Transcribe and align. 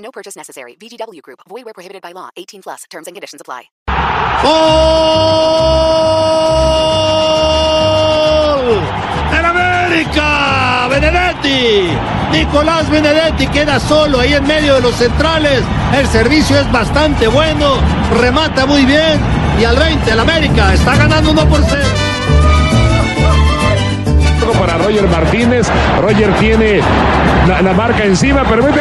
No 0.00 0.10
purchase 0.10 0.36
necessary. 0.36 0.76
VGW 0.80 1.20
Group. 1.22 1.40
Void 1.48 1.64
where 1.64 1.74
prohibited 1.74 2.02
by 2.02 2.12
law. 2.12 2.30
18 2.36 2.62
plus. 2.62 2.84
Terms 2.90 3.06
and 3.06 3.14
conditions 3.14 3.40
apply. 3.40 3.70
¡Gol! 4.42 4.50
¡En 9.38 9.44
América! 9.44 10.88
¡Benedetti! 10.88 11.90
Nicolás 12.32 12.88
Benedetti 12.88 13.46
queda 13.48 13.78
solo 13.78 14.20
ahí 14.20 14.32
en 14.34 14.46
medio 14.46 14.74
de 14.74 14.80
los 14.80 14.94
centrales. 14.94 15.62
El 15.94 16.06
servicio 16.06 16.58
es 16.58 16.72
bastante 16.72 17.26
bueno. 17.28 17.74
Remata 18.18 18.64
muy 18.66 18.84
bien. 18.86 19.20
Y 19.60 19.64
al 19.64 19.76
20, 19.76 20.10
el 20.10 20.20
América 20.20 20.72
está 20.72 20.96
ganando 20.96 21.32
1 21.32 21.48
por 21.48 21.60
0. 21.62 21.82
para 24.58 24.78
Roger 24.78 25.08
Martínez. 25.08 25.66
Roger 26.00 26.32
tiene 26.38 26.80
la, 27.48 27.62
la 27.62 27.72
marca 27.72 28.04
encima, 28.04 28.44
permite. 28.44 28.80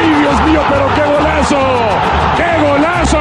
¡Ay, 0.00 0.08
Dios 0.20 0.42
mío! 0.46 0.60
Pero 0.70 0.86
qué 0.94 1.02
golazo. 1.12 1.58
¡Qué 2.36 2.50
golazo! 2.66 3.18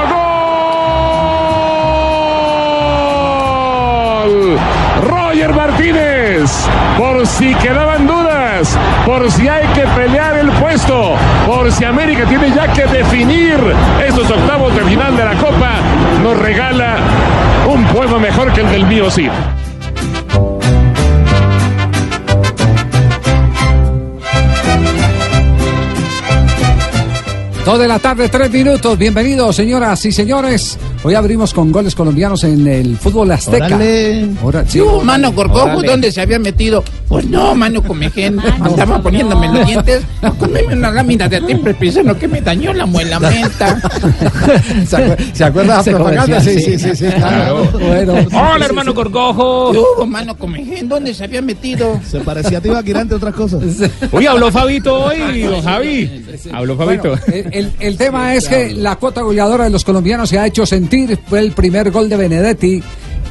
¡Gol! 4.24 4.58
Roger 5.02 5.54
Martínez. 5.54 6.70
Por 6.98 7.28
si 7.28 7.54
quedaban 7.56 8.08
dudas, 8.08 8.78
por 9.06 9.30
si 9.32 9.48
hay 9.48 9.68
que 9.70 9.86
pelear 9.88 10.38
el 10.38 10.52
puesto, 10.52 11.16
por 11.46 11.72
si 11.72 11.84
América 11.86 12.26
tiene 12.26 12.52
ya 12.52 12.72
que 12.72 12.86
definir 12.86 13.58
estos 14.06 14.30
octavos 14.30 14.74
de 14.76 14.84
final 14.84 15.16
de 15.18 15.26
la 15.26 15.36
Copa, 15.36 15.72
nos 16.24 16.38
regala 16.40 16.98
un 17.68 17.86
poema 17.86 18.20
mejor 18.20 18.52
que 18.54 18.62
el 18.62 18.70
del 18.70 18.86
mío 18.86 19.10
Cid. 19.12 19.32
Dos 27.70 27.78
de 27.78 27.88
la 27.88 28.00
tarde, 28.00 28.28
tres 28.30 28.50
minutos. 28.50 28.98
Bienvenidos, 28.98 29.56
señoras 29.56 30.04
y 30.04 30.12
señores. 30.12 30.76
Hoy 31.02 31.16
abrimos 31.16 31.54
con 31.54 31.72
goles 31.72 31.96
colombianos 31.96 32.44
en 32.44 32.68
el 32.68 32.98
fútbol 32.98 33.32
azteca. 33.32 33.68
Órale. 33.68 34.28
Ahora, 34.42 34.66
sí. 34.68 34.80
Tú, 34.80 35.02
mano 35.02 35.32
Órale. 35.34 35.88
¿dónde 35.88 36.12
se 36.12 36.20
había 36.20 36.40
metido? 36.40 36.84
Pues 37.08 37.26
no, 37.26 37.56
mano 37.56 37.82
Comején. 37.82 38.38
Andaba 38.62 39.02
poniéndome 39.02 39.48
los 39.48 39.66
dientes. 39.66 40.04
Comeme 40.40 40.74
una 40.76 40.92
lámina 40.92 41.30
de 41.30 41.40
timbre 41.42 41.74
pisano 41.74 42.18
que 42.18 42.28
me 42.28 42.42
dañó 42.42 42.74
la 42.74 42.86
muela 42.86 43.18
menta. 43.22 43.80
¿Se, 44.86 44.98
acuer- 44.98 45.34
¿se 45.34 45.44
acuerda 45.46 45.82
de 45.82 45.92
la 45.92 45.98
propaganda? 45.98 46.42
Sí, 46.42 46.60
sí, 46.60 46.78
sí. 46.78 46.80
sí, 46.80 46.96
sí, 46.96 47.06
claro. 47.16 47.66
Bueno. 47.80 48.14
Hola, 48.34 48.66
hermano 48.66 48.94
Corcojo. 48.94 49.72
Tú, 49.72 50.06
mano 50.06 50.36
Comején, 50.38 50.90
¿dónde 50.90 51.14
se 51.14 51.24
había 51.24 51.42
metido? 51.42 51.98
Se 52.10 52.20
parecía 52.20 52.58
a 52.58 52.62
Tibaquirá, 52.62 53.02
entre 53.02 53.16
otras 53.16 53.34
cosas. 53.36 53.62
Uy, 54.12 54.28
habló 54.28 54.52
Fabito 54.52 55.06
hoy, 55.06 55.44
don 55.44 55.62
Javi. 55.62 56.26
Habló 56.52 56.76
Fabito. 56.76 57.04
Bueno, 57.10 57.22
el, 57.28 57.48
el- 57.54 57.72
el 57.80 57.98
tema 57.98 58.36
es 58.36 58.50
que 58.50 58.72
la 58.74 58.98
cuota 58.98 59.22
goleadora 59.22 59.64
de 59.64 59.70
los 59.70 59.86
colombianos 59.86 60.28
se 60.28 60.38
ha 60.38 60.46
hecho 60.46 60.66
sentir. 60.66 60.89
Fue 61.28 61.40
el 61.40 61.52
primer 61.52 61.92
gol 61.92 62.10
de 62.10 62.18
Benedetti 62.18 62.82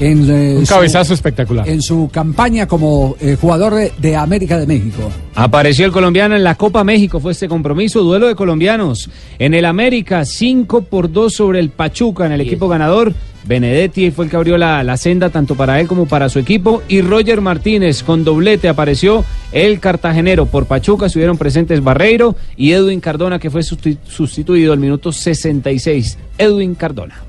en, 0.00 0.30
eh, 0.30 0.54
Un 0.58 0.64
su- 0.66 0.72
cabezazo 0.74 1.12
espectacular. 1.14 1.68
en 1.68 1.82
su 1.82 2.08
campaña 2.12 2.66
como 2.68 3.16
eh, 3.20 3.36
jugador 3.40 3.74
de, 3.74 3.92
de 3.98 4.14
América 4.16 4.56
de 4.58 4.66
México. 4.66 5.10
Apareció 5.34 5.84
el 5.86 5.92
colombiano 5.92 6.36
en 6.36 6.44
la 6.44 6.54
Copa 6.54 6.84
México, 6.84 7.18
fue 7.18 7.32
este 7.32 7.48
compromiso, 7.48 8.02
duelo 8.02 8.28
de 8.28 8.34
colombianos. 8.36 9.10
En 9.40 9.54
el 9.54 9.64
América, 9.64 10.24
5 10.24 10.82
por 10.82 11.10
2 11.10 11.32
sobre 11.34 11.58
el 11.58 11.70
Pachuca, 11.70 12.26
en 12.26 12.32
el 12.32 12.40
equipo 12.42 12.68
ganador. 12.68 13.12
Benedetti 13.44 14.10
fue 14.10 14.26
el 14.26 14.30
que 14.30 14.36
abrió 14.36 14.58
la, 14.58 14.84
la 14.84 14.96
senda 14.98 15.30
tanto 15.30 15.54
para 15.54 15.80
él 15.80 15.86
como 15.86 16.06
para 16.06 16.28
su 16.28 16.38
equipo. 16.38 16.82
Y 16.86 17.00
Roger 17.00 17.40
Martínez 17.40 18.02
con 18.02 18.22
doblete 18.22 18.68
apareció 18.68 19.24
el 19.52 19.80
cartagenero. 19.80 20.44
Por 20.46 20.66
Pachuca 20.66 21.06
estuvieron 21.06 21.38
presentes 21.38 21.82
Barreiro 21.82 22.36
y 22.56 22.72
Edwin 22.72 23.00
Cardona, 23.00 23.38
que 23.38 23.48
fue 23.50 23.62
susti- 23.62 23.96
sustituido 24.06 24.72
al 24.74 24.78
minuto 24.78 25.12
66. 25.12 26.18
Edwin 26.36 26.74
Cardona. 26.74 27.22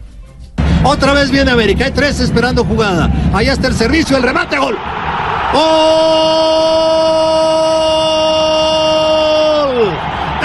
Otra 0.84 1.14
vez 1.14 1.32
viene 1.32 1.52
América. 1.52 1.86
Hay 1.86 1.92
tres 1.92 2.20
esperando 2.20 2.64
jugada. 2.64 3.10
Allá 3.34 3.54
está 3.54 3.68
el 3.68 3.76
servicio, 3.76 4.18
el 4.18 4.24
remate, 4.24 4.58
gol. 4.58 4.78
¡Gol! 5.54 5.60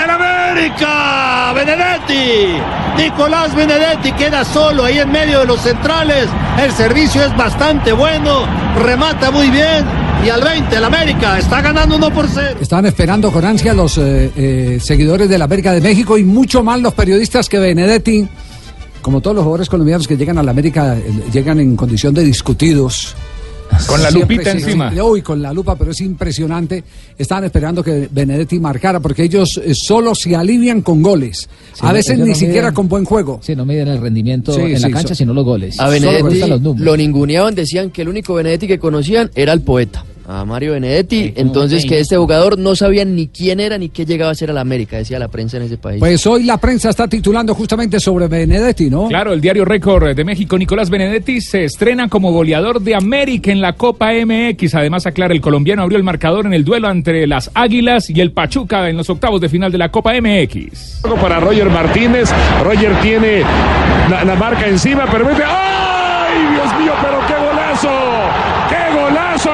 ¡En 0.03 0.11
América! 0.11 1.53
¡Benedetti! 1.55 2.61
Nicolás 2.97 3.55
Benedetti 3.55 4.13
queda 4.13 4.45
solo 4.45 4.85
ahí 4.85 4.99
en 4.99 5.11
medio 5.11 5.41
de 5.41 5.47
los 5.47 5.61
centrales. 5.61 6.29
El 6.59 6.73
servicio 6.73 7.23
es 7.25 7.37
bastante 7.37 7.93
bueno. 7.93 8.47
Remata 8.83 9.31
muy 9.31 9.51
bien. 9.51 9.85
Y 10.25 10.31
al 10.31 10.41
20, 10.41 10.75
el 10.75 10.85
América 10.85 11.39
está 11.39 11.61
ganando 11.61 11.97
1 11.97 12.11
por 12.11 12.27
0. 12.27 12.57
Estaban 12.61 12.87
esperando 12.87 13.31
con 13.31 13.45
ansia 13.45 13.75
los 13.75 13.99
eh, 13.99 14.31
eh, 14.35 14.79
seguidores 14.81 15.29
de 15.29 15.37
la 15.37 15.45
América 15.45 15.73
de 15.73 15.83
México 15.83 16.17
y 16.17 16.25
mucho 16.25 16.63
más 16.63 16.81
los 16.81 16.95
periodistas 16.95 17.49
que 17.49 17.59
Benedetti, 17.59 18.27
como 19.05 19.21
todos 19.21 19.37
los 19.37 19.45
jugadores 19.45 19.69
colombianos 19.69 20.09
que 20.09 20.17
llegan 20.17 20.39
a 20.39 20.43
la 20.43 20.51
América, 20.53 20.97
eh, 20.97 21.03
llegan 21.31 21.61
en 21.61 21.77
condición 21.77 22.15
de 22.15 22.25
discutidos. 22.25 23.15
Con 23.87 24.03
la 24.03 24.11
Siempre 24.11 24.37
lupita 24.37 24.53
sí, 24.53 24.59
encima. 24.63 24.91
sí, 24.93 25.01
Uy, 25.01 25.21
con 25.21 25.43
la 25.43 25.53
lupa, 25.53 25.75
pero 25.75 25.91
es 25.91 26.01
impresionante. 26.01 26.85
Estaban 27.19 27.45
esperando 27.45 27.83
que 27.83 28.09
Benedetti 28.11 28.59
marcara, 28.61 29.01
porque 29.01 29.25
ellos 29.25 29.61
eh, 29.63 29.75
solo 29.75 30.15
se 30.15 30.35
alivian 30.37 30.81
con 30.83 31.03
goles. 31.03 31.49
a 31.81 31.93
veces 31.93 32.19
ni 32.19 32.29
no 32.31 32.35
siquiera 32.35 32.71
miden- 32.71 32.75
con 32.75 32.89
buen 32.89 33.05
juego. 33.05 33.41
Sí, 33.43 33.55
no 33.57 33.65
miden 33.67 33.89
el 33.89 34.01
rendimiento 34.01 34.55
Sí, 34.55 34.61
en 34.61 34.77
sí, 34.77 34.83
la 34.83 34.91
cancha, 34.91 35.09
so- 35.09 35.15
sino 35.17 35.35
los 35.35 35.45
goles. 35.45 35.79
A 35.81 35.89
Benedetti 35.89 36.39
los 36.49 36.61
lo 36.81 36.97
ninguneaban, 36.97 37.55
decían 37.55 37.91
que 37.91 38.03
el 38.03 38.09
único 38.09 38.35
Benedetti 38.35 38.67
que 38.69 38.79
conocían 38.79 39.31
era 39.35 39.53
el 39.53 39.61
poeta, 39.63 40.05
a 40.27 40.45
Mario 40.45 40.73
Benedetti. 40.73 41.33
Entonces 41.37 41.85
que 41.87 42.01
este 42.01 42.17
jugador 42.17 42.59
no 42.59 42.75
sabían 42.77 43.15
ni 43.15 43.29
quién 43.29 43.61
era 43.61 43.79
ni 43.79 43.89
qué 43.89 44.05
llegaba 44.07 44.33
a 44.33 44.35
ser 44.35 44.51
a 44.51 44.53
la 44.53 44.61
América, 44.61 44.97
decía 44.97 45.19
la 45.19 45.29
prensa 45.29 45.57
en 45.57 45.65
ese 45.65 45.77
país. 45.77 46.01
Pues 46.01 46.27
hoy 46.27 46.45
la 46.45 46.57
prensa 46.59 46.91
está 46.91 47.09
titulando 47.09 47.55
justamente 47.55 48.01
sobre 48.01 48.27
Benedetti, 48.29 48.91
¿no? 48.91 49.09
Claro, 49.09 49.33
el 49.33 49.41
diario 49.41 49.65
Récord 49.65 50.15
de 50.15 50.25
México, 50.25 50.57
Nicolás 50.59 50.91
Benedetti, 50.91 51.41
se 51.41 51.65
estrena 51.65 52.09
como 52.09 52.33
goleador 52.33 52.81
de 52.81 52.95
América 52.95 53.51
en 53.53 53.61
la 53.61 53.75
Copa 53.75 54.13
MX. 54.13 54.75
Además, 54.75 55.07
aclara, 55.07 55.35
el 55.35 55.41
colombiano 55.41 55.83
abrió 55.83 55.99
el 55.99 56.05
marcador 56.05 56.47
en 56.47 56.55
el 56.55 56.65
duelo 56.65 56.91
entre 56.91 57.27
las 57.27 57.51
Águilas 57.55 58.11
y 58.11 58.21
el 58.21 58.33
Pachuca 58.33 58.89
en 58.89 58.97
los 58.97 59.11
octavos 59.11 59.41
de 59.41 59.49
final 59.49 59.71
de 59.73 59.79
la 59.79 59.91
Copa 59.91 60.13
MX. 60.21 61.01
Para 61.21 61.41
Roger 61.41 61.71
Martínez. 61.71 62.31
Roger 62.63 63.01
tiene 63.03 63.43
la, 64.11 64.25
la 64.25 64.35
marca 64.35 64.67
encima, 64.67 65.07
permite. 65.07 65.43
¡Ay, 65.47 66.39
Dios 66.53 66.81
mío! 66.81 66.93
Pero 67.03 67.19
qué 67.27 67.35
golazo. 67.47 67.91
¡Qué 68.69 68.95
golazo! 68.95 69.51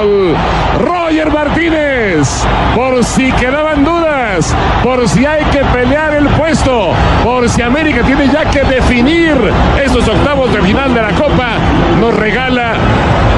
¡Gol! 0.00 0.67
Roger 0.78 1.30
Martínez. 1.30 2.28
Por 2.74 3.04
si 3.04 3.32
quedaban 3.32 3.84
dudas, 3.84 4.54
por 4.82 5.08
si 5.08 5.26
hay 5.26 5.44
que 5.46 5.64
pelear 5.72 6.14
el 6.14 6.28
puesto, 6.28 6.90
por 7.24 7.48
si 7.48 7.62
América 7.62 8.02
tiene 8.04 8.28
ya 8.28 8.50
que 8.50 8.62
definir 8.62 9.36
estos 9.84 10.06
octavos 10.08 10.52
de 10.52 10.62
final 10.62 10.94
de 10.94 11.02
la 11.02 11.12
Copa, 11.14 11.58
nos 12.00 12.14
regala 12.14 12.74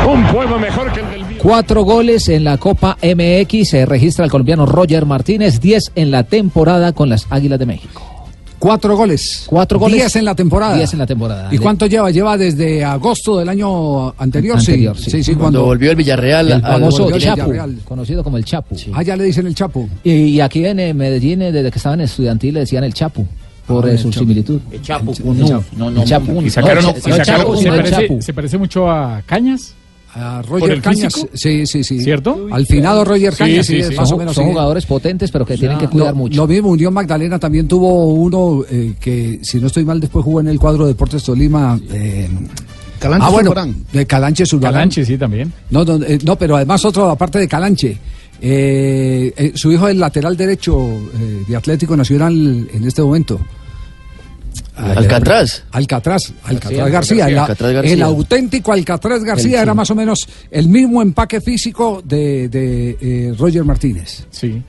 un 0.07 0.25
poema 0.27 0.59
mejor 0.59 0.93
que 0.93 1.01
el 1.01 1.11
del. 1.11 1.39
Cuatro 1.39 1.85
goles 1.85 2.29
en 2.29 2.45
la 2.45 2.59
Copa 2.59 2.99
MX. 3.03 3.71
Se 3.71 3.87
registra 3.87 4.27
el 4.27 4.31
colombiano 4.31 4.67
Roger 4.67 5.07
Martínez. 5.07 5.61
Diez 5.61 5.91
en 5.95 6.11
la 6.11 6.25
temporada 6.25 6.93
con 6.93 7.09
las 7.09 7.27
Águilas 7.31 7.59
de 7.59 7.67
México. 7.67 8.20
Cuatro 8.61 8.95
goles. 8.97 9.45
Cuatro 9.47 9.79
goles. 9.79 9.97
Diez 9.97 10.17
en 10.17 10.25
la 10.27 10.35
temporada. 10.35 10.77
Diez 10.77 10.93
en 10.93 10.99
la 11.01 11.07
temporada. 11.07 11.49
¿Y 11.51 11.59
cuánto 11.59 11.87
lleva? 11.87 12.11
Lleva 12.11 12.37
desde 12.37 12.85
agosto 12.85 13.39
del 13.39 13.49
año 13.49 14.11
anterior, 14.19 14.59
Anterior, 14.59 14.97
sí. 14.97 15.03
sí. 15.05 15.11
Sí, 15.11 15.25
sí, 15.25 15.31
Cuando 15.33 15.43
cuando, 15.61 15.65
volvió 15.65 15.91
el 15.91 15.97
Villarreal 15.97 16.53
El 16.53 16.61
famoso 16.63 17.05
volvió 17.05 17.17
el 17.17 17.23
Chapu, 17.23 17.41
Villarreal. 17.51 17.79
conocido 17.85 18.23
como 18.23 18.37
el 18.37 18.45
Chapu. 18.45 18.77
Allá 18.93 19.17
le 19.17 19.25
dicen 19.25 19.47
el 19.47 19.55
Chapo. 19.55 19.89
Y, 20.05 20.13
y 20.13 20.41
aquí 20.43 20.65
en 20.67 20.79
eh, 20.79 20.93
Medellín, 20.95 21.41
eh, 21.43 21.53
desde 21.53 21.71
que 21.71 21.79
estaban 21.79 22.01
en 22.01 22.05
estudiantil, 22.05 22.53
le 22.55 22.61
decían 22.61 22.85
el 22.85 22.93
Chapu. 22.95 23.27
Por 23.67 23.87
Ah, 23.87 23.89
eh, 23.89 23.93
el 23.93 23.99
su 23.99 24.13
similitud. 24.13 24.61
El 24.71 24.83
Chapu, 24.83 25.13
El 25.13 25.23
con 25.23 25.39
Chapu. 25.47 25.65
nu. 25.77 25.85
No, 25.85 25.91
no, 25.91 26.03
El 26.03 26.09
Chapu. 26.09 26.33
no. 26.33 26.43
Y 26.43 26.51
sacaron, 26.51 26.85
No, 26.85 26.91
y 26.91 26.95
no, 26.95 27.01
sacaron- 27.17 27.25
Chapu, 27.25 27.57
se, 27.57 27.69
parece, 27.71 28.23
se 28.23 28.35
parece 28.35 28.59
mucho 28.59 28.91
a 28.91 29.23
Cañas, 29.25 29.75
A 30.15 30.43
¿Por 30.43 30.61
Roger 30.61 30.81
Cañas. 30.83 31.15
físico? 31.15 31.31
Sí, 31.35 31.67
sí, 31.67 31.85
sí. 31.85 32.01
¿cierto? 32.01 32.49
Al 32.51 32.67
finado 32.67 33.05
Roger 33.05 33.35
Cañas, 33.35 33.67
sí, 33.67 33.83
sí, 33.83 33.91
sí. 33.91 33.95
más 33.95 34.11
o 34.11 34.17
menos. 34.17 34.35
son 34.35 34.45
sí. 34.45 34.51
jugadores 34.51 34.87
potentes, 34.87 35.31
pero 35.31 35.47
que 35.47 35.57
tienen 35.57 35.79
que 35.79 35.89
cuidar 35.89 36.11
lo, 36.11 36.17
mucho. 36.17 36.37
Lo 36.37 36.47
mismo, 36.49 36.71
Unión 36.71 36.93
Magdalena 36.93 37.39
también 37.39 37.69
tuvo 37.69 38.09
uno 38.09 38.65
eh, 38.69 38.95
que, 39.01 39.39
si 39.43 39.61
no 39.61 39.69
estoy 39.69 39.85
mal, 39.85 40.01
después 40.01 40.25
jugó 40.25 40.41
en 40.41 40.49
el 40.49 40.59
cuadro 40.59 40.85
de 40.85 40.93
Deportes 40.93 41.23
Tolima. 41.23 41.79
eh, 41.93 42.29
Calancho 42.99 43.27
ah, 43.27 43.31
bueno, 43.31 43.55
de 43.93 44.07
Calanche 44.07 44.45
Zurbarán. 44.45 44.75
Calanche, 44.75 45.05
sí, 45.07 45.17
también. 45.17 45.51
No, 45.71 45.85
no, 45.85 46.05
eh, 46.05 46.19
no, 46.23 46.37
pero 46.37 46.57
además 46.57 46.85
otro 46.85 47.09
aparte 47.09 47.39
de 47.39 47.49
Calanche. 47.49 47.99
Eh, 48.43 49.33
eh, 49.37 49.53
su 49.55 49.71
hijo 49.71 49.89
es 49.89 49.97
lateral 49.97 50.37
derecho 50.37 50.79
eh, 51.15 51.45
de 51.47 51.57
Atlético 51.57 51.97
Nacional 51.97 52.69
en 52.73 52.85
este 52.85 53.03
momento. 53.03 53.41
Alcatraz. 54.81 55.65
Alcatraz, 55.71 56.33
Alcatraz 56.45 56.73
García. 56.73 56.89
García. 56.89 57.29
El, 57.29 57.39
Alcatraz 57.39 57.73
García. 57.73 57.93
el 57.95 58.03
auténtico 58.03 58.73
Alcatraz 58.73 59.23
García 59.25 59.59
El- 59.59 59.63
era 59.65 59.75
más 59.75 59.91
o 59.91 59.95
menos 59.95 60.27
el 60.51 60.69
mismo 60.69 61.03
empaque 61.03 61.41
físico 61.41 62.03
de, 62.05 62.49
de, 62.49 62.97
eh, 63.01 63.35
Roger 63.39 63.65
Martínez. 63.65 64.27
Sí. 64.31 64.63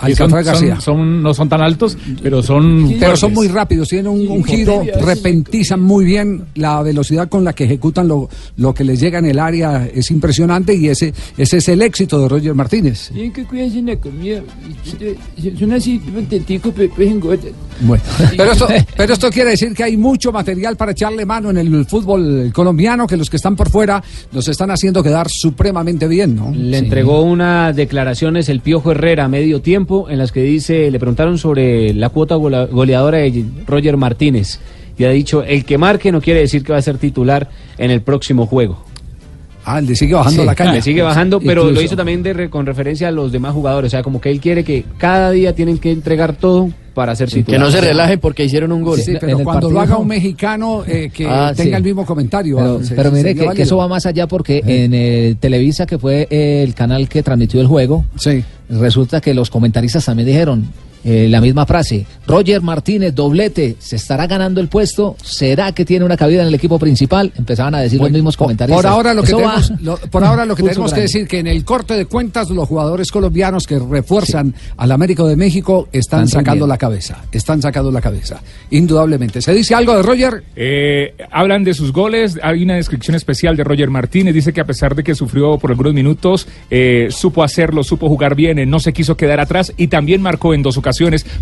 Alcatraz 0.00 0.30
son, 0.30 0.44
García. 0.44 0.74
son- 0.80 0.96
son- 0.98 1.22
no 1.22 1.34
son 1.34 1.48
tan 1.48 1.60
altos, 1.60 1.96
pero 2.22 2.42
son. 2.42 2.94
Pero 2.98 3.16
son 3.16 3.32
muy 3.34 3.48
rápidos, 3.48 3.88
tienen 3.88 4.08
un, 4.12 4.26
un 4.28 4.44
giro, 4.44 4.82
repentizan 5.00 5.80
muy 5.80 6.04
bien 6.04 6.44
la 6.54 6.82
velocidad 6.82 7.28
con 7.28 7.44
la 7.44 7.52
que 7.52 7.64
ejecutan 7.64 8.08
lo, 8.08 8.28
lo 8.56 8.74
que 8.74 8.84
les 8.84 9.00
llega 9.00 9.18
en 9.18 9.26
el 9.26 9.38
área, 9.38 9.86
es 9.92 10.10
impresionante 10.10 10.74
y 10.74 10.88
ese, 10.88 11.12
ese 11.36 11.56
es 11.58 11.68
el 11.68 11.82
éxito 11.82 12.20
de 12.20 12.28
Roger 12.28 12.54
Martínez. 12.54 13.10
Tienen 13.12 13.32
que 13.32 13.44
cuidarse 13.44 13.78
en 13.78 13.86
la 13.86 13.96
comida. 13.96 14.42
Son 15.58 15.72
así, 15.72 16.00
pues 16.96 17.10
engordan. 17.10 17.52
Bueno, 17.82 18.02
pero 18.36 18.52
esto, 18.52 18.68
pero 18.96 19.12
esto 19.14 19.30
quiere 19.30 19.50
decir 19.50 19.72
que 19.74 19.84
hay 19.84 19.96
mucho 19.96 20.32
material 20.32 20.76
para 20.76 20.92
echarle 20.92 21.24
mano 21.24 21.50
en 21.50 21.56
el 21.58 21.86
fútbol 21.86 22.50
colombiano, 22.52 23.06
que 23.06 23.16
los 23.16 23.30
que 23.30 23.36
están 23.36 23.56
por 23.56 23.70
fuera 23.70 24.02
nos 24.32 24.46
están 24.48 24.70
haciendo 24.70 25.02
quedar 25.02 25.28
supremamente 25.30 26.06
bien, 26.06 26.36
¿no? 26.36 26.52
Le 26.54 26.76
entregó 26.78 27.22
unas 27.22 27.74
declaraciones 27.74 28.48
el 28.50 28.60
Piojo 28.60 28.92
Herrera 28.92 29.24
a 29.24 29.28
medio 29.28 29.60
tiempo 29.62 29.89
en 30.08 30.18
las 30.18 30.32
que 30.32 30.42
dice, 30.42 30.90
le 30.90 30.98
preguntaron 30.98 31.38
sobre 31.38 31.92
la 31.94 32.08
cuota 32.10 32.36
goleadora 32.36 33.18
de 33.18 33.44
Roger 33.66 33.96
Martínez 33.96 34.60
y 35.00 35.04
ha 35.04 35.10
dicho, 35.10 35.42
el 35.42 35.64
que 35.64 35.78
marque 35.78 36.12
no 36.12 36.20
quiere 36.20 36.40
decir 36.40 36.62
que 36.62 36.72
va 36.72 36.78
a 36.78 36.82
ser 36.82 36.98
titular 36.98 37.48
en 37.78 37.90
el 37.90 38.02
próximo 38.02 38.46
juego. 38.46 38.84
Ah, 39.64 39.80
le 39.80 39.94
sigue 39.94 40.14
bajando 40.14 40.42
Sí, 40.42 40.46
la 40.46 40.54
caña. 40.54 40.72
Le 40.72 40.82
sigue 40.82 41.02
bajando, 41.02 41.40
pero 41.40 41.70
lo 41.70 41.80
hizo 41.80 41.96
también 41.96 42.22
de 42.22 42.50
con 42.50 42.66
referencia 42.66 43.08
a 43.08 43.10
los 43.10 43.32
demás 43.32 43.52
jugadores. 43.52 43.88
O 43.88 43.92
sea, 43.92 44.02
como 44.02 44.20
que 44.20 44.30
él 44.30 44.40
quiere 44.40 44.64
que 44.64 44.84
cada 44.98 45.30
día 45.30 45.54
tienen 45.54 45.78
que 45.78 45.92
entregar 45.92 46.34
todo 46.36 46.70
para 46.94 47.14
ser 47.16 47.28
Que 47.28 47.36
titular. 47.36 47.60
no 47.60 47.70
se 47.70 47.80
relajen 47.80 48.18
porque 48.20 48.44
hicieron 48.44 48.72
un 48.72 48.82
gol. 48.82 49.00
Sí, 49.00 49.14
pero 49.20 49.38
cuando 49.40 49.70
lo 49.70 49.80
haga 49.80 49.96
un 49.96 50.08
mexicano 50.08 50.82
eh, 50.86 51.10
que 51.12 51.26
Ah, 51.26 51.52
tenga 51.56 51.70
sí. 51.70 51.76
el 51.76 51.82
mismo 51.84 52.04
comentario. 52.04 52.56
Pero, 52.56 52.84
se- 52.84 52.94
pero 52.94 53.10
mire 53.12 53.34
que, 53.34 53.48
que 53.50 53.62
eso 53.62 53.76
va 53.76 53.88
más 53.88 54.06
allá 54.06 54.26
porque 54.26 54.62
en 54.66 54.92
eh, 54.94 55.36
Televisa, 55.40 55.86
que 55.86 55.98
fue 55.98 56.26
el 56.30 56.74
canal 56.74 57.08
que 57.08 57.22
transmitió 57.22 57.60
el 57.60 57.66
juego, 57.66 58.04
resulta 58.68 59.20
que 59.20 59.34
los 59.34 59.50
comentaristas 59.50 60.04
también 60.04 60.26
dijeron 60.28 60.66
eh, 61.04 61.26
la 61.30 61.40
misma 61.40 61.66
frase. 61.66 62.06
Roger 62.26 62.60
Martínez, 62.62 63.14
doblete, 63.14 63.76
¿se 63.78 63.96
estará 63.96 64.26
ganando 64.26 64.60
el 64.60 64.68
puesto? 64.68 65.16
¿Será 65.22 65.72
que 65.72 65.84
tiene 65.84 66.04
una 66.04 66.16
cabida 66.16 66.42
en 66.42 66.48
el 66.48 66.54
equipo 66.54 66.78
principal? 66.78 67.32
Empezaban 67.36 67.74
a 67.74 67.80
decir 67.80 68.00
los 68.00 68.10
mismos 68.10 68.36
comentaristas. 68.36 68.82
Por 68.82 68.90
ahora 68.90 69.14
lo 69.14 69.22
que 69.22 69.28
Eso 69.28 69.40
va- 69.40 69.56
tenemos, 69.60 69.82
lo- 69.82 69.96
por 70.10 70.24
ahora 70.24 70.44
lo 70.44 70.54
que 70.56 70.62
tenemos 70.68 70.92
que 70.92 71.00
decir 71.00 71.26
que 71.26 71.38
en 71.38 71.46
el 71.46 71.64
corte 71.64 71.94
de 71.94 72.06
cuentas 72.06 72.50
los 72.50 72.68
jugadores 72.68 73.10
colombianos 73.10 73.66
que 73.66 73.78
refuerzan 73.78 74.54
al 74.76 74.92
América 74.92 75.24
de 75.24 75.36
México 75.36 75.88
están, 75.92 76.24
Están 76.24 76.40
sacando 76.42 76.66
la 76.66 76.78
cabeza, 76.78 77.24
están 77.32 77.62
sacando 77.62 77.90
la 77.90 78.00
cabeza, 78.00 78.40
indudablemente. 78.70 79.42
¿Se 79.42 79.52
dice 79.52 79.74
algo 79.74 79.94
de 79.96 80.02
Roger? 80.02 80.44
Eh, 80.56 81.14
hablan 81.30 81.64
de 81.64 81.74
sus 81.74 81.92
goles, 81.92 82.38
hay 82.42 82.62
una 82.62 82.74
descripción 82.76 83.14
especial 83.16 83.56
de 83.56 83.64
Roger 83.64 83.90
Martínez, 83.90 84.34
dice 84.34 84.52
que 84.52 84.60
a 84.60 84.64
pesar 84.64 84.94
de 84.94 85.02
que 85.02 85.14
sufrió 85.14 85.58
por 85.58 85.70
algunos 85.70 85.94
minutos, 85.94 86.46
eh, 86.70 87.08
supo 87.10 87.42
hacerlo, 87.42 87.82
supo 87.82 88.08
jugar 88.08 88.34
bien, 88.34 88.58
eh, 88.58 88.66
no 88.66 88.80
se 88.80 88.92
quiso 88.92 89.16
quedar 89.16 89.40
atrás 89.40 89.72
y 89.76 89.88
también 89.88 90.22
marcó 90.22 90.54
en 90.54 90.62
dos 90.62 90.76
ocasiones. 90.76 90.89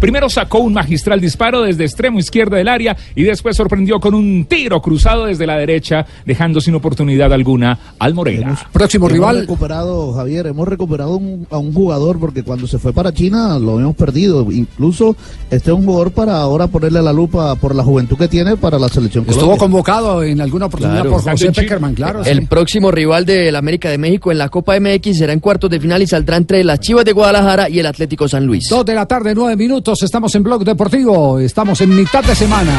Primero 0.00 0.28
sacó 0.28 0.58
un 0.58 0.72
magistral 0.74 1.20
disparo 1.20 1.62
desde 1.62 1.84
extremo 1.84 2.18
izquierda 2.18 2.56
del 2.56 2.68
área 2.68 2.96
y 3.14 3.22
después 3.22 3.56
sorprendió 3.56 4.00
con 4.00 4.14
un 4.14 4.44
tiro 4.46 4.80
cruzado 4.80 5.26
desde 5.26 5.46
la 5.46 5.56
derecha, 5.56 6.06
dejando 6.24 6.60
sin 6.60 6.74
oportunidad 6.74 7.32
alguna 7.32 7.78
al 7.98 8.14
Moreira. 8.14 8.56
Próximo 8.72 9.08
hemos 9.08 9.34
recuperado, 9.40 10.12
Javier, 10.12 10.46
hemos 10.46 10.68
recuperado 10.68 11.16
un- 11.16 11.46
a 11.50 11.58
un 11.58 11.72
jugador 11.72 12.18
porque 12.18 12.42
cuando 12.42 12.66
se 12.66 12.78
fue 12.78 12.92
para 12.92 13.12
China 13.12 13.58
lo 13.58 13.72
habíamos 13.74 13.96
perdido. 13.96 14.46
Incluso 14.50 15.16
este 15.50 15.70
es 15.70 15.76
un 15.76 15.84
jugador 15.84 16.12
para 16.12 16.36
ahora 16.36 16.66
ponerle 16.66 17.02
la 17.02 17.12
lupa 17.12 17.54
por 17.56 17.74
la 17.74 17.82
juventud 17.82 18.16
que 18.16 18.28
tiene 18.28 18.56
para 18.56 18.78
la 18.78 18.88
selección 18.88 19.24
Estuvo 19.24 19.40
Colombia. 19.40 19.58
convocado 19.58 20.22
en 20.22 20.40
alguna 20.40 20.66
oportunidad 20.66 21.02
Claro. 21.02 21.10
por 21.22 21.30
José 21.30 21.52
Peckerman, 21.52 21.94
claro. 21.94 22.22
El 22.24 22.40
sí. 22.40 22.46
próximo 22.46 22.90
rival 22.90 23.24
del 23.24 23.56
América 23.56 23.88
de 23.90 23.98
México 23.98 24.30
en 24.32 24.38
la 24.38 24.48
Copa 24.48 24.76
MX 24.78 25.16
será 25.18 25.32
en 25.32 25.40
cuartos 25.40 25.70
de 25.70 25.80
final 25.80 26.02
y 26.02 26.06
saldrá 26.06 26.36
entre 26.36 26.62
las 26.64 26.80
Chivas 26.80 27.04
de 27.04 27.12
Guadalajara 27.12 27.68
y 27.68 27.78
el 27.78 27.86
Atlético 27.86 28.28
San 28.28 28.46
Luis. 28.46 28.68
Dos 28.68 28.84
de 28.84 28.94
la 28.94 29.06
tarde, 29.06 29.34
nueve 29.38 29.56
minutos, 29.56 30.02
estamos 30.02 30.34
en 30.34 30.42
Blog 30.42 30.64
Deportivo, 30.64 31.38
estamos 31.38 31.80
en 31.80 31.94
mitad 31.94 32.24
de 32.24 32.34
semana. 32.34 32.72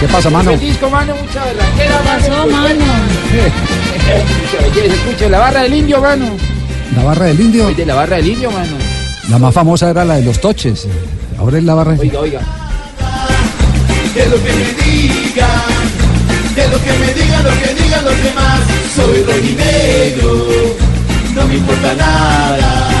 ¿Qué 0.00 0.08
pasa, 0.08 0.30
mano? 0.30 0.50
Francisco, 0.50 0.90
mano, 0.90 1.14
mucha 1.14 1.44
berraquera, 1.44 1.98
pasó, 2.00 2.46
mano? 2.48 2.84
Escuche, 4.84 5.30
la 5.30 5.38
barra 5.38 5.62
del 5.62 5.74
indio, 5.74 6.00
mano. 6.00 6.26
La 6.96 7.04
barra 7.04 7.26
del 7.26 7.40
indio. 7.40 7.68
de 7.68 7.86
la 7.86 7.94
barra 7.94 8.16
del 8.16 8.26
indio, 8.26 8.50
mano. 8.50 8.72
La 9.30 9.38
más 9.38 9.54
famosa 9.54 9.90
era 9.90 10.04
la 10.04 10.16
de 10.16 10.24
los 10.24 10.40
toches. 10.40 10.88
Ahora 11.38 11.58
es 11.58 11.64
la 11.64 11.74
barra. 11.74 11.94
Oiga, 11.96 12.18
oiga. 12.18 12.40
De 14.12 14.26
lo 14.28 14.36
que 14.42 14.52
me 14.52 14.72
digan, 14.90 15.50
de 16.56 16.68
lo 16.68 16.82
que 16.82 16.92
me 16.98 17.14
digan, 17.14 17.44
lo 17.44 17.50
que 17.50 17.74
digan 17.80 18.04
los 18.04 18.22
demás, 18.24 18.60
soy 18.96 19.22
rojinegro, 19.22 20.46
no 21.36 21.46
me 21.46 21.54
importa 21.54 21.94
nada. 21.94 22.93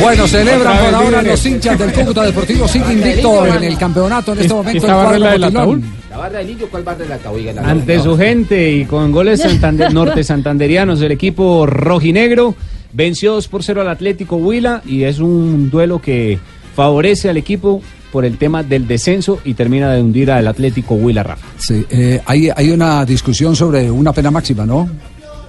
Bueno, 0.00 0.26
celebran 0.26 0.78
por 0.78 0.94
ahora 0.94 1.22
los 1.22 1.44
hinchas 1.46 1.78
del 1.78 1.92
Cúcuta 1.92 2.22
Deportivo. 2.24 2.68
Sigue 2.68 2.92
invicto 2.92 3.46
en 3.46 3.64
el 3.64 3.78
campeonato 3.78 4.32
en 4.32 4.40
este 4.40 4.54
momento. 4.54 4.78
¿Esta 4.78 4.88
el 5.00 5.06
barra 5.18 5.30
del 5.32 5.40
Botilón. 5.42 5.84
¿La 6.10 6.16
barra 6.18 6.38
del 6.38 6.50
indio 6.50 6.68
cuál 6.70 6.82
barra 6.82 6.98
de 7.04 7.08
la 7.08 7.30
oiga? 7.30 7.52
la- 7.52 7.62
Ante 7.70 7.96
no. 7.96 8.02
su 8.02 8.16
gente 8.16 8.72
y 8.72 8.84
con 8.84 9.12
goles 9.12 9.40
santander- 9.44 9.92
norte 9.92 10.22
santanderianos 10.24 11.00
del 11.00 11.12
equipo 11.12 11.66
rojinegro, 11.66 12.54
venció 12.92 13.34
2 13.34 13.48
por 13.48 13.62
0 13.62 13.80
al 13.82 13.88
Atlético 13.88 14.36
Huila 14.36 14.82
y 14.86 15.04
es 15.04 15.18
un 15.18 15.70
duelo 15.70 16.00
que 16.00 16.38
favorece 16.74 17.28
al 17.28 17.36
equipo 17.36 17.82
por 18.12 18.24
el 18.24 18.38
tema 18.38 18.62
del 18.62 18.86
descenso 18.86 19.38
y 19.44 19.54
termina 19.54 19.92
de 19.92 20.00
hundir 20.00 20.30
al 20.30 20.46
Atlético 20.46 20.94
Huila 20.94 21.22
Rafa. 21.22 21.46
Sí, 21.58 21.84
eh, 21.90 22.20
hay, 22.24 22.48
hay 22.54 22.70
una 22.70 23.04
discusión 23.04 23.54
sobre 23.54 23.90
una 23.90 24.12
pena 24.12 24.30
máxima, 24.30 24.64
¿no? 24.64 24.88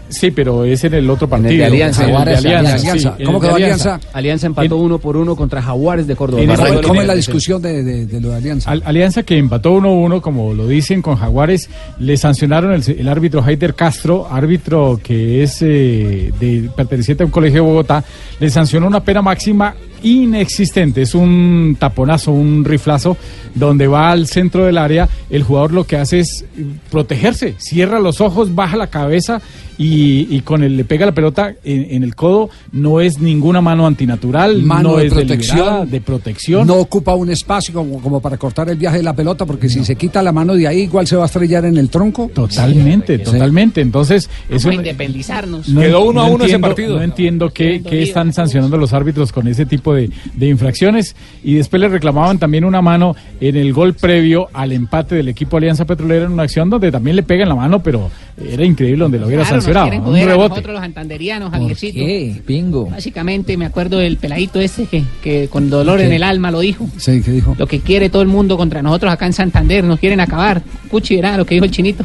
Sí, 0.09 0.31
pero 0.31 0.65
es 0.65 0.83
en 0.83 0.95
el 0.95 1.09
otro 1.09 1.25
En 1.25 1.29
partido. 1.29 1.51
el 1.51 1.57
de 1.59 1.65
Alianza. 1.65 2.01
En 2.03 2.09
el 2.09 2.11
de 2.11 2.13
Jaguares, 2.17 2.37
Alianza, 2.45 2.73
Alianza. 2.75 2.97
sí, 3.15 3.15
en 3.19 3.25
¿Cómo 3.27 3.39
quedó 3.39 3.55
Alianza? 3.55 3.99
Alianza 4.13 4.47
empató 4.47 4.77
uno 4.77 4.97
por 4.97 5.15
uno 5.17 5.35
contra 5.35 5.61
Jaguares 5.61 6.07
de 6.07 6.15
Córdoba. 6.15 6.41
En 6.41 6.81
¿Cómo 6.81 7.01
es 7.01 7.07
la 7.07 7.15
discusión 7.15 7.61
de, 7.61 7.83
de- 7.83 8.05
de 8.07 8.19
lo 8.19 8.29
de 8.29 8.35
Alianza? 8.37 8.71
Al- 8.71 8.81
Alianza 8.85 9.23
que 9.23 9.37
empató 9.37 9.71
1-1, 9.75 10.19
como 10.21 10.53
lo 10.53 10.67
dicen 10.67 11.01
con 11.01 11.15
Jaguares, 11.15 11.69
le 11.99 12.17
sancionaron 12.17 12.73
el, 12.73 12.83
el 12.99 13.07
árbitro 13.07 13.45
Heider 13.47 13.75
Castro, 13.75 14.27
árbitro 14.29 14.99
que 15.03 15.43
es 15.43 15.61
eh, 15.61 16.31
de, 16.39 16.69
perteneciente 16.75 17.23
a 17.23 17.25
un 17.27 17.31
colegio 17.31 17.61
de 17.63 17.67
Bogotá, 17.69 18.03
le 18.39 18.49
sancionó 18.49 18.87
una 18.87 19.03
pena 19.03 19.21
máxima 19.21 19.75
inexistente. 20.03 21.01
Es 21.01 21.15
un 21.15 21.75
taponazo, 21.79 22.31
un 22.31 22.63
riflazo, 22.65 23.17
donde 23.55 23.87
va 23.87 24.11
al 24.11 24.27
centro 24.27 24.65
del 24.65 24.77
área, 24.77 25.09
el 25.29 25.43
jugador 25.43 25.73
lo 25.73 25.83
que 25.85 25.97
hace 25.97 26.19
es 26.19 26.45
protegerse, 26.91 27.55
cierra 27.57 27.99
los 27.99 28.21
ojos, 28.21 28.53
baja 28.55 28.77
la 28.77 28.87
cabeza 28.87 29.41
y, 29.77 30.27
y 30.35 30.41
con 30.41 30.63
el 30.63 30.75
le 30.77 30.83
pega 30.83 31.05
la 31.05 31.13
pelota 31.13 31.53
en, 31.63 31.87
en 31.91 32.03
el 32.03 32.15
codo. 32.15 32.49
No 32.71 32.99
es 33.01 33.19
ninguna 33.19 33.61
mano 33.61 33.87
antinatural, 33.87 34.61
Mano 34.61 34.89
no 34.91 34.97
de 34.97 35.07
es 35.07 35.13
protección. 35.13 35.89
de 35.89 36.01
protección. 36.01 36.67
No 36.67 36.75
ocupa 36.75 37.15
un 37.15 37.29
espacio 37.29 37.73
como, 37.73 38.01
como 38.01 38.19
para 38.21 38.37
cortar 38.37 38.69
el 38.69 38.77
viaje 38.77 38.97
de 38.97 39.03
la 39.03 39.13
pelota, 39.15 39.45
porque 39.45 39.69
si 39.69 39.83
se 39.85 39.95
quita 39.95 40.21
la 40.21 40.31
mano 40.31 40.55
de 40.55 40.67
ahí, 40.67 40.81
igual 40.81 41.07
se 41.07 41.15
va 41.15 41.23
a 41.23 41.25
estrellar 41.27 41.65
en 41.65 41.77
el 41.77 41.89
tronco. 41.89 42.29
Totalmente, 42.33 43.19
totalmente. 43.19 43.81
Entonces, 43.81 44.29
eso 44.49 44.71
independizarnos. 44.71 45.67
no, 45.69 45.81
Quedó 45.81 46.03
uno 46.03 46.21
a 46.23 46.27
no 46.27 46.35
uno 46.35 46.45
ese 46.45 46.55
entiendo- 46.55 46.67
partido. 46.67 46.95
No 46.97 47.03
entiendo 47.03 47.49
qué, 47.51 47.81
qué 47.87 48.03
están 48.03 48.33
sancionando 48.33 48.77
los 48.77 48.93
árbitros 48.93 49.31
con 49.31 49.47
ese 49.47 49.65
tipo 49.65 49.88
de, 49.93 50.09
de 50.33 50.47
infracciones. 50.47 51.15
Y 51.43 51.55
después 51.55 51.79
le 51.81 51.87
reclamaban 51.89 52.37
también 52.39 52.65
una 52.65 52.81
mano 52.81 53.15
en 53.41 53.55
el 53.55 53.73
gol 53.73 53.93
previo 53.93 54.47
al 54.53 54.71
empate 54.71 55.15
del 55.15 55.27
equipo 55.29 55.57
Alianza 55.57 55.85
Petrolera 55.85 56.25
en 56.25 56.31
una 56.31 56.43
acción 56.43 56.69
donde 56.69 56.91
también 56.91 57.15
le 57.15 57.23
pegan 57.23 57.49
la 57.49 57.55
mano, 57.55 57.81
pero 57.81 58.09
era 58.49 58.63
increíble 58.65 59.03
donde 59.03 59.19
lo 59.19 59.27
hubiera 59.27 59.43
Claro, 59.43 59.61
sancionado. 59.61 60.09
Un 60.09 60.15
a 60.17 60.25
rebote. 60.25 60.49
nosotros 60.49 60.73
los 60.73 60.81
santanderianos, 60.81 61.49
¿Por 61.49 61.59
Javiercito. 61.59 61.99
qué? 61.99 62.41
Pingo. 62.45 62.85
Básicamente 62.87 63.57
me 63.57 63.65
acuerdo 63.65 63.97
del 63.99 64.17
peladito 64.17 64.59
ese 64.59 64.85
que, 64.85 65.03
que 65.21 65.47
con 65.49 65.69
dolor 65.69 65.99
¿Qué? 65.99 66.05
en 66.05 66.13
el 66.13 66.23
alma 66.23 66.51
lo 66.51 66.59
dijo. 66.59 66.87
Sí, 66.97 67.21
¿qué 67.21 67.31
dijo? 67.31 67.55
Lo 67.57 67.67
que 67.67 67.79
quiere 67.79 68.09
todo 68.09 68.21
el 68.21 68.27
mundo 68.27 68.57
contra 68.57 68.81
nosotros 68.81 69.11
acá 69.11 69.25
en 69.25 69.33
Santander, 69.33 69.83
nos 69.83 69.99
quieren 69.99 70.19
acabar. 70.19 70.61
Puchi, 70.89 71.15
verá 71.15 71.37
lo 71.37 71.45
que 71.45 71.55
dijo 71.55 71.65
el 71.65 71.71
chinito. 71.71 72.03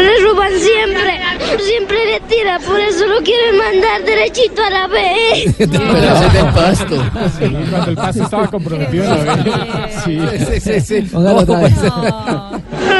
Le 0.00 0.24
roban 0.24 0.52
siempre, 0.58 1.20
siempre 1.58 2.06
le 2.06 2.20
tira, 2.20 2.58
por 2.60 2.78
eso 2.80 3.06
lo 3.06 3.18
quieren 3.22 3.56
mandar 3.56 4.04
derechito 4.04 4.62
a 4.62 4.70
la 4.70 4.86
B. 4.86 5.54
Pero 5.58 5.68
ese 5.68 6.26
es 6.26 6.32
del 6.32 6.46
pasto. 6.52 6.96
Sí, 7.38 7.56
cuando 7.70 7.90
el 7.90 7.96
paso 7.96 8.22
estaba 8.22 8.46
comprometido. 8.48 9.04
en 9.04 9.26
la. 9.26 9.88
Sí. 10.04 10.18
Otra 11.14 11.60
vez. 11.60 11.76
Le 11.82 11.88
roban 11.90 12.97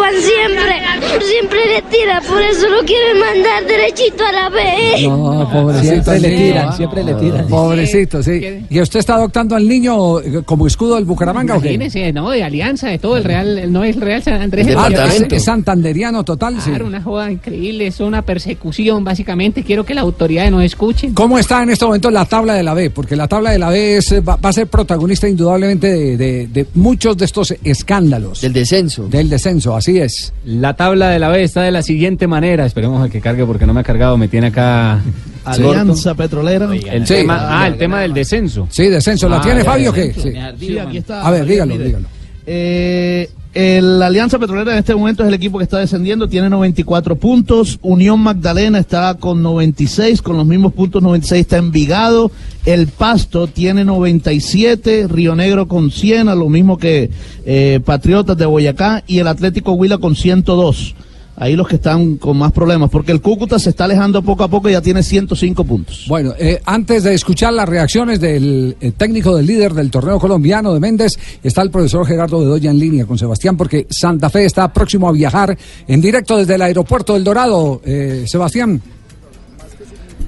roban 0.00 0.14
siempre. 0.22 1.20
Siempre 1.24 1.58
le 1.66 1.82
tira, 1.82 2.20
por 2.26 2.40
eso 2.42 2.68
lo 2.68 2.84
quieren 2.84 3.18
mandar 3.18 3.66
derechito 3.66 4.24
a 4.24 4.32
la 4.32 4.48
B. 4.48 5.02
No, 5.06 5.48
pobrecito. 5.52 5.90
Siempre 6.04 6.20
le 6.20 6.36
tiran, 6.36 6.76
siempre 6.76 7.04
le 7.04 7.14
tiran. 7.14 7.46
Pobrecito, 7.48 8.22
sí. 8.22 8.40
¿Y 8.68 8.80
usted 8.80 9.00
está 9.00 9.14
adoptando 9.14 9.54
al 9.56 9.66
niño 9.66 10.20
eh, 10.20 10.42
como 10.44 10.66
escudo 10.66 10.96
del 10.96 11.04
Bucaramanga 11.04 11.56
o 11.56 11.60
qué? 11.60 11.72
Imagínese, 11.72 12.12
¿no? 12.12 12.30
De 12.30 12.42
alianza, 12.42 12.88
de 12.88 12.98
todo 12.98 13.16
el 13.16 13.24
Real, 13.24 13.58
el- 13.58 13.72
no 13.72 13.84
es 13.84 13.96
el 13.96 14.02
Real 14.02 14.22
San 14.22 14.40
Andrés. 14.40 14.68
Ah, 14.76 14.88
es, 15.08 15.26
es 15.30 15.44
santanderiano 15.44 16.24
total, 16.24 16.60
sí. 16.60 16.70
Claro, 16.70 16.86
una 16.86 17.02
joda 17.02 17.30
increíble, 17.30 17.86
es 17.86 18.00
una 18.00 18.22
persecución, 18.22 19.04
básicamente. 19.04 19.62
Quiero 19.64 19.84
que 19.84 19.94
las 19.94 20.02
autoridades 20.02 20.50
nos 20.50 20.64
escuchen. 20.64 21.14
¿Cómo 21.14 21.38
está 21.38 21.62
en 21.62 21.70
este 21.70 21.84
momento 21.84 22.10
la 22.10 22.24
tabla 22.24 22.54
de 22.54 22.62
la 22.62 22.74
B? 22.74 22.90
Porque 22.90 23.16
la 23.16 23.28
tabla 23.28 23.50
de 23.50 23.58
la 23.58 23.68
B 23.70 23.96
es, 23.98 24.12
va, 24.26 24.36
va 24.36 24.50
a 24.50 24.52
ser 24.52 24.66
protagonista 24.68 25.28
indudablemente 25.28 25.88
de, 25.88 26.16
de- 26.16 26.46
de 26.46 26.66
muchos 26.74 27.16
de 27.16 27.24
estos 27.24 27.54
escándalos. 27.64 28.40
Del 28.40 28.52
descenso. 28.52 29.06
Del 29.08 29.28
descenso, 29.28 29.74
así 29.76 29.89
es. 29.98 30.32
La 30.44 30.74
tabla 30.74 31.08
de 31.10 31.18
la 31.18 31.28
B 31.28 31.42
está 31.42 31.62
de 31.62 31.70
la 31.70 31.82
siguiente 31.82 32.26
manera. 32.26 32.64
Esperemos 32.66 33.04
a 33.04 33.10
que 33.10 33.20
cargue 33.20 33.44
porque 33.44 33.66
no 33.66 33.74
me 33.74 33.80
ha 33.80 33.84
cargado. 33.84 34.16
Me 34.16 34.28
tiene 34.28 34.48
acá. 34.48 35.00
Alianza 35.44 36.14
Petrolera. 36.14 36.68
El 36.74 37.06
Sí. 37.06 37.14
tema, 37.14 37.62
ah, 37.62 37.66
el 37.66 37.76
tema 37.78 38.00
del 38.00 38.12
descenso. 38.14 38.66
Sí, 38.70 38.88
descenso. 38.88 39.28
¿La 39.28 39.38
Ah, 39.38 39.42
tiene 39.42 39.64
Fabio 39.64 39.90
o 39.90 39.92
qué? 39.92 40.12
Sí. 40.12 40.32
Sí, 40.58 40.78
aquí 40.78 40.98
está. 40.98 41.26
A 41.26 41.30
ver, 41.30 41.44
dígalo, 41.46 41.76
dígalo. 41.78 42.06
Eh, 42.46 43.28
el 43.52 44.00
Alianza 44.00 44.38
Petrolera 44.38 44.72
en 44.72 44.78
este 44.78 44.94
momento 44.94 45.22
es 45.24 45.28
el 45.28 45.34
equipo 45.34 45.58
que 45.58 45.64
está 45.64 45.78
descendiendo, 45.78 46.28
tiene 46.28 46.48
94 46.48 47.16
puntos. 47.16 47.80
Unión 47.82 48.20
Magdalena 48.20 48.78
está 48.78 49.14
con 49.14 49.42
96, 49.42 50.22
con 50.22 50.36
los 50.36 50.46
mismos 50.46 50.72
puntos 50.72 51.02
96 51.02 51.40
está 51.40 51.56
Envigado. 51.56 52.30
El 52.64 52.86
Pasto 52.86 53.48
tiene 53.48 53.84
97, 53.84 55.08
Río 55.08 55.34
Negro 55.34 55.66
con 55.66 55.90
100, 55.90 56.28
a 56.28 56.34
lo 56.36 56.48
mismo 56.48 56.78
que 56.78 57.10
eh, 57.44 57.80
Patriotas 57.84 58.36
de 58.36 58.46
Boyacá 58.46 59.02
y 59.08 59.18
el 59.18 59.26
Atlético 59.26 59.72
Huila 59.72 59.98
con 59.98 60.14
102. 60.14 60.94
Ahí 61.40 61.56
los 61.56 61.66
que 61.66 61.76
están 61.76 62.16
con 62.16 62.36
más 62.36 62.52
problemas, 62.52 62.90
porque 62.90 63.12
el 63.12 63.22
Cúcuta 63.22 63.58
se 63.58 63.70
está 63.70 63.84
alejando 63.84 64.20
poco 64.20 64.44
a 64.44 64.48
poco 64.48 64.68
y 64.68 64.72
ya 64.72 64.82
tiene 64.82 65.02
105 65.02 65.64
puntos. 65.64 66.04
Bueno, 66.06 66.34
eh, 66.38 66.60
antes 66.66 67.02
de 67.02 67.14
escuchar 67.14 67.54
las 67.54 67.66
reacciones 67.66 68.20
del 68.20 68.76
eh, 68.78 68.92
técnico 68.92 69.34
del 69.34 69.46
líder 69.46 69.72
del 69.72 69.90
torneo 69.90 70.18
colombiano 70.18 70.74
de 70.74 70.80
Méndez, 70.80 71.18
está 71.42 71.62
el 71.62 71.70
profesor 71.70 72.06
Gerardo 72.06 72.40
Bedoya 72.40 72.70
en 72.70 72.78
línea 72.78 73.06
con 73.06 73.16
Sebastián, 73.16 73.56
porque 73.56 73.86
Santa 73.88 74.28
Fe 74.28 74.44
está 74.44 74.70
próximo 74.70 75.08
a 75.08 75.12
viajar 75.12 75.56
en 75.88 76.00
directo 76.02 76.36
desde 76.36 76.56
el 76.56 76.62
aeropuerto 76.62 77.14
del 77.14 77.24
Dorado. 77.24 77.80
Eh, 77.86 78.24
Sebastián. 78.26 78.82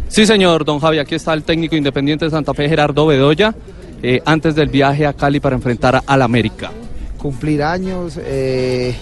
Sí, 0.08 0.26
señor, 0.26 0.64
don 0.64 0.78
Javi, 0.78 0.98
aquí 0.98 1.14
está 1.14 1.32
el 1.34 1.42
técnico 1.42 1.76
independiente 1.76 2.24
de 2.24 2.30
Santa 2.30 2.54
Fe, 2.54 2.68
Gerardo 2.68 3.06
Bedoya, 3.06 3.54
eh, 4.02 4.20
antes 4.24 4.54
del 4.54 4.68
viaje 4.68 5.06
a 5.06 5.12
Cali 5.12 5.40
para 5.40 5.56
enfrentar 5.56 6.02
al 6.06 6.22
América. 6.22 6.70
cumplir 7.18 7.62
años, 7.62 8.18
eh, 8.18 8.96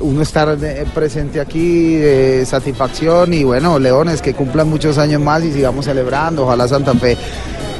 uno 0.00 0.22
estar 0.22 0.56
eh, 0.62 0.84
presente 0.94 1.40
aquí, 1.40 1.96
de 1.96 2.44
satisfacción 2.44 3.32
y 3.32 3.44
bueno, 3.44 3.78
Leones, 3.78 4.20
que 4.20 4.34
cumplan 4.34 4.68
muchos 4.68 4.98
años 4.98 5.20
más 5.20 5.44
y 5.44 5.52
sigamos 5.52 5.84
celebrando, 5.84 6.44
ojalá 6.44 6.68
Santa 6.68 6.94
Fe 6.94 7.16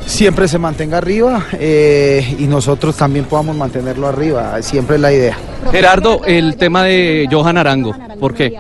siempre 0.07 0.49
se 0.49 0.59
mantenga 0.59 0.99
arriba 0.99 1.47
eh, 1.53 2.37
y 2.39 2.47
nosotros 2.47 2.97
también 2.97 3.27
podamos 3.27 3.55
mantenerlo 3.57 4.09
arriba, 4.09 4.61
siempre 4.63 4.97
es 4.97 5.03
la 5.03 5.13
idea. 5.13 5.37
Gerardo, 5.71 6.23
el 6.25 6.57
tema 6.57 6.83
de 6.85 7.29
Johan 7.31 7.59
Arango, 7.59 7.95
¿por 8.19 8.35
qué? 8.35 8.59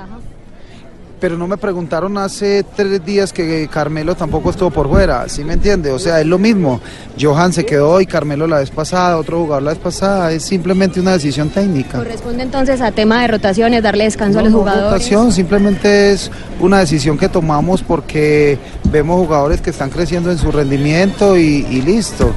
Pero 1.21 1.37
no 1.37 1.49
me 1.49 1.57
preguntaron 1.57 2.17
hace 2.17 2.65
tres 2.77 3.05
días 3.05 3.33
que 3.33 3.69
Carmelo 3.73 4.15
tampoco 4.15 4.51
estuvo 4.51 4.71
por 4.71 4.89
fuera, 4.89 5.29
¿sí 5.29 5.43
me 5.43 5.55
entiende? 5.55 5.91
O 5.91 5.99
sea, 5.99 6.21
es 6.21 6.27
lo 6.27 6.39
mismo. 6.39 6.81
Johan 7.21 7.53
se 7.53 7.67
quedó 7.67 8.01
y 8.01 8.07
Carmelo 8.07 8.47
la 8.47 8.59
vez 8.59 8.71
pasada, 8.71 9.17
otro 9.19 9.41
jugador 9.41 9.65
la 9.65 9.71
vez 9.71 9.81
pasada, 9.81 10.31
es 10.31 10.45
simplemente 10.45 11.01
una 11.01 11.13
decisión 11.15 11.51
técnica. 11.51 11.99
Corresponde 11.99 12.45
entonces 12.45 12.81
a 12.81 12.93
tema 12.93 13.23
de 13.23 13.29
rotaciones, 13.29 13.83
darle 13.83 14.05
descanso 14.05 14.39
a 14.39 14.43
No, 14.43 14.45
los 14.47 14.53
no 14.53 14.59
jugadores. 14.61 14.93
rotación, 14.93 15.33
simplemente 15.33 16.13
es 16.13 16.31
una 16.61 16.79
decisión 16.79 17.19
que 17.19 17.29
tomamos 17.29 17.83
porque 17.83 18.59
vemos 18.93 19.19
jugadores 19.27 19.61
que 19.61 19.71
están 19.71 19.91
creciendo 19.91 20.31
en 20.31 20.39
su 20.39 20.53
rendimiento 20.53 21.37
y, 21.37 21.67
y 21.69 21.83
listo. 21.83 22.33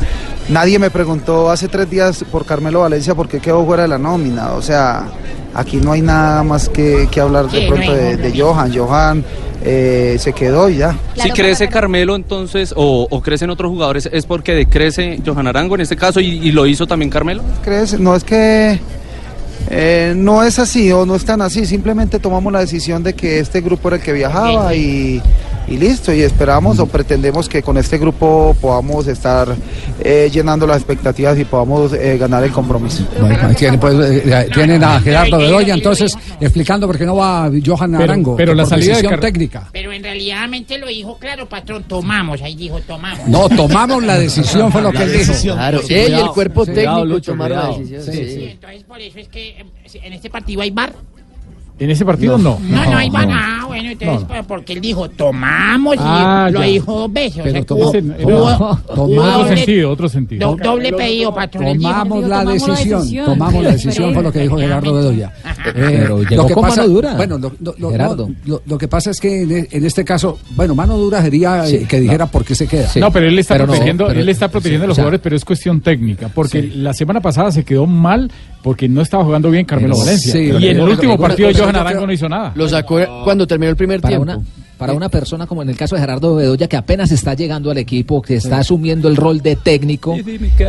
Nadie 0.51 0.79
me 0.79 0.89
preguntó 0.89 1.50
hace 1.50 1.67
tres 1.70 1.89
días 1.89 2.25
por 2.29 2.46
Carmelo 2.46 2.81
Valencia 2.81 3.15
por 3.15 3.29
qué 3.29 3.39
quedó 3.39 3.65
fuera 3.65 3.84
de 3.84 3.89
la 3.89 3.98
nómina. 3.98 4.51
O 4.51 4.62
sea, 4.62 5.08
aquí 5.53 5.77
no 5.77 5.93
hay 5.93 6.01
nada 6.01 6.43
más 6.43 6.67
que, 6.67 7.08
que 7.10 7.22
hablar 7.22 7.50
de 7.50 7.62
Sí, 7.62 7.67
pronto 7.67 7.88
no 7.88 7.93
de, 7.93 8.17
de 8.17 8.41
Johan. 8.41 8.75
Johan 8.75 9.24
eh, 9.63 10.17
se 10.20 10.34
quedó 10.34 10.70
y 10.70 10.77
ya. 10.77 10.98
si 11.15 11.29
crece 11.31 11.70
Carmelo 11.70 12.15
entonces, 12.17 12.74
o, 12.75 13.08
o 13.10 13.22
crecen 13.22 13.50
otros 13.50 13.70
jugadores, 13.72 14.10
es 14.12 14.25
porque 14.25 14.53
decrece 14.53 15.22
Johan 15.25 15.48
Arango 15.48 15.75
en 15.75 15.81
este 15.81 15.96
caso 15.96 16.20
y, 16.20 16.25
y 16.27 16.51
lo 16.51 16.67
hizo 16.67 16.86
también 16.86 17.10
Carmelo. 17.10 17.43
¿Crees? 17.63 17.98
No 17.98 18.13
es 18.13 18.24
que 18.25 18.77
eh, 19.70 20.13
no 20.17 20.43
es 20.43 20.60
así 20.60 20.91
o 20.91 21.05
no 21.05 21.15
es 21.15 21.24
tan 21.24 21.41
así, 21.41 21.65
simplemente 21.65 22.20
tomamos 22.20 22.51
la 22.51 22.60
decisión 22.60 23.03
de 23.03 23.13
que 23.13 23.39
este 23.39 23.62
grupo 23.62 23.88
era 23.88 23.98
el 23.98 24.03
que 24.03 24.12
viajaba 24.12 24.75
y, 24.75 25.22
y 25.68 25.77
listo, 25.77 26.13
y 26.13 26.22
esperamos 26.22 26.80
o 26.80 26.86
pretendemos 26.86 27.48
que 27.48 27.62
con 27.62 27.77
este 27.77 27.98
grupo 27.98 28.56
podamos 28.60 29.08
estar 29.08 29.56
eh, 30.00 30.30
llenando 30.32 30.68
las 30.68 30.77
expectativas 30.77 31.38
y 31.39 31.46
podamos 31.46 31.94
eh, 31.94 32.18
ganar 32.18 32.44
el 32.44 32.51
compromiso. 32.51 33.06
Bueno, 33.20 33.38
ahí 33.48 33.56
tiene, 33.56 33.77
pues, 33.77 33.96
eh, 34.25 34.50
tienen 34.53 34.84
a 34.84 35.00
Gerardo 35.00 35.38
Bedoya 35.38 35.74
entonces 35.74 36.18
explicando 36.39 36.88
por 36.88 36.98
qué 36.98 37.06
no 37.06 37.15
va 37.15 37.50
Johan 37.65 37.91
Pero- 37.91 38.03
Arango. 38.03 38.36
pero 38.36 38.51
que 38.53 38.58
la 38.58 38.65
salida 38.65 38.98
de 39.01 39.18
técnica. 39.18 39.70
Pero 39.72 39.91
en 39.91 40.03
realidad 40.03 40.48
lo 40.80 40.88
dijo 40.88 41.18
claro, 41.18 41.48
patrón, 41.48 41.84
tomamos, 41.84 42.41
ahí 42.41 42.56
dijo 42.56 42.80
tomamos. 42.82 43.27
No, 43.27 43.48
tomamos 43.50 44.03
la 44.03 44.18
decisión, 44.18 44.72
fue 44.72 44.82
lo 44.82 44.91
que 44.91 45.03
él 45.03 45.13
dijo. 45.13 45.34
Claro, 45.53 45.82
Sí, 45.82 45.94
él 45.94 46.13
y 46.13 46.20
el 46.20 46.27
cuerpo 46.30 46.65
sí. 46.65 46.72
técnico 46.72 46.91
Cuidado, 46.91 47.06
Lucho, 47.06 47.32
tomaron 47.32 47.58
la 47.58 47.68
decisión. 47.77 48.03
Sí, 48.03 48.12
sí. 48.12 48.34
sí. 48.36 48.48
Entonces 48.51 48.84
por 48.84 49.00
eso 49.01 49.20
es 49.20 49.27
que 49.27 49.50
eh, 49.50 49.65
en 50.03 50.13
este 50.13 50.30
partido 50.30 50.62
hay 50.62 50.72
bar. 50.72 50.94
En 51.81 51.89
ese 51.89 52.05
partido 52.05 52.38
no. 52.38 52.59
No, 52.61 52.85
no, 52.85 52.97
hay 52.97 53.09
bar. 53.09 53.27
Ah, 53.31 53.63
bueno, 53.67 53.89
entonces 53.89 54.27
porque 54.47 54.73
él 54.73 54.81
dijo 54.81 55.09
tomamos 55.09 55.95
y 55.95 56.00
Ah, 56.00 56.47
lo 56.51 56.59
ya. 56.59 56.65
dijo 56.67 57.07
hubo- 57.75 58.77
Otro 58.88 59.47
sentido, 59.55 59.91
otro 59.91 60.09
sentido. 60.09 60.55
do- 60.55 60.63
doble 60.63 60.93
pedido, 60.93 61.33
patrón. 61.33 61.65
Tomamos 61.79 62.23
la 62.27 62.39
tomamos 62.41 62.67
la 62.67 62.75
decisión, 62.75 63.25
tomamos 63.25 63.63
la 63.63 63.71
decisión, 63.73 64.13
fue 64.13 64.23
lo 64.23 64.31
que 64.31 64.39
dijo 64.41 64.57
Gerardo 64.57 64.93
Bedoya. 64.93 65.33
Eh, 65.65 65.71
Pero 65.73 66.23
llegó 66.23 66.41
lo 66.43 66.47
que 66.47 66.53
con 66.53 66.63
pasa, 66.63 66.81
mano 66.81 66.93
dura, 66.93 67.13
Bueno, 67.15 67.38
lo, 67.38 67.51
lo- 67.59 67.75
lo- 67.77 67.89
Gerardo. 67.91 68.27
no, 68.29 68.35
lo- 68.45 68.61
lo 68.65 68.77
que 68.77 68.88
pasa 68.88 69.11
es 69.11 69.19
que 69.19 69.41
en, 69.41 69.51
e- 69.51 69.67
en 69.71 69.85
este 69.85 70.03
caso, 70.05 70.38
bueno, 70.55 70.75
mano 70.75 70.97
dura 70.97 71.21
sería 71.21 71.67
eh, 71.67 71.85
que 71.88 72.00
dijera 72.00 72.25
por 72.27 72.45
qué 72.45 72.55
se 72.55 72.67
queda. 72.67 72.89
No, 73.00 73.11
pero 73.11 73.27
él 73.27 73.38
está 73.39 73.55
Pero 73.55 73.65
no, 73.67 73.71
protegiendo, 73.73 74.07
pero- 74.07 74.19
él 74.19 74.29
está 74.29 74.47
protegiendo 74.50 74.85
a 74.85 74.88
los 74.88 74.93
o 74.93 74.95
sea, 74.95 75.03
jugadores, 75.03 75.21
pero 75.23 75.35
es 75.35 75.45
cuestión 75.45 75.81
técnica, 75.81 76.29
porque 76.33 76.61
la 76.75 76.93
semana 76.93 77.21
pasada 77.21 77.51
se 77.51 77.63
quedó 77.63 77.85
mal 77.88 78.31
porque 78.63 78.88
no 78.89 79.01
estaba 79.01 79.24
jugando 79.24 79.50
bien 79.50 79.65
Carmelo 79.65 79.94
Pero- 79.96 80.06
Valencia. 80.06 80.32
sí, 80.34 80.39
y 80.39 80.46
pero- 80.48 80.58
en 80.58 80.63
el 80.63 80.72
pero- 80.77 80.86
último 80.91 81.13
pero- 81.18 81.27
partido 81.27 81.50
pero- 81.50 81.60
Johan 81.63 81.74
pero- 81.74 81.88
Arango 81.88 82.08
no 82.08 82.13
hizo 82.13 82.30
nada. 82.30 82.51
Lo 82.56 82.68
sacó 82.70 83.00
cuando 83.24 83.48
terminó 83.48 83.70
el 83.70 83.75
primer 83.75 84.01
para 84.01 84.10
tiempo. 84.18 84.24
una 84.24 84.39
para 84.77 84.94
una 84.94 85.10
persona 85.10 85.46
como 85.46 85.62
en 85.62 85.70
el 85.70 85.77
caso 85.77 85.94
de 85.94 86.01
Gerardo 86.01 86.34
Bedoya 86.36 86.68
que 86.68 86.75
apenas 86.75 87.12
está 87.12 87.36
llegando 87.36 87.70
al 87.70 87.77
equipo, 87.77 88.20
que 88.20 88.38
está 88.38 88.58
asumiendo 88.58 89.10
el 89.10 89.15
rol 89.15 89.39
de 89.39 89.56
técnico, 89.56 90.18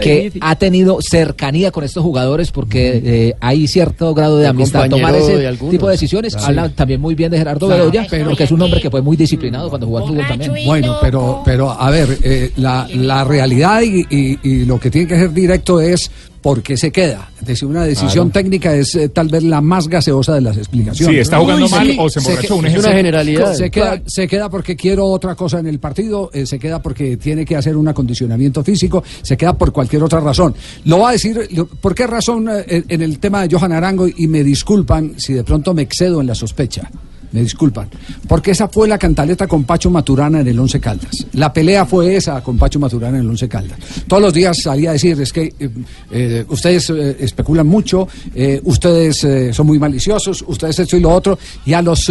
que 0.02 0.30
ha 0.42 0.54
tenido 0.56 0.98
cercanía 1.00 1.70
con 1.70 1.82
estos 1.82 2.02
jugadores 2.02 2.50
porque 2.50 3.00
eh, 3.02 3.34
hay 3.40 3.66
cierto 3.66 4.12
grado 4.12 4.36
de 4.36 4.48
amistad. 4.48 4.90
Tomar 4.90 5.14
ese 5.14 5.38
de 5.38 5.56
tipo 5.70 5.86
de 5.86 5.92
decisiones 5.92 6.34
Claro. 6.34 6.46
habla 6.48 6.68
también 6.68 7.00
muy 7.00 7.14
bien 7.14 7.30
de 7.30 7.38
Gerardo 7.38 7.66
Claro. 7.66 7.90
Bedoya, 7.90 8.06
porque 8.26 8.44
es 8.44 8.50
un 8.50 8.60
hombre 8.60 8.82
que 8.82 8.90
fue 8.90 9.00
muy 9.00 9.16
disciplinado 9.16 9.70
cuando 9.70 9.86
jugó 9.86 10.00
al 10.00 10.04
fútbol 10.08 10.26
también. 10.28 10.52
Bueno, 10.66 10.96
pero, 11.00 11.40
pero 11.42 11.70
a 11.70 11.90
ver, 11.90 12.18
eh, 12.22 12.52
la, 12.56 12.86
la 12.94 13.24
realidad 13.24 13.80
y, 13.80 14.04
y- 14.10 14.38
y 14.42 14.64
lo 14.66 14.78
que 14.78 14.90
tiene 14.90 15.08
que 15.08 15.16
ser 15.16 15.32
directo 15.32 15.80
es 15.80 16.10
por 16.42 16.62
qué 16.62 16.76
se 16.76 16.90
queda. 16.90 17.30
Es 17.40 17.46
decir, 17.46 17.68
una 17.68 17.84
decisión 17.84 18.30
Claro. 18.30 18.44
técnica 18.44 18.74
es 18.74 18.94
eh, 18.96 19.08
tal 19.08 19.28
vez 19.28 19.42
la 19.44 19.60
más 19.60 19.88
gaseosa 19.88 20.34
de 20.34 20.40
las 20.40 20.56
explicaciones. 20.56 21.14
Sí, 21.14 21.20
está 21.20 21.38
jugando 21.38 21.64
Uy, 21.66 21.70
mal 21.70 21.86
sí. 21.86 21.96
o 21.98 22.08
se 22.10 22.18
emborrachó, 22.18 22.46
que- 22.48 22.52
un 22.54 22.66
ejemplo. 22.66 22.80
Es 22.80 22.86
una 22.86 22.96
generalidad. 22.96 23.54
Se 23.54 23.70
queda, 23.70 24.02
se 24.06 24.28
queda 24.28 24.48
porque 24.50 24.74
quiero 24.76 25.06
otra 25.06 25.34
cosa 25.36 25.60
en 25.60 25.66
el 25.68 25.78
partido, 25.78 26.30
eh, 26.34 26.44
se 26.44 26.58
queda 26.58 26.82
porque 26.82 27.16
tiene 27.16 27.44
que 27.44 27.56
hacer 27.56 27.76
un 27.76 27.86
acondicionamiento 27.88 28.62
físico, 28.64 29.02
se 29.22 29.36
queda 29.36 29.52
por 29.56 29.72
cualquier 29.72 30.02
otra 30.02 30.20
razón. 30.20 30.54
Lo 30.84 30.98
va 30.98 31.10
a 31.10 31.12
decir, 31.12 31.48
lo- 31.52 31.66
¿por 31.66 31.94
qué 31.94 32.06
razón 32.06 32.48
eh, 32.50 32.84
en 32.88 33.02
el 33.02 33.18
tema 33.18 33.46
de 33.46 33.54
Johan 33.56 33.72
Arango? 33.72 34.06
Y 34.08 34.26
me 34.26 34.42
disculpan 34.42 35.14
si 35.18 35.32
de 35.34 35.44
pronto 35.44 35.72
me 35.74 35.82
excedo 35.82 36.20
en 36.20 36.26
la 36.26 36.34
sospecha. 36.34 36.90
Me 37.32 37.40
disculpan. 37.40 37.88
Porque 38.28 38.50
esa 38.50 38.68
fue 38.68 38.86
la 38.86 38.98
cantaleta 38.98 39.46
con 39.46 39.64
Pacho 39.64 39.90
Maturana 39.90 40.40
en 40.40 40.48
el 40.48 40.58
Once 40.58 40.78
Caldas. 40.78 41.26
La 41.32 41.52
pelea 41.52 41.86
fue 41.86 42.16
esa 42.16 42.42
con 42.42 42.58
Pacho 42.58 42.78
Maturana 42.78 43.18
en 43.18 43.24
el 43.24 43.30
Once 43.30 43.48
Caldas. 43.48 43.78
Todos 44.06 44.22
los 44.22 44.34
días 44.34 44.58
salía 44.62 44.90
a 44.90 44.92
decir, 44.92 45.20
es 45.20 45.32
que 45.32 45.52
eh, 45.58 45.70
eh, 46.10 46.44
ustedes 46.48 46.90
eh, 46.90 47.16
especulan 47.20 47.66
mucho, 47.66 48.06
eh, 48.34 48.60
ustedes 48.64 49.24
eh, 49.24 49.52
son 49.52 49.66
muy 49.66 49.78
maliciosos, 49.78 50.44
ustedes 50.46 50.78
esto 50.78 50.96
y 50.96 51.00
lo 51.00 51.10
otro. 51.10 51.38
Y 51.64 51.72
a 51.72 51.82
los 51.82 52.10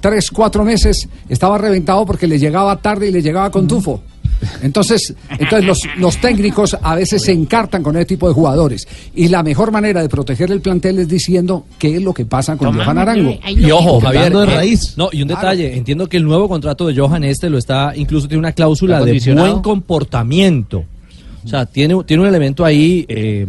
tres, 0.00 0.30
cuatro 0.30 0.64
meses 0.64 1.08
estaba 1.28 1.58
reventado 1.58 2.04
porque 2.04 2.26
le 2.26 2.38
llegaba 2.38 2.76
tarde 2.80 3.08
y 3.08 3.12
le 3.12 3.22
llegaba 3.22 3.50
con 3.50 3.66
tufo. 3.66 4.02
Entonces, 4.62 5.14
entonces 5.30 5.64
los, 5.64 5.80
los 5.98 6.16
técnicos 6.18 6.76
a 6.80 6.94
veces 6.94 7.22
se 7.22 7.32
encartan 7.32 7.82
con 7.82 7.96
ese 7.96 8.06
tipo 8.06 8.28
de 8.28 8.34
jugadores. 8.34 8.86
Y 9.14 9.28
la 9.28 9.42
mejor 9.42 9.72
manera 9.72 10.02
de 10.02 10.08
proteger 10.08 10.50
el 10.50 10.60
plantel 10.60 10.98
es 10.98 11.08
diciendo 11.08 11.66
qué 11.78 11.96
es 11.96 12.02
lo 12.02 12.12
que 12.14 12.24
pasa 12.24 12.56
con 12.56 12.74
Johan 12.74 12.98
Arango. 12.98 13.38
Y 13.46 13.70
ojo, 13.70 14.00
Javier. 14.00 14.32
De 14.32 14.42
eh, 14.42 14.46
raíz. 14.46 14.94
No, 14.96 15.08
y 15.12 15.22
un 15.22 15.28
detalle. 15.28 15.76
Entiendo 15.76 16.08
que 16.08 16.16
el 16.16 16.24
nuevo 16.24 16.48
contrato 16.48 16.86
de 16.86 16.96
Johan 16.96 17.24
este 17.24 17.50
lo 17.50 17.58
está, 17.58 17.92
incluso 17.96 18.28
tiene 18.28 18.40
una 18.40 18.52
cláusula 18.52 19.04
de 19.04 19.18
buen 19.34 19.60
comportamiento. 19.60 20.84
O 21.44 21.48
sea, 21.48 21.66
tiene, 21.66 22.02
tiene 22.04 22.22
un 22.22 22.28
elemento 22.28 22.64
ahí 22.64 23.04
eh, 23.08 23.46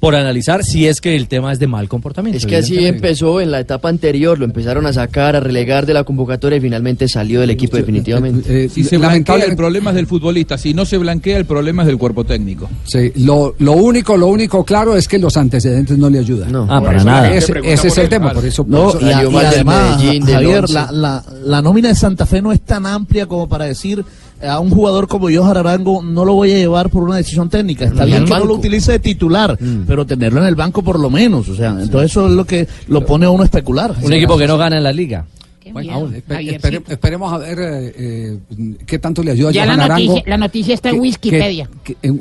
por 0.00 0.14
analizar 0.14 0.62
si 0.64 0.86
es 0.86 1.00
que 1.00 1.16
el 1.16 1.26
tema 1.28 1.52
es 1.52 1.58
de 1.58 1.66
mal 1.66 1.88
comportamiento. 1.88 2.38
Es 2.38 2.46
que 2.46 2.56
así 2.56 2.86
empezó 2.86 3.40
en 3.40 3.50
la 3.50 3.58
etapa 3.60 3.88
anterior, 3.88 4.38
lo 4.38 4.44
empezaron 4.44 4.86
a 4.86 4.92
sacar, 4.92 5.34
a 5.34 5.40
relegar 5.40 5.86
de 5.86 5.94
la 5.94 6.04
convocatoria 6.04 6.58
y 6.58 6.60
finalmente 6.60 7.08
salió 7.08 7.40
del 7.40 7.50
equipo 7.50 7.76
definitivamente. 7.76 8.68
Si 8.68 8.84
se 8.84 8.96
blanquea, 8.98 9.36
el 9.44 9.56
problema 9.56 9.90
es 9.90 9.96
del 9.96 10.06
futbolista. 10.06 10.56
Si 10.58 10.72
no 10.74 10.84
se 10.84 10.98
blanquea, 10.98 11.36
el 11.36 11.46
problema 11.46 11.82
es 11.82 11.88
del 11.88 11.98
cuerpo 11.98 12.24
técnico. 12.24 12.68
Sí, 12.84 13.12
lo, 13.16 13.54
lo 13.58 13.72
único, 13.72 14.16
lo 14.16 14.28
único 14.28 14.64
claro 14.64 14.96
es 14.96 15.08
que 15.08 15.18
los 15.18 15.36
antecedentes 15.36 15.98
no 15.98 16.08
le 16.08 16.18
ayudan. 16.20 16.52
No, 16.52 16.66
Ah, 16.70 16.80
para 16.82 17.02
nada. 17.02 17.32
Ese, 17.34 17.54
ese 17.64 17.88
es 17.88 17.98
el 17.98 18.08
tema, 18.08 18.32
por 18.32 18.44
eso. 18.44 18.62
por 18.64 18.70
No, 18.72 18.88
eso- 18.90 19.00
y, 19.00 19.04
a- 19.10 19.24
y 19.24 19.36
además, 19.46 19.98
Medellín, 20.02 20.26
Javier, 20.26 20.70
la, 20.70 20.92
la, 20.92 21.24
la 21.44 21.62
nómina 21.62 21.88
de 21.88 21.94
Santa 21.94 22.24
Fe 22.26 22.40
no 22.40 22.52
es 22.52 22.60
tan 22.60 22.86
amplia 22.86 23.26
como 23.26 23.48
para 23.48 23.64
decir 23.64 24.04
a 24.42 24.60
un 24.60 24.70
jugador 24.70 25.08
como 25.08 25.28
Johan 25.32 25.56
Arango 25.56 26.02
no 26.02 26.24
lo 26.24 26.34
voy 26.34 26.52
a 26.52 26.56
llevar 26.56 26.90
por 26.90 27.02
una 27.04 27.16
decisión 27.16 27.48
técnica. 27.48 27.86
Está 27.86 28.04
Mm. 28.04 28.06
bien 28.06 28.24
que 28.24 28.30
no 28.30 28.44
lo 28.44 28.54
utilice 28.54 28.92
de 28.92 28.98
titular, 28.98 29.58
pero 29.86 30.06
tenerlo 30.06 30.40
en 30.40 30.46
el 30.46 30.54
banco 30.54 30.82
por 30.82 30.98
lo 30.98 31.10
menos. 31.10 31.48
O 31.48 31.54
sea, 31.54 31.70
entonces 31.80 32.10
eso 32.10 32.26
es 32.26 32.32
lo 32.32 32.44
que 32.44 32.66
lo 32.88 33.04
pone 33.04 33.26
a 33.26 33.30
uno 33.30 33.42
a 33.42 33.46
especular. 33.46 33.94
Un 34.02 34.12
equipo 34.12 34.36
que 34.38 34.46
no 34.46 34.56
gana 34.58 34.76
en 34.76 34.82
la 34.84 34.92
liga. 34.92 35.24
Bueno, 35.70 35.92
aún, 35.92 36.14
espe- 36.14 36.56
espere- 36.56 36.82
esperemos 36.88 37.30
a 37.30 37.36
ver 37.36 37.58
eh, 37.60 37.94
eh, 37.98 38.38
qué 38.86 38.98
tanto 38.98 39.22
le 39.22 39.32
ayuda 39.32 39.50
a 39.50 39.52
Ya 39.52 39.66
la 39.66 39.74
Johan 39.74 39.88
noticia, 39.90 40.12
Arango. 40.12 40.30
la 40.30 40.36
noticia 40.38 40.74
está 40.74 40.88
en 40.88 40.94
¿Qué- 40.94 41.00
Wikipedia. 41.02 41.68
qué- 41.84 41.94
qué- 42.00 42.08
en- 42.08 42.18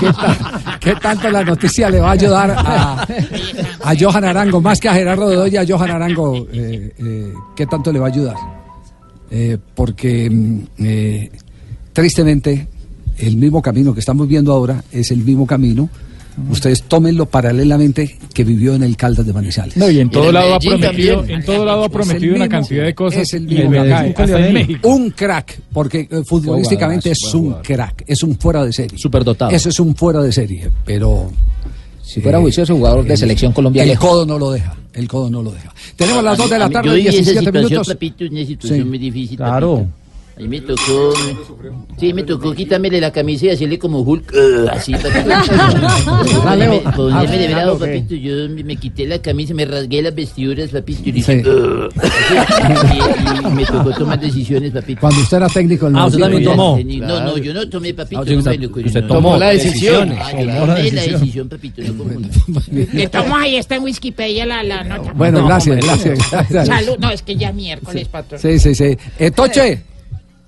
¿Qué, 0.00 0.06
ta- 0.12 0.78
qué 0.80 0.94
tanto 0.96 1.30
la 1.30 1.44
noticia 1.44 1.90
le 1.90 2.00
va 2.00 2.08
a 2.08 2.12
ayudar 2.12 2.50
a, 2.50 3.06
a 3.84 3.94
Johan 3.98 4.24
Arango? 4.24 4.60
Más 4.60 4.80
que 4.80 4.88
a 4.88 4.94
Gerardo 4.94 5.28
Bedoya, 5.28 5.60
a 5.60 5.64
Johan 5.68 5.90
Arango, 5.92 6.46
eh, 6.52 6.92
eh, 6.98 7.32
¿qué 7.54 7.66
tanto 7.66 7.92
le 7.92 8.00
va 8.00 8.06
a 8.06 8.10
ayudar? 8.10 8.34
Eh, 9.30 9.58
porque 9.74 10.30
mm, 10.30 10.60
eh, 10.78 11.30
tristemente 11.92 12.66
el 13.18 13.36
mismo 13.36 13.60
camino 13.62 13.92
que 13.94 14.00
estamos 14.00 14.26
viendo 14.28 14.52
ahora 14.52 14.82
es 14.92 15.10
el 15.10 15.18
mismo 15.24 15.46
camino. 15.46 15.88
Ustedes 16.50 16.84
tómenlo 16.84 17.26
paralelamente 17.26 18.16
que 18.32 18.44
vivió 18.44 18.72
en 18.76 18.84
el 18.84 18.96
Caldas 18.96 19.26
de 19.26 19.32
Manizales. 19.32 19.76
No, 19.76 19.90
y 19.90 19.98
en 19.98 20.08
todo 20.08 20.30
lado 20.30 20.54
ha 20.54 20.58
Medellín 20.60 20.80
prometido, 20.80 21.16
también. 21.18 21.40
en 21.40 21.44
todo 21.44 21.64
lado 21.64 21.82
ha 21.84 21.88
prometido 21.88 22.36
una 22.36 22.44
mismo- 22.44 22.50
cantidad 22.60 22.84
de 22.84 22.94
cosas 22.94 23.22
es 23.22 23.34
el 23.34 23.42
mismo 23.42 23.72
le 23.72 23.78
cae, 23.78 24.14
camino. 24.14 24.14
hasta 24.36 24.46
en 24.46 24.54
México. 24.54 24.88
Un 24.88 25.10
crack, 25.10 25.60
porque 25.72 26.06
eh, 26.08 26.22
futbolísticamente 26.24 27.10
es 27.10 27.34
un 27.34 27.54
crack, 27.54 28.04
es 28.06 28.22
un 28.22 28.38
fuera 28.38 28.64
de 28.64 28.72
serie. 28.72 28.96
Superdotado. 28.96 29.50
Eso 29.50 29.68
es 29.68 29.80
un 29.80 29.96
fuera 29.96 30.22
de 30.22 30.30
serie, 30.32 30.70
pero... 30.84 31.32
Si 32.04 32.20
fuera 32.22 32.38
juicioso, 32.40 32.74
jugador 32.76 33.04
de 33.04 33.12
el- 33.14 33.18
selección 33.18 33.52
Colombia 33.52 33.82
El 33.82 33.88
lejos. 33.90 34.08
codo 34.08 34.24
no 34.24 34.38
lo 34.38 34.52
deja, 34.52 34.76
el 34.98 35.08
codo 35.08 35.30
no 35.30 35.42
lo 35.42 35.50
deja. 35.52 35.72
Tenemos 35.96 36.22
las 36.24 36.34
A 36.34 36.36
2 36.36 36.46
mí- 36.46 36.52
de 36.52 36.58
la 36.58 36.68
mí- 36.68 36.74
tarde, 36.74 36.88
esa 36.88 36.96
17 37.10 37.38
situación, 37.40 37.54
minutos. 37.54 37.96
una 38.30 38.46
situación 38.46 38.78
Sí. 38.80 38.84
muy 38.84 38.98
difícil. 38.98 39.36
Claro. 39.36 39.74
papito. 39.76 39.92
A 40.38 40.40
mí 40.40 40.46
me 40.48 40.60
tocó. 40.60 41.12
Sí, 41.98 42.12
me 42.12 42.22
tocó 42.22 42.54
quitármele 42.54 43.00
la 43.00 43.10
camisa 43.10 43.46
y 43.46 43.50
hacerle 43.50 43.76
como 43.76 44.02
Hulk. 44.02 44.32
uh, 44.32 44.68
así, 44.70 44.92
papito. 44.92 45.30
Ponerme- 46.42 46.82
ah, 47.12 47.24
de 47.26 47.46
ah, 47.46 47.50
bravo, 47.50 47.72
ok. 47.72 47.80
papito. 47.80 48.14
Yo 48.14 48.48
me, 48.48 48.62
me 48.62 48.76
quité 48.76 49.06
la 49.08 49.18
camisa, 49.20 49.52
me 49.54 49.64
rasgué 49.64 50.00
las 50.02 50.14
vestiduras, 50.14 50.70
papito. 50.70 51.00
Y, 51.00 51.04
Sí. 51.04 51.10
dije, 51.34 51.42
"Uh", 51.50 51.88
así, 51.98 52.98
y- 52.98 53.48
y 53.48 53.50
me 53.50 53.64
tocó 53.66 53.90
tomar 53.90 54.20
decisiones, 54.20 54.70
papito. 54.70 55.00
Cuando 55.00 55.20
usted 55.22 55.36
era 55.38 55.48
técnico 55.48 55.86
del 55.86 55.96
Ah, 55.96 56.06
usted 56.06 56.20
también 56.20 56.44
tomó. 56.44 56.78
No, 56.78 57.20
no, 57.24 57.38
yo 57.38 57.52
no 57.52 57.68
tomé, 57.68 57.92
papito. 57.94 58.18
Ah, 58.18 58.22
usted- 58.22 58.34
no 58.34 58.68
usted- 58.84 59.00
no. 59.02 59.06
tomó 59.08 59.36
la 59.36 59.48
decisión. 59.50 60.12
Ah, 60.20 60.30
Tomó 60.30 60.44
yo 60.44 60.66
tomé 60.66 60.90
la 60.92 61.02
decisión. 61.02 61.48
papito. 61.48 61.82
No. 61.82 62.78
Estamos 62.94 63.38
ahí, 63.40 63.56
está 63.56 63.74
en 63.74 63.82
Wikipedia 63.82 64.46
la, 64.46 64.62
la 64.62 64.84
nota. 64.84 65.12
Bueno, 65.14 65.40
No, 65.40 65.46
gracias, 65.48 65.74
hombre, 65.84 65.86
gracias, 65.88 66.30
gracias. 66.30 66.66
Salud. 66.68 66.96
No, 67.00 67.10
es 67.10 67.22
que 67.22 67.34
ya 67.34 67.52
miércoles, 67.52 68.06
patrón. 68.06 68.40
Sí, 68.40 68.58
sí, 68.60 68.74
sí. 68.74 68.96
Eh, 69.18 69.30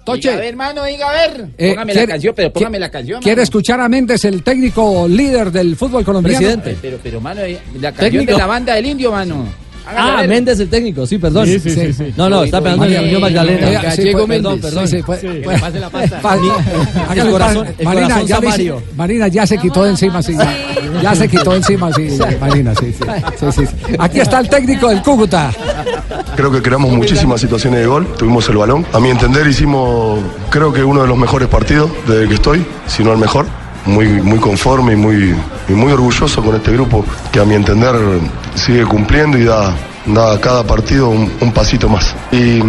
Toche. 0.05 0.21
Diga, 0.31 0.33
a 0.35 0.37
ver, 0.37 0.49
hermano, 0.49 0.85
diga, 0.85 1.09
a 1.09 1.13
ver. 1.13 1.47
Eh, 1.59 1.69
póngame 1.71 1.93
¿quiere- 1.93 2.07
la 2.07 2.13
canción, 2.15 2.35
pero 2.35 2.53
póngame 2.53 2.79
la 2.79 2.91
canción. 2.91 3.23
¿Quiere 3.23 3.37
mano. 3.37 3.43
escuchar 3.45 3.81
a 3.81 3.89
Méndez, 3.89 4.25
el 4.25 4.43
técnico 4.43 5.07
líder 5.09 5.51
del 5.53 5.77
fútbol 5.77 6.05
colombiano? 6.05 6.39
Presidente. 6.39 6.77
Pero, 6.81 6.99
pero, 7.03 7.21
mano, 7.21 7.43
eh, 7.43 7.59
la 7.81 7.91
canción 7.93 8.11
Técnico. 8.13 8.33
de 8.33 8.39
la 8.39 8.47
banda 8.47 8.75
del 8.75 8.87
indio, 8.87 9.13
mano. 9.13 9.47
Ah. 9.87 10.23
Méndez 10.29 10.61
el 10.61 10.69
técnico, 10.69 11.07
sí, 11.07 11.19
perdón. 11.19 11.47
Sí, 11.47 11.59
sí, 11.59 11.71
sí, 11.71 11.93
sí. 11.93 12.15
No, 12.17 12.29
no, 12.29 12.45
está 12.45 12.61
pegando 12.61 12.85
en 12.85 12.95
la 12.95 13.01
Unión 13.03 13.21
Magdalena. 13.21 13.83
Gallego 13.83 14.27
Méndez. 14.27 14.61
perdón, 14.61 14.61
perdón. 14.61 14.89
Sí, 14.89 14.97
sí. 14.99 15.27
Que 15.43 15.59
pase 15.59 15.81
la 15.81 15.91
pasta. 15.91 16.21
el 17.15 17.31
corazón- 17.31 17.67
el 17.79 17.85
Marina, 17.85 18.21
corazón 18.21 18.27
ya. 18.27 18.75
Marina 18.97 19.47
se 19.47 19.59
quitó 19.59 19.85
de 19.85 19.91
encima, 19.91 20.23
sí. 20.23 20.37
Ya, 21.03 21.15
se 21.15 21.29
quitó 21.29 21.51
de 21.51 21.57
encima, 21.59 21.93
sí. 21.93 22.09
Marina, 22.41 22.75
sí, 22.75 22.93
sí. 22.93 23.05
sí, 23.39 23.47
sí, 23.53 23.67
sí. 23.67 23.95
Aquí 23.99 24.21
está 24.21 24.41
el 24.41 24.49
técnico 24.49 24.89
del 24.89 25.03
Cúcuta. 25.03 25.51
Creo 26.37 26.51
que 26.51 26.63
creamos 26.63 26.93
muchísimas 26.93 27.41
situaciones 27.41 27.81
de 27.81 27.87
gol, 27.87 28.07
tuvimos 28.19 28.49
el 28.49 28.57
balón. 28.57 28.87
A 28.93 29.01
mi 29.01 29.11
entender 29.11 29.47
hicimos, 29.47 30.21
creo 30.51 30.73
que 30.73 30.83
uno 30.85 31.03
de 31.03 31.09
los 31.09 31.19
mejores 31.19 31.49
partidos 31.49 31.91
desde 32.07 32.29
que 32.29 32.35
estoy, 32.35 32.65
si 32.87 33.03
no 33.03 33.13
el 33.13 33.19
mejor. 33.19 33.47
Muy, 33.87 34.07
muy 34.09 34.39
conforme 34.39 34.93
y 34.93 34.97
muy, 34.97 35.35
y 35.71 35.75
muy 35.75 35.93
orgulloso 35.93 36.43
con 36.43 36.57
este 36.57 36.73
grupo 36.73 37.05
que 37.31 37.41
a 37.41 37.45
mi 37.45 37.55
entender 37.55 37.95
sigue 38.55 38.85
cumpliendo 38.85 39.39
y 39.39 39.45
da, 39.45 39.75
da 40.07 40.41
cada 40.41 40.65
partido 40.65 41.09
un, 41.09 41.53
pasito 41.53 41.89
más. 41.89 42.15
Y, 42.33 42.61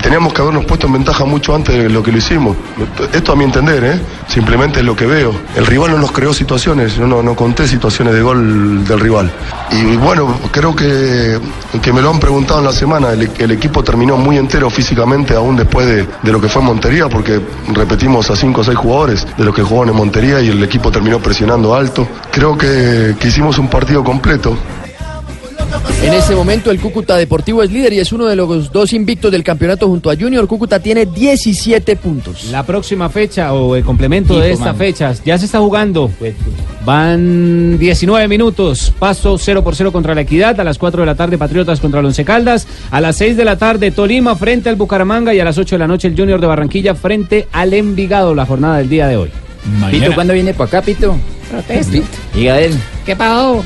teníamos 0.00 0.34
que 0.34 0.42
habernos 0.42 0.66
puesto 0.66 0.86
en 0.86 0.94
ventaja 0.94 1.24
mucho 1.24 1.54
antes 1.54 1.74
de 1.74 1.88
lo 1.88 2.02
que 2.02 2.12
lo 2.12 2.18
hicimos. 2.18 2.56
Esto 3.12 3.32
a 3.32 3.36
mi 3.36 3.44
entender, 3.44 3.82
¿eh? 3.84 4.00
simplemente 4.28 4.80
es 4.80 4.84
lo 4.84 4.94
que 4.94 5.06
veo. 5.06 5.32
El 5.56 5.64
rival 5.66 5.92
no 5.92 5.98
nos 5.98 6.12
creó 6.12 6.34
situaciones, 6.34 6.94
yo 6.96 7.06
no, 7.06 7.22
no 7.22 7.34
conté 7.34 7.66
situaciones 7.66 8.14
de 8.14 8.20
gol 8.20 8.84
del 8.84 9.00
rival. 9.00 9.30
Y 9.70 9.96
bueno, 9.96 10.38
creo 10.50 10.76
que, 10.76 11.38
que 11.80 11.92
me 11.92 12.02
lo 12.02 12.10
han 12.10 12.20
preguntado 12.20 12.60
en 12.60 12.66
la 12.66 12.72
semana, 12.72 13.12
el, 13.12 13.50
equipo 13.50 13.82
terminó 13.82 14.16
muy 14.16 14.36
entero 14.36 14.68
físicamente 14.68 15.34
aún 15.34 15.56
después 15.56 15.86
de, 15.86 16.06
de 16.22 16.32
lo 16.32 16.40
que 16.40 16.48
fue 16.48 16.60
Montería, 16.60 17.08
porque 17.08 17.40
repetimos 17.72 18.30
a 18.30 18.36
cinco 18.36 18.60
o 18.60 18.64
seis 18.64 18.76
jugadores 18.76 19.26
de 19.36 19.44
los 19.44 19.54
que 19.54 19.62
jugaban 19.62 19.90
en 19.90 19.96
Montería 19.96 20.40
y 20.40 20.48
el 20.48 20.62
equipo 20.62 20.90
terminó 20.90 21.18
presionando 21.18 21.74
alto. 21.74 22.06
Creo 22.30 22.58
que, 22.58 23.14
que 23.18 23.28
hicimos 23.28 23.58
un 23.58 23.68
partido 23.68 24.04
completo. 24.04 24.56
En 26.02 26.12
este 26.12 26.34
momento 26.34 26.70
el 26.70 26.80
Cúcuta 26.80 27.16
Deportivo 27.16 27.62
es 27.62 27.70
líder 27.70 27.92
y 27.94 27.98
es 27.98 28.12
uno 28.12 28.26
de 28.26 28.36
los 28.36 28.70
dos 28.70 28.92
invictos 28.92 29.32
del 29.32 29.42
campeonato 29.42 29.88
junto 29.88 30.10
a 30.10 30.16
Junior. 30.16 30.46
Cúcuta 30.46 30.80
tiene 30.80 31.06
17 31.06 31.96
puntos. 31.96 32.46
La 32.50 32.62
próxima 32.62 33.08
fecha 33.08 33.52
o 33.52 33.74
el 33.74 33.84
complemento 33.84 34.38
de 34.38 34.52
esta 34.52 34.66
mano. 34.66 34.78
fecha 34.78 35.14
ya 35.24 35.38
se 35.38 35.46
está 35.46 35.60
jugando. 35.60 36.10
Van 36.84 37.78
19 37.78 38.28
minutos. 38.28 38.92
Paso 38.98 39.38
0 39.38 39.64
por 39.64 39.74
0 39.74 39.92
contra 39.92 40.14
la 40.14 40.20
Equidad. 40.20 40.60
A 40.60 40.64
las 40.64 40.78
4 40.78 41.00
de 41.02 41.06
la 41.06 41.14
tarde 41.14 41.38
Patriotas 41.38 41.80
contra 41.80 42.00
el 42.00 42.06
Once 42.06 42.24
Caldas. 42.24 42.66
A 42.90 43.00
las 43.00 43.16
6 43.16 43.36
de 43.36 43.44
la 43.44 43.56
tarde 43.56 43.90
Tolima 43.90 44.36
frente 44.36 44.68
al 44.68 44.76
Bucaramanga. 44.76 45.32
Y 45.32 45.40
a 45.40 45.44
las 45.44 45.56
8 45.56 45.76
de 45.76 45.78
la 45.78 45.86
noche 45.86 46.08
el 46.08 46.16
Junior 46.16 46.40
de 46.40 46.46
Barranquilla 46.46 46.94
frente 46.94 47.48
al 47.52 47.72
Envigado. 47.72 48.34
La 48.34 48.46
jornada 48.46 48.78
del 48.78 48.88
día 48.88 49.08
de 49.08 49.16
hoy. 49.16 49.30
Pito, 49.90 50.14
¿cuándo 50.14 50.34
viene 50.34 50.52
para 50.52 50.68
acá, 50.68 50.82
Pito? 50.82 51.16
Protesto. 51.50 51.98
Diga, 52.34 52.54
a 52.54 52.58
ver. 52.58 52.72
¿Qué 53.06 53.16
pasó? 53.16 53.64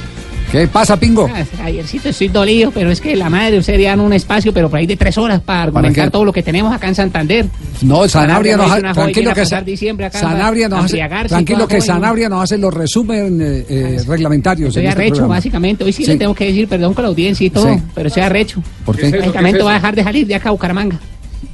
¿Qué 0.50 0.66
pasa, 0.66 0.98
Pingo? 0.98 1.28
Ah, 1.30 1.44
Ayercito 1.64 2.08
estoy 2.08 2.28
dolido, 2.28 2.70
pero 2.70 2.90
es 2.90 3.02
que 3.02 3.14
la 3.14 3.28
madre 3.28 3.58
usted 3.58 3.82
dan 3.84 4.00
un 4.00 4.14
espacio, 4.14 4.50
pero 4.52 4.70
por 4.70 4.78
ahí 4.78 4.86
de 4.86 4.96
tres 4.96 5.18
horas 5.18 5.42
para 5.42 5.64
argumentar 5.64 6.06
qué? 6.06 6.10
todo 6.10 6.24
lo 6.24 6.32
que 6.32 6.42
tenemos 6.42 6.72
acá 6.74 6.88
en 6.88 6.94
Santander. 6.94 7.44
No, 7.82 8.08
Sanabria 8.08 8.56
nos 8.56 8.70
hace, 8.70 8.80
tranquilo 8.80 9.34
que 9.34 9.40
pasar 9.42 9.60
Sa- 9.60 9.64
diciembre 9.64 10.06
acá 10.06 10.18
Sanabria 10.20 10.68
nos 10.70 10.86
hace, 10.86 10.98
tranquilo 11.28 11.68
que. 11.68 11.80
Sanabria 11.82 12.30
nos 12.30 12.42
hace 12.44 12.56
los 12.56 12.72
resumen 12.72 13.38
eh, 13.42 13.66
eh, 13.68 14.02
reglamentarios. 14.06 14.68
Estoy 14.68 14.86
este 14.86 14.92
arrecho, 14.96 15.14
programa. 15.16 15.34
básicamente. 15.34 15.84
Hoy 15.84 15.92
sí, 15.92 16.04
Sí. 16.04 16.12
le 16.12 16.16
tengo 16.16 16.34
que 16.34 16.46
decir 16.46 16.66
perdón 16.66 16.94
con 16.94 17.02
la 17.02 17.08
audiencia 17.10 17.46
y 17.46 17.50
todo, 17.50 17.74
Sí. 17.74 17.82
pero 17.94 18.08
estoy 18.08 18.22
arrecho. 18.22 18.62
¿Por 18.86 18.96
qué? 18.96 19.02
¿Qué 19.02 19.06
es 19.08 19.12
eso? 19.14 19.20
Básicamente 19.26 19.52
¿Qué 19.52 19.58
es 19.58 19.64
voy 19.64 19.72
a 19.72 19.74
dejar 19.74 19.94
de 19.96 20.02
salir 20.02 20.26
de 20.26 20.34
acá 20.34 20.48
a 20.48 20.52
Bucaramanga. 20.52 20.98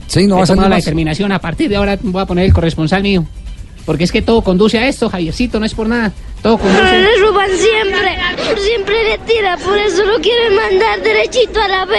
Sí, 0.07 0.27
no 0.29 0.37
va 0.37 0.45
a 0.45 0.47
salir 0.47 0.69
la 0.69 0.77
determinación. 0.77 1.33
A 1.33 1.41
partir 1.41 1.69
de 1.69 1.75
ahora 1.77 1.99
voy 2.01 2.23
a 2.23 2.27
poner 2.27 2.45
el 2.45 2.53
corresponsal 2.53 3.03
mío. 3.03 3.25
Porque 3.87 4.05
es 4.05 4.12
que 4.12 4.23
todo 4.23 4.42
conduce 4.42 4.79
a 4.79 4.88
esto, 4.88 5.11
Javiercito, 5.11 5.61
no 5.61 5.66
es 5.66 5.75
por 5.75 5.87
nada. 5.88 6.12
Todo 6.42 6.59
Pero 6.59 6.70
conduce. 6.75 6.99
le 6.99 7.16
roban 7.20 7.49
siempre, 7.51 8.59
siempre 8.62 9.05
le 9.05 9.18
tira, 9.18 9.57
por 9.59 9.79
eso 9.79 10.05
lo 10.05 10.20
quieren 10.20 10.55
mandar 10.57 11.03
derechito 11.03 11.61
a 11.61 11.68
la 11.68 11.85
B. 11.85 11.97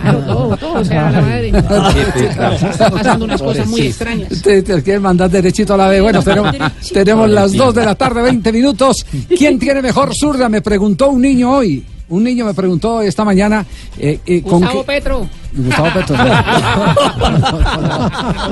Claro, 0.00 0.18
todo, 0.20 0.56
todo, 0.56 0.72
o 0.80 0.84
sea, 0.84 1.10
la 1.10 1.20
madre. 1.20 1.48
Están 2.70 2.92
pasando 2.92 3.24
unas 3.24 3.40
cosas 3.42 3.66
muy 3.66 3.80
extrañas. 3.82 4.42
Te, 4.42 4.62
te 4.62 4.82
quieren 4.82 5.02
mandar 5.02 5.30
derechito 5.30 5.74
a 5.74 5.76
la 5.76 5.88
B. 5.88 6.00
Bueno, 6.00 6.22
tenemos, 6.22 6.54
tenemos 6.92 7.30
las 7.30 7.52
2 7.52 7.74
de 7.74 7.84
la 7.84 7.94
tarde, 7.94 8.22
20 8.22 8.52
minutos. 8.52 9.04
¿Quién 9.28 9.58
tiene 9.58 9.82
mejor 9.82 10.14
zurda? 10.14 10.48
Me 10.48 10.60
preguntó 10.62 11.08
un 11.08 11.22
niño 11.22 11.50
hoy. 11.52 11.84
Un 12.10 12.24
niño 12.24 12.44
me 12.46 12.54
preguntó 12.54 13.02
esta 13.02 13.24
mañana. 13.24 13.66
eh, 13.98 14.18
eh, 14.24 14.42
con 14.42 14.60
Gustavo 14.60 14.80
qué- 14.80 14.86
Petro. 14.86 15.28
Gustavo 15.54 15.88
Petro. 15.94 16.16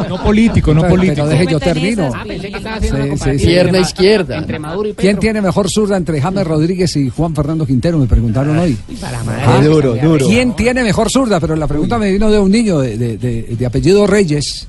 No 0.09 0.23
político, 0.25 0.75
no 0.75 0.83
Pero- 0.83 0.95
político. 0.95 1.15
pero 1.17 1.29
deje 1.29 1.47
yo 1.53 1.61
termino. 1.61 2.11
Ah, 2.15 2.25
pensé 2.27 2.51
que 2.51 2.57
estaba 2.57 2.77
haciendo 2.77 2.97
Sí, 2.97 3.03
una 3.03 3.05
sí, 3.05 3.11
comparación 3.11 3.39
sí. 3.39 3.45
entre 3.45 3.47
Pierna 3.55 3.73
Ma- 3.81 3.87
izquierda. 3.87 4.39
Entre 4.39 4.59
Maduro 4.59 4.89
y 4.89 4.93
Petro. 4.93 5.03
¿Quién 5.03 5.19
tiene 5.19 5.43
mejor 5.43 5.71
zurda 5.71 5.97
entre 5.97 6.21
James 6.21 6.47
Rodríguez 6.47 6.97
y 6.97 7.09
Juan 7.11 7.35
Fernando 7.35 7.67
Quintero? 7.67 7.99
Me 7.99 8.07
preguntaron 8.07 8.59
hoy. 8.59 8.77
Para 9.01 9.23
madre. 9.25 9.43
Ah, 9.47 9.61
duro, 9.63 9.95
duro. 9.97 10.27
¿Quién 10.27 10.55
tiene 10.55 10.83
mejor 10.83 11.11
zurda? 11.11 11.41
Pero 11.41 11.57
la 11.57 11.67
pregunta 11.67 11.99
me 11.99 12.11
vino 12.13 12.31
de 12.31 12.39
un 12.39 12.51
niño 12.51 12.79
de, 12.81 12.97
de- 12.99 13.17
de- 13.19 13.43
de 13.59 13.67
apellido 13.67 14.07
Reyes. 14.07 14.69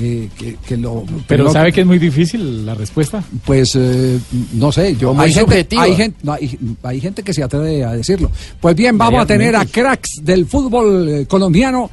Eh, 0.00 0.28
que, 0.38 0.56
que 0.66 0.76
lo, 0.76 1.04
Pero 1.26 1.44
lo- 1.44 1.52
¿sabe 1.52 1.72
que 1.72 1.80
es 1.80 1.86
muy 1.86 1.98
difícil 1.98 2.64
la 2.64 2.74
respuesta? 2.74 3.22
Pues 3.44 3.74
eh, 3.76 4.18
no 4.52 4.70
sé, 4.72 4.96
yo 4.96 5.18
hay 5.18 5.32
gente, 5.32 5.66
hay, 5.76 5.94
gente, 5.96 6.18
no, 6.22 6.32
hay, 6.32 6.58
hay 6.82 7.00
gente 7.00 7.22
que 7.22 7.32
se 7.34 7.42
atreve 7.42 7.84
a 7.84 7.92
decirlo. 7.92 8.30
Pues 8.60 8.76
bien, 8.76 8.96
vamos 8.96 9.22
a 9.22 9.26
tener 9.26 9.56
a 9.56 9.64
cracks 9.66 10.20
del 10.22 10.46
fútbol 10.46 11.08
eh, 11.08 11.26
colombiano 11.26 11.90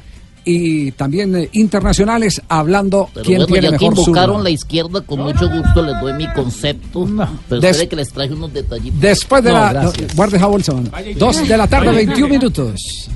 y 0.48 0.92
también 0.92 1.34
eh, 1.34 1.48
internacionales 1.54 2.40
hablando 2.48 3.08
Pero 3.12 3.26
quién 3.26 3.38
bueno, 3.38 3.52
tiene 3.52 3.62
ya 3.72 3.78
que 3.78 3.84
mejor 3.90 3.98
invocaron 3.98 4.34
zurdo. 4.36 4.44
la 4.44 4.50
izquierda, 4.50 5.00
con 5.00 5.20
mucho 5.20 5.48
gusto 5.50 5.82
les 5.82 6.00
doy 6.00 6.12
mi 6.12 6.32
concepto. 6.32 7.08
Pero 7.48 7.60
Des- 7.60 7.86
que 7.88 7.96
les 7.96 8.12
traje 8.12 8.32
unos 8.32 8.52
detallitos. 8.52 9.00
Después 9.00 9.42
de 9.42 9.50
No, 9.50 9.56
la. 9.58 9.72
gracias. 9.72 10.14
Guarde 10.14 10.38
Howelson. 10.38 10.90
Dos 11.18 11.48
de 11.48 11.56
la 11.56 11.66
tarde, 11.66 11.90
21 11.90 12.28
minutos. 12.28 13.08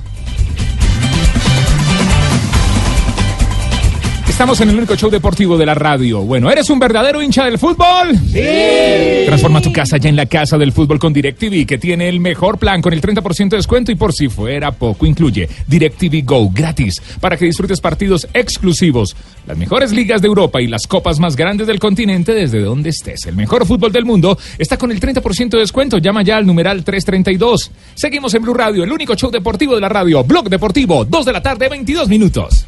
Estamos 4.41 4.59
en 4.61 4.69
el 4.69 4.77
único 4.77 4.95
show 4.95 5.11
deportivo 5.11 5.55
de 5.55 5.67
la 5.67 5.75
radio. 5.75 6.21
Bueno, 6.21 6.49
¿eres 6.49 6.67
un 6.71 6.79
verdadero 6.79 7.21
hincha 7.21 7.45
del 7.45 7.59
fútbol? 7.59 8.17
¡Sí! 8.25 9.27
Transforma 9.27 9.61
tu 9.61 9.71
casa 9.71 9.97
ya 9.97 10.09
en 10.09 10.15
la 10.15 10.25
casa 10.25 10.57
del 10.57 10.71
fútbol 10.71 10.97
con 10.97 11.13
DirecTV, 11.13 11.67
que 11.67 11.77
tiene 11.77 12.09
el 12.09 12.19
mejor 12.19 12.57
plan 12.57 12.81
con 12.81 12.91
el 12.91 13.01
30% 13.01 13.49
de 13.49 13.57
descuento 13.57 13.91
y 13.91 13.95
por 13.95 14.13
si 14.13 14.29
fuera 14.29 14.71
poco, 14.71 15.05
incluye 15.05 15.47
DirecTV 15.67 16.25
Go 16.25 16.49
gratis 16.49 16.99
para 17.19 17.37
que 17.37 17.45
disfrutes 17.45 17.79
partidos 17.81 18.27
exclusivos, 18.33 19.15
las 19.45 19.59
mejores 19.59 19.91
ligas 19.91 20.23
de 20.23 20.27
Europa 20.29 20.59
y 20.59 20.65
las 20.65 20.87
copas 20.87 21.19
más 21.19 21.35
grandes 21.35 21.67
del 21.67 21.77
continente 21.77 22.33
desde 22.33 22.61
donde 22.61 22.89
estés. 22.89 23.27
El 23.27 23.35
mejor 23.35 23.67
fútbol 23.67 23.91
del 23.91 24.05
mundo 24.05 24.39
está 24.57 24.75
con 24.75 24.89
el 24.89 24.99
30% 24.99 25.49
de 25.49 25.59
descuento. 25.59 25.99
Llama 25.99 26.23
ya 26.23 26.37
al 26.37 26.47
numeral 26.47 26.83
332. 26.83 27.69
Seguimos 27.93 28.33
en 28.33 28.41
Blue 28.41 28.55
Radio, 28.55 28.83
el 28.85 28.91
único 28.91 29.13
show 29.13 29.29
deportivo 29.29 29.75
de 29.75 29.81
la 29.81 29.89
radio. 29.89 30.23
Blog 30.23 30.49
Deportivo, 30.49 31.05
2 31.05 31.25
de 31.25 31.31
la 31.31 31.43
tarde, 31.43 31.69
22 31.69 32.09
minutos. 32.09 32.65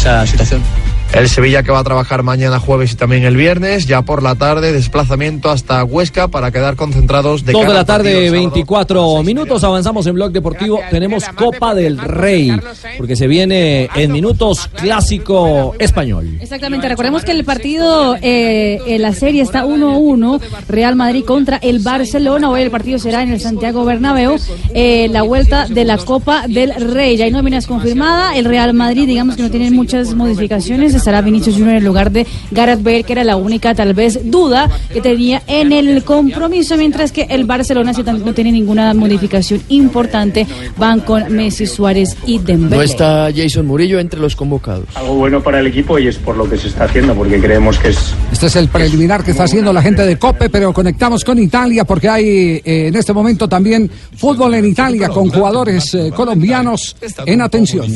Esa 0.00 0.26
situación. 0.26 0.62
El 1.12 1.28
Sevilla 1.28 1.64
que 1.64 1.72
va 1.72 1.80
a 1.80 1.84
trabajar 1.84 2.22
mañana 2.22 2.60
jueves 2.60 2.92
y 2.92 2.94
también 2.94 3.24
el 3.24 3.36
viernes, 3.36 3.86
ya 3.86 4.02
por 4.02 4.22
la 4.22 4.36
tarde, 4.36 4.72
desplazamiento 4.72 5.50
hasta 5.50 5.82
Huesca 5.82 6.28
para 6.28 6.52
quedar 6.52 6.76
concentrados 6.76 7.44
de 7.44 7.52
Dos 7.52 7.62
de 7.62 7.66
cara 7.66 7.78
la 7.80 7.84
tarde, 7.84 8.10
del 8.10 8.30
sábado. 8.30 8.42
24 8.42 9.22
minutos. 9.24 9.64
Avanzamos 9.64 10.06
en 10.06 10.14
Blog 10.14 10.30
Deportivo. 10.30 10.80
Tenemos 10.88 11.24
Copa 11.30 11.74
del 11.74 11.98
Rey, 11.98 12.52
porque 12.96 13.16
se 13.16 13.26
viene 13.26 13.88
en 13.96 14.12
minutos 14.12 14.70
clásico 14.74 15.74
español. 15.80 16.38
Exactamente, 16.40 16.88
recordemos 16.88 17.24
que 17.24 17.32
el 17.32 17.44
partido 17.44 18.16
eh, 18.22 18.78
en 18.86 19.02
la 19.02 19.12
serie 19.12 19.42
está 19.42 19.64
1-1, 19.64 20.40
Real 20.68 20.94
Madrid 20.94 21.24
contra 21.24 21.56
el 21.56 21.80
Barcelona, 21.80 22.50
hoy 22.50 22.62
el 22.62 22.70
partido 22.70 22.98
será 22.98 23.22
en 23.22 23.30
el 23.30 23.40
Santiago 23.40 23.84
Bernabéu, 23.84 24.36
eh, 24.74 25.08
la 25.10 25.22
vuelta 25.22 25.66
de 25.66 25.84
la 25.84 25.98
Copa 25.98 26.46
del 26.46 26.72
Rey, 26.74 27.16
ya 27.16 27.24
hay 27.24 27.32
nóminas 27.32 27.66
confirmada, 27.66 28.36
el 28.36 28.44
Real 28.44 28.74
Madrid 28.74 29.06
digamos 29.06 29.36
que 29.36 29.42
no 29.42 29.50
tiene 29.50 29.70
muchas 29.70 30.14
modificaciones, 30.14 30.94
estará 31.00 31.20
Vinicius 31.20 31.56
Junior 31.56 31.74
en 31.76 31.84
lugar 31.84 32.10
de 32.12 32.26
Gareth 32.50 32.82
Bale, 32.82 33.02
que 33.04 33.12
era 33.12 33.24
la 33.24 33.36
única 33.36 33.74
tal 33.74 33.92
vez 33.94 34.20
duda 34.30 34.70
que 34.92 35.00
tenía 35.00 35.42
en 35.46 35.72
el 35.72 36.04
compromiso, 36.04 36.76
mientras 36.76 37.10
que 37.12 37.22
el 37.28 37.44
Barcelona 37.44 37.92
tam- 37.92 38.22
no 38.24 38.32
tiene 38.32 38.52
ninguna 38.52 38.94
modificación 38.94 39.60
importante, 39.68 40.46
van 40.76 41.00
con 41.00 41.32
Messi, 41.32 41.66
Suárez 41.66 42.16
y 42.26 42.38
Dembélé. 42.38 42.76
No 42.76 42.82
está 42.82 43.28
Jason 43.34 43.66
Murillo 43.66 43.98
entre 43.98 44.20
los 44.20 44.36
convocados. 44.36 44.86
algo 44.94 45.14
bueno 45.14 45.42
para 45.42 45.60
el 45.60 45.66
equipo 45.66 45.98
y 45.98 46.06
es 46.08 46.16
por 46.16 46.36
lo 46.36 46.48
que 46.48 46.56
se 46.56 46.68
está 46.68 46.84
haciendo, 46.84 47.14
porque 47.14 47.40
creemos 47.40 47.78
que 47.78 47.88
es 47.88 47.98
Este 48.32 48.46
es 48.46 48.56
el 48.56 48.68
preliminar 48.68 49.24
que 49.24 49.32
está 49.32 49.44
haciendo 49.44 49.72
la 49.72 49.82
gente 49.82 50.02
de 50.06 50.16
Cope, 50.18 50.48
pero 50.50 50.72
conectamos 50.72 51.24
con 51.24 51.38
Italia 51.38 51.84
porque 51.84 52.08
hay 52.08 52.24
eh, 52.64 52.88
en 52.88 52.94
este 52.96 53.12
momento 53.12 53.48
también 53.48 53.90
fútbol 54.16 54.54
en 54.54 54.66
Italia 54.66 55.08
con 55.08 55.28
jugadores 55.30 55.94
eh, 55.94 56.10
colombianos 56.14 56.96
en 57.26 57.40
atención. 57.40 57.86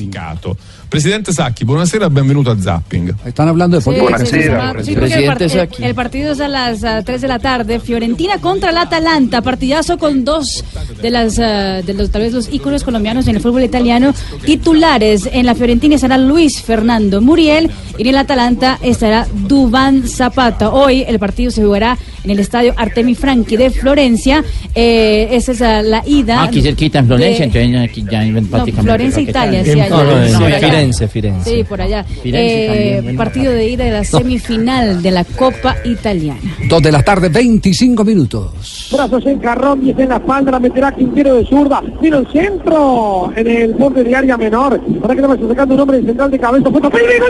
Presidente 0.88 1.32
Sacchi, 1.32 1.64
buonasera, 1.64 2.08
benvenuto 2.08 2.52
a 2.52 2.56
Zapping. 2.56 3.10
Están 3.26 3.48
hablando 3.48 3.76
de 3.76 3.82
Sí, 3.82 3.90
política. 3.90 4.18
sí, 4.26 4.94
porque 4.94 5.14
el, 5.14 5.28
part- 5.28 5.80
el- 5.84 5.94
partido 5.94 6.32
es 6.32 6.40
a 6.40 6.46
las 6.46 6.84
ah, 6.84 7.02
3 7.04 7.20
de 7.20 7.26
la 7.28 7.38
tarde. 7.40 7.80
Fiorentina 7.80 8.38
contra 8.38 8.70
el 8.70 8.76
Atalanta. 8.76 9.42
Partidazo 9.42 9.98
con 9.98 10.24
dos 10.24 10.64
de 11.02 11.10
las 11.10 11.36
de 11.36 11.94
los 11.96 12.10
tal 12.10 12.22
vez 12.22 12.32
los 12.32 12.52
íconos 12.52 12.84
colombianos 12.84 13.26
en 13.26 13.34
el 13.36 13.42
fútbol 13.42 13.64
italiano 13.64 14.14
titulares. 14.44 15.28
En 15.32 15.46
la 15.46 15.54
Fiorentina 15.56 15.96
estará 15.96 16.16
Luis 16.16 16.62
Fernando 16.62 17.20
Muriel 17.20 17.70
y 17.98 18.02
en 18.02 18.08
el 18.08 18.16
Atalanta 18.16 18.78
estará 18.82 19.26
Dubán 19.32 20.06
Zapata. 20.06 20.70
Hoy 20.70 21.04
el 21.08 21.18
partido 21.18 21.50
se 21.50 21.64
jugará 21.64 21.98
en 22.22 22.30
el 22.30 22.38
estadio 22.38 22.72
Artemi 22.76 23.14
Franchi 23.16 23.56
de 23.56 23.70
Florencia. 23.70 24.44
Eh, 24.76 25.28
esa 25.32 25.52
es 25.80 25.86
la 25.86 26.02
ida. 26.06 26.40
Ah, 26.40 26.44
aquí 26.44 26.62
cerquita 26.62 27.00
en 27.00 27.06
Florencia, 27.06 27.46
de- 27.48 27.62
entonces 27.62 27.90
aquí 27.90 28.02
ya 28.02 28.20
prácticamente. 28.50 28.82
Florencia, 28.82 29.22
Italia, 29.22 29.64
sí, 29.64 29.70
allá. 29.72 29.88
No, 29.88 30.04
no, 30.04 30.14
No. 30.28 30.83
Firenze, 30.84 31.08
Firenze. 31.08 31.50
Sí, 31.50 31.64
por 31.64 31.80
allá. 31.80 32.04
Firenze 32.04 32.64
Eh, 32.64 32.94
también, 32.96 33.16
partido 33.16 33.52
de 33.52 33.68
ida 33.68 33.84
de 33.84 33.90
la 33.90 34.04
semifinal 34.04 35.02
de 35.02 35.10
la 35.10 35.24
Copa 35.24 35.76
Italiana. 35.84 36.40
Dos 36.68 36.82
de 36.82 36.92
la 36.92 37.02
tarde, 37.02 37.28
25 37.28 38.04
minutos. 38.04 38.88
Brazos 38.92 39.24
en 39.26 39.38
carrón, 39.38 39.80
10 39.80 39.98
en 39.98 40.08
la 40.10 40.16
espalda, 40.16 40.50
la 40.52 40.60
meterá 40.60 40.92
Quintero 40.92 41.34
de 41.36 41.46
zurda. 41.46 41.82
Vino 42.00 42.18
el 42.18 42.26
centro 42.32 43.32
en 43.34 43.46
el 43.46 43.74
borde 43.74 44.04
de 44.04 44.14
área 44.14 44.36
menor. 44.36 44.80
Para 45.00 45.14
que 45.14 45.20
le 45.20 45.26
vaya 45.26 45.48
sacando 45.48 45.74
un 45.74 45.80
hombre 45.80 46.00
de 46.00 46.06
central 46.06 46.30
de 46.30 46.38
cabeza. 46.38 46.70
Pellegrini, 46.70 47.26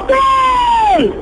¡Gol! 0.99 1.15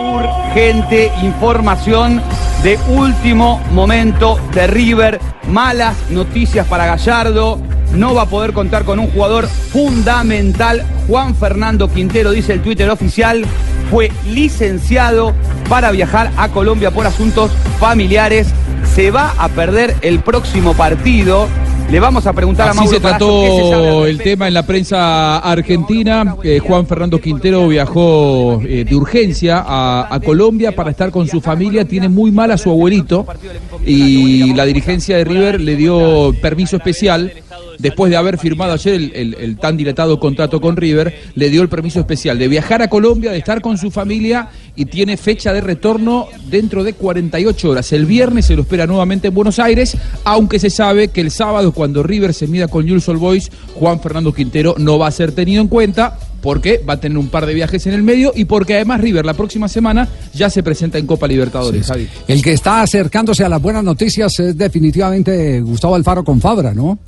Urgente 0.00 1.10
información 1.22 2.20
de 2.62 2.78
último 2.88 3.60
momento 3.72 4.38
de 4.54 4.66
River. 4.66 5.20
Malas 5.48 5.96
noticias 6.10 6.66
para 6.66 6.86
Gallardo. 6.86 7.58
No 7.96 8.12
va 8.12 8.22
a 8.22 8.26
poder 8.26 8.52
contar 8.52 8.84
con 8.84 8.98
un 8.98 9.08
jugador 9.08 9.46
fundamental. 9.46 10.84
Juan 11.06 11.34
Fernando 11.34 11.88
Quintero, 11.88 12.32
dice 12.32 12.52
el 12.52 12.60
Twitter 12.60 12.90
oficial, 12.90 13.44
fue 13.90 14.10
licenciado 14.26 15.32
para 15.68 15.90
viajar 15.92 16.30
a 16.36 16.48
Colombia 16.48 16.90
por 16.90 17.06
asuntos 17.06 17.52
familiares. 17.78 18.48
Se 18.94 19.10
va 19.10 19.34
a 19.38 19.48
perder 19.48 19.94
el 20.02 20.20
próximo 20.20 20.74
partido. 20.74 21.48
Le 21.94 22.00
vamos 22.00 22.26
a 22.26 22.32
preguntar 22.32 22.66
a 22.66 22.70
Así 22.72 22.78
Mauro 22.80 22.92
se 22.92 23.00
Palazzo 23.00 23.26
trató 23.26 24.06
el 24.06 24.18
tema 24.18 24.48
en 24.48 24.54
la 24.54 24.66
prensa 24.66 25.38
argentina. 25.38 26.34
Eh, 26.42 26.58
Juan 26.58 26.88
Fernando 26.88 27.20
Quintero 27.20 27.68
viajó 27.68 28.60
eh, 28.66 28.84
de 28.84 28.96
urgencia 28.96 29.62
a, 29.64 30.12
a 30.12 30.18
Colombia 30.18 30.74
para 30.74 30.90
estar 30.90 31.12
con 31.12 31.28
su 31.28 31.40
familia. 31.40 31.84
Tiene 31.84 32.08
muy 32.08 32.32
mal 32.32 32.50
a 32.50 32.58
su 32.58 32.68
abuelito 32.68 33.24
y 33.86 34.52
la 34.54 34.64
dirigencia 34.64 35.16
de 35.18 35.22
River 35.24 35.60
le 35.60 35.76
dio 35.76 36.34
permiso 36.42 36.74
especial. 36.78 37.32
Después 37.78 38.10
de 38.10 38.16
haber 38.16 38.38
firmado 38.38 38.72
ayer 38.72 38.94
el, 38.94 39.12
el- 39.14 39.34
el 39.34 39.56
tan 39.58 39.76
dilatado 39.76 40.18
contrato 40.20 40.60
con 40.60 40.76
River, 40.76 41.12
le 41.36 41.48
dio 41.50 41.60
el 41.62 41.68
permiso 41.68 42.00
especial 42.00 42.38
de 42.38 42.46
viajar 42.48 42.82
a 42.82 42.88
Colombia, 42.88 43.30
de 43.32 43.38
estar 43.38 43.60
con 43.60 43.78
su 43.78 43.90
familia 43.92 44.48
y 44.76 44.86
tiene 44.86 45.16
fecha 45.16 45.52
de 45.52 45.60
retorno 45.60 46.26
dentro 46.48 46.84
de 46.84 46.94
48 46.94 47.70
horas. 47.70 47.92
El 47.92 48.06
viernes 48.06 48.46
se 48.46 48.56
lo 48.56 48.62
espera 48.62 48.86
nuevamente 48.86 49.28
en 49.28 49.34
Buenos 49.34 49.58
Aires, 49.58 49.96
aunque 50.24 50.58
se 50.58 50.70
sabe 50.70 51.08
que 51.08 51.20
el 51.20 51.30
sábado, 51.30 51.72
cuando 51.72 52.02
River 52.02 52.34
se 52.34 52.46
mida 52.46 52.68
con 52.68 52.84
Newell's 52.84 53.08
Old 53.08 53.20
Boys, 53.20 53.50
Juan 53.74 54.00
Fernando 54.00 54.32
Quintero 54.32 54.74
no 54.78 54.98
va 54.98 55.08
a 55.08 55.10
ser 55.10 55.32
tenido 55.32 55.60
en 55.60 55.68
cuenta 55.68 56.18
porque 56.40 56.82
va 56.86 56.94
a 56.94 57.00
tener 57.00 57.16
un 57.16 57.28
par 57.28 57.46
de 57.46 57.54
viajes 57.54 57.86
en 57.86 57.94
el 57.94 58.02
medio 58.02 58.32
y 58.34 58.44
porque 58.44 58.74
además 58.74 59.00
River 59.00 59.24
la 59.24 59.32
próxima 59.32 59.66
semana 59.66 60.06
ya 60.34 60.50
se 60.50 60.62
presenta 60.62 60.98
en 60.98 61.06
Copa 61.06 61.26
Libertadores. 61.26 61.90
El 62.28 62.42
que 62.42 62.52
está 62.52 62.82
acercándose 62.82 63.44
a 63.44 63.48
las 63.48 63.62
buenas 63.62 63.82
noticias 63.82 64.38
es 64.40 64.56
definitivamente 64.56 65.60
Gustavo 65.62 65.94
Alfaro 65.94 66.22
con 66.22 66.40
Fabra, 66.40 66.74
¿no? 66.74 66.98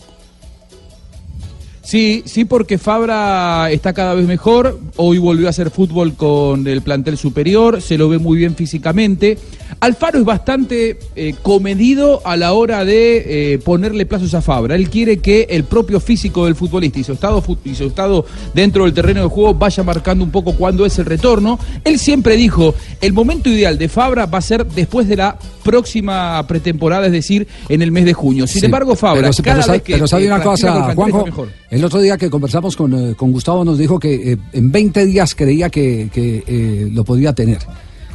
Sí, 1.87 2.25
sí, 2.27 2.45
porque 2.45 2.79
Fabra 2.79 3.71
está 3.71 3.93
cada 3.93 4.15
vez 4.15 4.27
mejor. 4.27 4.81
Hoy 4.97 5.19
volvió 5.19 5.47
a 5.47 5.51
hacer 5.51 5.71
fútbol 5.71 6.15
con 6.15 6.67
el 6.67 6.83
plantel 6.83 7.17
superior, 7.17 7.81
se 7.81 7.97
lo 7.97 8.09
ve 8.09 8.19
muy 8.19 8.37
bien 8.39 8.57
físicamente. 8.57 9.39
Alfaro 9.79 10.19
es 10.19 10.25
bastante 10.25 10.99
eh, 11.15 11.35
comedido 11.43 12.23
a 12.25 12.37
la 12.37 12.55
hora 12.55 12.85
de 12.85 13.53
eh, 13.55 13.59
ponerle 13.59 14.05
plazos 14.05 14.35
a 14.35 14.43
Fabra. 14.43 14.75
Él 14.75 14.91
quiere 14.91 15.19
que 15.19 15.47
el 15.49 15.63
propio 15.63 16.01
físico 16.01 16.47
del 16.47 16.57
futbolista 16.57 16.99
y 16.99 17.05
su 17.05 17.13
estado, 17.13 17.41
y 17.65 17.75
su 17.77 17.85
estado 17.85 18.27
dentro 18.53 18.83
del 18.85 18.93
terreno 18.93 19.23
de 19.23 19.29
juego 19.29 19.55
vaya 19.55 19.85
marcando 19.85 20.25
un 20.25 20.33
poco 20.33 20.57
cuándo 20.57 20.87
es 20.87 20.99
el 20.99 21.05
retorno. 21.05 21.57
Él 21.85 22.01
siempre 22.01 22.37
dijo, 22.37 22.75
el 23.01 23.13
momento 23.13 23.49
ideal 23.49 23.79
de 23.79 23.89
Fabra 23.89 24.27
va 24.27 24.39
a 24.39 24.43
ser 24.43 24.67
después 24.67 25.07
de 25.07 25.17
la 25.19 25.39
próxima 25.63 26.45
pretemporada, 26.49 27.07
es 27.07 27.13
decir, 27.13 27.47
en 27.69 27.83
el 27.83 27.93
mes 27.93 28.07
de 28.07 28.13
junio. 28.13 28.47
Sin 28.49 28.61
Sí, 28.61 28.67
embargo, 28.67 28.97
Fabra, 28.97 29.31
pero, 29.31 29.43
cada 29.43 29.55
pero 29.57 29.67
sa- 29.67 29.73
vez 29.73 29.83
que 29.83 29.93
pero 29.95 30.07
sabe 30.09 30.23
que 30.23 30.29
una 30.33 30.43
cosa, 30.43 30.95
Juanjo. 30.95 31.25
mejor. 31.25 31.49
El 31.71 31.85
otro 31.85 32.01
día 32.01 32.17
que 32.17 32.31
conversamos 32.31 32.77
con, 32.77 32.93
eh, 33.11 33.15
con 33.17 33.33
Gustavo 33.33 33.65
nos 33.65 33.77
dijo 33.79 33.99
que 33.99 34.33
eh, 34.33 34.37
en 34.53 34.71
20 34.71 35.05
días 35.07 35.35
creía 35.35 35.69
que, 35.69 36.09
que, 36.13 36.45
eh, 36.47 36.89
lo 36.93 37.05
podía 37.05 37.33
tener, 37.33 37.59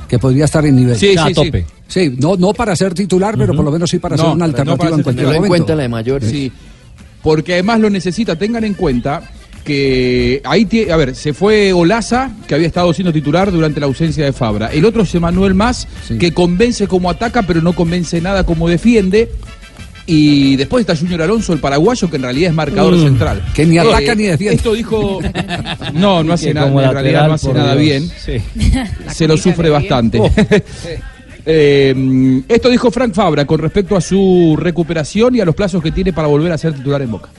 que 0.08 0.18
podría 0.20 0.46
estar 0.46 0.66
en 0.66 0.76
nivel. 0.76 0.96
Sí, 0.96 1.16
A 1.18 1.24
sí, 1.28 1.30
sí. 1.30 1.34
tope. 1.34 1.66
Sí, 1.88 2.16
no, 2.18 2.38
no 2.38 2.54
para 2.54 2.74
ser 2.76 2.94
titular, 2.94 3.38
pero 3.38 3.54
por 3.54 3.66
lo 3.66 3.72
menos 3.72 3.90
sí 3.90 4.00
para 4.00 4.16
ser 4.16 4.26
una 4.36 4.46
alternativa 4.46 4.90
en 4.96 5.04
cualquier 5.04 5.26
momento. 5.50 5.66
Sí, 6.30 6.52
porque 7.22 7.54
además 7.54 7.82
lo 7.82 7.90
necesita. 7.90 8.38
Tengan 8.38 8.64
en 8.64 8.74
cuenta 8.76 9.30
que 9.66 10.42
ahí, 10.46 10.66
tie- 10.66 10.90
a 10.90 10.96
ver, 10.98 11.16
se 11.16 11.34
fue 11.34 11.74
Olaza, 11.74 12.32
que 12.48 12.56
había 12.56 12.68
estado 12.68 12.94
siendo 12.94 13.12
titular 13.14 13.52
durante 13.52 13.80
la 13.80 13.86
ausencia 13.88 14.24
de 14.26 14.32
Fabra. 14.34 14.68
El 14.72 14.86
otro 14.86 15.04
es 15.04 15.14
Emanuel 15.14 15.54
Más, 15.54 15.88
que 16.18 16.34
convence 16.34 16.88
como 16.88 17.10
ataca, 17.10 17.44
pero 17.44 17.62
no 17.62 17.74
convence 17.74 18.22
nada 18.22 18.46
como 18.46 18.68
defiende. 18.70 19.30
Y 20.06 20.56
después 20.56 20.82
está 20.82 20.96
Junior 20.96 21.22
Alonso, 21.22 21.54
el 21.54 21.60
paraguayo, 21.60 22.10
que 22.10 22.16
en 22.18 22.24
realidad 22.24 22.50
es 22.50 22.56
marcador 22.56 22.96
Mm, 22.96 23.04
central. 23.04 23.44
que 23.54 23.66
ni 23.66 23.78
ataca 23.78 24.16
ni 24.16 24.24
defiende. 24.24 24.56
Esto 24.56 24.74
dijo. 24.74 25.20
No, 25.94 26.24
no 26.24 26.34
hace 26.34 26.54
nada, 26.54 26.68
en 26.68 26.74
realidad 26.76 26.94
lateral, 27.04 27.28
no 27.28 27.34
hace 27.34 27.54
nada 27.54 27.76
Dios. 27.76 27.82
bien. 27.84 28.12
Sí. 28.18 28.80
Se 29.14 29.28
lo 29.28 29.38
sufre 29.38 29.70
bastante. 29.70 30.20
Eh, 31.44 32.44
esto 32.48 32.70
dijo 32.70 32.92
Frank 32.92 33.16
Fabra 33.16 33.46
con 33.46 33.60
respecto 33.60 33.96
a 33.98 34.02
su 34.02 34.56
recuperación 34.60 35.34
y 35.36 35.40
a 35.42 35.46
los 35.46 35.56
plazos 35.56 35.82
que 35.82 35.92
tiene 35.92 36.14
para 36.14 36.28
volver 36.28 36.52
a 36.52 36.58
ser 36.60 36.72
titular 36.74 37.02
en 37.02 37.10
Boca. 37.10 37.30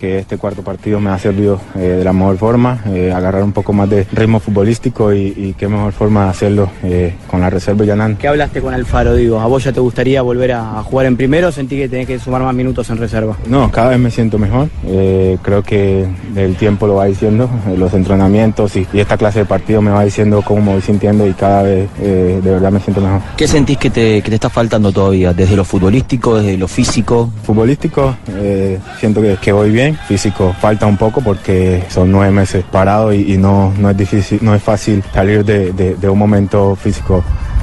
Que 0.00 0.18
este 0.18 0.38
cuarto 0.38 0.62
partido 0.62 0.98
me 0.98 1.10
ha 1.10 1.18
servido 1.18 1.60
eh, 1.76 1.80
de 1.80 2.04
la 2.04 2.12
mejor 2.12 2.38
forma, 2.38 2.82
eh, 2.86 3.12
agarrar 3.14 3.42
un 3.44 3.52
poco 3.52 3.72
más 3.72 3.88
de 3.90 4.06
ritmo 4.12 4.40
futbolístico 4.40 5.12
y, 5.12 5.34
y 5.36 5.54
qué 5.58 5.68
mejor 5.68 5.92
forma 5.92 6.24
de 6.24 6.30
hacerlo 6.30 6.70
eh, 6.82 7.14
con 7.30 7.40
la 7.40 7.50
reserva 7.50 7.84
llanando. 7.84 8.18
¿Qué 8.18 8.26
hablaste 8.28 8.60
con 8.62 8.72
Alfaro, 8.72 9.14
digo? 9.14 9.38
¿A 9.38 9.46
vos 9.46 9.62
ya 9.62 9.72
te 9.72 9.80
gustaría 9.80 10.22
volver 10.22 10.52
a, 10.52 10.78
a 10.78 10.82
jugar 10.82 11.06
en 11.06 11.16
primero 11.16 11.48
o 11.48 11.52
sentí 11.52 11.76
que 11.76 11.88
tenés 11.88 12.06
que 12.06 12.18
sumar 12.18 12.42
más 12.42 12.54
minutos 12.54 12.88
en 12.90 12.96
reserva? 12.96 13.36
No, 13.46 13.70
cada 13.70 13.90
vez 13.90 13.98
me 13.98 14.10
siento 14.10 14.38
mejor. 14.38 14.68
Eh, 14.86 15.36
creo 15.42 15.62
que 15.62 16.06
el 16.34 16.56
tiempo 16.56 16.86
lo 16.86 16.94
va 16.94 17.04
diciendo, 17.04 17.50
eh, 17.68 17.76
los 17.76 17.92
entrenamientos 17.92 18.76
y, 18.76 18.86
y 18.92 19.00
esta 19.00 19.16
clase 19.18 19.40
de 19.40 19.44
partido 19.44 19.82
me 19.82 19.90
va 19.90 20.02
diciendo 20.04 20.42
cómo 20.42 20.62
me 20.62 20.72
voy 20.72 20.82
sintiendo 20.82 21.26
y 21.26 21.32
cada 21.34 21.62
vez 21.62 21.88
eh, 22.00 22.40
de 22.42 22.50
verdad 22.50 22.72
me 22.72 22.80
siento 22.80 23.00
mejor. 23.02 23.20
¿Qué 23.36 23.46
sentís 23.46 23.76
que 23.76 23.90
te, 23.90 24.22
que 24.22 24.30
te 24.30 24.34
está 24.36 24.48
faltando 24.48 24.90
todavía? 24.92 25.34
¿Desde 25.34 25.56
lo 25.56 25.64
futbolístico, 25.64 26.38
desde 26.38 26.56
lo 26.56 26.68
físico? 26.68 27.30
Futbolístico, 27.42 28.16
eh, 28.36 28.78
siento 28.98 29.20
que, 29.20 29.36
que 29.40 29.52
voy 29.52 29.70
bien. 29.70 29.89
Físico 30.08 30.54
falta 30.60 30.86
un 30.86 30.96
poco 30.96 31.20
porque 31.20 31.84
son 31.88 32.10
nueve 32.12 32.30
meses 32.32 32.64
parado 32.70 33.12
y, 33.12 33.36
no, 33.38 33.72
no 33.78 33.90
es 33.90 33.96
difícil, 33.96 34.38
no 34.42 34.54
es 34.54 34.62
fácil 34.62 35.02
salir 35.12 35.44
de, 35.44 35.72
de- 35.72 36.08
un 36.08 36.18
momento 36.18 36.76
físico 36.76 37.22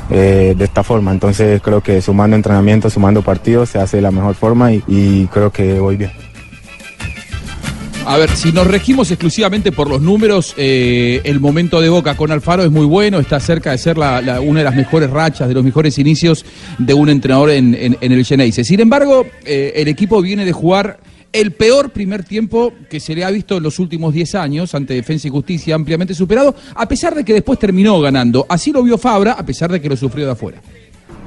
eh, 0.09 0.55
de 0.57 0.63
esta 0.65 0.83
forma. 0.83 1.11
Entonces 1.11 1.61
creo 1.61 1.81
que 1.81 2.01
sumando 2.01 2.35
entrenamientos, 2.35 2.93
sumando 2.93 3.21
partidos 3.21 3.69
se 3.69 3.79
hace 3.79 3.97
de 3.97 4.03
la 4.03 4.11
mejor 4.11 4.35
forma 4.35 4.71
y, 4.73 5.27
creo 5.33 5.51
que 5.51 5.79
voy 5.79 5.97
bien. 5.97 6.11
A 8.05 8.15
ver, 8.15 8.29
si 8.29 8.53
nos 8.53 8.65
regimos 8.65 9.11
exclusivamente 9.11 9.73
por 9.73 9.89
los 9.89 9.99
números, 10.01 10.53
eh, 10.55 11.19
el 11.25 11.41
momento 11.41 11.81
de 11.81 11.89
Boca 11.89 12.15
con 12.15 12.31
Alfaro 12.31 12.63
es 12.63 12.71
muy 12.71 12.85
bueno, 12.85 13.19
está 13.19 13.37
cerca 13.41 13.71
de 13.71 13.77
ser 13.77 13.97
la- 13.97 14.39
una 14.39 14.59
de 14.61 14.63
las 14.63 14.75
mejores 14.77 15.09
rachas, 15.09 15.49
de 15.49 15.53
los 15.53 15.63
mejores 15.65 15.97
inicios 15.99 16.45
de 16.77 16.93
un 16.93 17.09
entrenador 17.09 17.49
en, 17.49 17.75
en- 17.75 17.97
en 17.99 18.11
el 18.13 18.23
Geneise. 18.23 18.63
Sin 18.63 18.79
embargo, 18.79 19.25
eh, 19.43 19.73
el 19.75 19.89
equipo 19.89 20.21
viene 20.21 20.45
de 20.45 20.53
jugar 20.53 20.99
el 21.39 21.51
peor 21.51 21.91
primer 21.91 22.23
tiempo 22.23 22.73
que 22.89 22.99
se 22.99 23.13
le 23.13 23.23
ha 23.23 23.29
visto 23.29 23.57
en 23.57 23.63
los 23.63 23.77
últimos 23.77 24.11
10 24.11 24.35
años 24.35 24.73
ante 24.73 24.95
Defensa 24.95 25.27
y 25.27 25.31
Justicia, 25.31 25.75
ampliamente 25.75 26.15
superado, 26.15 26.55
a 26.73 26.87
pesar 26.87 27.13
de 27.13 27.23
que 27.23 27.33
después 27.33 27.59
terminó 27.59 28.01
ganando. 28.01 28.45
Así 28.49 28.71
lo 28.71 28.81
vio 28.81 28.97
Fabra, 28.97 29.33
a 29.33 29.45
pesar 29.45 29.71
de 29.71 29.79
que 29.79 29.87
lo 29.87 29.95
sufrió 29.95 30.25
de 30.25 30.31
afuera. 30.31 30.61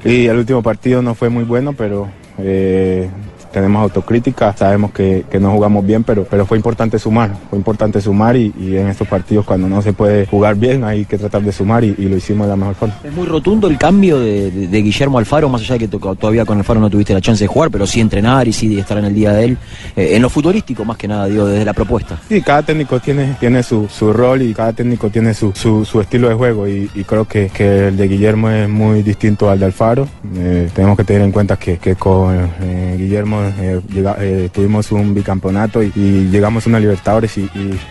Y 0.04 0.26
el 0.26 0.36
último 0.36 0.62
partido 0.64 1.00
no 1.00 1.14
fue 1.14 1.28
muy 1.28 1.44
bueno, 1.44 1.74
pero 1.74 2.10
eh, 2.38 3.08
tenemos 3.52 3.82
autocrítica, 3.82 4.54
sabemos 4.56 4.92
que, 4.92 5.24
que 5.30 5.38
no 5.40 5.50
jugamos 5.52 5.84
bien, 5.84 6.04
pero, 6.04 6.24
pero 6.28 6.46
fue 6.46 6.56
importante 6.56 6.98
sumar, 6.98 7.32
fue 7.48 7.58
importante 7.58 8.00
sumar 8.00 8.36
y, 8.36 8.52
y 8.58 8.76
en 8.76 8.88
estos 8.88 9.08
partidos 9.08 9.44
cuando 9.44 9.68
no 9.68 9.82
se 9.82 9.92
puede 9.92 10.26
jugar 10.26 10.54
bien 10.56 10.84
hay 10.84 11.04
que 11.04 11.18
tratar 11.18 11.42
de 11.42 11.52
sumar 11.52 11.84
y, 11.84 11.94
y 11.98 12.08
lo 12.08 12.16
hicimos 12.16 12.46
de 12.46 12.50
la 12.50 12.56
mejor 12.56 12.74
forma. 12.74 12.94
Es 13.04 13.12
muy 13.12 13.26
rotundo 13.26 13.68
el 13.68 13.78
cambio 13.78 14.18
de, 14.18 14.50
de- 14.50 14.66
de 14.68 14.82
Guillermo 14.82 15.18
Alfaro, 15.18 15.48
más 15.48 15.60
allá 15.62 15.74
de 15.74 15.78
que 15.80 15.88
to- 15.88 16.14
todavía 16.16 16.44
con 16.44 16.58
Alfaro 16.58 16.80
no 16.80 16.88
tuviste 16.90 17.12
la 17.14 17.20
chance 17.20 17.44
de 17.44 17.48
jugar, 17.48 17.70
pero 17.70 17.86
sí 17.86 18.00
entrenar 18.00 18.46
y 18.48 18.52
sí 18.52 18.78
estar 18.78 18.98
en 18.98 19.04
el 19.04 19.14
día 19.14 19.32
de 19.32 19.44
él. 19.44 19.58
Eh, 19.96 20.16
en 20.16 20.22
lo 20.22 20.30
futbolístico, 20.30 20.84
más 20.84 20.96
que 20.96 21.08
nada, 21.08 21.26
digo, 21.26 21.46
desde 21.46 21.64
la 21.64 21.72
propuesta. 21.72 22.18
Sí, 22.28 22.40
cada 22.42 22.62
técnico 22.62 23.00
tiene, 23.00 23.36
tiene 23.40 23.62
su, 23.62 23.88
su 23.88 24.12
rol 24.12 24.42
y 24.42 24.54
cada 24.54 24.72
técnico 24.72 25.08
tiene 25.10 25.34
su, 25.34 25.52
su, 25.54 25.84
su 25.84 26.00
estilo 26.00 26.28
de 26.28 26.34
juego 26.34 26.68
y, 26.68 26.90
y 26.94 27.04
creo 27.04 27.26
que, 27.26 27.48
que 27.48 27.88
el 27.88 27.96
de 27.96 28.08
Guillermo 28.08 28.48
es 28.50 28.68
muy 28.68 29.02
distinto 29.02 29.50
al 29.50 29.58
de 29.58 29.64
Alfaro. 29.66 30.06
Eh, 30.36 30.68
tenemos 30.74 30.96
que 30.96 31.04
tener 31.04 31.22
en 31.22 31.32
cuenta 31.32 31.56
que, 31.56 31.78
que 31.78 31.96
con 31.96 32.34
eh, 32.62 32.94
Guillermo 32.98 33.39
eh, 33.44 33.80
eh, 33.94 34.48
tuvimos 34.52 34.90
un 34.92 35.14
bicampeonato 35.14 35.82
y, 35.82 35.90
llegamos 36.30 36.66
a 36.66 36.68
una 36.68 36.80
Libertadores 36.80 37.36
y, 37.38 37.48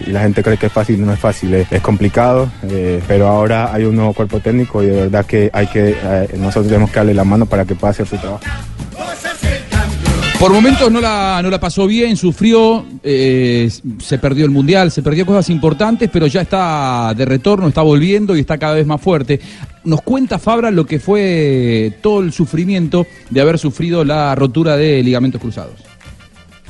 la 0.07 0.21
gente 0.21 0.43
cree 0.43 0.57
que 0.57 0.67
es 0.67 0.71
fácil, 0.71 1.05
no 1.05 1.13
es 1.13 1.19
fácil, 1.19 1.53
es, 1.53 1.81
complicado, 1.81 2.49
eh, 2.63 3.01
pero 3.07 3.27
ahora 3.27 3.73
hay 3.73 3.83
un 3.83 3.95
nuevo 3.95 4.13
cuerpo 4.13 4.39
técnico 4.39 4.81
y 4.83 4.87
de 4.87 5.01
verdad 5.01 5.25
que 5.25 5.49
hay 5.53 5.67
que, 5.67 5.95
nosotros 6.37 6.67
tenemos 6.67 6.89
que 6.89 6.97
darle 6.97 7.13
la 7.13 7.23
mano 7.23 7.45
para 7.45 7.65
que 7.65 7.75
pueda 7.75 7.91
hacer 7.91 8.07
su 8.07 8.17
trabajo. 8.17 8.43
Por 10.39 10.53
momentos 10.53 10.89
no 10.89 11.01
la, 11.01 11.41
no 11.43 11.49
la 11.49 11.59
pasó 11.59 11.85
bien, 11.85 12.15
sufrió, 12.15 12.85
se 13.03 14.17
perdió 14.21 14.45
el 14.45 14.51
Mundial, 14.51 14.89
se 14.89 15.01
perdió 15.01 15.25
cosas 15.25 15.49
importantes, 15.49 16.09
pero 16.11 16.27
ya 16.27 16.41
está 16.41 17.13
de 17.15 17.25
retorno, 17.25 17.67
está 17.67 17.81
volviendo 17.81 18.37
y 18.37 18.41
está 18.41 18.57
cada 18.57 18.75
vez 18.75 18.85
más 18.85 19.01
fuerte. 19.01 19.39
Nos 19.83 20.01
cuenta 20.01 20.39
Fabra 20.39 20.71
lo 20.71 20.85
que 20.85 20.99
fue 20.99 21.93
todo 22.01 22.21
el 22.21 22.31
sufrimiento 22.33 23.07
de 23.29 23.41
haber 23.41 23.57
sufrido 23.57 24.03
la 24.03 24.35
rotura 24.35 24.75
de 24.75 25.01
ligamentos 25.03 25.39
cruzados. 25.39 25.89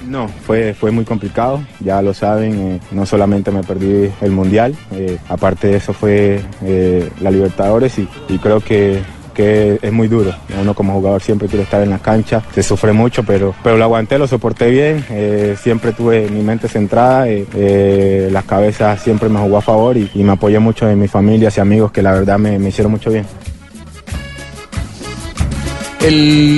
No, 0.07 0.29
fue, 0.29 0.73
fue 0.73 0.91
muy 0.91 1.03
complicado, 1.03 1.61
ya 1.81 2.01
lo 2.01 2.13
saben, 2.13 2.53
eh, 2.53 2.79
no 2.91 3.05
solamente 3.05 3.51
me 3.51 3.63
perdí 3.63 4.09
el 4.21 4.31
Mundial, 4.31 4.73
eh, 4.91 5.17
aparte 5.27 5.67
de 5.67 5.77
eso 5.77 5.91
fue 5.91 6.41
eh, 6.63 7.09
la 7.19 7.31
Libertadores 7.31 7.99
y, 7.99 8.07
y 8.29 8.37
creo 8.37 8.61
que, 8.61 9.01
es 9.39 9.91
muy 9.91 10.08
duro. 10.08 10.34
Uno 10.60 10.73
como 10.73 10.93
jugador 10.93 11.21
siempre 11.21 11.47
quiere 11.47 11.63
estar 11.63 11.82
en 11.82 11.89
la 11.89 11.99
cancha, 11.99 12.43
se 12.54 12.63
sufre 12.63 12.93
mucho, 12.93 13.23
pero, 13.23 13.54
pero 13.63 13.78
lo 13.78 13.84
aguanté, 13.84 14.17
lo 14.17 14.28
soporté 14.28 14.69
bien, 14.69 15.06
eh, 15.10 15.56
siempre 15.62 15.93
tuve 15.93 16.30
mi 16.30 16.41
mente 16.41 16.67
centrada, 16.67 17.28
eh, 17.28 17.45
eh, 17.56 18.30
las 18.32 18.45
cabezas 18.45 19.02
siempre 19.02 19.30
me 19.30 19.39
jugó 19.39 19.58
a 19.58 19.62
favor 19.62 19.97
y, 19.97 20.10
me 20.19 20.34
apoyé 20.34 20.60
mucho 20.60 20.88
en 20.88 20.99
mis 20.99 21.10
familias 21.10 21.58
y 21.58 21.62
amigos 21.62 21.91
que 21.91 22.04
la 22.04 22.12
verdad 22.12 22.38
me, 22.38 22.56
hicieron 22.67 22.91
mucho 22.91 23.10
bien. 23.10 23.25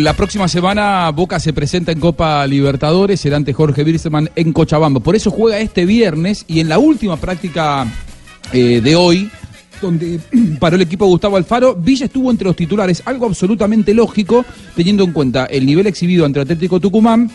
La 0.03 0.13
próxima 0.13 0.47
semana 0.47 1.09
Boca 1.11 1.39
se 1.39 1.53
presenta 1.53 1.91
en 1.91 1.99
Copa 1.99 2.45
Libertadores, 2.47 3.19
será 3.19 3.37
ante 3.37 3.53
Jorge 3.53 3.83
Birseman 3.83 4.29
en 4.35 4.53
Cochabamba. 4.53 4.99
Por 4.99 5.15
eso 5.15 5.31
juega 5.31 5.59
este 5.59 5.85
viernes 5.85 6.43
y 6.47 6.59
en 6.59 6.69
la 6.69 6.79
última 6.79 7.17
práctica 7.17 7.87
de 8.51 8.95
hoy, 8.95 9.31
donde 9.81 10.19
paró 10.59 10.75
el 10.75 10.81
equipo 10.83 11.05
de 11.05 11.11
Gustavo 11.11 11.37
Alfaro, 11.37 11.75
Villa 11.75 12.05
estuvo 12.05 12.31
entre 12.31 12.45
los 12.45 12.55
titulares, 12.55 13.01
algo 13.05 13.25
absolutamente 13.25 13.93
lógico, 13.93 14.45
teniendo 14.75 15.03
en 15.03 15.11
cuenta 15.11 15.45
el 15.45 15.65
nivel 15.65 15.87
exhibido 15.87 16.25
ante 16.25 16.39
Atlético 16.39 16.79
Tucumán 16.79 17.29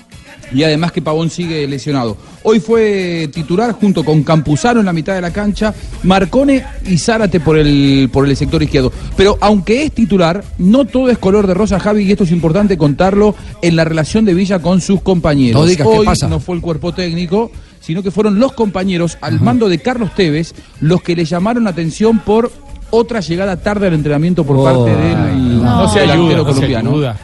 y 0.53 0.63
además 0.63 0.93
que 0.93 1.03
Pavón 1.03 1.31
sigue 1.31 1.67
lesionado. 1.67 2.17
Hoy 2.43 2.61
fue 2.61 3.29
titular 3.33 3.73
junto 3.73 4.05
con 4.05 4.23
Campuzano 4.23 4.81
en 4.81 4.87
la 4.87 4.93
mitad 4.93 5.15
de 5.15 5.21
la 5.21 5.33
cancha, 5.33 5.75
Marcone 6.05 6.65
y 6.87 6.99
Zárate 6.99 7.41
por 7.41 7.59
el, 7.59 8.09
por 8.13 8.29
el 8.29 8.37
sector 8.37 8.63
izquierdo. 8.63 8.93
Pero 9.17 9.37
aunque 9.41 9.85
es 9.85 9.93
titular, 9.93 10.45
no 10.59 10.85
todo 10.85 11.11
es 11.11 11.19
color 11.19 11.47
de 11.47 11.55
rosa, 11.55 11.81
Javi, 11.81 12.05
y 12.05 12.13
esto 12.13 12.25
es 12.25 12.31
importante 12.31 12.79
contarlo 12.79 13.35
en 13.63 13.77
la 13.77 13.85
relación 13.85 14.25
de 14.25 14.35
Villa 14.35 14.61
con 14.61 14.81
sus 14.81 15.03
compañeros. 15.03 15.61
No 15.61 15.67
digas, 15.67 15.87
¿qué 15.87 15.99
Hoy 15.99 16.07
pasa? 16.07 16.29
no 16.29 16.39
fue 16.39 16.55
el 16.55 16.63
cuerpo 16.63 16.93
técnico, 16.93 17.51
sino 17.87 18.03
que 18.03 18.11
fueron 18.11 18.39
los 18.41 18.53
compañeros 18.53 19.17
al 19.21 19.41
mando 19.41 19.69
de 19.69 19.79
Carlos 19.79 20.11
Tevez 20.15 20.55
los 20.81 21.01
que 21.03 21.15
le 21.15 21.25
llamaron 21.25 21.65
la 21.65 21.71
atención 21.71 22.19
por 22.19 22.51
otra 22.91 23.21
llegada 23.21 23.57
tarde 23.57 23.87
al 23.87 23.95
entrenamiento 23.95 24.45
por 24.45 24.63
parte 24.65 24.91
del 24.97 25.63
No 25.63 25.89
se 25.89 26.01
delantero 26.01 26.25
ayuda, 26.25 26.37
no 26.37 26.49
se 26.49 26.55
colombiano. 26.55 26.91
ayuda. 26.91 27.17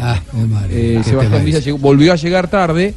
Ah, 0.00 0.20
Eh, 0.70 1.00
¿qué 1.02 1.10
Sebastián 1.10 1.44
Villa 1.44 1.58
llegó- 1.60 1.78
volvió 1.78 2.12
a 2.12 2.16
llegar 2.16 2.48
tarde. 2.48 2.94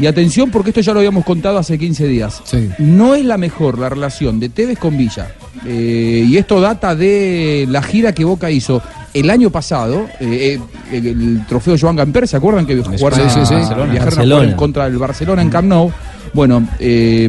Y 0.00 0.06
atención, 0.06 0.50
porque 0.50 0.70
esto 0.70 0.80
ya 0.80 0.94
lo 0.94 1.00
habíamos 1.00 1.22
contado 1.22 1.58
hace 1.58 1.78
15 1.78 2.06
días. 2.06 2.42
No 2.78 3.14
es 3.14 3.24
la 3.26 3.36
mejor 3.36 3.78
la 3.78 3.90
relación 3.90 4.40
de 4.40 4.48
Tevez 4.48 4.78
con 4.78 4.96
Villa. 4.96 5.32
Eh, 5.66 6.24
y 6.26 6.36
esto 6.38 6.60
data 6.62 6.94
de 6.96 7.66
la 7.68 7.82
gira 7.82 8.12
que 8.14 8.24
Boca 8.24 8.50
hizo 8.50 8.80
el 9.12 9.28
año 9.28 9.50
pasado. 9.50 10.06
eh, 10.18 10.58
eh, 10.90 10.96
el, 10.96 11.06
el 11.08 11.46
trofeo 11.46 11.76
Joan 11.78 11.96
Gamper, 11.96 12.26
¿se 12.26 12.38
acuerdan 12.38 12.64
que 12.66 12.76
jugaron, 12.82 13.30
sí, 13.30 13.40
sí, 13.40 13.46
sí. 13.46 13.54
viajaron 13.54 13.90
a 13.90 13.92
jugar 13.92 14.04
Barcelona. 14.06 14.50
en 14.50 14.56
contra 14.56 14.84
del 14.84 14.96
Barcelona 14.98 15.42
en 15.42 15.50
Camp 15.50 15.68
Nou? 15.68 15.92
Bueno, 16.34 16.66
eh, 16.78 17.28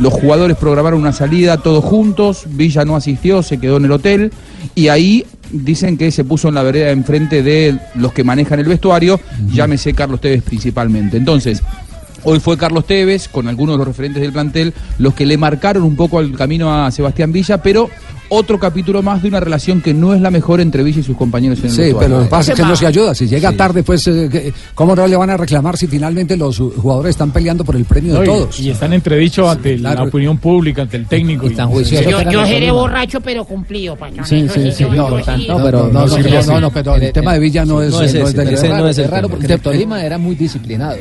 los 0.00 0.12
jugadores 0.12 0.56
programaron 0.56 1.00
una 1.00 1.12
salida 1.12 1.58
todos 1.58 1.84
juntos, 1.84 2.44
Villa 2.48 2.84
no 2.84 2.96
asistió, 2.96 3.42
se 3.42 3.58
quedó 3.58 3.76
en 3.76 3.84
el 3.84 3.92
hotel 3.92 4.32
y 4.74 4.88
ahí 4.88 5.26
dicen 5.50 5.98
que 5.98 6.10
se 6.10 6.24
puso 6.24 6.48
en 6.48 6.54
la 6.54 6.62
vereda 6.62 6.90
enfrente 6.90 7.42
de 7.42 7.78
los 7.94 8.12
que 8.14 8.24
manejan 8.24 8.58
el 8.58 8.66
vestuario, 8.66 9.20
llámese 9.52 9.92
Carlos 9.92 10.20
Tevez 10.20 10.42
principalmente. 10.42 11.18
Entonces, 11.18 11.62
hoy 12.24 12.40
fue 12.40 12.56
Carlos 12.56 12.86
Tevez 12.86 13.28
con 13.28 13.48
algunos 13.48 13.74
de 13.74 13.78
los 13.78 13.86
referentes 13.86 14.22
del 14.22 14.32
plantel 14.32 14.74
los 14.98 15.14
que 15.14 15.26
le 15.26 15.36
marcaron 15.36 15.82
un 15.82 15.96
poco 15.96 16.20
el 16.20 16.36
camino 16.36 16.72
a 16.72 16.90
Sebastián 16.90 17.32
Villa, 17.32 17.62
pero 17.62 17.88
otro 18.34 18.58
capítulo 18.58 19.02
más 19.02 19.20
de 19.20 19.28
una 19.28 19.40
relación 19.40 19.82
que 19.82 19.92
no 19.92 20.14
es 20.14 20.20
la 20.22 20.30
mejor 20.30 20.62
entre 20.62 20.82
Villa 20.82 21.00
y 21.00 21.02
sus 21.02 21.16
compañeros 21.18 21.58
en 21.58 21.66
el 21.66 21.70
Sí, 21.70 21.92
pero 21.98 22.16
lo 22.16 22.22
que 22.22 22.30
pasa 22.30 22.52
es 22.52 22.58
que 22.58 22.64
no 22.64 22.74
se 22.74 22.86
ayuda. 22.86 23.14
Si 23.14 23.28
llega 23.28 23.52
tarde, 23.52 23.82
pues, 23.82 24.06
eh, 24.06 24.52
¿cómo 24.74 24.96
no 24.96 25.06
le 25.06 25.16
van 25.16 25.28
a 25.28 25.36
reclamar 25.36 25.76
si 25.76 25.86
finalmente 25.86 26.34
los 26.36 26.58
jugadores 26.58 27.10
están 27.10 27.30
peleando 27.30 27.62
por 27.62 27.76
el 27.76 27.84
premio 27.84 28.14
No, 28.14 28.20
de 28.20 28.26
todos? 28.26 28.58
Y, 28.58 28.70
están 28.70 28.94
entredichos 28.94 29.46
ante 29.50 29.76
la 29.76 29.92
claro. 29.92 30.08
opinión 30.08 30.38
pública, 30.38 30.80
ante 30.82 30.96
el 30.96 31.06
técnico. 31.06 31.46
Y, 31.46 31.54
Yo, 31.54 32.22
yo 32.30 32.46
seré 32.46 32.70
borracho, 32.70 33.20
pero 33.20 33.44
cumplido, 33.44 33.96
Pachón. 33.96 34.24
Sí, 34.24 34.48
sí, 34.48 34.72
sí, 34.72 34.84
no, 34.84 35.08
pero 35.62 35.88
no, 35.92 36.06
no, 36.06 36.60
no, 36.60 36.94
el 36.96 37.12
tema 37.12 37.34
de 37.34 37.38
Villa 37.38 37.66
no 37.66 37.82
es, 37.82 37.90
No 37.90 38.00
es 38.00 38.14
el 38.14 39.10
raro, 39.10 39.28
tema. 39.28 39.28
porque 39.28 39.46
De 39.46 39.58
Tolima 39.58 40.02
era 40.02 40.16
muy 40.16 40.36
disciplinado. 40.36 40.96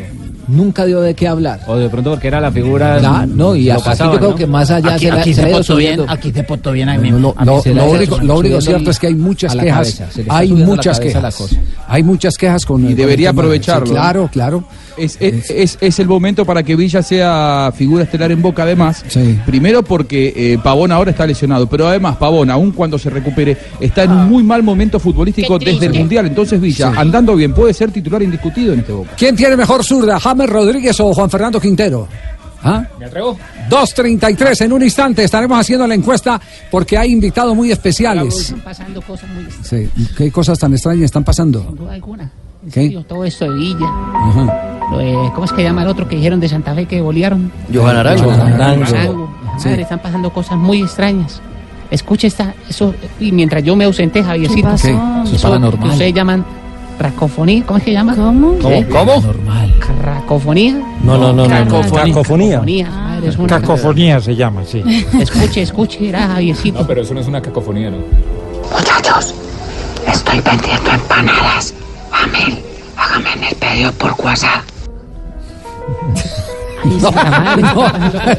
Nunca 0.51 0.85
dio 0.85 1.01
de 1.01 1.13
qué 1.15 1.27
hablar. 1.27 1.61
O 1.67 1.75
de 1.77 1.89
pronto 1.89 2.11
porque 2.11 2.27
era 2.27 2.39
la 2.39 2.51
figura. 2.51 2.99
No, 2.99 3.25
no, 3.25 3.55
y 3.55 3.65
lo 3.65 3.73
hasta 3.75 3.91
aquí 3.91 3.99
pasaban, 3.99 4.13
yo 4.13 4.19
creo 4.19 4.29
¿no? 4.31 4.35
que 4.35 4.47
más 4.47 4.69
allá 4.71 4.93
Aquí, 4.95 5.05
se 5.05 5.11
la- 5.11 5.21
aquí 5.21 5.29
se 5.33 5.35
se 5.35 5.41
la 5.41 5.47
ha 5.47 5.49
ido 5.51 5.57
portó 5.59 5.75
bien, 5.77 6.01
aquí 6.07 6.31
se 6.31 6.43
portó 6.43 6.71
bien 6.71 6.89
a 6.89 6.97
mí. 6.97 7.11
No, 7.11 7.33
a 7.37 7.45
mí 7.45 7.51
lo, 7.73 7.85
único, 7.89 8.17
lo 8.19 8.37
único 8.37 8.61
cierto 8.61 8.91
es 8.91 8.99
que 8.99 9.07
hay 9.07 9.15
muchas 9.15 9.55
quejas. 9.55 9.95
cabeza, 9.95 10.23
hay 10.29 10.51
muchas 10.51 10.99
quejas. 10.99 11.35
cosa. 11.35 11.55
Hay 11.87 12.03
muchas 12.03 12.37
quejas 12.37 12.65
con 12.65 12.89
Y 12.89 12.93
debería 12.93 13.31
aprovecharlo. 13.31 13.87
Sí, 13.87 13.91
claro, 13.93 14.29
claro. 14.31 14.63
Es, 14.97 15.17
es, 15.19 15.49
es- 15.49 15.77
es 15.81 15.99
el 15.99 16.07
momento 16.07 16.45
para 16.45 16.63
que 16.63 16.75
Villa 16.75 17.01
sea 17.01 17.71
figura 17.75 18.03
estelar 18.03 18.31
en 18.31 18.41
Boca, 18.41 18.63
además. 18.63 19.03
Primero 19.45 19.83
porque 19.83 20.33
eh, 20.35 20.57
Pavón 20.63 20.91
ahora 20.91 21.11
está 21.11 21.25
lesionado, 21.25 21.67
pero 21.67 21.87
además 21.87 22.17
Pavón, 22.17 22.49
aun 22.49 22.71
cuando 22.71 22.97
se 22.99 23.09
recupere, 23.09 23.57
está 23.79 24.03
en 24.03 24.11
un 24.11 24.29
muy 24.29 24.43
mal 24.43 24.63
momento 24.63 24.99
futbolístico 24.99 25.57
desde 25.59 25.85
el. 25.87 25.93
Mundial. 25.93 26.25
Entonces 26.27 26.59
Villa, 26.59 26.91
Sí. 26.91 26.97
andando 26.99 27.35
bien, 27.35 27.53
puede 27.53 27.73
ser 27.73 27.91
titular 27.91 28.21
indiscutido 28.23 28.73
en 28.73 28.79
este 28.79 28.91
Boca. 28.91 29.11
¿Quién 29.17 29.35
tiene 29.35 29.55
mejor 29.55 29.83
zurda, 29.83 30.19
James 30.19 30.49
Rodríguez 30.49 30.99
o 30.99 31.13
Juan 31.13 31.29
Fernando 31.29 31.59
Quintero? 31.59 32.07
¿Ah? 32.63 32.83
¿Me 32.99 33.05
atrevo? 33.05 33.37
2.33 33.71 34.61
en 34.65 34.73
un 34.73 34.83
instante 34.83 35.23
estaremos 35.23 35.59
haciendo 35.59 35.87
la 35.87 35.95
encuesta 35.95 36.39
porque 36.69 36.97
hay 36.97 37.11
invitados 37.11 37.55
muy 37.55 37.71
especiales. 37.71 38.35
Están 38.35 38.59
pasando 38.61 39.01
cosas 39.01 39.29
muy 39.31 39.45
Sí, 39.63 39.89
¿Qué 40.15 40.31
cosas 40.31 40.59
tan 40.59 40.71
extrañas 40.73 41.05
están 41.05 41.23
pasando? 41.23 41.63
sin 41.67 41.75
duda 41.75 41.93
alguna. 41.93 42.31
¿Qué? 42.65 42.71
serio, 42.71 43.03
todo 43.03 43.23
esto 43.25 43.45
de 43.49 43.55
Villa. 43.57 43.87
Ajá. 44.13 44.67
lo 44.91 44.97
de- 44.97 45.31
¿Cómo 45.33 45.45
es 45.45 45.53
que 45.53 45.63
llama 45.63 45.83
el 45.83 45.87
otro 45.87 46.07
que 46.07 46.15
dijeron 46.17 46.39
de 46.41 46.49
Santa 46.49 46.73
Fe 46.75 46.85
que 46.85 46.99
bolearon? 47.01 47.51
Johan 47.73 47.95
Arango. 47.95 48.23
Johan 48.25 48.41
Arango. 48.53 48.85
Arango. 48.85 49.29
Sí. 49.57 49.69
Madre, 49.69 49.81
están 49.83 49.99
pasando 49.99 50.31
cosas 50.33 50.57
muy 50.57 50.81
extrañas. 50.81 51.41
Escuche 51.89 52.27
esta, 52.27 52.53
eso, 52.69 52.93
y 53.19 53.31
mientras 53.31 53.63
yo 53.63 53.75
me 53.75 53.85
ausenté, 53.85 54.23
Javiercito. 54.23 54.67
pasó? 54.69 54.87
¿Qué? 54.87 54.93
Eso 54.93 55.23
es 55.23 55.33
Eso 55.33 55.47
paranormal. 55.49 55.83
que 55.83 55.89
ustedes 55.93 56.13
llaman 56.13 56.45
racofonía, 56.99 57.63
¿cómo 57.65 57.77
es 57.77 57.83
que 57.83 57.91
llama? 57.93 58.15
¿Cómo? 58.15 58.55
¿Cómo? 58.61 58.85
¿Cómo? 58.89 59.21
Normal. 59.21 59.73
¿Racofonía? 60.03 60.73
No, 61.03 61.17
no, 61.17 61.33
no, 61.33 61.33
no, 61.33 61.43
no. 61.43 61.49
Cacofonía. 61.49 62.03
Cacofonía. 62.13 62.51
Cacofonía, 62.51 62.89
madre, 62.89 63.27
es 63.29 63.37
una- 63.37 63.47
Cacofonía 63.47 64.19
se 64.21 64.35
llama, 64.35 64.61
sí. 64.65 64.83
Escuche, 65.19 65.61
escuche, 65.61 66.09
era 66.09 66.27
Javiercito. 66.27 66.79
No, 66.81 66.87
pero 66.87 67.01
eso 67.01 67.13
no 67.13 67.19
es 67.21 67.27
una 67.27 67.41
cacofonía, 67.41 67.89
¿no? 67.91 67.97
Muchachos, 68.77 69.33
estoy 70.07 70.39
vendiendo 70.41 70.91
empanadas. 70.91 71.73
Amel, 72.23 72.59
hágame 72.97 73.49
el 73.49 73.55
pedido 73.55 73.91
por 73.93 74.13
WhatsApp. 74.23 74.63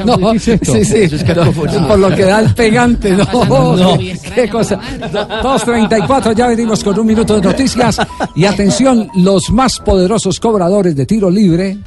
No, 0.05 0.17
no, 0.17 0.39
sí, 0.39 0.59
sí, 0.85 1.09
cacofonía. 1.25 1.87
por 1.87 1.99
lo 1.99 2.09
que 2.11 2.25
da 2.25 2.41
el 2.41 2.53
pegante, 2.55 3.11
no, 3.17 3.77
No. 3.77 3.99
qué 4.35 4.49
cosa. 4.51 4.79
2.34, 4.81 6.35
ya 6.35 6.49
venimos 6.49 6.83
con 6.83 6.99
un 6.99 7.07
minuto 7.07 7.37
de 7.37 7.41
noticias 7.43 7.99
y 8.35 8.45
atención, 8.45 9.09
los 9.17 9.51
más 9.51 9.79
poderosos 9.79 10.41
cobradores 10.41 10.97
de 10.97 11.07
tiro 11.07 11.31
libre 11.31 11.79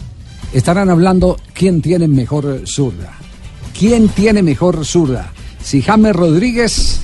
estarán 0.53 0.89
hablando 0.89 1.38
quién 1.53 1.81
tiene 1.81 2.08
mejor 2.08 2.62
zurda. 2.65 3.12
¿Quién 3.77 4.08
tiene 4.10 4.41
mejor 4.41 4.86
zurda? 4.86 5.31
Si 5.62 5.81
James 5.81 6.15
Rodríguez 6.15 7.01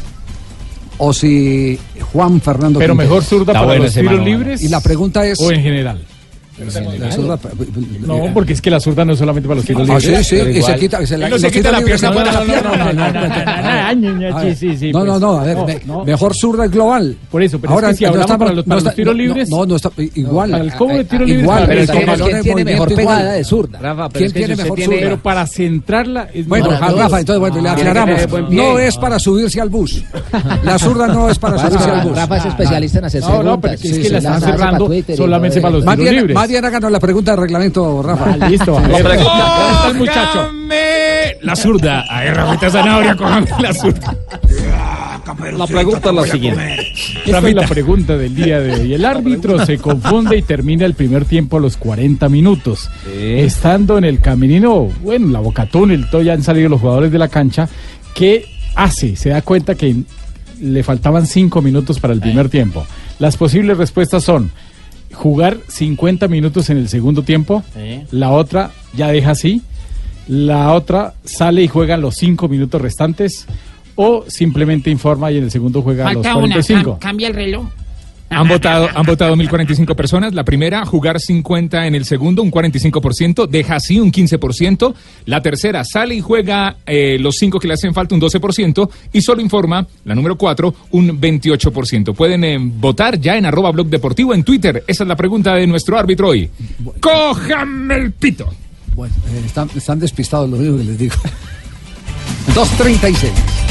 o 1.03 1.13
si 1.13 1.79
Juan 2.13 2.39
Fernando 2.41 2.77
Pero 2.77 2.93
Quintero. 2.93 3.09
mejor 3.09 3.23
zurda 3.23 3.53
para 3.53 3.75
los 3.75 3.91
tiros 3.91 4.23
libres. 4.23 4.61
Y 4.61 4.69
la 4.69 4.81
pregunta 4.81 5.25
es... 5.25 5.39
O 5.39 5.51
en 5.51 5.63
general. 5.63 6.05
La 6.59 7.09
zurda- 7.11 7.39
No, 8.05 8.29
porque 8.33 8.53
es 8.53 8.61
que 8.61 8.69
la 8.69 8.79
zurda 8.79 9.05
no 9.05 9.13
es 9.13 9.19
solamente 9.19 9.47
para 9.47 9.57
los 9.57 9.65
tiros 9.65 9.89
Ah, 9.89 9.97
libres. 9.99 10.27
sí, 10.27 10.37
sí, 10.37 10.49
y 10.59 10.61
se 10.61 10.75
quita, 10.75 11.05
se 11.07 11.17
le- 11.17 11.29
no 11.29 11.37
se 11.39 11.49
quita 11.49 11.71
la 11.71 11.81
pierna. 11.81 12.09
No, 12.11 12.15
la 12.23 12.31
no, 12.31 12.39
no, 12.39 12.45
pierna. 12.45 12.71
no, 12.71 12.93
no, 14.91 15.03
no, 15.05 15.19
no, 15.19 15.39
A 15.39 15.43
ver. 15.43 15.57
No, 15.57 15.63
pues, 15.65 15.85
me- 15.87 15.93
no. 15.93 16.05
mejor 16.05 16.35
zurda 16.35 16.65
es 16.65 16.71
global. 16.71 17.15
Por 17.31 17.41
eso, 17.41 17.59
pero 17.59 17.79
es 17.79 17.85
que 17.87 17.95
si 17.95 18.03
no 18.13 18.21
está- 18.21 18.37
para 18.37 18.51
los- 18.53 18.65
para 18.65 18.69
no 18.69 18.75
los 18.75 18.83
está- 18.83 18.95
tiros 18.95 19.15
no, 19.15 19.21
libres- 19.23 19.49
No, 19.49 19.65
no, 19.65 19.75
está 19.75 19.89
igual. 20.15 20.51
Para 20.51 20.63
el 20.63 20.73
cobro 20.73 20.97
de 20.97 21.03
tiros 21.05 21.21
Ah, 21.21 21.25
libres, 21.25 21.43
Igual, 21.43 21.63
pero 21.67 21.85
¿quién 22.21 22.35
en 22.37 22.43
tiene 22.43 22.65
mejor 22.65 22.95
pegada 22.95 23.31
de 23.33 23.43
zurda. 23.43 23.79
Rafa, 23.79 24.09
pero 24.09 24.19
¿Quién 24.19 24.31
tiene 24.33 24.55
mejor 24.55 24.81
zurda? 24.81 24.99
Pero 25.01 25.17
para 25.17 25.47
centrarla 25.47 26.27
es 26.33 26.47
Bueno, 26.47 26.69
Rafa, 26.69 27.19
entonces 27.19 27.39
bueno, 27.39 27.55
le 27.57 27.63
que 27.63 27.69
aclaramos. 27.69 28.19
No 28.51 28.77
es 28.79 28.97
para 28.97 29.17
subirse 29.19 29.61
al 29.61 29.69
bus. 29.69 30.03
La 30.63 30.77
zurda 30.77 31.07
no 31.07 31.29
es 31.29 31.39
para 31.39 31.57
subirse 31.57 31.89
al 31.89 32.07
bus. 32.07 32.15
Rafa 32.17 32.37
es 32.37 32.45
especialista 32.45 32.99
en 32.99 33.05
hacer 33.05 33.21
No, 33.21 33.41
no, 33.43 33.61
pero 33.61 33.73
es 33.75 33.81
que 33.81 34.09
la 34.09 34.17
están 34.17 34.41
cerrando 34.41 34.89
solamente 35.15 35.61
para 35.61 35.73
los 35.77 35.85
tiros 35.85 36.11
libres. 36.11 36.35
Bien 36.51 36.65
háganos 36.65 36.91
la 36.91 36.99
pregunta 36.99 37.31
de 37.31 37.37
reglamento, 37.37 38.03
Rafa. 38.03 38.35
Ah, 38.39 38.47
listo. 38.47 38.79
Sí. 38.85 38.93
A 38.93 38.97
ver. 38.97 39.03
¿Dónde 39.03 39.73
está 39.73 39.87
el 39.87 39.97
muchacho? 39.97 40.51
La 41.41 41.55
zurda. 41.55 42.01
A 42.01 42.21
ver, 42.21 42.35
Rafita 42.35 42.69
Zanahoria, 42.69 43.15
cójame 43.15 43.47
la 43.59 43.73
zurda. 43.73 44.15
La 45.57 45.67
pregunta 45.67 46.09
es 46.09 46.15
la 46.15 46.27
siguiente. 46.27 46.93
Esta 47.25 47.47
es 47.47 47.55
la 47.55 47.67
pregunta 47.67 48.17
del 48.17 48.35
día 48.35 48.59
de 48.59 48.73
hoy. 48.73 48.93
El 48.93 49.05
árbitro 49.05 49.65
se 49.65 49.77
confunde 49.77 50.37
y 50.37 50.41
termina 50.41 50.85
el 50.85 50.93
primer 50.93 51.25
tiempo 51.25 51.57
a 51.57 51.59
los 51.59 51.77
40 51.77 52.27
minutos. 52.29 52.89
Estando 53.15 53.97
en 53.97 54.03
el 54.03 54.19
camerino, 54.19 54.89
bueno, 55.01 55.27
la 55.29 55.39
boca 55.39 55.65
túnel, 55.65 56.09
todo 56.09 56.21
ya 56.21 56.33
han 56.33 56.43
salido 56.43 56.69
los 56.69 56.81
jugadores 56.81 57.11
de 57.11 57.17
la 57.17 57.27
cancha. 57.27 57.67
¿Qué 58.13 58.45
hace? 58.75 59.15
Se 59.15 59.29
da 59.29 59.41
cuenta 59.41 59.75
que 59.75 59.95
le 60.61 60.83
faltaban 60.83 61.25
5 61.25 61.61
minutos 61.61 61.99
para 61.99 62.13
el 62.13 62.19
primer 62.19 62.49
tiempo. 62.49 62.85
Las 63.19 63.37
posibles 63.37 63.77
respuestas 63.77 64.23
son 64.23 64.51
jugar 65.13 65.57
50 65.67 66.27
minutos 66.27 66.69
en 66.69 66.77
el 66.77 66.89
segundo 66.89 67.23
tiempo. 67.23 67.63
La 68.11 68.31
otra 68.31 68.71
ya 68.95 69.07
deja 69.09 69.31
así. 69.31 69.61
La 70.27 70.73
otra 70.73 71.13
sale 71.23 71.63
y 71.63 71.67
juega 71.67 71.97
los 71.97 72.15
5 72.15 72.47
minutos 72.47 72.81
restantes. 72.81 73.45
O 73.95 74.23
simplemente 74.27 74.89
informa 74.89 75.31
y 75.31 75.37
en 75.37 75.43
el 75.45 75.51
segundo 75.51 75.81
juega 75.81 76.05
los 76.13 76.23
Falta 76.23 76.29
una, 76.37 76.55
45. 76.55 76.93
cam- 76.95 76.99
cambia 76.99 77.27
el 77.27 77.33
reloj. 77.33 77.67
Han 78.31 78.47
votado, 78.47 78.87
han 78.95 79.05
votado 79.05 79.35
1045 79.35 79.93
personas. 79.93 80.33
La 80.33 80.45
primera, 80.45 80.85
jugar 80.85 81.19
50 81.19 81.85
en 81.85 81.95
el 81.95 82.05
segundo, 82.05 82.41
un 82.41 82.49
45%, 82.49 83.45
deja 83.45 83.75
así 83.75 83.99
un 83.99 84.09
15%. 84.09 84.93
La 85.25 85.41
tercera, 85.41 85.83
sale 85.83 86.15
y 86.15 86.21
juega 86.21 86.77
eh, 86.85 87.17
los 87.19 87.35
5 87.35 87.59
que 87.59 87.67
le 87.67 87.73
hacen 87.73 87.93
falta, 87.93 88.15
un 88.15 88.21
12%. 88.21 88.89
Y 89.11 89.21
solo 89.21 89.41
informa, 89.41 89.85
la 90.05 90.15
número 90.15 90.37
4, 90.37 90.73
un 90.91 91.19
28%. 91.19 92.15
Pueden 92.15 92.43
eh, 92.45 92.57
votar 92.57 93.19
ya 93.19 93.35
en 93.37 93.45
arroba 93.45 93.71
blog 93.71 93.87
deportivo 93.87 94.33
en 94.33 94.43
Twitter. 94.43 94.81
Esa 94.87 95.03
es 95.03 95.07
la 95.09 95.17
pregunta 95.17 95.55
de 95.55 95.67
nuestro 95.67 95.97
árbitro 95.97 96.29
hoy. 96.29 96.49
¡Cójame 97.01 97.95
el 97.95 98.11
pito! 98.13 98.49
Bueno, 98.95 99.13
eh, 99.27 99.41
están, 99.45 99.69
están 99.75 99.99
despistados, 99.99 100.49
lo 100.49 100.55
único 100.55 100.77
que 100.77 100.83
les 100.85 100.97
digo. 100.97 101.15
2.36. 102.55 103.70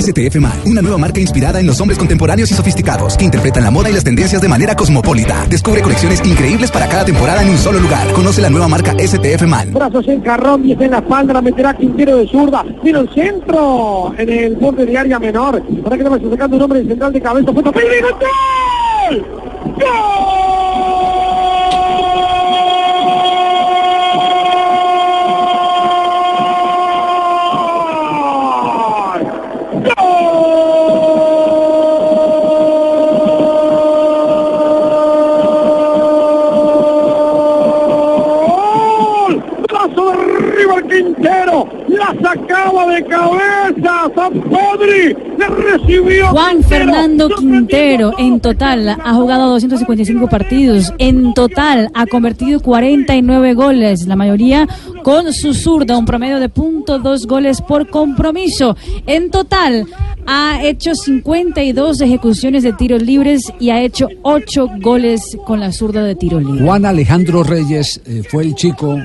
STF 0.00 0.36
Man, 0.36 0.58
una 0.64 0.80
nueva 0.80 0.96
marca 0.96 1.20
inspirada 1.20 1.60
en 1.60 1.66
los 1.66 1.78
hombres 1.80 1.98
contemporáneos 1.98 2.50
y 2.50 2.54
sofisticados 2.54 3.16
que 3.18 3.24
interpretan 3.26 3.62
la 3.62 3.70
moda 3.70 3.90
y 3.90 3.92
las 3.92 4.02
tendencias 4.02 4.40
de 4.40 4.48
manera 4.48 4.74
cosmopolita. 4.74 5.46
Descubre 5.48 5.82
colecciones 5.82 6.24
increíbles 6.24 6.70
para 6.70 6.88
cada 6.88 7.04
temporada 7.04 7.42
en 7.42 7.50
un 7.50 7.58
solo 7.58 7.78
lugar. 7.78 8.10
Conoce 8.12 8.40
la 8.40 8.48
nueva 8.48 8.66
marca 8.66 8.94
STF 8.98 9.42
Man. 9.46 9.74
Brazos 9.74 10.08
en 10.08 10.20
carrón, 10.22 10.62
10 10.62 10.80
en 10.80 10.90
la 10.92 10.98
espalda, 10.98 11.34
la 11.34 11.42
meterá 11.42 11.76
Quintero 11.76 12.16
de 12.16 12.26
zurda. 12.28 12.64
Vino 12.82 13.00
el 13.00 13.10
centro 13.10 14.14
en 14.16 14.28
el 14.28 14.56
borde 14.56 14.86
de 14.86 14.96
área 14.96 15.18
menor. 15.18 15.62
Para 15.84 15.96
que 15.98 16.02
le 16.02 16.08
vaya 16.08 16.30
sacando 16.30 16.56
un 16.56 16.62
hombre 16.62 16.84
central 16.84 17.12
de 17.12 17.20
cabeza. 17.20 17.52
¡Gol! 17.52 17.62
¡Gol! 19.64 20.39
Quintero. 40.88 41.68
La 41.88 42.14
sacaba 42.22 42.94
de 42.94 43.04
cabeza. 43.04 44.10
San 44.14 44.32
Pedri. 44.32 45.16
Le 45.38 45.46
recibió. 45.46 46.28
Juan 46.28 46.58
Quintero. 46.58 46.80
Fernando 46.80 47.28
Quintero 47.28 48.12
en 48.18 48.40
total 48.40 48.88
ha 48.88 49.14
jugado 49.14 49.50
255 49.50 50.28
partidos, 50.28 50.92
en 50.98 51.34
total 51.34 51.90
ha 51.94 52.06
convertido 52.06 52.60
49 52.60 53.54
goles, 53.54 54.06
la 54.06 54.16
mayoría 54.16 54.68
con 55.02 55.32
su 55.32 55.54
zurda, 55.54 55.98
un 55.98 56.04
promedio 56.04 56.40
de 56.40 56.52
.2 56.52 57.26
goles 57.26 57.60
por 57.60 57.88
compromiso. 57.88 58.76
En 59.06 59.30
total 59.30 59.86
ha 60.26 60.62
hecho 60.62 60.94
52 60.94 62.00
ejecuciones 62.00 62.62
de 62.62 62.72
tiros 62.72 63.02
libres 63.02 63.52
y 63.58 63.70
ha 63.70 63.80
hecho 63.82 64.08
8 64.22 64.68
goles 64.80 65.36
con 65.46 65.60
la 65.60 65.72
zurda 65.72 66.04
de 66.04 66.14
tiro 66.14 66.40
libre. 66.40 66.64
Juan 66.64 66.86
Alejandro 66.86 67.42
Reyes 67.42 68.00
eh, 68.06 68.22
fue 68.28 68.44
el 68.44 68.54
chico 68.54 68.98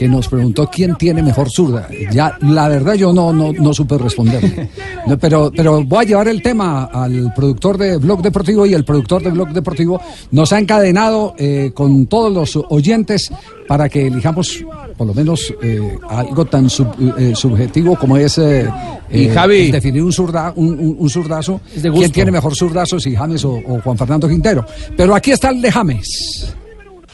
que 0.00 0.08
nos 0.08 0.28
preguntó 0.28 0.66
quién 0.72 0.94
tiene 0.96 1.22
mejor 1.22 1.50
zurda. 1.50 1.86
Ya, 2.10 2.34
la 2.40 2.68
verdad 2.68 2.94
yo 2.94 3.12
no, 3.12 3.34
no, 3.34 3.52
no 3.52 3.74
supe 3.74 3.98
responderle. 3.98 4.70
No, 5.06 5.18
pero, 5.18 5.52
pero 5.54 5.84
voy 5.84 6.04
a 6.04 6.08
llevar 6.08 6.28
el 6.28 6.40
tema 6.40 6.84
al 6.84 7.34
productor 7.34 7.76
de 7.76 7.98
Blog 7.98 8.22
Deportivo 8.22 8.64
y 8.64 8.72
el 8.72 8.82
productor 8.82 9.22
de 9.22 9.28
Blog 9.30 9.50
Deportivo 9.52 10.00
nos 10.30 10.54
ha 10.54 10.58
encadenado 10.58 11.34
eh, 11.36 11.72
con 11.74 12.06
todos 12.06 12.32
los 12.32 12.64
oyentes 12.70 13.30
para 13.68 13.90
que 13.90 14.06
elijamos 14.06 14.64
por 14.96 15.06
lo 15.06 15.12
menos 15.12 15.52
eh, 15.62 15.98
algo 16.08 16.46
tan 16.46 16.70
sub- 16.70 16.94
eh, 17.18 17.32
subjetivo 17.34 17.94
como 17.96 18.16
es 18.16 18.38
eh, 18.38 18.66
Y 19.10 19.24
eh, 19.26 19.30
Javi. 19.34 19.70
definir 19.70 20.02
un, 20.02 20.12
zurda, 20.14 20.52
un, 20.56 20.68
un- 20.80 20.96
un 20.98 21.10
zurdazo. 21.10 21.60
¿Quién 21.78 22.10
tiene 22.10 22.30
mejor 22.30 22.56
zurdazo, 22.56 22.98
si 22.98 23.14
James 23.14 23.44
o, 23.44 23.52
o 23.52 23.80
Juan 23.84 23.98
Fernando 23.98 24.26
Quintero? 24.26 24.64
Pero 24.96 25.14
aquí 25.14 25.32
está 25.32 25.50
el 25.50 25.60
de 25.60 25.70
James. 25.70 26.54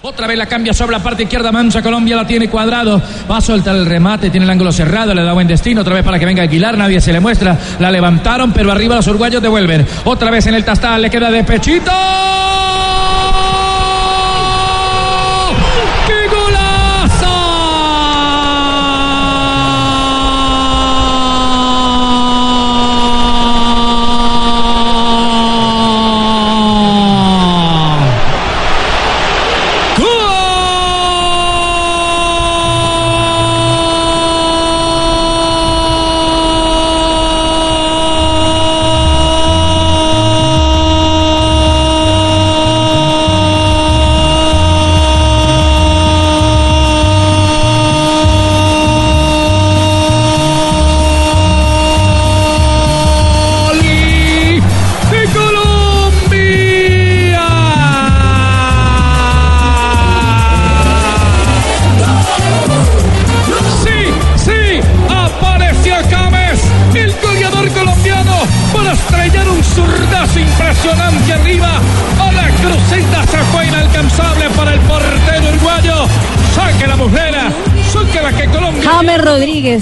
Otra 0.08 0.28
vez 0.28 0.38
la 0.38 0.46
cambia 0.46 0.72
sobre 0.72 0.92
la 0.92 1.02
parte 1.02 1.24
izquierda, 1.24 1.50
Mancha 1.50 1.82
Colombia 1.82 2.14
la 2.14 2.24
tiene 2.24 2.48
cuadrado, 2.48 3.02
va 3.28 3.38
a 3.38 3.40
soltar 3.40 3.74
el 3.74 3.84
remate, 3.84 4.30
tiene 4.30 4.44
el 4.44 4.50
ángulo 4.50 4.70
cerrado, 4.70 5.12
le 5.12 5.24
da 5.24 5.32
buen 5.32 5.48
destino, 5.48 5.80
otra 5.80 5.94
vez 5.94 6.04
para 6.04 6.16
que 6.16 6.24
venga 6.24 6.44
Aguilar, 6.44 6.78
nadie 6.78 7.00
se 7.00 7.12
le 7.12 7.18
muestra, 7.18 7.58
la 7.80 7.90
levantaron, 7.90 8.52
pero 8.52 8.70
arriba 8.70 8.94
los 8.94 9.06
uruguayos 9.08 9.42
devuelven, 9.42 9.84
otra 10.04 10.30
vez 10.30 10.46
en 10.46 10.54
el 10.54 10.64
tastal, 10.64 11.02
le 11.02 11.10
queda 11.10 11.28
de 11.28 11.42
pechito. 11.42 11.90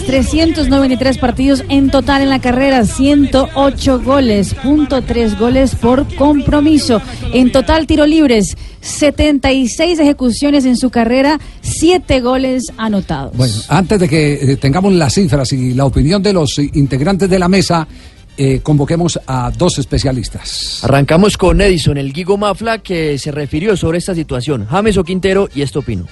Rodríguez, 0.05 0.07
393 0.07 1.19
partidos 1.19 1.65
en 1.69 1.91
total 1.91 2.23
en 2.23 2.29
la 2.29 2.41
carrera, 2.41 2.85
108 2.85 4.03
goles, 4.03 4.55
punto 4.55 5.03
tres 5.03 5.39
goles 5.39 5.75
por 5.75 6.07
compromiso. 6.17 7.01
En 7.33 7.51
total 7.51 7.87
tiro 7.87 8.07
libres, 8.07 8.57
76 8.81 9.99
ejecuciones 9.99 10.65
en 10.67 10.77
su 10.77 10.91
carrera, 10.91 11.39
7 11.63 12.21
goles 12.21 12.73
anotados. 12.77 13.37
Bueno, 13.37 13.55
antes 13.69 13.99
de 14.01 14.09
que 14.09 14.35
eh, 14.35 14.57
tengamos 14.57 14.93
las 14.93 15.15
cifras 15.15 15.53
y 15.53 15.75
la 15.75 15.87
opinión 15.87 16.23
de 16.23 16.33
los 16.33 16.59
eh, 16.59 16.71
integrantes 16.75 17.29
de 17.29 17.39
la 17.39 17.49
mesa, 17.49 17.87
eh, 18.37 18.61
convoquemos 18.63 19.19
a 19.27 19.51
dos 19.57 19.79
especialistas. 19.79 20.81
Arrancamos 20.83 21.37
con 21.37 21.61
Edison, 21.61 21.97
el 21.99 22.13
Guigo 22.13 22.37
Mafla, 22.37 22.79
que 22.79 23.19
se 23.19 23.31
refirió 23.31 23.77
sobre 23.77 23.99
esta 23.99 24.15
situación. 24.15 24.67
James 24.67 24.97
o 24.97 25.05
Quintero, 25.05 25.49
y 25.55 25.63
esto 25.63 25.81
opino. 25.81 26.07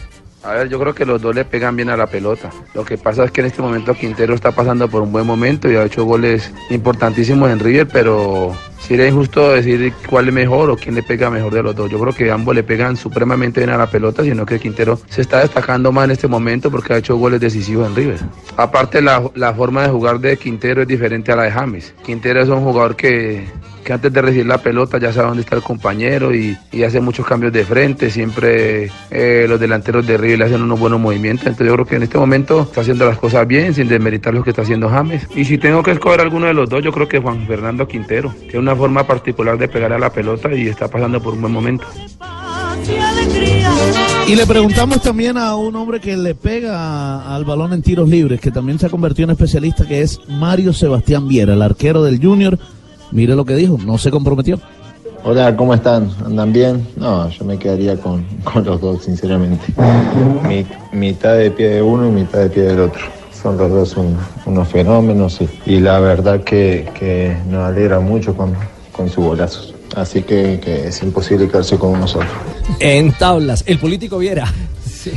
A 0.45 0.55
ver, 0.55 0.69
yo 0.69 0.79
creo 0.81 0.95
que 0.95 1.07
los 1.07 1.23
dos 1.23 1.35
le 1.35 1.45
pegan 1.45 1.77
bien 1.77 1.89
a 1.89 1.97
la 1.97 2.09
pelota. 2.09 2.51
Lo 2.75 2.85
que 2.85 2.99
pasa 2.99 3.25
es 3.25 3.31
que 3.31 3.43
en 3.43 3.47
este 3.47 3.63
momento 3.63 3.95
Quintero 3.95 4.35
está 4.35 4.51
pasando 4.51 4.89
por 4.89 5.03
un 5.03 5.13
buen 5.13 5.27
momento 5.27 5.71
y 5.71 5.77
ha 5.77 5.85
hecho 5.85 6.05
goles 6.05 6.53
importantísimos 6.71 7.49
en 7.51 7.61
River, 7.61 7.87
pero 7.87 8.53
sería 8.87 9.09
injusto 9.09 9.53
decir 9.53 9.93
cuál 10.09 10.29
es 10.29 10.35
mejor 10.35 10.71
o 10.71 10.77
quién 10.77 10.95
le 10.95 11.03
pega 11.03 11.31
mejor 11.31 11.55
de 11.55 11.63
los 11.63 11.75
dos. 11.75 11.91
Yo 11.91 11.99
creo 11.99 12.13
que 12.13 12.31
ambos 12.31 12.55
le 12.55 12.63
pegan 12.63 12.97
supremamente 12.97 13.61
bien 13.61 13.71
a 13.71 13.79
la 13.79 13.87
pelota, 13.87 14.23
sino 14.23 14.45
que 14.45 14.59
Quintero 14.59 14.99
se 15.09 15.23
está 15.23 15.41
destacando 15.41 15.93
más 15.93 16.05
en 16.05 16.13
este 16.13 16.29
momento 16.29 16.71
porque 16.71 16.93
ha 16.93 16.99
hecho 16.99 17.17
goles 17.17 17.41
decisivos 17.41 17.89
en 17.89 17.97
River. 17.97 18.19
Aparte, 18.57 19.01
la, 19.01 19.23
la 19.35 19.55
forma 19.55 19.83
de 19.83 19.89
jugar 19.89 20.21
de 20.21 20.37
Quintero 20.37 20.83
es 20.83 20.89
diferente 20.89 21.33
a 21.33 21.37
la 21.37 21.45
de 21.45 21.53
James. 21.53 21.95
Quintero 22.05 22.43
es 22.43 22.49
un 22.49 22.63
jugador 22.63 22.97
que, 22.97 23.47
que 23.85 23.93
antes 23.93 24.13
de 24.13 24.23
recibir 24.23 24.47
la 24.47 24.59
pelota 24.59 24.99
ya 24.99 25.13
sabe 25.13 25.29
dónde 25.29 25.43
está 25.43 25.57
el 25.57 25.63
compañero 25.63 26.35
y, 26.35 26.57
y 26.71 26.83
hace 26.83 27.01
muchos 27.01 27.27
cambios 27.27 27.53
de 27.53 27.65
frente. 27.65 28.11
Siempre 28.11 28.91
eh, 29.11 29.47
los 29.49 29.59
delanteros 29.59 30.07
de 30.07 30.17
River 30.17 30.39
le 30.39 30.45
hacen 30.47 30.63
unos 30.63 30.79
buenos 30.79 31.01
movimientos. 31.01 31.47
Entonces 31.47 31.67
yo 31.69 31.75
creo 31.75 31.87
que 31.87 31.97
en 31.97 32.03
este 32.03 32.19
momento 32.19 32.63
está 32.63 32.81
haciendo 32.83 33.07
las 33.07 33.19
cosas 33.19 33.47
bien, 33.47 33.75
sin 33.75 33.89
desmeritar 33.89 34.35
lo 34.35 34.43
que 34.43 34.51
está 34.51 34.63
haciendo 34.63 34.89
James. 34.89 35.27
Y 35.35 35.45
si 35.45 35.59
tengo 35.59 35.83
que 35.83 35.93
escoger 35.93 36.21
alguno 36.21 36.47
de 36.47 36.55
los 36.55 36.69
dos, 36.69 36.83
yo 36.83 36.93
creo 36.93 37.09
que 37.09 37.19
Juan 37.19 37.47
Fernando 37.47 37.87
Quintero. 37.87 38.35
Tiene 38.43 38.59
una 38.59 38.72
forma 38.77 39.07
particular 39.07 39.57
de 39.59 39.69
pegar 39.69 39.93
a 39.93 39.99
la 39.99 40.11
pelota 40.11 40.53
y 40.55 40.69
está 40.69 40.89
pasando 40.89 41.21
por 41.23 41.35
un 41.35 41.41
buen 41.43 41.53
momento. 41.53 41.85
Y 44.29 44.35
le 44.37 44.47
preguntamos 44.47 45.03
también 45.03 45.37
a 45.37 45.55
un 45.57 45.75
hombre 45.77 46.01
que 46.01 46.17
le 46.17 46.35
pega 46.35 47.35
al 47.35 47.45
balón 47.45 47.73
en 47.73 47.83
tiros 47.83 48.09
libres, 48.09 48.41
que 48.41 48.51
también 48.51 48.79
se 48.79 48.87
ha 48.87 48.91
convertido 48.91 49.25
en 49.25 49.31
especialista, 49.33 49.87
que 49.87 50.01
es 50.03 50.19
Mario 50.29 50.73
Sebastián 50.73 51.29
Viera, 51.29 51.55
el 51.55 51.63
arquero 51.63 52.03
del 52.03 52.21
Junior. 52.23 52.59
Mire 53.11 53.35
lo 53.35 53.45
que 53.45 53.55
dijo, 53.57 53.79
no 53.85 53.99
se 53.99 54.11
comprometió. 54.11 54.59
Hola, 55.25 55.55
¿cómo 55.57 55.75
están? 55.75 56.11
¿Andan 56.25 56.53
bien? 56.53 56.87
No, 56.97 57.29
yo 57.29 57.45
me 57.45 57.59
quedaría 57.59 57.97
con, 57.97 58.25
con 58.45 58.65
los 58.65 58.81
dos, 58.81 59.05
sinceramente. 59.05 59.73
Mi- 60.49 60.67
mitad 60.99 61.37
de 61.37 61.51
pie 61.51 61.69
de 61.69 61.83
uno 61.83 62.09
y 62.09 62.11
mitad 62.11 62.39
de 62.41 62.49
pie 62.51 62.63
del 62.63 62.81
otro. 62.81 63.03
Son 63.43 63.57
los 63.59 63.71
dos 63.71 63.97
un- 63.97 64.17
unos 64.47 64.69
fenómenos 64.69 65.41
y, 65.67 65.81
la 65.81 65.99
verdad 65.99 66.43
que, 66.45 67.37
nos 67.49 67.65
alegra 67.67 67.99
mucho 67.99 68.37
con, 68.37 68.55
con 68.93 69.09
sus 69.11 69.25
golazos. 69.25 69.75
Así 69.97 70.23
que, 70.23 70.61
que 70.63 70.87
es 70.89 71.03
imposible 71.03 71.49
quedarse 71.49 71.77
con 71.77 71.91
uno 71.91 72.07
solo. 72.07 72.27
En 72.79 73.13
tablas, 73.13 73.65
el 73.67 73.79
político 73.79 74.19
Viera. 74.19 74.45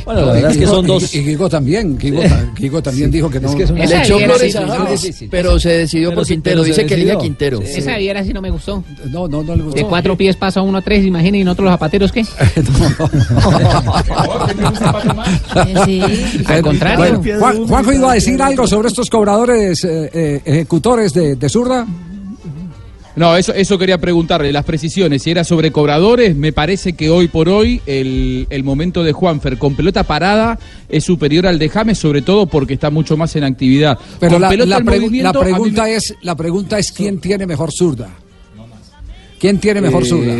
Bueno, 0.06 0.26
la 0.26 0.34
verdad 0.34 0.52
es 0.52 0.58
que 0.58 0.68
son 0.68 0.86
dos. 0.88 1.14
Y, 1.16 1.22
Guigo 1.24 1.50
también, 1.50 1.98
ta- 1.98 2.52
Guigo 2.58 2.82
también 2.82 3.12
dijo 3.12 3.30
que 3.30 3.40
no. 3.40 3.50
Es 3.50 3.56
que 3.56 3.64
es 3.64 3.70
una- 3.72 3.86
le 3.86 3.98
echó 4.00 4.18
flores 4.20 4.56
a 4.56 4.62
sí, 4.62 4.68
James, 4.70 5.00
sí, 5.02 5.14
sí. 5.14 5.28
pero 5.30 5.60
se 5.60 5.70
decidió 5.70 6.10
Pero 6.10 6.20
por 6.20 6.26
sí, 6.26 6.34
Quintero. 6.34 6.64
Dice 6.64 6.86
que 6.86 6.94
elige 6.96 7.12
a 7.12 7.16
decidió. 7.16 7.20
Quintero. 7.20 7.62
Esa 7.62 7.98
viera 7.98 8.24
si 8.24 8.34
no 8.34 8.42
me 8.42 8.50
gustó. 8.50 8.84
No, 9.12 9.28
no, 9.28 9.44
no 9.44 9.56
le 9.56 9.64
gustó. 9.64 9.78
De 9.82 9.86
cuatro 9.86 10.18
pies 10.18 10.36
pasa 10.36 10.62
uno 10.62 10.78
a 10.78 10.82
tres, 10.82 11.06
imaginen, 11.06 11.42
y 11.42 11.44
nosotros 11.44 11.66
los 11.66 11.74
zapateros, 11.74 12.12
¿qué? 12.12 12.26
Al 16.48 16.62
contrario. 16.62 17.20
Bueno, 17.20 17.40
Juan, 17.40 17.68
Juanjo 17.68 17.94
iba 17.94 18.12
a 18.12 18.16
decir 18.16 18.42
algo 18.42 18.68
sobre 18.68 18.88
estos 18.90 19.10
cobradores 19.10 19.84
eh, 19.84 20.10
eh, 20.14 20.42
ejecutores 20.46 21.14
de, 21.14 21.36
de 21.36 21.50
zurda. 21.50 21.86
No, 23.16 23.38
eso, 23.38 23.53
eso 23.53 23.78
quería 23.78 23.97
preguntarle, 23.97 24.51
las 24.51 24.66
precisiones, 24.66 25.24
si 25.24 25.32
era 25.32 25.43
sobre 25.45 25.72
cobradores, 25.72 26.36
me 26.36 26.51
parece 26.51 26.93
que 26.93 27.09
hoy 27.09 27.30
por 27.30 27.47
hoy 27.47 27.82
el, 27.86 28.45
el 28.49 28.63
momento 28.66 29.03
de 29.03 29.13
Juanfer 29.13 29.57
con 29.57 29.74
pelota 29.76 30.03
parada 30.03 30.59
es 30.89 31.05
superior 31.05 31.47
al 31.47 31.57
de 31.57 31.70
James, 31.70 31.97
sobre 31.97 32.22
todo 32.22 32.45
porque 32.45 32.74
está 32.74 32.89
mucho 32.89 33.16
más 33.16 33.34
en 33.38 33.45
actividad. 33.45 33.97
Pero 34.20 34.34
Con 34.34 34.41
la, 34.41 34.49
pelota 34.49 34.70
la 34.70 34.86
pregu- 34.86 35.22
la 35.22 35.32
pregunta 35.34 35.84
me- 35.84 35.95
es, 35.95 36.13
la 36.24 36.36
pregunta 36.36 36.78
es 36.78 36.91
quién 36.91 37.20
tiene 37.20 37.45
mejor 37.47 37.72
zurda. 37.72 38.09
¿Quién 39.39 39.59
tiene 39.59 39.82
mejor 39.82 40.03
Eh, 40.03 40.05
zurda? 40.05 40.34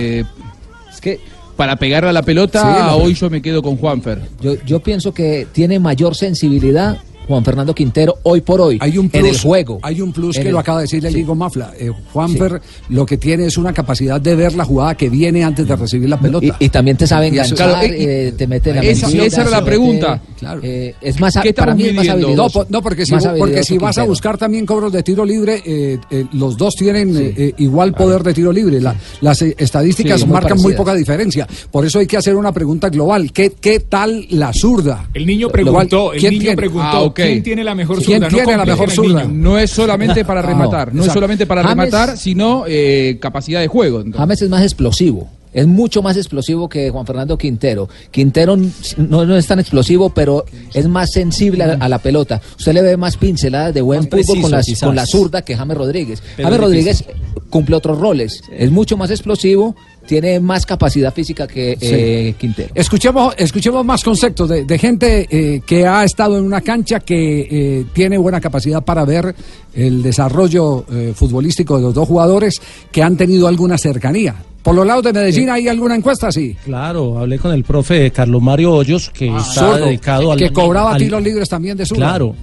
Es 0.93 0.99
que 1.01 1.19
para 1.55 1.78
pegarle 1.78 2.09
a 2.09 2.13
la 2.13 2.23
pelota, 2.23 2.61
Sí, 2.61 3.01
hoy 3.01 3.13
yo 3.13 3.30
me 3.30 3.41
quedo 3.41 3.61
con 3.61 3.78
Juanfer. 3.78 4.19
Yo, 4.41 4.55
yo 4.65 4.82
pienso 4.82 5.13
que 5.13 5.47
tiene 5.53 5.80
mayor 5.80 6.15
sensibilidad 6.15 6.97
Juan 7.28 7.43
Fernando 7.43 7.73
Quintero 7.73 8.17
hoy 8.23 8.41
por 8.41 8.61
hoy 8.61 8.78
Hay 8.82 8.97
un 8.97 9.09
en 9.11 9.26
el 9.26 9.38
juego. 9.39 9.80
Hay 9.82 10.01
un 10.01 10.11
plus 10.13 10.36
que 10.38 10.43
el- 10.43 10.51
lo 10.51 10.59
acaba 10.59 10.80
de 10.80 10.84
decir 10.84 11.05
el 11.05 11.11
sí. 11.11 11.17
Ligo 11.19 11.36
Mafla. 11.36 11.73
Eh, 11.80 11.91
Juanfer 12.13 12.61
lo 12.89 13.05
que 13.05 13.17
tiene 13.17 13.45
es 13.45 13.57
una 13.57 13.73
capacidad 13.73 14.19
de 14.21 14.36
ver 14.36 14.53
la 14.55 14.65
jugada 14.65 14.95
que 14.95 15.09
viene 15.09 15.43
antes 15.43 15.67
de 15.67 15.76
recibir 15.76 16.09
la 16.09 16.19
pelota. 16.19 16.45
Y, 16.59 16.65
y 16.65 16.69
también 16.69 16.97
te 16.97 17.07
sabe 17.07 17.26
Y 17.28 17.30
enganchar, 17.30 17.69
Claro, 17.69 17.88
y- 17.88 18.03
eh, 18.05 18.34
te 18.38 18.47
mete 18.47 18.69
en 18.71 18.76
la 18.78 18.82
esa- 18.84 19.07
mentira, 19.07 19.26
esa 19.26 19.41
era 19.41 19.49
la 19.49 19.57
mete- 19.61 19.67
pregunta. 19.69 20.21
Claro. 20.39 20.61
eh, 20.63 20.95
es 21.01 21.19
más, 21.19 21.38
¿Qué 21.41 21.53
para 21.53 21.73
mí 21.73 21.84
es 21.86 21.93
más 21.93 22.03
midiendo? 22.05 22.26
habilidoso. 22.28 22.59
No, 22.63 22.67
no, 22.69 22.82
porque 22.82 23.05
si, 23.05 23.13
porque 23.38 23.63
si 23.63 23.78
vas 23.78 23.97
a 23.97 24.03
buscar 24.03 24.38
también 24.38 24.65
cobros 24.65 24.91
de 24.91 25.01
tiro 25.03 25.26
libre, 25.26 25.61
eh, 25.65 25.97
eh, 26.11 26.26
los 26.34 26.57
dos 26.57 26.76
tienen 26.76 27.53
igual 27.57 27.93
poder 27.93 28.23
de 28.23 28.34
tiro 28.34 28.51
libre. 28.51 28.80
La- 28.82 28.95
las 29.21 29.41
estadísticas 29.41 30.19
Sí, 30.21 30.26
muy 30.26 30.34
marcan 30.34 30.59
muy 30.61 30.73
poca 30.73 30.93
diferencia. 30.93 31.47
Por 31.71 31.86
eso 31.86 31.99
hay 31.99 32.07
que 32.07 32.17
hacer 32.17 32.36
una 32.36 32.51
pregunta 32.51 32.89
global. 32.89 33.32
¿Qué, 33.32 33.53
qué 33.59 33.80
tal 33.82 34.26
la 34.32 34.53
zurda? 34.53 35.09
El 35.13 35.26
niño 35.26 35.49
preguntó, 35.49 36.13
el 36.13 36.19
¿quién 36.19 36.38
niño 36.38 36.55
preguntó, 36.55 37.13
¿quién 37.24 37.43
tiene 37.43 37.63
la 37.63 37.76
mejor 37.76 37.97
¿Quién 38.03 38.22
zurda? 38.22 38.30
No 38.30 38.38
tiene 38.38 38.51
la 38.51 38.57
compliquen 38.66 38.80
mejor 38.80 38.91
zurda? 38.91 39.24
No 39.26 39.57
es 39.57 39.72
solamente 39.72 40.24
para 40.26 40.41
rematar, 40.43 40.93
no 40.93 41.03
es 41.05 41.11
solamente 41.11 41.45
para 41.45 41.63
James- 41.63 41.86
rematar, 41.91 42.18
sino 42.18 42.66
eh, 42.68 43.18
capacidad 43.20 43.59
de 43.61 43.68
juego. 43.68 43.97
entonces. 43.99 44.20
James 44.20 44.41
es 44.41 44.49
más 44.49 44.63
explosivo. 44.63 45.30
Es 45.53 45.68
mucho 45.68 46.01
más 46.01 46.18
explosivo 46.18 46.68
que 46.68 46.89
Juan 46.89 47.05
Fernando 47.05 47.38
Quintero. 47.38 47.88
Quintero 48.11 48.57
no, 48.57 49.26
no 49.26 49.38
es 49.38 49.47
tan 49.47 49.57
explosivo, 49.61 50.09
pero 50.09 50.43
es 50.74 50.86
más 50.89 51.13
sensible 51.13 51.63
a, 51.63 51.78
a 51.80 51.88
la 51.88 51.99
pelota. 51.99 52.41
Usted 52.57 52.74
le 52.74 52.82
ve 52.82 52.97
más 52.97 53.16
pinceladas 53.16 53.74
de 53.74 53.80
buen 53.82 54.01
Más 54.01 54.09
fútbol 54.09 54.26
preciso, 54.26 54.41
con 54.41 54.51
la, 54.51 54.63
con 54.88 54.95
la 54.97 55.05
zurda 55.05 55.41
que 55.43 55.55
James 55.55 55.78
Rodríguez. 55.78 56.22
Pero 56.36 56.49
James 56.49 56.59
es 56.59 56.61
Rodríguez 56.66 56.97
difícil. 57.07 57.43
cumple 57.49 57.78
otros 57.78 57.97
roles. 57.99 58.41
Es 58.51 58.70
mucho 58.70 58.97
más 58.97 59.11
explosivo, 59.11 59.78
tiene 60.08 60.39
más 60.39 60.66
capacidad 60.66 61.14
física 61.14 61.47
que 61.47 61.78
Sí. 61.80 61.88
eh, 61.91 62.36
Quintero. 62.38 62.70
Escuchemos, 62.76 63.34
escuchemos 63.38 63.84
más 63.86 64.03
conceptos 64.03 64.49
de, 64.49 64.64
de 64.66 64.78
gente 64.78 65.28
eh, 65.30 65.62
que 65.66 65.86
ha 65.88 66.03
estado 66.03 66.38
en 66.38 66.43
una 66.45 66.62
cancha 66.62 66.99
que 66.99 67.47
eh, 67.49 67.86
tiene 67.93 68.18
buena 68.18 68.39
capacidad 68.39 68.84
para 68.84 69.03
ver 69.06 69.36
el 69.74 70.01
desarrollo 70.03 70.86
eh, 70.91 71.14
futbolístico 71.16 71.78
de 71.78 71.84
los 71.84 71.93
dos 71.93 72.08
jugadores 72.08 72.62
que 72.91 73.03
han 73.03 73.18
tenido 73.18 73.47
alguna 73.47 73.78
cercanía. 73.78 74.36
Por 74.64 74.74
los 74.74 74.88
lados 74.88 75.03
de 75.03 75.14
Medellín, 75.14 75.49
¿hay 75.51 75.68
alguna 75.68 75.95
encuesta? 75.95 76.32
Sí. 76.32 76.56
Claro, 76.66 77.20
hablé 77.20 77.38
con 77.38 77.51
el 77.51 77.64
profe 77.64 78.10
Carlos 78.12 78.41
Mario 78.41 78.74
Hoyos, 78.74 79.12
que 79.12 79.28
está 79.28 79.43
Zurdo, 79.72 79.86
dedicado 79.86 80.32
al... 80.32 80.39
que 80.39 80.51
cobraba 80.51 80.93
al- 80.93 80.97
tiros 80.97 81.22
libres 81.22 81.47
también 81.47 81.78
de 81.78 81.86
su 81.86 81.93
Claro, 81.93 82.36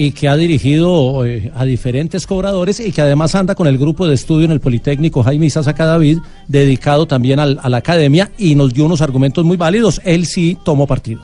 y 0.00 0.12
que 0.12 0.28
ha 0.28 0.36
dirigido 0.36 1.26
eh, 1.26 1.50
a 1.56 1.64
diferentes 1.64 2.24
cobradores 2.24 2.78
y 2.78 2.92
que 2.92 3.00
además 3.02 3.34
anda 3.34 3.56
con 3.56 3.66
el 3.66 3.78
grupo 3.78 4.06
de 4.06 4.14
estudio 4.14 4.44
en 4.44 4.52
el 4.52 4.60
Politécnico 4.60 5.24
Jaime 5.24 5.46
Isasaca 5.46 5.84
David, 5.86 6.18
dedicado 6.46 7.06
también 7.06 7.40
al- 7.40 7.58
a 7.60 7.68
la 7.68 7.78
academia, 7.78 8.30
y 8.38 8.54
nos 8.54 8.72
dio 8.72 8.84
unos 8.86 9.02
argumentos 9.02 9.44
muy 9.44 9.56
válidos. 9.56 10.00
Él 10.04 10.24
sí 10.26 10.56
tomó 10.64 10.86
partido. 10.86 11.22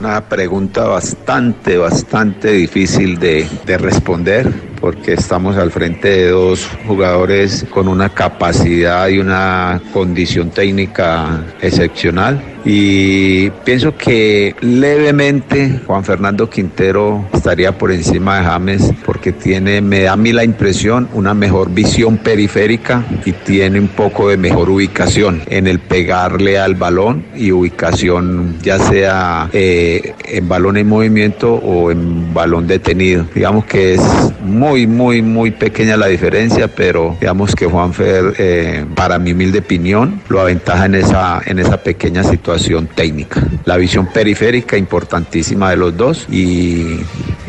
Una 0.00 0.28
pregunta 0.28 0.84
bastante, 0.84 1.76
bastante 1.76 2.52
difícil 2.52 3.18
de, 3.18 3.46
de 3.66 3.78
responder 3.78 4.52
porque 4.80 5.12
estamos 5.14 5.56
al 5.56 5.70
frente 5.70 6.08
de 6.08 6.30
dos 6.30 6.68
jugadores 6.86 7.66
con 7.70 7.86
una 7.88 8.08
capacidad 8.08 9.08
y 9.08 9.18
una 9.18 9.80
condición 9.92 10.50
técnica 10.50 11.44
excepcional. 11.60 12.40
Y 12.64 13.50
pienso 13.64 13.96
que 13.96 14.54
levemente 14.60 15.80
Juan 15.86 16.04
Fernando 16.04 16.50
Quintero 16.50 17.24
estaría 17.32 17.76
por 17.76 17.92
encima 17.92 18.38
de 18.38 18.44
James 18.44 18.92
porque 19.04 19.32
tiene, 19.32 19.80
me 19.80 20.02
da 20.02 20.12
a 20.12 20.16
mí 20.16 20.32
la 20.32 20.44
impresión, 20.44 21.08
una 21.12 21.34
mejor 21.34 21.70
visión 21.70 22.18
periférica 22.18 23.04
y 23.24 23.32
tiene 23.32 23.78
un 23.78 23.88
poco 23.88 24.28
de 24.28 24.36
mejor 24.36 24.70
ubicación 24.70 25.42
en 25.46 25.66
el 25.66 25.78
pegarle 25.78 26.58
al 26.58 26.74
balón 26.74 27.24
y 27.34 27.52
ubicación 27.52 28.58
ya 28.62 28.78
sea 28.78 29.48
eh, 29.52 30.14
en 30.24 30.48
balón 30.48 30.76
en 30.76 30.88
movimiento 30.88 31.54
o 31.54 31.90
en 31.90 32.34
balón 32.34 32.66
detenido. 32.66 33.26
Digamos 33.34 33.64
que 33.64 33.94
es 33.94 34.02
muy, 34.42 34.86
muy, 34.86 35.22
muy 35.22 35.52
pequeña 35.52 35.96
la 35.96 36.06
diferencia, 36.06 36.68
pero 36.68 37.16
digamos 37.20 37.54
que 37.54 37.66
Juanfer, 37.66 38.34
eh, 38.38 38.84
para 38.94 39.18
mi 39.18 39.32
humilde 39.32 39.60
opinión, 39.60 40.20
lo 40.28 40.40
aventaja 40.40 40.86
en 40.86 40.96
esa, 40.96 41.40
en 41.46 41.58
esa 41.58 41.82
pequeña 41.82 42.24
situación 42.24 42.57
técnica. 42.94 43.46
La 43.64 43.76
visión 43.76 44.06
periférica 44.06 44.76
importantísima 44.76 45.70
de 45.70 45.76
los 45.76 45.96
dos 45.96 46.26
y, 46.30 47.00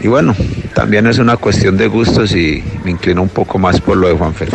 y 0.02 0.08
bueno, 0.08 0.36
también 0.74 1.08
es 1.08 1.20
una 1.20 1.38
cuestión 1.38 1.78
de 1.78 1.88
gustos 1.88 2.36
y 2.36 2.64
me 2.84 2.92
inclino 2.92 3.22
un 3.22 3.30
poco 3.30 3.58
más 3.58 3.82
por 3.82 3.98
lo 3.98 4.08
de 4.08 4.16
Juanfer. 4.16 4.50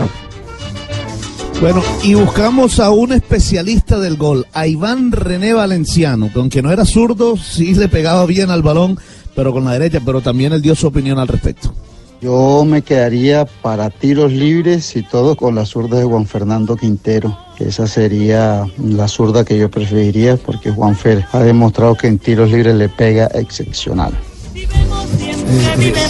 Bueno, 1.61 1.83
y 2.03 2.15
buscamos 2.15 2.81
a 2.81 2.91
un 2.91 3.13
especialista 3.13 3.99
del 3.99 4.17
gol, 4.17 4.47
a 4.53 4.67
Iván 4.67 5.13
René 5.13 5.55
Valenciano, 5.55 6.31
que 6.33 6.39
aunque 6.39 6.63
no 6.63 6.71
era 6.71 6.85
zurdo, 6.85 7.37
sí 7.37 7.75
le 7.75 7.89
pegaba 7.89 8.27
bien 8.27 8.51
al 8.51 8.63
balón, 8.63 8.99
pero 9.35 9.53
con 9.53 9.65
la 9.65 9.73
derecha, 9.73 10.01
pero 10.05 10.21
también 10.21 10.53
él 10.53 10.61
dio 10.61 10.75
su 10.75 10.87
opinión 10.87 11.19
al 11.19 11.29
respecto. 11.29 11.73
Yo 12.21 12.65
me 12.67 12.83
quedaría 12.83 13.45
para 13.45 13.91
tiros 13.91 14.33
libres 14.33 14.97
y 14.97 15.03
todo 15.03 15.37
con 15.37 15.55
la 15.55 15.65
zurda 15.65 15.99
de 15.99 16.05
Juan 16.05 16.27
Fernando 16.27 16.77
Quintero. 16.77 17.37
Esa 17.61 17.87
sería 17.87 18.67
la 18.79 19.09
zurda 19.09 19.45
que 19.45 19.57
yo 19.59 19.71
preferiría 19.71 20.37
porque 20.37 20.71
Juanfer 20.71 21.25
ha 21.33 21.41
demostrado 21.41 21.95
que 21.95 22.07
en 22.09 22.19
tiros 22.19 22.51
libres 22.51 22.75
le 22.75 22.89
pega 22.89 23.27
excepcional. 23.35 24.13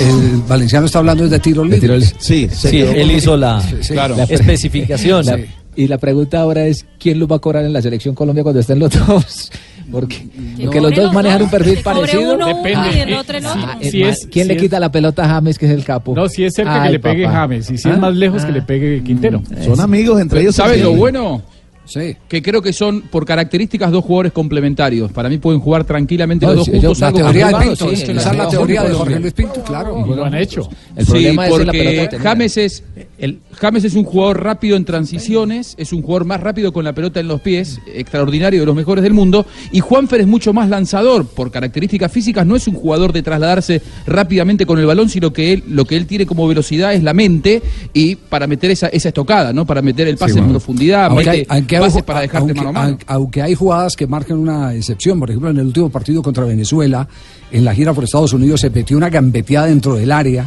El 0.00 0.42
valenciano 0.48 0.86
está 0.86 0.98
hablando 1.00 1.28
de 1.28 1.38
tiros 1.38 1.68
libres. 1.68 2.14
Sí, 2.18 2.48
Sí, 2.52 2.80
él 2.80 3.10
hizo 3.10 3.36
la, 3.36 3.62
Claro. 3.88 4.16
la 4.16 4.24
especificación. 4.24 5.24
La- 5.26 5.38
y 5.76 5.88
la 5.88 5.98
pregunta 5.98 6.40
ahora 6.40 6.66
es, 6.66 6.86
¿quién 7.00 7.18
los 7.18 7.28
va 7.30 7.36
a 7.36 7.38
cobrar 7.40 7.64
en 7.64 7.72
la 7.72 7.82
selección 7.82 8.14
Colombia 8.14 8.42
cuando 8.44 8.60
estén 8.60 8.78
los 8.78 8.90
dos? 9.06 9.50
Porque, 9.90 10.26
porque 10.64 10.80
los 10.80 10.94
dos 10.94 11.12
manejan 11.12 11.42
un 11.42 11.50
perfil 11.50 11.78
parecido. 11.82 12.34
uno 12.34 12.48
y 12.48 12.98
el 12.98 13.14
otro 13.14 13.36
el 13.38 13.46
otro. 13.46 13.60
Ah, 13.64 13.78
eh, 13.80 13.90
Si 13.90 14.02
es- 14.02 14.26
¿Quién 14.30 14.44
si 14.46 14.48
le 14.48 14.54
es- 14.56 14.62
quita 14.62 14.80
la 14.80 14.90
pelota 14.90 15.24
a 15.24 15.28
James, 15.28 15.58
que 15.58 15.66
es 15.66 15.72
el 15.72 15.84
capo? 15.84 16.14
No, 16.14 16.28
si 16.28 16.44
es 16.44 16.54
cerca 16.54 16.82
que 16.84 16.90
le 16.90 16.98
pegue 17.00 17.24
papá. 17.24 17.36
James, 17.40 17.70
y 17.70 17.78
si 17.78 17.88
¿Ah? 17.88 17.92
es 17.92 17.98
más 17.98 18.14
lejos 18.14 18.42
que 18.44 18.50
Ah. 18.50 18.54
le 18.54 18.62
pegue 18.62 19.02
Quintero. 19.02 19.42
Son 19.64 19.78
amigos 19.80 20.20
entre 20.20 20.40
ellos. 20.40 20.54
¿Sabes 20.54 20.80
lo 20.82 20.92
bueno? 20.94 21.42
Sí. 21.86 22.16
Que 22.28 22.42
creo 22.42 22.62
que 22.62 22.72
son, 22.72 23.02
por 23.02 23.24
características, 23.26 23.92
dos 23.92 24.04
jugadores 24.04 24.32
complementarios. 24.32 25.12
Para 25.12 25.28
mí 25.28 25.38
pueden 25.38 25.60
jugar 25.60 25.84
tranquilamente 25.84 26.46
No, 26.46 26.52
los 26.54 26.66
dos 26.66 26.68
juntos. 26.68 26.98
yo- 26.98 27.00
la 27.00 27.06
algo 27.08 27.18
teoría 27.18 27.46
de 27.46 27.52
que- 27.52 27.58
Pinto, 27.86 28.32
la 28.32 28.48
teoría 28.48 28.82
de 28.84 28.92
Jorge 28.94 29.20
Luis 29.20 29.32
Pinto, 29.34 29.62
claro. 29.62 30.04
Y 30.06 30.14
lo 30.14 30.24
han 30.24 30.34
hecho. 30.34 30.68
El 30.96 31.04
sí, 31.04 31.10
problema 31.12 31.46
es 31.48 31.58
la 31.66 31.72
pelota. 31.72 32.18
James 32.20 32.56
es, 32.56 32.82
el, 33.18 33.38
James 33.52 33.84
es 33.84 33.94
un 33.94 34.04
jugador 34.04 34.42
rápido 34.42 34.76
en 34.76 34.84
transiciones, 34.84 35.74
es 35.78 35.92
un 35.92 36.02
jugador 36.02 36.24
más 36.26 36.40
rápido 36.40 36.72
con 36.72 36.84
la 36.84 36.92
pelota 36.92 37.20
en 37.20 37.28
los 37.28 37.40
pies, 37.40 37.78
extraordinario, 37.94 38.60
de 38.60 38.66
los 38.66 38.74
mejores 38.74 39.02
del 39.02 39.12
mundo. 39.12 39.46
Y 39.72 39.80
Juanfer 39.80 40.20
es 40.20 40.26
mucho 40.26 40.52
más 40.52 40.68
lanzador, 40.68 41.26
por 41.26 41.50
características 41.50 42.10
físicas, 42.10 42.46
no 42.46 42.56
es 42.56 42.66
un 42.66 42.74
jugador 42.74 43.12
de 43.12 43.22
trasladarse 43.22 43.82
rápidamente 44.06 44.66
con 44.66 44.78
el 44.78 44.86
balón, 44.86 45.08
sino 45.08 45.32
que 45.32 45.52
él, 45.52 45.64
lo 45.68 45.84
que 45.84 45.96
él 45.96 46.06
tiene 46.06 46.26
como 46.26 46.46
velocidad 46.48 46.94
es 46.94 47.02
la 47.02 47.12
mente 47.14 47.62
y 47.92 48.16
para 48.16 48.46
meter 48.46 48.70
esa, 48.70 48.88
esa 48.88 49.08
estocada, 49.08 49.52
¿no? 49.52 49.66
Para 49.66 49.82
meter 49.82 50.08
el 50.08 50.16
pase 50.16 50.34
Sí, 50.34 50.38
en 50.38 50.48
profundidad, 50.48 51.06
Aunque 51.06 51.24
mete 51.24 51.30
hay- 51.30 51.46
aunque 51.76 51.86
hay 51.86 51.90
pases 51.90 52.02
para 52.04 52.20
dejarte 52.20 52.38
aunque- 52.38 52.54
mano 52.54 52.68
a 52.68 52.72
mano. 52.72 52.88
aunque- 52.88 53.04
Aunque 53.08 53.42
hay 53.42 53.54
jugadas 53.54 53.96
que 53.96 54.06
marcan 54.06 54.38
una 54.38 54.74
excepción, 54.74 55.18
por 55.20 55.30
ejemplo, 55.30 55.50
en 55.50 55.58
el 55.58 55.66
último 55.66 55.90
partido 55.90 56.22
contra 56.22 56.44
Venezuela, 56.44 57.06
en 57.50 57.64
la 57.64 57.74
gira 57.74 57.92
por 57.92 58.04
Estados 58.04 58.32
Unidos 58.32 58.60
se 58.60 58.70
metió 58.70 58.96
una 58.96 59.10
gambeteada 59.10 59.66
dentro 59.66 59.94
del 59.94 60.10
área. 60.12 60.46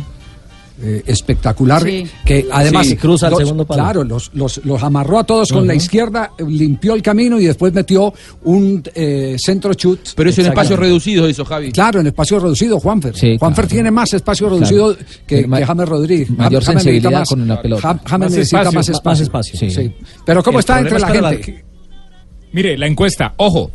Eh, 0.81 1.01
espectacular 1.07 1.81
Sí. 1.83 2.05
que 2.23 2.47
además 2.51 2.85
Sí, 2.87 2.95
cruza 2.97 3.29
los- 3.29 3.39
segundo 3.39 3.65
palo. 3.65 3.81
claro 3.83 4.03
los, 4.03 4.29
los, 4.35 4.63
los 4.63 4.83
amarró 4.83 5.19
a 5.19 5.23
todos 5.23 5.51
con 5.51 5.65
la 5.65 5.73
izquierda 5.73 6.31
limpió 6.47 6.93
el 6.93 7.01
camino 7.01 7.39
y 7.39 7.45
después 7.45 7.73
metió 7.73 8.13
un 8.43 8.83
eh, 8.93 9.35
centro 9.39 9.73
chut 9.73 9.99
Pero 10.15 10.29
es 10.29 10.37
en 10.37 10.41
Exactamente. 10.45 10.49
espacios 10.73 10.79
reducidos 10.79 11.29
eso, 11.29 11.45
Javi. 11.45 11.71
Claro, 11.71 11.99
en 11.99 12.07
espacio 12.07 12.39
reducido, 12.39 12.79
Juanfer. 12.79 13.15
Juanfer 13.39 13.67
tiene 13.67 13.89
más 13.91 14.13
espacio 14.13 14.47
Claro. 14.47 14.59
reducido 14.59 14.95
que, 15.25 15.45
que 15.47 15.65
James 15.65 15.89
Rodríguez. 15.89 16.29
mayor 16.29 16.63
James 16.63 16.67
necesita 16.67 16.71
sensibilidad 16.79 17.19
más- 17.19 17.29
con 17.29 17.47
la 17.47 17.61
pelota. 17.61 17.81
Jam- 17.81 17.99
James 18.05 18.19
Más 18.19 18.31
necesita 18.31 18.57
espacio, 18.61 18.77
más 18.79 18.89
espacio. 18.89 19.09
más 19.11 19.19
espacio, 19.21 19.59
sí. 19.59 19.71
Sí. 19.71 19.91
Pero 20.25 20.43
¿cómo 20.43 20.57
El 20.57 20.61
está 20.61 20.79
entre 20.79 20.99
la 20.99 21.07
gente? 21.07 21.63
Mire, 22.53 22.77
la 22.77 22.87
encuesta, 22.87 23.33
ojo. 23.37 23.71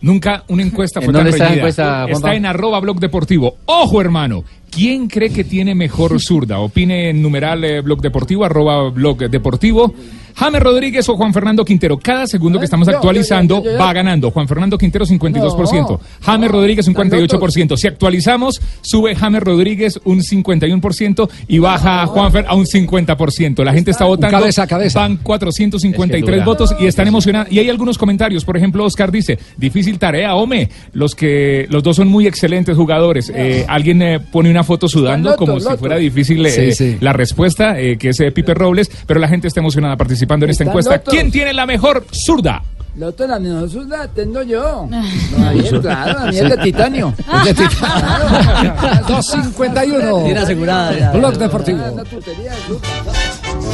Nunca 0.00 0.44
una 0.48 0.62
encuesta 0.62 0.98
¿En 0.98 1.04
fue 1.04 1.14
tan 1.14 1.26
está 1.28 1.38
la 1.38 1.44
reñida. 1.44 1.60
encuesta? 1.62 2.06
Está 2.10 2.34
en 2.34 2.44
arroba 2.46 2.80
blog 2.80 2.98
deportivo. 2.98 3.56
Ojo, 3.66 4.00
hermano. 4.00 4.44
¿Quién 4.72 5.06
cree 5.06 5.30
que 5.30 5.44
tiene 5.44 5.74
mejor 5.74 6.18
zurda? 6.18 6.58
Opine 6.60 7.10
en 7.10 7.20
numeral 7.20 7.62
eh, 7.62 7.82
blog 7.82 8.00
deportivo, 8.00 8.46
arroba 8.46 8.88
blog 8.88 9.18
deportivo. 9.28 9.92
James 10.34 10.62
Rodríguez 10.62 11.08
o 11.08 11.16
Juan 11.16 11.32
Fernando 11.32 11.64
Quintero. 11.64 11.98
Cada 11.98 12.26
segundo 12.26 12.58
que 12.58 12.64
estamos 12.64 12.88
yo, 12.88 12.96
actualizando 12.96 13.56
yo, 13.56 13.64
yo, 13.64 13.70
yo, 13.70 13.76
yo. 13.76 13.84
va 13.84 13.92
ganando. 13.92 14.30
Juan 14.30 14.48
Fernando 14.48 14.78
Quintero 14.78 15.04
52%. 15.04 15.98
James 16.22 16.50
Rodríguez 16.50 16.88
un 16.88 16.94
48%. 16.94 17.76
Si 17.76 17.86
actualizamos, 17.86 18.60
sube 18.80 19.14
James 19.14 19.42
Rodríguez 19.42 20.00
un 20.04 20.20
51% 20.20 21.28
y 21.48 21.58
baja 21.58 22.06
Juanfer 22.06 22.46
a 22.48 22.54
un 22.54 22.64
50%. 22.64 23.64
La 23.64 23.72
gente 23.72 23.90
está 23.90 24.04
votando. 24.04 24.38
cabeza 24.38 24.62
a 24.62 24.66
cabeza. 24.66 25.00
Van 25.00 25.16
453 25.18 26.18
Es 26.18 26.24
que 26.24 26.32
dura. 26.32 26.44
votos 26.44 26.74
y 26.80 26.86
están 26.86 27.08
emocionados. 27.08 27.52
Y 27.52 27.58
hay 27.58 27.68
algunos 27.68 27.98
comentarios. 27.98 28.44
Por 28.44 28.56
ejemplo, 28.56 28.84
Oscar 28.84 29.12
dice, 29.12 29.38
difícil 29.56 29.98
tarea, 29.98 30.34
hombre. 30.34 30.68
Los 30.92 31.14
que 31.14 31.66
los 31.68 31.82
dos 31.82 31.96
son 31.96 32.08
muy 32.08 32.26
excelentes 32.26 32.76
jugadores. 32.76 33.30
Eh, 33.34 33.64
alguien 33.68 34.00
eh, 34.02 34.20
pone 34.20 34.50
una 34.50 34.61
foto 34.64 34.88
sudando 34.88 35.30
Loto, 35.30 35.38
como 35.46 35.60
si 35.60 35.76
fuera 35.76 35.96
difícil 35.96 36.44
eh, 36.46 36.50
Sí, 36.50 36.72
sí. 36.72 36.96
la 37.00 37.12
respuesta, 37.12 37.78
eh, 37.78 37.96
que 37.98 38.10
es 38.10 38.20
eh, 38.20 38.30
Pipe 38.32 38.54
Robles, 38.54 38.90
pero 39.06 39.20
la 39.20 39.28
gente 39.28 39.48
está 39.48 39.60
emocionada 39.60 39.96
participando 39.96 40.44
en 40.46 40.50
esta 40.50 40.64
encuesta. 40.64 40.96
lotos. 40.96 41.12
¿Quién 41.12 41.30
tiene 41.30 41.52
la 41.52 41.66
mejor 41.66 42.04
zurda? 42.12 42.62
La 42.96 43.06
otra 43.06 43.26
la 43.26 43.38
mejor 43.38 43.88
la 43.88 44.06
tengo 44.08 44.42
yo. 44.42 44.86
No, 45.38 45.80
claro, 45.80 46.18
a 46.18 46.26
mí 46.26 46.36
es 46.38 46.48
de 46.50 46.56
titanio. 46.58 47.14
Es 47.46 47.56
de 47.56 47.64
titanio. 47.66 48.74
251. 49.08 50.24
Tiene 50.24 50.40
asegurada. 50.40 51.12
Blog 51.12 51.38
Deportivo. 51.38 51.78
Una 51.92 52.04
tutería 52.04 52.50
de 52.50 52.56
zurda. 52.66 52.88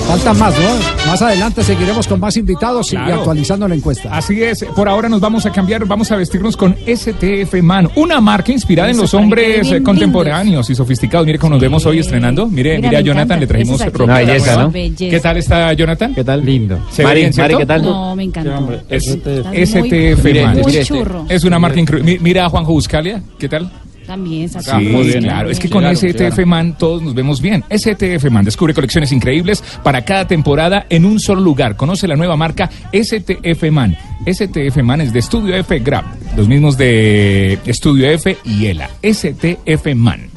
Faltan 0.08 0.38
más, 0.38 0.54
¿no? 0.58 1.06
Más 1.10 1.20
adelante 1.20 1.62
seguiremos 1.62 2.06
con 2.08 2.18
más 2.18 2.34
invitados 2.38 2.90
y 2.94 2.96
actualizando 2.96 3.68
la 3.68 3.74
encuesta. 3.74 4.08
Así 4.16 4.42
es, 4.42 4.64
por 4.74 4.88
ahora 4.88 5.06
nos 5.06 5.20
vamos 5.20 5.44
a 5.44 5.52
cambiar, 5.52 5.84
vamos 5.84 6.10
a 6.10 6.16
vestirnos 6.16 6.56
con 6.56 6.74
STF 6.86 7.60
Man, 7.62 7.90
una 7.94 8.18
marca 8.18 8.50
inspirada 8.50 8.90
en 8.90 8.96
los 8.96 9.12
hombres 9.12 9.66
eh, 9.66 9.70
bien 9.72 9.84
contemporáneos 9.84 10.70
y 10.70 10.74
sofisticados. 10.74 11.26
Mire 11.26 11.38
cómo 11.38 11.50
nos 11.54 11.60
vemos 11.60 11.84
hoy 11.84 11.98
estrenando. 11.98 12.46
Mire, 12.46 12.76
Mira, 12.76 12.88
mire 12.88 12.96
a 12.96 13.00
Jonathan, 13.02 13.22
encanta. 13.26 13.40
le 13.40 13.46
trajimos 13.46 13.84
ropa. 13.84 14.04
Una 14.04 14.18
belleza. 14.18 14.62
¿no? 14.62 14.70
Belleza. 14.70 15.10
¿Qué 15.10 15.20
tal 15.20 15.36
está 15.36 15.72
Jonathan? 15.74 16.14
¿Qué 16.14 16.24
tal? 16.24 16.44
Lindo. 16.44 16.78
¿Se 16.90 17.02
Mari, 17.02 17.20
bien, 17.20 17.32
Mari, 17.36 17.36
cierto? 17.36 17.58
¿qué 17.58 17.66
tal? 17.66 17.82
No, 17.82 18.16
me 18.16 18.22
encantó. 18.24 18.72
Es 18.88 19.04
STF 19.04 20.24
muy 20.24 20.42
Man. 20.42 20.84
churro. 20.84 21.26
Es 21.28 21.44
una 21.44 21.58
marca 21.58 21.78
increíble. 21.80 22.12
Mi- 22.14 22.18
Mira 22.18 22.46
a 22.46 22.48
Juanjo 22.48 22.72
Buscalia, 22.72 23.20
¿qué 23.38 23.48
tal? 23.50 23.70
También, 24.08 24.48
Sí, 24.48 25.18
claro. 25.18 25.50
Es 25.50 25.58
que 25.58 25.68
con 25.68 25.82
Claro, 25.82 25.94
STF 25.96 26.16
claro. 26.16 26.46
Man 26.46 26.78
todos 26.78 27.02
nos 27.02 27.14
vemos 27.14 27.42
bien. 27.42 27.62
STF 27.70 28.30
Man 28.30 28.46
descubre 28.46 28.72
colecciones 28.72 29.12
increíbles 29.12 29.62
para 29.82 30.02
cada 30.02 30.26
temporada 30.26 30.86
en 30.88 31.04
un 31.04 31.20
solo 31.20 31.42
lugar. 31.42 31.76
Conoce 31.76 32.08
la 32.08 32.16
nueva 32.16 32.34
marca 32.34 32.70
STF 32.90 33.70
Man. 33.70 33.94
STF 34.26 34.78
Man 34.82 35.02
es 35.02 35.12
de 35.12 35.18
Estudio 35.18 35.54
F 35.56 35.78
Grab, 35.80 36.04
los 36.36 36.48
mismos 36.48 36.78
de 36.78 37.58
Estudio 37.66 38.08
F 38.10 38.38
y 38.44 38.66
ELA. 38.66 38.88
STF 39.02 39.94
Man. 39.94 40.30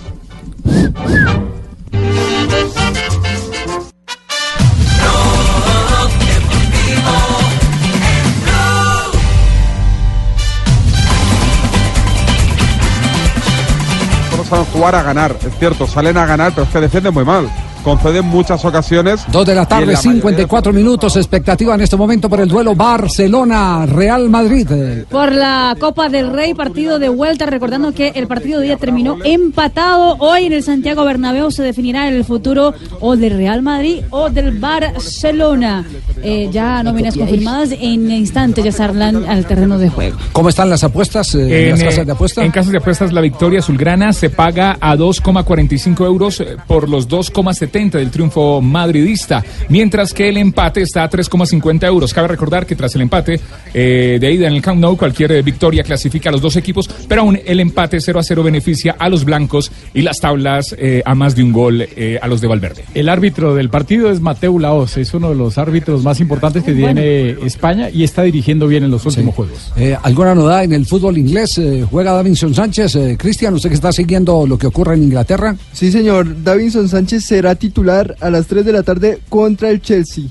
Jugar 14.73 14.95
a 14.95 15.03
ganar, 15.03 15.35
es 15.41 15.57
cierto, 15.59 15.87
salen 15.87 16.17
a 16.17 16.25
ganar, 16.25 16.51
pero 16.51 16.63
es 16.63 16.69
que 16.69 16.81
defienden 16.81 17.13
muy 17.13 17.25
mal. 17.25 17.49
Conceden 17.83 18.25
muchas 18.25 18.63
ocasiones. 18.63 19.21
Dos 19.31 19.45
de 19.45 19.55
la 19.55 19.65
tarde, 19.65 19.87
mayoría 19.87 20.11
de 20.11 20.19
54 20.19 20.73
minutos. 20.73 21.15
Expectativa 21.15 21.73
en 21.73 21.81
este 21.81 21.97
momento 21.97 22.29
por 22.29 22.39
el 22.39 22.47
duelo 22.47 22.75
Barcelona-Real 22.75 24.29
Madrid. 24.29 24.67
Por 25.09 25.31
la 25.31 25.75
Copa 25.79 26.09
del 26.09 26.31
Rey, 26.31 26.53
partido 26.53 26.99
de 26.99 27.09
vuelta, 27.09 27.45
recordando 27.45 27.91
que 27.91 28.09
el 28.09 28.27
partido 28.27 28.59
de 28.59 28.67
día 28.67 28.77
terminó 28.77 29.17
empatado. 29.23 30.15
Hoy 30.19 30.45
en 30.45 30.53
el 30.53 30.63
Santiago 30.63 31.03
Bernabéu 31.05 31.49
se 31.51 31.63
definirá 31.63 32.07
el 32.07 32.23
futuro 32.23 32.73
o 32.99 33.15
del 33.15 33.37
Real 33.37 33.61
Madrid 33.61 34.03
o 34.11 34.29
del 34.29 34.59
Barcelona. 34.59 35.85
Eh, 36.23 36.49
ya 36.51 36.83
nóminas 36.83 37.17
confirmadas 37.17 37.71
en 37.71 38.11
instantes 38.11 38.63
ya 38.63 38.71
saldrán 38.71 39.25
al 39.25 39.45
terreno 39.45 39.79
de 39.79 39.89
juego. 39.89 40.17
¿Cómo 40.33 40.49
están 40.49 40.69
las 40.69 40.83
apuestas 40.83 41.33
eh, 41.33 41.69
en, 41.69 41.71
las 41.71 41.81
eh, 41.81 41.85
casas 41.85 42.05
de 42.05 42.11
apuesta? 42.11 42.43
en 42.43 42.51
casas 42.51 42.71
de 42.71 42.77
apuestas, 42.77 43.11
la 43.11 43.21
victoria 43.21 43.59
azulgrana 43.59 44.13
se 44.13 44.29
paga 44.29 44.77
a 44.79 44.95
2,45 44.95 46.05
euros 46.05 46.43
por 46.67 46.87
los 46.87 47.09
2,70 47.09 47.70
del 47.71 48.11
triunfo 48.11 48.61
madridista, 48.61 49.43
mientras 49.69 50.13
que 50.13 50.27
el 50.27 50.37
empate 50.37 50.81
está 50.81 51.03
a 51.03 51.09
3,50 51.09 51.85
euros. 51.85 52.13
Cabe 52.13 52.27
recordar 52.27 52.65
que 52.65 52.75
tras 52.75 52.93
el 52.95 53.01
empate 53.01 53.39
eh, 53.73 54.17
de 54.19 54.31
ida 54.31 54.47
en 54.47 54.53
el 54.53 54.61
Camp 54.61 54.79
Nou, 54.79 54.97
cualquier 54.97 55.31
eh, 55.31 55.41
victoria 55.41 55.83
clasifica 55.83 56.29
a 56.29 56.33
los 56.33 56.41
dos 56.41 56.57
equipos, 56.57 56.89
pero 57.07 57.21
aún 57.21 57.39
el 57.45 57.59
empate 57.59 58.01
0 58.01 58.19
a 58.19 58.23
0 58.23 58.43
beneficia 58.43 58.95
a 58.99 59.07
los 59.07 59.23
blancos 59.23 59.71
y 59.93 60.01
las 60.01 60.17
tablas 60.17 60.75
eh, 60.77 61.01
a 61.05 61.15
más 61.15 61.35
de 61.35 61.43
un 61.43 61.53
gol 61.53 61.81
eh, 61.81 62.19
a 62.21 62.27
los 62.27 62.41
de 62.41 62.47
Valverde. 62.47 62.83
El 62.93 63.07
árbitro 63.07 63.55
del 63.55 63.69
partido 63.69 64.11
es 64.11 64.19
Mateu 64.19 64.59
Laos, 64.59 64.97
es 64.97 65.13
uno 65.13 65.29
de 65.29 65.35
los 65.35 65.57
árbitros 65.57 66.03
más 66.03 66.19
importantes 66.19 66.63
que 66.63 66.73
tiene 66.73 67.31
España 67.45 67.89
y 67.89 68.03
está 68.03 68.23
dirigiendo 68.23 68.67
bien 68.67 68.83
en 68.83 68.91
los 68.91 69.05
últimos 69.05 69.33
juegos. 69.33 69.71
Eh, 69.77 69.97
¿Alguna 70.01 70.35
novedad 70.35 70.63
en 70.63 70.73
el 70.73 70.85
fútbol 70.85 71.17
inglés? 71.17 71.57
Eh, 71.57 71.85
¿Juega 71.89 72.13
Davinson 72.13 72.53
Sánchez? 72.53 72.95
Eh, 72.95 73.15
Cristian, 73.17 73.53
¿usted 73.53 73.69
que 73.69 73.75
está 73.75 73.91
siguiendo 73.91 74.45
lo 74.45 74.57
que 74.57 74.67
ocurre 74.67 74.95
en 74.95 75.03
Inglaterra? 75.03 75.55
Sí, 75.71 75.91
señor. 75.91 76.43
Davinson 76.43 76.89
Sánchez 76.89 77.25
será 77.25 77.55
titular 77.61 78.15
a 78.19 78.31
las 78.31 78.47
3 78.47 78.65
de 78.65 78.73
la 78.73 78.81
tarde 78.81 79.21
contra 79.29 79.69
el 79.69 79.81
Chelsea. 79.81 80.25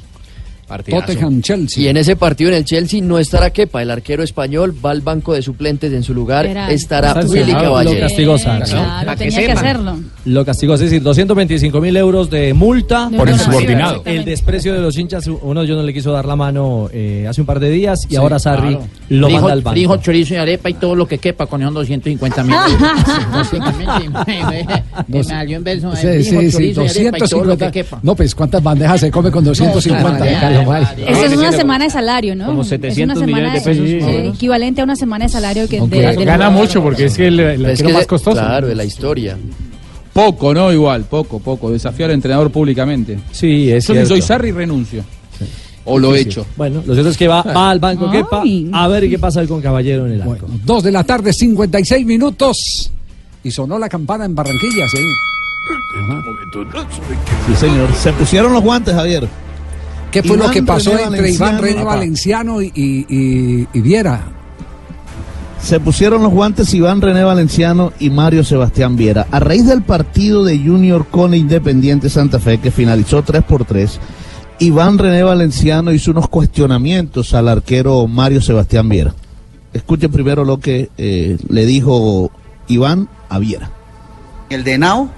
Tottenham, 0.79 1.43
Chelsea. 1.43 1.83
Y 1.85 1.89
en 1.89 1.97
ese 1.97 2.17
partido 2.17 2.51
en 2.51 2.57
el 2.57 2.65
Chelsea 2.65 3.01
no 3.03 3.19
estará 3.19 3.51
Kepa, 3.51 3.83
el 3.83 3.91
arquero 3.91 4.23
español 4.23 4.75
va 4.85 4.91
al 4.93 5.01
banco 5.01 5.35
de 5.35 5.43
suplentes 5.43 5.93
en 5.93 6.03
su 6.03 6.15
lugar 6.15 6.47
Era- 6.47 6.71
estará 6.71 7.13
Willy 7.15 7.29
sancionado, 7.29 7.65
Caballero. 7.65 7.95
Lo 7.95 8.01
castigó 8.07 8.39
Sara, 8.39 8.59
¿no? 8.61 8.65
Claro, 8.67 9.17
tenía 9.19 9.39
que 9.41 9.53
hacerlo. 9.53 9.99
Lo 10.25 10.45
castigó, 10.45 10.75
es 10.75 10.81
decir, 10.81 11.03
225 11.03 11.81
mil 11.81 11.97
euros 11.97 12.31
de 12.31 12.55
multa. 12.55 13.09
De 13.11 13.17
Por 13.17 13.29
insubordinado. 13.29 14.03
El 14.05 14.25
desprecio 14.25 14.73
de 14.75 14.81
los 14.81 14.97
hinchas, 14.97 15.27
uno 15.27 15.61
de 15.61 15.67
ellos 15.67 15.77
no 15.79 15.83
le 15.83 15.93
quiso 15.93 16.13
dar 16.13 16.25
la 16.27 16.37
mano 16.37 16.89
eh, 16.93 17.27
hace 17.29 17.41
un 17.41 17.47
par 17.47 17.61
de 17.61 17.71
días 17.71 18.01
y 18.07 18.11
Sí, 18.11 18.17
ahora 18.17 18.39
Sarri 18.39 18.69
claro. 18.77 18.87
lo 19.09 19.27
Frijo- 19.29 19.41
manda 19.41 19.53
al 19.53 19.61
banco. 19.63 19.75
frijo, 19.75 19.97
chorizo 19.99 20.35
y 20.35 20.37
arepa 20.37 20.71
y 20.71 20.75
todo 20.75 20.95
lo 20.95 21.07
que 21.07 21.19
quepa 21.19 21.47
con 21.47 21.63
esos 21.63 21.75
250 21.75 22.45
mil. 22.45 22.55
Me 25.09 25.25
salió 25.25 25.57
en 25.57 25.65
verso. 25.65 25.93
eh, 25.93 26.23
Sí, 26.23 26.31
sí, 26.31 26.51
sí, 26.51 26.75
chorizo 26.75 26.83
y 27.03 27.07
arepa 27.09 27.25
y 27.25 27.29
todo 27.29 27.45
lo 27.45 27.57
que 27.57 27.65
250. 27.67 27.71
quepa. 27.73 28.01
No, 28.03 28.15
pues 28.15 28.35
¿cuántas 28.35 28.63
bandejas 28.63 29.01
se 29.01 29.11
come 29.11 29.31
con 29.31 29.45
250? 29.45 30.60
Esa 30.63 31.27
es 31.27 31.37
una 31.37 31.53
semana 31.53 31.85
de 31.85 31.91
salario, 31.91 32.35
¿no? 32.35 32.47
Como 32.47 32.63
Es 32.63 32.69
700 32.69 33.17
una 33.19 33.27
semana 33.27 33.43
millones 33.53 33.65
de 33.65 33.71
pesos, 33.71 33.87
sí, 34.23 34.29
equivalente 34.29 34.81
a 34.81 34.85
una 34.85 34.97
semana 34.97 35.25
de 35.27 35.29
salario 35.31 35.69
que 35.69 35.79
Aunque 35.79 36.01
de- 36.01 36.17
del 36.17 36.25
gana 36.25 36.51
mucho 36.51 36.83
porque 36.83 37.07
es 37.07 37.17
que 37.17 37.27
el, 37.29 37.41
el 37.41 37.65
Es 37.67 37.71
arquero 37.73 37.89
que 37.89 37.95
más 37.95 38.07
costoso. 38.07 38.37
Claro, 38.41 38.67
de 38.67 38.75
la 38.75 38.85
historia. 38.85 39.37
Poco, 40.13 40.53
¿no? 40.53 40.73
Igual, 40.73 41.05
poco, 41.05 41.39
poco. 41.39 41.71
Desafiar 41.71 42.11
al 42.11 42.15
entrenador 42.15 42.51
públicamente. 42.51 43.19
Sí, 43.31 43.71
es 43.71 43.87
Yo 43.87 44.05
soy 44.07 44.21
Sarri 44.23 44.49
y 44.49 44.53
renuncio. 44.53 45.05
O 45.85 45.99
lo 45.99 46.15
he 46.15 46.21
hecho. 46.21 46.45
Bueno, 46.57 46.83
lo 46.87 46.93
cierto 46.93 47.11
es 47.11 47.17
que 47.17 47.27
va, 47.27 47.43
va 47.43 47.71
al 47.71 47.79
banco. 47.79 48.11
Kepa 48.11 48.43
a 48.73 48.89
ver 48.89 49.09
qué 49.09 49.19
pasa 49.19 49.45
con 49.47 49.61
Caballero 49.63 50.07
en 50.07 50.13
el 50.13 50.23
arco. 50.23 50.47
Dos 50.65 50.83
de 50.83 50.93
la 50.93 51.05
tarde, 51.05 51.33
56 51.33 52.05
minutos. 52.05 52.91
Y 53.43 53.51
sonó 53.51 53.79
la 53.79 53.89
campana 53.89 54.27
en 54.27 54.35
Barranquilla, 54.35 54.87
sí. 54.89 54.99
Sí, 57.47 57.55
señor. 57.57 57.89
Se 57.95 58.13
pusieron 58.13 58.53
los 58.53 58.63
guantes, 58.63 58.95
Javier. 58.95 59.27
¿Qué 60.11 60.23
fue 60.23 60.37
lo 60.37 60.51
que 60.51 60.63
pasó 60.63 60.91
René 60.93 61.05
entre 61.05 61.31
Iván 61.33 61.59
René 61.61 61.75
Papá. 61.81 61.97
Valenciano 61.97 62.61
y, 62.63 62.73
y- 62.75 63.07
y- 63.09 63.69
y 63.73 63.81
Viera? 63.81 64.23
Se 65.63 65.79
pusieron 65.79 66.23
los 66.23 66.33
guantes 66.33 66.73
Iván 66.73 67.01
René 67.03 67.23
Valenciano 67.23 67.93
y 68.01 68.09
Mario 68.11 68.45
Sebastián 68.45 68.97
Viera. 68.97 69.27
A 69.31 69.41
raíz 69.41 69.67
del 69.67 69.83
partido 69.83 70.43
de 70.45 70.59
Junior 70.59 71.07
con 71.07 71.35
Independiente 71.35 72.09
Santa 72.09 72.41
Fe, 72.41 72.59
que 72.59 72.71
finalizó 72.71 73.23
3 73.23 73.43
por 73.45 73.65
3, 73.67 74.01
Iván 74.59 74.99
René 74.99 75.23
Valenciano 75.23 75.93
hizo 75.93 76.11
unos 76.13 76.29
cuestionamientos 76.29 77.35
al 77.35 77.49
arquero 77.49 78.07
Mario 78.07 78.41
Sebastián 78.41 78.89
Viera. 78.89 79.15
Escuchen 79.73 80.11
primero 80.11 80.45
lo 80.45 80.59
que 80.59 80.91
eh, 80.99 81.37
le 81.49 81.67
dijo 81.67 82.31
Iván 82.69 83.09
a 83.29 83.39
Viera. 83.39 83.71
el 84.49 84.65
de 84.65 84.79
Now 84.79 85.11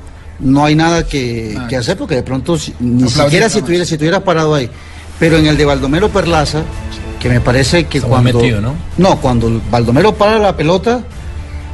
no 0.43 0.65
hay 0.65 0.75
nada 0.75 1.07
que, 1.07 1.57
que 1.69 1.77
hacer 1.77 1.97
porque 1.97 2.17
de 2.17 2.23
pronto 2.23 2.59
ni 2.81 3.09
siquiera 3.09 3.49
si 3.49 3.61
no. 3.61 3.65
tuviera 3.67 3.85
si 3.85 3.97
tuvieras 3.97 4.23
parado 4.23 4.55
ahí. 4.55 4.69
Pero 5.19 5.39
en 5.39 5.47
el 5.47 5.57
de 5.57 5.65
Baldomero 5.65 6.09
Perlaza, 6.09 6.63
que 7.21 7.29
me 7.29 7.41
parece 7.41 7.85
que 7.85 8.01
cuando 8.01 8.39
metido, 8.41 8.61
¿no? 8.61 8.75
no, 8.99 9.21
cuando 9.21 9.61
Baldomero 9.71 10.15
para 10.15 10.39
la 10.39 10.57
pelota, 10.57 11.01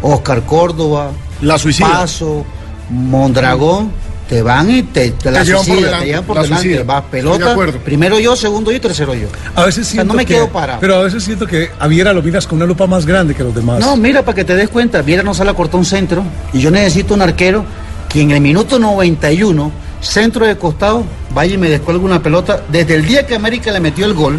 Oscar 0.02 0.42
Córdoba, 0.44 1.10
La 1.40 1.58
suicida. 1.58 1.88
Paso, 1.88 2.44
Mondragón 2.90 3.90
te 4.28 4.42
van 4.42 4.70
y 4.70 4.82
te, 4.82 5.12
te 5.12 5.30
la 5.30 5.40
Te 5.40 5.46
llevan 5.46 5.64
por 5.64 5.66
suicida, 5.66 5.86
delante, 5.86 6.04
te 6.04 6.10
llevan 6.10 6.24
por 6.26 6.36
la 6.36 6.42
delante, 6.42 6.62
suicida. 6.64 6.84
vas 6.84 7.04
de 7.04 7.10
pelota, 7.10 7.56
primero 7.82 8.20
yo, 8.20 8.36
segundo 8.36 8.70
yo, 8.70 8.78
tercero 8.78 9.14
yo. 9.14 9.28
A 9.54 9.64
veces 9.64 9.86
O 9.86 9.90
sea, 9.90 9.92
siento 9.92 10.12
no 10.12 10.14
me 10.18 10.26
que, 10.26 10.34
quedo 10.34 10.48
parado. 10.50 10.80
Pero 10.80 10.96
a 10.96 11.02
veces 11.04 11.24
siento 11.24 11.46
que 11.46 11.70
a 11.78 11.86
Viera 11.86 12.12
lo 12.12 12.22
miras 12.22 12.46
con 12.46 12.56
una 12.56 12.66
lupa 12.66 12.86
más 12.86 13.06
grande 13.06 13.34
que 13.34 13.42
los 13.42 13.54
demás. 13.54 13.80
No, 13.80 13.96
mira, 13.96 14.22
para 14.22 14.34
que 14.34 14.44
te 14.44 14.54
des 14.54 14.68
cuenta, 14.68 15.00
Viera 15.00 15.22
no 15.22 15.32
sale 15.32 15.50
a 15.50 15.54
cortar 15.54 15.76
un 15.78 15.86
centro 15.86 16.22
y 16.52 16.60
yo 16.60 16.70
necesito 16.70 17.14
un 17.14 17.22
arquero 17.22 17.64
que 18.08 18.22
en 18.22 18.30
el 18.30 18.40
minuto 18.40 18.78
91, 18.78 19.70
centro 20.00 20.46
de 20.46 20.56
costado, 20.56 21.04
vaya 21.34 21.54
y 21.54 21.58
me 21.58 21.68
descuelgue 21.68 22.04
una 22.04 22.22
pelota. 22.22 22.62
Desde 22.70 22.94
el 22.94 23.06
día 23.06 23.26
que 23.26 23.34
América 23.34 23.70
le 23.72 23.80
metió 23.80 24.06
el 24.06 24.14
gol, 24.14 24.38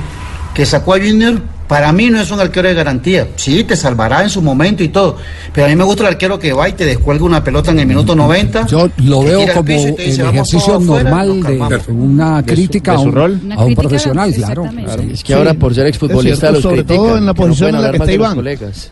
que 0.53 0.65
sacó 0.65 0.93
a 0.95 0.97
Junior, 0.97 1.39
para 1.67 1.91
mí 1.91 2.09
no 2.09 2.20
es 2.20 2.32
un 2.32 2.39
arquero 2.39 2.67
de 2.67 2.74
garantía. 2.74 3.28
Sí, 3.36 3.63
te 3.63 3.76
salvará 3.76 4.24
en 4.24 4.32
su 4.32 4.41
momento 4.41 4.84
y 4.84 4.88
todo, 4.89 5.17
pero 5.53 5.67
a 5.67 5.70
mí 5.70 5.76
me 5.76 5.84
gusta 5.84 6.01
el 6.01 6.09
arquero 6.09 6.39
que 6.39 6.51
va 6.51 6.67
y 6.67 6.74
te 6.74 6.84
descuelga 6.84 7.24
una 7.24 7.43
pelota 7.43 7.70
en 7.70 7.80
el 7.80 7.86
minuto 7.86 8.15
90. 8.15 8.65
Yo 8.65 8.89
lo 8.97 9.20
que 9.20 9.26
veo 9.28 9.47
como 9.53 9.65
piso 9.65 9.88
y 9.89 9.93
te 9.93 10.03
dice, 10.05 10.22
el 10.22 10.28
"Vamos 10.28 10.34
ejercicio 10.34 10.74
todos 10.74 10.84
afuera", 10.84 11.09
normal 11.11 11.43
de 11.43 11.93
una 11.93 12.43
crítica 12.43 12.93
de 12.93 12.97
a 12.97 13.01
su 13.01 13.05
un, 13.05 13.13
rol. 13.13 13.41
a 13.55 13.63
un 13.63 13.76
profesional, 13.76 14.34
claro. 14.34 14.63
Es 15.11 15.24
que 15.24 15.36
ahora 15.36 15.53
por 15.53 15.76
ser 15.76 15.86
exfutbolista 15.86 16.49
los 16.49 16.65
critican, 16.65 17.15
que 17.15 17.22
no 17.22 17.36
pueden 17.36 17.76
hablar 17.76 17.99
más 17.99 18.07
de 18.07 18.17
los 18.17 18.34
colegas. 18.34 18.91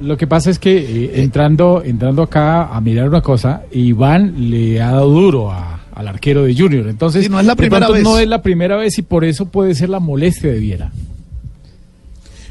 Lo 0.00 0.16
que 0.16 0.26
pasa 0.26 0.50
es 0.50 0.58
que 0.58 0.76
eh, 0.78 1.22
entrando, 1.22 1.82
entrando 1.84 2.22
acá 2.22 2.64
a 2.74 2.80
mirar 2.80 3.08
una 3.08 3.20
cosa, 3.20 3.62
Iván 3.72 4.50
le 4.50 4.80
ha 4.82 4.90
dado 4.92 5.08
duro 5.10 5.50
a- 5.50 5.80
al 5.94 6.08
arquero 6.08 6.44
de 6.44 6.54
Junior. 6.56 6.88
Entonces, 6.88 7.24
Sí, 7.24 7.30
no 7.30 7.38
es 7.38 7.46
la 7.46 7.54
primera 7.56 7.88
vez. 7.88 8.02
no 8.02 8.18
es 8.18 8.26
la 8.26 8.40
primera 8.42 8.76
vez 8.76 8.98
y 8.98 9.02
por 9.02 9.24
eso 9.24 9.46
puede 9.46 9.74
ser 9.74 9.88
la 9.90 10.00
molestia 10.00 10.50
de 10.50 10.58
Viera. 10.58 10.90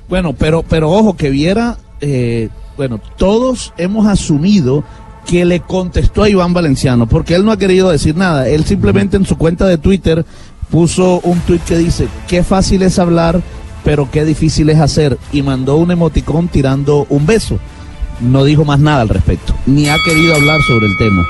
Bueno, 0.10 0.34
pero, 0.34 0.64
pero 0.64 0.92
ojo, 0.92 1.16
que 1.16 1.30
viera, 1.30 1.78
eh, 2.02 2.50
bueno, 2.78 3.00
todos 3.18 3.74
hemos 3.78 4.08
asumido 4.08 4.84
que 5.26 5.46
le 5.46 5.62
contestó 5.62 6.24
a 6.24 6.30
Iván 6.30 6.54
Valenciano, 6.54 7.08
porque 7.08 7.36
él 7.36 7.46
no 7.46 7.52
ha 7.52 7.58
querido 7.58 7.90
decir 7.90 8.16
nada. 8.18 8.50
Él 8.50 8.66
simplemente 8.66 9.16
en 9.18 9.26
su 9.26 9.38
cuenta 9.38 9.66
de 9.68 9.78
Twitter 9.78 10.26
puso 10.70 11.20
un 11.22 11.40
tweet 11.42 11.60
que 11.66 11.78
dice, 11.78 12.08
qué 12.28 12.44
fácil 12.44 12.82
es 12.82 13.00
hablar, 13.00 13.42
pero 13.84 14.10
qué 14.12 14.26
difícil 14.26 14.70
es 14.70 14.80
hacer, 14.80 15.18
y 15.32 15.42
mandó 15.42 15.78
un 15.78 15.92
emoticón 15.92 16.48
tirando 16.48 17.06
un 17.10 17.26
beso. 17.26 17.60
No 18.20 18.44
dijo 18.44 18.66
más 18.66 18.80
nada 18.80 19.02
al 19.02 19.10
respecto, 19.10 19.54
ni 19.66 19.90
ha 19.90 19.98
querido 20.06 20.36
hablar 20.36 20.62
sobre 20.62 20.88
el 20.88 20.98
tema. 20.98 21.26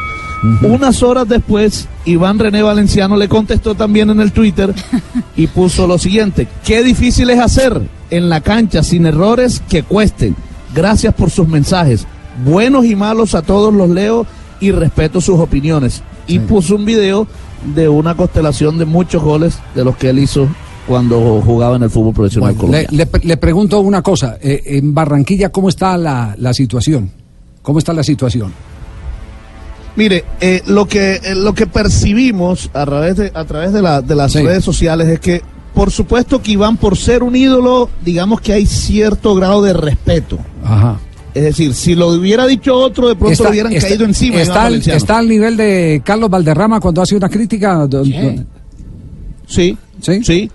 Unas 0.64 1.04
horas 1.04 1.28
después, 1.28 1.88
Iván 2.04 2.40
René 2.40 2.64
Valenciano 2.64 3.16
le 3.16 3.30
contestó 3.30 3.76
también 3.76 4.10
en 4.10 4.20
el 4.20 4.32
Twitter 4.32 4.74
y 5.36 5.48
puso 5.48 5.86
lo 5.86 6.00
siguiente, 6.00 6.48
qué 6.66 6.84
difícil 6.84 7.30
es 7.30 7.40
hacer 7.40 7.80
en 8.10 8.28
la 8.28 8.42
cancha 8.42 8.82
sin 8.84 9.06
errores 9.06 9.62
que 9.70 9.84
cuesten. 9.84 10.36
Gracias 10.74 11.14
por 11.14 11.30
sus 11.30 11.48
mensajes. 11.48 12.08
Buenos 12.44 12.86
y 12.86 12.96
malos 12.96 13.36
a 13.36 13.42
todos 13.42 13.74
los 13.74 13.90
leo 13.90 14.26
y 14.60 14.72
respeto 14.72 15.22
sus 15.22 15.40
opiniones. 15.40 16.02
Y 16.28 16.40
puso 16.40 16.76
un 16.76 16.86
video 16.86 17.28
de 17.76 17.90
una 17.90 18.16
constelación 18.16 18.78
de 18.78 18.86
muchos 18.86 19.22
goles 19.22 19.60
de 19.76 19.84
los 19.84 19.96
que 19.98 20.10
él 20.10 20.20
hizo 20.20 20.48
cuando 20.88 21.42
jugaba 21.46 21.76
en 21.76 21.84
el 21.84 21.90
fútbol 21.90 22.14
profesional 22.14 22.54
Bueno, 22.56 22.60
colombiano. 22.74 22.88
le- 22.92 23.28
le 23.28 23.38
pregunto 23.38 23.80
una 23.80 24.02
cosa. 24.02 24.38
eh, 24.42 24.62
en 24.66 24.94
Barranquilla, 24.94 25.50
¿cómo 25.50 25.70
está 25.70 25.98
la, 25.98 26.36
la 26.38 26.54
situación? 26.54 27.12
¿Cómo 27.62 27.80
está 27.80 27.94
la 27.94 28.04
situación? 28.04 28.52
Mire, 29.96 30.24
eh, 30.40 30.62
lo 30.68 30.88
que 30.88 31.16
eh, 31.16 31.36
lo 31.36 31.54
que 31.54 31.68
percibimos 31.68 32.70
a 32.74 32.86
través 32.86 33.18
de 33.18 33.32
a 33.34 33.44
través 33.46 33.74
de, 33.74 33.82
la- 33.82 34.02
de 34.02 34.16
las 34.16 34.34
redes 34.34 34.64
sociales 34.64 35.08
es 35.10 35.20
que 35.20 35.42
por 35.74 35.92
supuesto 35.92 36.42
que 36.42 36.52
Iván 36.54 36.78
por 36.78 36.98
ser 36.98 37.24
un 37.24 37.36
ídolo, 37.36 37.90
digamos 38.04 38.42
que 38.42 38.54
hay 38.54 38.66
cierto 38.66 39.36
grado 39.36 39.62
de 39.62 39.74
respeto. 39.74 40.38
Ajá. 40.64 40.98
Es 41.34 41.44
decir, 41.44 41.74
si 41.74 41.96
lo 41.96 42.08
hubiera 42.10 42.46
dicho 42.46 42.76
otro, 42.76 43.08
de 43.08 43.16
pronto 43.16 43.44
le 43.46 43.50
hubieran 43.52 43.72
está- 43.74 43.88
caído 43.88 44.04
encima. 44.06 44.42
Está, 44.42 44.66
al- 44.66 44.76
está 44.82 45.22
nivel 45.22 45.56
de 45.56 46.02
Carlos 46.04 46.30
Valderrama 46.30 46.80
cuando 46.82 47.02
hace 47.02 47.16
una 47.16 47.30
crítica. 47.30 47.86
do- 47.88 48.04
Sí, 49.48 49.78
sí, 50.02 50.50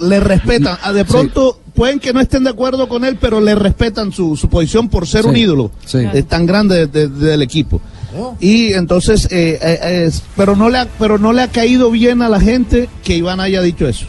le 0.00 0.20
respetan. 0.20 0.76
Ah, 0.82 0.92
De 0.92 1.04
pronto 1.04 1.60
pueden 1.74 2.00
que 2.00 2.12
no 2.12 2.20
estén 2.20 2.44
de 2.44 2.50
acuerdo 2.50 2.88
con 2.88 3.04
él, 3.04 3.16
pero 3.20 3.40
le 3.40 3.54
respetan 3.54 4.12
su, 4.12 4.36
su 4.36 4.48
posición 4.48 4.88
por 4.88 5.06
ser 5.06 5.22
Sí, 5.22 5.28
un 5.28 5.36
ídolo 5.36 5.70
sí. 5.84 5.98
eh, 6.12 6.22
tan 6.24 6.46
grande 6.46 6.86
de- 6.86 7.08
de- 7.08 7.26
del 7.26 7.42
equipo. 7.42 7.80
Y 8.40 8.72
entonces, 8.72 9.26
eh, 9.30 9.58
eh, 9.62 10.04
es- 10.06 10.22
pero 10.36 10.56
no 10.56 10.68
le 10.70 10.78
ha, 10.78 10.88
pero 10.98 11.18
no 11.18 11.32
le 11.32 11.42
ha 11.42 11.48
caído 11.48 11.90
bien 11.90 12.22
a 12.22 12.28
la 12.28 12.40
gente 12.40 12.88
que 13.04 13.16
Iván 13.16 13.38
haya 13.38 13.60
dicho 13.62 13.86
eso. 13.86 14.06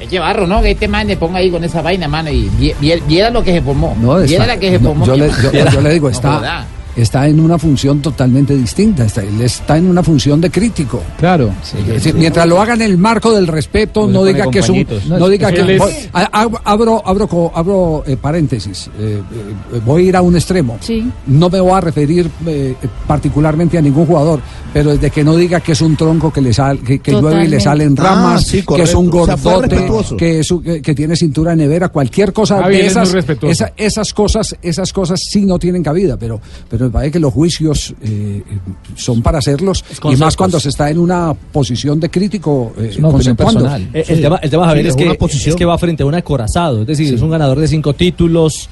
Es 0.00 0.08
que 0.08 0.18
barro, 0.18 0.46
¿no? 0.46 0.60
Que 0.62 0.72
este 0.72 0.86
man 0.86 1.06
le 1.08 1.16
ponga 1.16 1.38
ahí 1.38 1.50
con 1.50 1.64
esa 1.64 1.82
vaina, 1.82 2.06
mano, 2.08 2.30
y 2.30 2.48
vie- 2.58 2.74
vie- 2.80 3.02
viera 3.06 3.30
lo 3.30 3.42
que 3.42 3.52
se 3.52 3.62
formó. 3.62 3.96
No, 4.00 4.16
viera 4.18 4.46
la 4.46 4.58
que 4.58 4.70
se 4.70 4.78
no, 4.78 4.88
formó. 4.90 5.06
yo, 5.06 5.16
le, 5.16 5.28
yo- 5.28 5.70
yo 5.72 5.80
le 5.80 5.92
digo, 5.94 6.08
está. 6.10 6.66
Está 7.02 7.26
en 7.28 7.40
una 7.40 7.58
función 7.58 8.00
totalmente 8.00 8.56
distinta. 8.56 9.04
Está, 9.04 9.22
él 9.22 9.40
está 9.40 9.76
en 9.78 9.88
una 9.88 10.02
función 10.02 10.40
de 10.40 10.50
crítico. 10.50 11.02
Claro. 11.18 11.50
Es 11.78 11.86
decir, 11.86 12.14
mientras 12.14 12.46
lo 12.46 12.60
haga 12.60 12.74
en 12.74 12.82
el 12.82 12.98
marco 12.98 13.32
del 13.32 13.46
respeto, 13.46 14.02
Pues 14.02 14.14
no 14.14 14.24
diga 14.24 14.50
que 14.50 14.58
es 14.60 14.68
un. 14.68 14.86
No, 15.08 15.18
No, 15.18 15.28
diga 15.28 15.50
que. 15.52 15.76
es- 15.76 16.08
abro 16.12 17.02
abro, 17.04 17.28
co- 17.28 17.52
abro 17.54 18.02
eh, 18.06 18.16
paréntesis. 18.16 18.88
Eh, 18.98 19.20
eh, 19.74 19.80
voy 19.84 20.04
a 20.04 20.08
ir 20.08 20.16
a 20.16 20.22
un 20.22 20.34
extremo. 20.36 20.78
No 21.26 21.48
me 21.50 21.60
voy 21.60 21.72
a 21.72 21.80
referir 21.80 22.30
eh, 22.46 22.74
particularmente 23.06 23.78
a 23.78 23.82
ningún 23.82 24.06
jugador, 24.06 24.40
pero 24.72 24.90
desde 24.92 25.10
que 25.10 25.24
no 25.24 25.36
diga 25.36 25.60
que 25.60 25.72
es 25.72 25.80
un 25.80 25.96
tronco 25.96 26.32
que 26.32 26.40
le 26.40 26.52
sal, 26.52 26.78
que, 26.80 26.98
que 27.00 27.12
llueve 27.12 27.44
y 27.44 27.48
le 27.48 27.60
salen 27.60 27.94
Ah, 27.98 28.02
ramas, 28.02 28.44
sí, 28.46 28.62
que 28.64 28.82
es 28.82 28.94
un. 28.94 29.08
O 29.12 29.24
sea, 29.24 29.36
gordote, 29.36 30.16
que, 30.16 30.40
es 30.40 30.48
que, 30.62 30.82
que 30.82 30.94
tiene 30.94 31.16
cintura 31.16 31.50
de 31.52 31.56
nevera, 31.58 31.88
cualquier 31.88 32.32
cosa 32.32 32.60
Ah, 32.64 32.68
bien, 32.68 32.82
de 32.82 32.86
esas, 32.88 33.14
esa- 33.42 33.72
esas 33.76 34.12
cosas, 34.14 34.56
esas 34.62 34.92
cosas 34.92 35.20
sí 35.30 35.44
no 35.46 35.58
tienen 35.58 35.82
cabida, 35.82 36.16
pero, 36.16 36.40
pero 36.68 36.87
me 36.88 36.92
parece 36.92 37.12
que 37.12 37.20
los 37.20 37.32
juicios 37.32 37.94
eh, 38.02 38.42
eh, 38.44 38.58
son 38.96 39.22
para 39.22 39.38
hacerlos 39.38 39.84
y 40.10 40.16
más 40.16 40.36
cuando 40.36 40.58
se 40.58 40.70
está 40.70 40.90
en 40.90 40.98
una 40.98 41.34
posición 41.34 42.00
de 42.00 42.10
crítico 42.10 42.72
eh, 42.78 42.96
personal. 43.36 43.88
Eh, 43.92 44.04
El, 44.08 44.20
tema, 44.22 44.36
el 44.42 44.50
tema, 44.50 44.66
Javier, 44.66 44.86
es, 44.86 44.96
que, 44.96 45.18
es 45.46 45.54
que 45.54 45.64
va 45.64 45.76
frente 45.78 46.02
a 46.02 46.06
un 46.06 46.14
acorazado. 46.14 46.82
Es 46.82 46.86
decir, 46.86 47.14
es 47.14 47.20
un 47.20 47.30
ganador 47.30 47.58
de 47.58 47.68
cinco 47.68 47.92
títulos, 47.92 48.68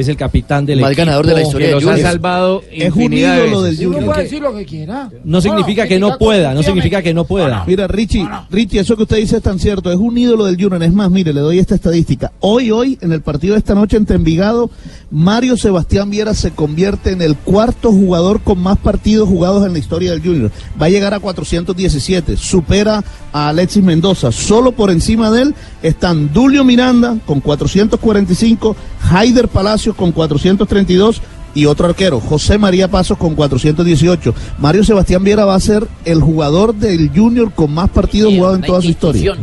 es 0.00 0.08
el 0.08 0.16
capitán 0.16 0.66
del 0.66 0.80
Más 0.80 0.90
equipo. 0.90 1.06
ganador 1.06 1.26
de 1.26 1.34
la 1.34 1.42
historia 1.42 1.68
que 1.68 1.74
del 1.74 1.84
los 1.84 1.90
ha 1.92 1.96
Junior. 1.96 2.10
salvado 2.12 2.62
Es 2.70 2.92
un 2.92 3.10
de 3.10 3.16
ídolo 3.16 3.62
del. 3.62 3.76
Junior. 3.76 4.02
Uno 4.02 4.06
puede 4.12 4.22
decir 4.22 4.42
lo 4.42 4.54
que 4.54 4.64
quiera. 4.64 5.10
No 5.24 5.40
significa 5.40 5.86
que 5.86 5.98
no 5.98 6.18
pueda, 6.18 6.54
no 6.54 6.62
significa 6.62 7.02
que 7.02 7.14
no 7.14 7.24
pueda. 7.24 7.64
Mira, 7.66 7.86
Richie, 7.86 8.28
Richie, 8.50 8.80
eso 8.80 8.96
que 8.96 9.02
usted 9.02 9.16
dice 9.16 9.36
es 9.36 9.42
tan 9.42 9.58
cierto. 9.58 9.90
Es 9.90 9.98
un 9.98 10.16
ídolo 10.16 10.44
del 10.44 10.56
Junior. 10.56 10.82
Es 10.82 10.92
más, 10.92 11.10
mire, 11.10 11.32
le 11.32 11.40
doy 11.40 11.58
esta 11.58 11.74
estadística. 11.74 12.32
Hoy, 12.40 12.70
hoy, 12.70 12.98
en 13.00 13.12
el 13.12 13.22
partido 13.22 13.54
de 13.54 13.58
esta 13.58 13.74
noche 13.74 13.96
entre 13.96 14.16
Envigado, 14.16 14.70
Mario 15.10 15.56
Sebastián 15.56 16.10
Viera 16.10 16.34
se 16.34 16.50
convierte 16.52 17.10
en 17.10 17.22
el 17.22 17.36
cuarto 17.36 17.92
jugador 17.92 18.40
con 18.42 18.60
más 18.60 18.78
partidos 18.78 19.28
jugados 19.28 19.66
en 19.66 19.72
la 19.72 19.78
historia 19.78 20.10
del 20.12 20.22
Junior. 20.22 20.50
Va 20.80 20.86
a 20.86 20.90
llegar 20.90 21.14
a 21.14 21.20
417. 21.20 22.36
Supera 22.36 23.02
a 23.32 23.48
Alexis 23.48 23.82
Mendoza. 23.82 24.32
Solo 24.32 24.72
por 24.72 24.90
encima 24.90 25.30
de 25.30 25.42
él 25.42 25.54
están 25.82 26.32
Dulio 26.32 26.64
Miranda 26.64 27.16
con 27.26 27.40
445, 27.40 28.76
Haider 29.10 29.48
Palacios 29.90 29.96
con 29.96 30.12
432 30.12 31.20
y 31.54 31.66
otro 31.66 31.86
arquero, 31.86 32.20
José 32.20 32.58
María 32.58 32.88
Pasos 32.88 33.18
con 33.18 33.34
418. 33.34 34.34
Mario 34.58 34.84
Sebastián 34.84 35.24
Viera 35.24 35.44
va 35.44 35.54
a 35.56 35.60
ser 35.60 35.86
el 36.04 36.20
jugador 36.20 36.74
del 36.74 37.10
Junior 37.14 37.52
con 37.52 37.72
más 37.74 37.90
partidos 37.90 38.32
jugados 38.34 38.56
en 38.58 38.64
toda 38.64 38.82
su 38.82 38.88
historia. 38.88 39.34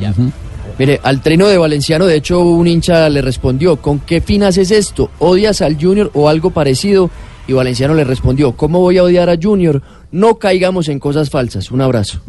Mire, 0.80 1.00
al 1.04 1.22
treno 1.22 1.48
de 1.48 1.58
Valenciano, 1.58 2.06
de 2.06 2.16
hecho, 2.16 2.40
un 2.40 2.68
hincha 2.68 3.10
le 3.10 3.22
respondió, 3.22 3.78
¿con 3.78 4.00
qué 4.00 4.22
fin 4.22 4.44
haces 4.44 4.70
esto? 4.72 5.10
¿Odias 5.20 5.62
al 5.62 5.76
Junior 5.82 6.12
o 6.14 6.30
algo 6.30 6.52
parecido? 6.52 7.10
Y 7.48 7.54
Valenciano 7.54 7.94
le 7.96 8.04
respondió, 8.04 8.52
¿cómo 8.54 8.80
voy 8.80 8.98
a 9.00 9.04
odiar 9.04 9.30
a 9.30 9.38
Junior? 9.42 9.82
No 10.12 10.36
caigamos 10.36 10.88
en 10.90 11.00
cosas 11.00 11.30
falsas. 11.30 11.72
Un 11.72 11.82
abrazo. 11.82 12.20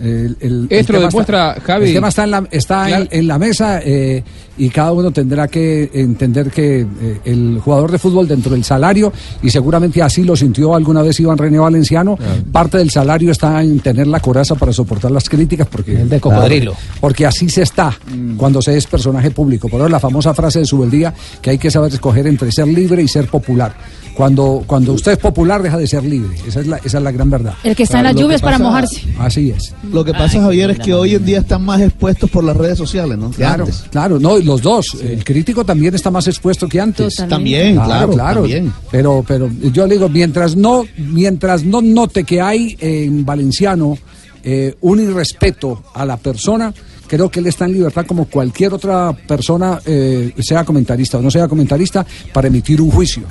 El, 0.00 0.36
el- 0.40 0.66
Esto 0.70 0.92
el 0.96 1.00
lo 1.02 1.06
demuestra, 1.08 1.52
está, 1.52 1.60
Javi. 1.62 1.86
El 1.88 1.94
tema 1.94 2.08
está 2.08 2.24
en 2.24 2.30
la, 2.30 2.44
está 2.50 2.82
en- 2.84 2.88
Claro. 2.88 3.06
en, 3.10 3.26
la 3.26 3.38
mesa 3.38 3.80
eh, 3.82 4.22
y 4.62 4.70
cada 4.70 4.92
uno 4.92 5.10
tendrá 5.10 5.48
que 5.48 5.90
entender 5.92 6.48
que 6.48 6.82
eh, 6.82 7.20
el 7.24 7.58
jugador 7.58 7.90
de 7.90 7.98
fútbol 7.98 8.28
dentro 8.28 8.52
del 8.52 8.62
salario, 8.62 9.12
y 9.42 9.50
seguramente 9.50 10.00
así 10.00 10.22
lo 10.22 10.36
sintió 10.36 10.76
alguna 10.76 11.02
vez 11.02 11.18
Iván 11.18 11.36
René 11.36 11.58
Valenciano, 11.58 12.16
parte 12.52 12.78
del 12.78 12.88
salario 12.88 13.32
está 13.32 13.60
en 13.60 13.80
tener 13.80 14.06
la 14.06 14.20
coraza 14.20 14.54
para 14.54 14.72
soportar 14.72 15.10
las 15.10 15.28
críticas 15.28 15.66
porque, 15.66 16.00
el 16.02 16.08
de 16.08 16.20
cocodrilo. 16.20 16.74
porque 17.00 17.26
así 17.26 17.48
se 17.48 17.62
está 17.62 17.92
cuando 18.36 18.62
se 18.62 18.76
es 18.76 18.86
personaje 18.86 19.32
público. 19.32 19.68
Por 19.68 19.80
eso 19.80 19.88
la 19.88 19.98
famosa 19.98 20.32
frase 20.32 20.60
de 20.60 20.66
Subeldía 20.66 21.12
que 21.40 21.50
hay 21.50 21.58
que 21.58 21.68
saber 21.68 21.92
escoger 21.92 22.28
entre 22.28 22.52
ser 22.52 22.68
libre 22.68 23.02
y 23.02 23.08
ser 23.08 23.26
popular. 23.26 23.74
Cuando, 24.14 24.62
cuando 24.66 24.92
usted 24.92 25.12
es 25.12 25.18
popular 25.18 25.62
deja 25.62 25.78
de 25.78 25.86
ser 25.86 26.04
libre. 26.04 26.36
Esa 26.46 26.60
es 26.60 26.66
la, 26.66 26.76
esa 26.76 26.98
es 26.98 27.04
la 27.04 27.10
gran 27.10 27.30
verdad. 27.30 27.54
El 27.64 27.74
que 27.74 27.84
está 27.84 27.98
en 27.98 28.04
las 28.04 28.14
lluvias 28.14 28.42
para 28.42 28.58
mojarse. 28.58 29.02
Así 29.18 29.50
es. 29.50 29.74
Lo 29.90 30.04
que 30.04 30.12
pasa, 30.12 30.40
Javier, 30.40 30.70
es 30.70 30.78
que 30.78 30.92
hoy 30.92 31.14
en 31.14 31.24
día 31.24 31.38
están 31.38 31.64
más 31.64 31.80
expuestos 31.80 32.30
por 32.30 32.44
las 32.44 32.56
redes 32.56 32.76
sociales, 32.76 33.16
¿no? 33.16 33.30
Claro, 33.30 33.66
claro, 33.90 34.18
no, 34.20 34.38
y 34.38 34.42
los 34.52 34.62
dos. 34.62 34.98
El 35.02 35.24
crítico 35.24 35.64
también 35.64 35.94
está 35.94 36.10
más 36.10 36.28
expuesto 36.28 36.68
que 36.68 36.78
antes. 36.78 37.16
También, 37.28 37.76
claro, 37.76 38.12
también. 38.14 38.72
Pero, 38.90 39.24
pero 39.26 39.50
yo 39.72 39.86
le 39.86 39.94
digo, 39.94 40.08
mientras 40.08 40.56
no, 40.56 40.84
mientras 40.98 41.64
no 41.64 41.80
note 41.80 42.24
que 42.24 42.40
hay 42.40 42.76
en 42.78 43.24
Valenciano 43.24 43.96
eh, 44.44 44.74
un 44.82 45.00
irrespeto 45.00 45.84
a 45.94 46.04
la 46.04 46.18
persona, 46.18 46.74
creo 47.06 47.30
que 47.30 47.40
él 47.40 47.46
está 47.46 47.64
en 47.64 47.72
libertad 47.72 48.04
como 48.06 48.26
cualquier 48.26 48.74
otra 48.74 49.12
persona, 49.12 49.80
eh, 49.86 50.32
sea 50.40 50.64
comentarista 50.64 51.18
o 51.18 51.22
no 51.22 51.30
sea 51.30 51.48
comentarista, 51.48 52.04
para 52.32 52.48
emitir 52.48 52.80
un 52.82 52.90
juicio 52.90 53.22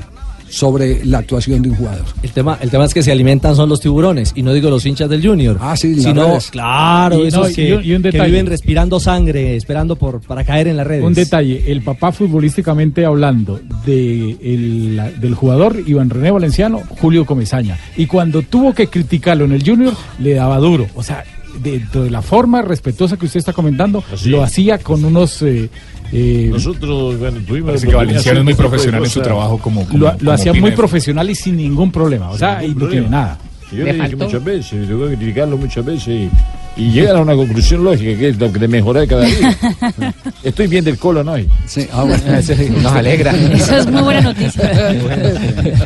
sobre 0.51 1.03
la 1.05 1.19
actuación 1.19 1.61
de 1.61 1.69
un 1.69 1.75
jugador. 1.75 2.05
El 2.21 2.31
tema, 2.31 2.57
el 2.61 2.69
tema 2.69 2.85
es 2.85 2.93
que 2.93 3.01
se 3.01 3.11
alimentan 3.11 3.55
son 3.55 3.69
los 3.69 3.79
tiburones, 3.79 4.33
y 4.35 4.43
no 4.43 4.53
digo 4.53 4.69
los 4.69 4.85
hinchas 4.85 5.09
del 5.09 5.25
Junior. 5.25 5.57
Ah, 5.59 5.75
sí, 5.77 5.95
sino, 6.01 6.37
claro, 6.51 7.23
Y 7.23 7.27
esos 7.27 7.49
no, 7.49 7.55
que, 7.55 7.69
y 7.69 7.71
un- 7.71 7.85
y 7.85 7.93
un 7.93 8.01
que 8.03 8.11
detalle. 8.11 8.29
viven 8.31 8.45
respirando 8.47 8.99
sangre, 8.99 9.55
esperando 9.55 9.95
por, 9.95 10.21
para 10.21 10.43
caer 10.43 10.67
en 10.67 10.77
las 10.77 10.85
redes. 10.85 11.03
Un 11.03 11.13
detalle, 11.13 11.71
el 11.71 11.81
papá 11.81 12.11
futbolísticamente 12.11 13.05
hablando 13.05 13.59
de 13.85 14.37
el- 14.41 14.95
la- 14.97 15.09
del 15.11 15.33
jugador 15.35 15.77
Iván 15.87 16.09
René 16.09 16.31
Valenciano, 16.31 16.81
Julio 16.99 17.25
Comesaña. 17.25 17.77
Y 17.97 18.05
cuando 18.07 18.41
tuvo 18.41 18.73
que 18.73 18.87
criticarlo 18.87 19.45
en 19.45 19.53
el 19.53 19.63
Junior, 19.65 19.93
le 20.19 20.33
daba 20.33 20.57
duro. 20.57 20.87
O 20.95 21.03
sea, 21.03 21.23
dentro 21.61 22.03
de 22.03 22.09
la 22.11 22.21
forma 22.21 22.61
respetuosa 22.61 23.17
que 23.17 23.25
usted 23.25 23.39
está 23.39 23.53
comentando, 23.53 24.03
lo 24.25 24.43
hacía 24.43 24.77
con 24.77 25.03
unos... 25.05 25.41
eh, 25.41 25.69
eh, 26.11 26.49
Nosotros, 26.51 27.17
bueno, 27.19 27.37
tuvimos. 27.47 27.67
Parece 27.69 27.87
que 27.87 27.95
Valenciano 27.95 28.39
es 28.39 28.45
muy 28.45 28.53
profesional 28.53 29.03
en 29.03 29.09
su 29.09 29.21
trabajo 29.21 29.57
como, 29.57 29.85
como- 29.85 29.97
lo, 29.97 30.11
lo 30.11 30.17
como 30.17 30.31
hacía 30.31 30.53
muy 30.53 30.71
de- 30.71 30.75
profesional 30.77 31.29
y 31.29 31.35
sin 31.35 31.57
ningún 31.57 31.91
problema. 31.91 32.29
O 32.31 32.37
sea, 32.37 32.63
y 32.63 32.73
no 32.75 32.87
tiene 32.87 33.09
nada. 33.09 33.37
Yo 33.71 33.85
le 33.85 33.93
dije 33.93 34.15
muchas 34.15 34.43
veces, 34.43 34.87
tengo 34.87 35.07
que 35.09 35.15
criticarlo 35.15 35.57
muchas 35.57 35.85
veces 35.85 36.07
y, 36.07 36.29
y 36.75 36.91
llegar 36.91 37.15
a 37.15 37.21
una 37.21 37.35
conclusión 37.35 37.83
lógica, 37.83 38.17
que 38.19 38.29
es 38.29 38.37
lo 38.39 38.51
que 38.51 38.59
de 38.59 38.67
mejorar 38.67 39.07
cada 39.07 39.23
día. 39.25 39.57
Estoy 40.43 40.67
bien 40.67 40.83
del 40.83 40.97
colon 40.97 41.27
hoy. 41.29 41.47
Sí, 41.67 41.87
ah, 41.93 42.03
bueno. 42.03 42.21
Nos 42.81 42.91
alegra. 42.91 43.31
Esa 43.53 43.77
es 43.79 43.87
muy 43.91 44.01
buena 44.01 44.21
noticia. 44.21 44.71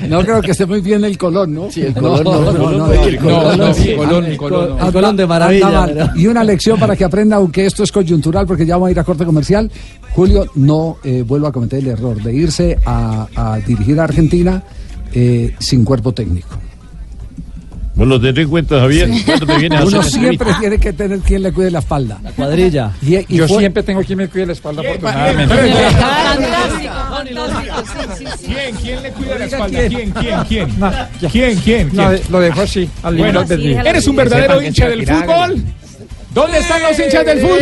No 0.09 0.21
creo 0.23 0.41
que 0.41 0.51
esté 0.51 0.65
muy 0.65 0.81
bien 0.81 1.03
el 1.05 1.17
colón, 1.17 1.53
¿no? 1.53 1.71
Sí, 1.71 1.81
el 1.81 1.93
colón 1.93 2.23
no, 2.23 2.41
no, 2.51 2.71
no, 2.71 2.91
el 2.93 3.17
no, 3.57 3.73
sí. 3.73 3.91
Ah, 3.93 3.97
colón 3.97 4.25
no. 4.25 4.57
anda- 4.73 4.87
El 4.87 4.93
colón 4.93 5.17
de 5.17 5.27
maravilla, 5.27 6.13
Y 6.15 6.27
una 6.27 6.43
lección 6.43 6.79
para 6.79 6.95
que 6.95 7.03
aprenda, 7.03 7.35
aunque 7.35 7.65
esto 7.65 7.83
es 7.83 7.91
coyuntural, 7.91 8.47
porque 8.47 8.65
ya 8.65 8.75
vamos 8.75 8.87
a 8.87 8.91
ir 8.91 8.99
a 8.99 9.03
corte 9.03 9.25
comercial. 9.25 9.69
Julio, 10.11 10.45
no 10.55 10.97
eh, 11.03 11.23
vuelva 11.27 11.49
a 11.49 11.51
cometer 11.51 11.79
el 11.79 11.87
error 11.87 12.21
de 12.21 12.33
irse 12.33 12.77
a, 12.85 13.27
a 13.35 13.59
dirigir 13.59 13.99
a 13.99 14.05
Argentina 14.05 14.63
eh, 15.13 15.53
sin 15.59 15.83
cuerpo 15.85 16.13
técnico. 16.13 16.57
Bueno, 17.95 18.15
lo 18.15 18.21
tendré 18.21 18.43
en 18.43 18.49
cuenta, 18.49 18.79
Javier. 18.81 19.09
¿Cuándo 19.25 19.45
me 19.45 19.57
vienes 19.57 19.79
a 19.79 19.85
Uno 19.85 19.99
hacer 20.01 20.13
la 20.21 20.27
siempre 20.27 20.53
tiene 20.59 20.77
que 20.79 20.91
tener 20.93 21.19
quien 21.19 21.43
le 21.43 21.51
cuide 21.53 21.71
la 21.71 21.79
espalda. 21.79 22.19
La 22.21 22.31
cuadrilla. 22.31 22.91
Y, 23.01 23.15
y 23.15 23.37
Yo 23.37 23.47
fue- 23.47 23.59
siempre 23.59 23.83
tengo 23.83 24.01
quien 24.03 24.17
me 24.17 24.27
cuide 24.27 24.47
la 24.47 24.53
espalda, 24.53 24.81
afortunadamente. 24.81 25.55
¿Quién? 28.45 28.75
¿Quién 28.81 29.03
le 29.03 29.11
cuida 29.11 29.37
la 29.39 29.45
espalda? 29.45 29.79
¿Quién? 29.87 30.11
¿Quién? 30.11 30.39
¿Quién? 30.47 30.69
¿Quién? 31.31 31.57
¿Quién? 31.59 31.89
No, 31.93 32.09
¿Quién? 32.09 32.21
lo 32.29 32.39
dejo 32.41 32.61
así, 32.61 32.89
al 33.03 33.15
Bueno. 33.17 33.45
¿eres 33.49 34.07
un 34.07 34.15
verdadero 34.15 34.61
hincha 34.61 34.87
del 34.89 35.05
fútbol? 35.07 35.63
¿Dónde 36.33 36.57
están 36.59 36.81
los 36.83 36.99
hinchas 36.99 37.25
del 37.25 37.39
fútbol? 37.39 37.59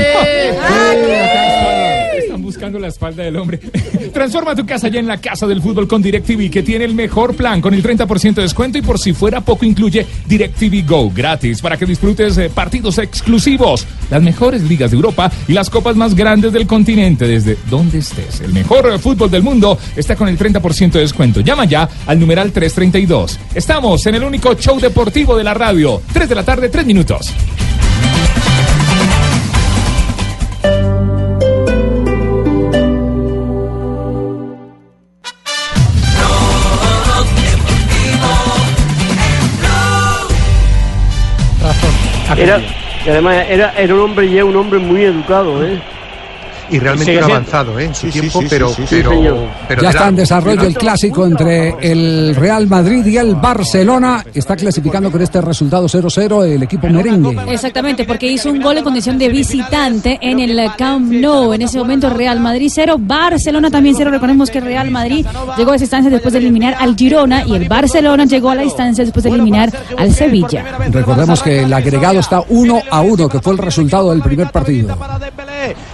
Buscando 2.54 2.78
la 2.78 2.90
espalda 2.90 3.24
del 3.24 3.36
hombre. 3.36 3.58
Transforma 4.14 4.56
tu 4.56 4.64
casa 4.64 4.88
ya 4.88 5.00
en 5.00 5.08
la 5.08 5.18
casa 5.18 5.48
del 5.48 5.60
fútbol 5.60 5.88
con 5.88 6.04
DirecTV, 6.04 6.52
que 6.52 6.62
tiene 6.62 6.86
el 6.86 6.94
mejor 6.94 7.36
plan 7.36 7.60
con 7.62 7.74
el 7.74 7.82
30% 7.82 8.36
de 8.36 8.42
descuento 8.44 8.78
y 8.78 8.84
por 8.84 9.00
si 9.00 9.12
fuera 9.12 9.42
poco 9.42 9.66
incluye 9.66 10.06
DirecTV 10.28 10.88
Go 10.88 11.10
gratis 11.10 11.62
para 11.62 11.78
que 11.78 11.88
disfrutes 11.88 12.36
de 12.36 12.52
partidos 12.52 13.00
exclusivos, 13.00 13.88
las 14.12 14.22
mejores 14.22 14.62
ligas 14.62 14.92
de 14.92 14.98
Europa 14.98 15.32
y 15.48 15.54
las 15.54 15.72
copas 15.72 15.96
más 15.96 16.14
grandes 16.14 16.54
del 16.54 16.68
continente 16.68 17.28
desde 17.28 17.58
donde 17.72 17.98
estés. 17.98 18.42
El 18.42 18.54
mejor 18.54 19.00
fútbol 19.00 19.32
del 19.32 19.42
mundo 19.42 19.80
está 19.96 20.16
con 20.16 20.28
el 20.28 20.38
30% 20.38 20.92
de 20.92 21.00
descuento. 21.00 21.42
Llama 21.42 21.66
ya 21.66 21.90
al 22.06 22.20
numeral 22.20 22.52
332. 22.52 23.40
Estamos 23.56 24.06
en 24.06 24.14
el 24.14 24.24
único 24.24 24.54
show 24.54 24.80
deportivo 24.80 25.36
de 25.36 25.44
la 25.44 25.56
radio. 25.56 26.04
3 26.14 26.30
de 26.30 26.36
la 26.36 26.44
tarde, 26.44 26.70
3 26.70 26.86
minutos. 26.86 27.34
Era, 42.38 42.60
y 43.06 43.10
además 43.10 43.46
era, 43.50 43.74
era 43.78 43.94
un 43.94 44.00
hombre 44.02 44.30
ya 44.30 44.46
un 44.46 44.56
hombre 44.56 44.80
muy 44.80 45.04
educado, 45.04 45.64
¿eh? 45.66 45.80
Y 46.74 46.80
realmente 46.80 47.12
siendo. 47.14 47.34
avanzado, 47.34 47.80
¿eh? 47.80 47.86
En 47.86 47.96
su 47.96 48.08
Sí, 48.08 48.20
tiempo, 48.20 48.42
sí, 48.42 48.48
pero, 48.50 48.70
sí, 48.70 48.76
sí, 48.76 48.82
sí, 48.88 48.96
pero, 48.98 49.10
señor. 49.12 49.38
pero 49.68 49.82
ya 49.84 49.90
está 49.90 50.08
en 50.10 50.16
desarrollo 50.16 50.64
el 50.64 50.74
clásico 50.78 51.26
entre 51.26 51.76
el 51.82 52.36
Real 52.36 52.68
Madrid 52.68 53.06
y 53.06 53.18
el 53.18 53.36
Barcelona. 53.36 54.26
Está 54.34 54.56
clasificando 54.56 55.12
con 55.12 55.22
este 55.22 55.40
resultado 55.42 55.88
0-0 55.88 56.46
el 56.46 56.64
equipo 56.64 56.88
merengue. 56.88 57.38
Exactamente, 57.54 58.06
porque 58.06 58.32
hizo 58.32 58.50
un 58.50 58.62
gol 58.62 58.78
en 58.78 58.84
condición 58.84 59.18
de 59.18 59.30
visitante 59.30 60.18
en 60.22 60.40
el 60.40 60.60
Camp 60.78 61.12
Nou. 61.12 61.54
En 61.54 61.62
ese 61.62 61.78
momento 61.78 62.10
Real 62.10 62.40
Madrid 62.40 62.72
0, 62.74 62.96
Barcelona 63.00 63.70
también 63.70 63.96
0. 63.96 64.12
Recordemos 64.12 64.50
que 64.50 64.60
Real 64.60 64.90
Madrid 64.92 65.26
llegó 65.58 65.72
a 65.72 65.76
esa 65.76 65.86
instancia 65.86 66.10
después 66.10 66.34
de 66.34 66.40
eliminar 66.40 66.76
al 66.80 66.96
Girona 66.96 67.44
y 67.46 67.56
el 67.56 67.68
Barcelona 67.68 68.26
llegó 68.26 68.50
a 68.50 68.56
la 68.56 68.64
instancia 68.64 69.04
después 69.04 69.24
de 69.24 69.30
eliminar 69.30 69.72
al 69.98 70.14
Sevilla. 70.14 70.66
Recordemos 70.90 71.42
que 71.44 71.64
el 71.64 71.74
agregado 71.74 72.20
está 72.20 72.44
1 72.50 72.82
a 72.90 73.02
1, 73.02 73.30
que 73.30 73.40
fue 73.40 73.54
el 73.54 73.60
resultado 73.60 74.12
del 74.12 74.22
primer 74.22 74.50
partido. 74.52 74.96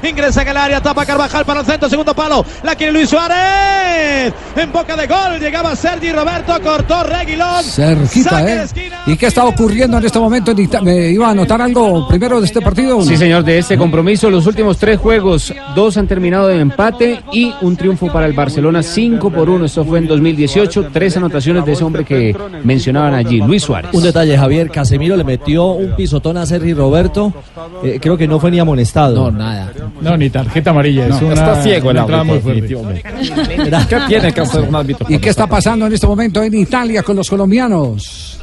Ingresa 0.03 0.41
en 0.41 0.47
el 0.47 0.57
área, 0.57 0.68
tapa 0.81 1.05
Carvajal 1.05 1.45
para 1.45 1.61
el 1.61 1.65
centro, 1.65 1.89
segundo 1.89 2.13
palo. 2.13 2.45
La 2.63 2.75
quiere 2.75 2.93
Luis 2.93 3.09
Suárez. 3.09 4.33
En 4.55 4.71
boca 4.71 4.95
de 4.95 5.07
gol 5.07 5.39
llegaba 5.39 5.75
Sergi 5.75 6.11
Roberto, 6.11 6.53
cortó 6.61 7.03
Reguilón. 7.03 7.63
Cerquita, 7.63 8.47
¿eh? 8.47 8.63
esquina. 8.63 9.01
¿Y 9.07 9.17
qué 9.17 9.25
está 9.27 9.45
ocurriendo 9.45 9.97
en 9.97 10.05
este 10.05 10.19
momento? 10.19 10.53
¿Me 10.83 11.09
iba 11.09 11.27
a 11.27 11.31
anotar 11.31 11.61
algo 11.61 12.07
primero 12.07 12.39
de 12.39 12.45
este 12.45 12.61
partido? 12.61 13.01
Sí, 13.01 13.17
señor, 13.17 13.43
de 13.43 13.57
este 13.57 13.77
compromiso, 13.77 14.29
los 14.29 14.45
últimos 14.45 14.77
tres 14.77 14.99
juegos, 14.99 15.53
dos 15.75 15.97
han 15.97 16.07
terminado 16.07 16.47
de 16.47 16.59
empate 16.59 17.21
y 17.31 17.53
un 17.61 17.75
triunfo 17.75 18.11
para 18.11 18.25
el 18.25 18.33
Barcelona, 18.33 18.83
5 18.83 19.31
por 19.31 19.49
1. 19.49 19.65
Esto 19.65 19.83
fue 19.83 19.99
en 19.99 20.07
2018, 20.07 20.89
tres 20.93 21.17
anotaciones 21.17 21.65
de 21.65 21.71
ese 21.71 21.83
hombre 21.83 22.05
que 22.05 22.35
mencionaban 22.63 23.13
allí, 23.13 23.39
Luis 23.39 23.63
Suárez. 23.63 23.91
Un 23.93 24.03
detalle, 24.03 24.37
Javier, 24.37 24.69
Casemiro 24.69 25.15
le 25.15 25.23
metió 25.23 25.71
un 25.71 25.95
pisotón 25.95 26.37
a 26.37 26.45
Sergi 26.45 26.73
Roberto, 26.73 27.33
eh, 27.83 27.99
creo 28.01 28.17
que 28.17 28.27
no 28.27 28.39
fue 28.39 28.51
ni 28.51 28.59
amonestado. 28.59 29.31
No, 29.31 29.37
nada. 29.37 29.71
No, 30.01 30.17
ni 30.17 30.29
tarjeta 30.29 30.58
amarilla. 30.67 31.07
es 31.07 31.21
una, 31.21 31.33
está 31.33 31.61
ciego 31.63 31.91
el 31.91 31.97
árbitro, 31.97 32.41
fuerte. 32.41 33.03
¿Qué 33.89 33.97
tiene 34.07 34.33
que 34.33 34.41
hacer 34.41 34.67
¿Y 35.09 35.17
qué 35.19 35.29
está 35.29 35.47
pasando 35.47 35.85
en 35.87 35.93
este 35.93 36.07
momento 36.07 36.41
en 36.43 36.53
Italia 36.53 37.03
con 37.03 37.15
los 37.15 37.29
colombianos? 37.29 38.35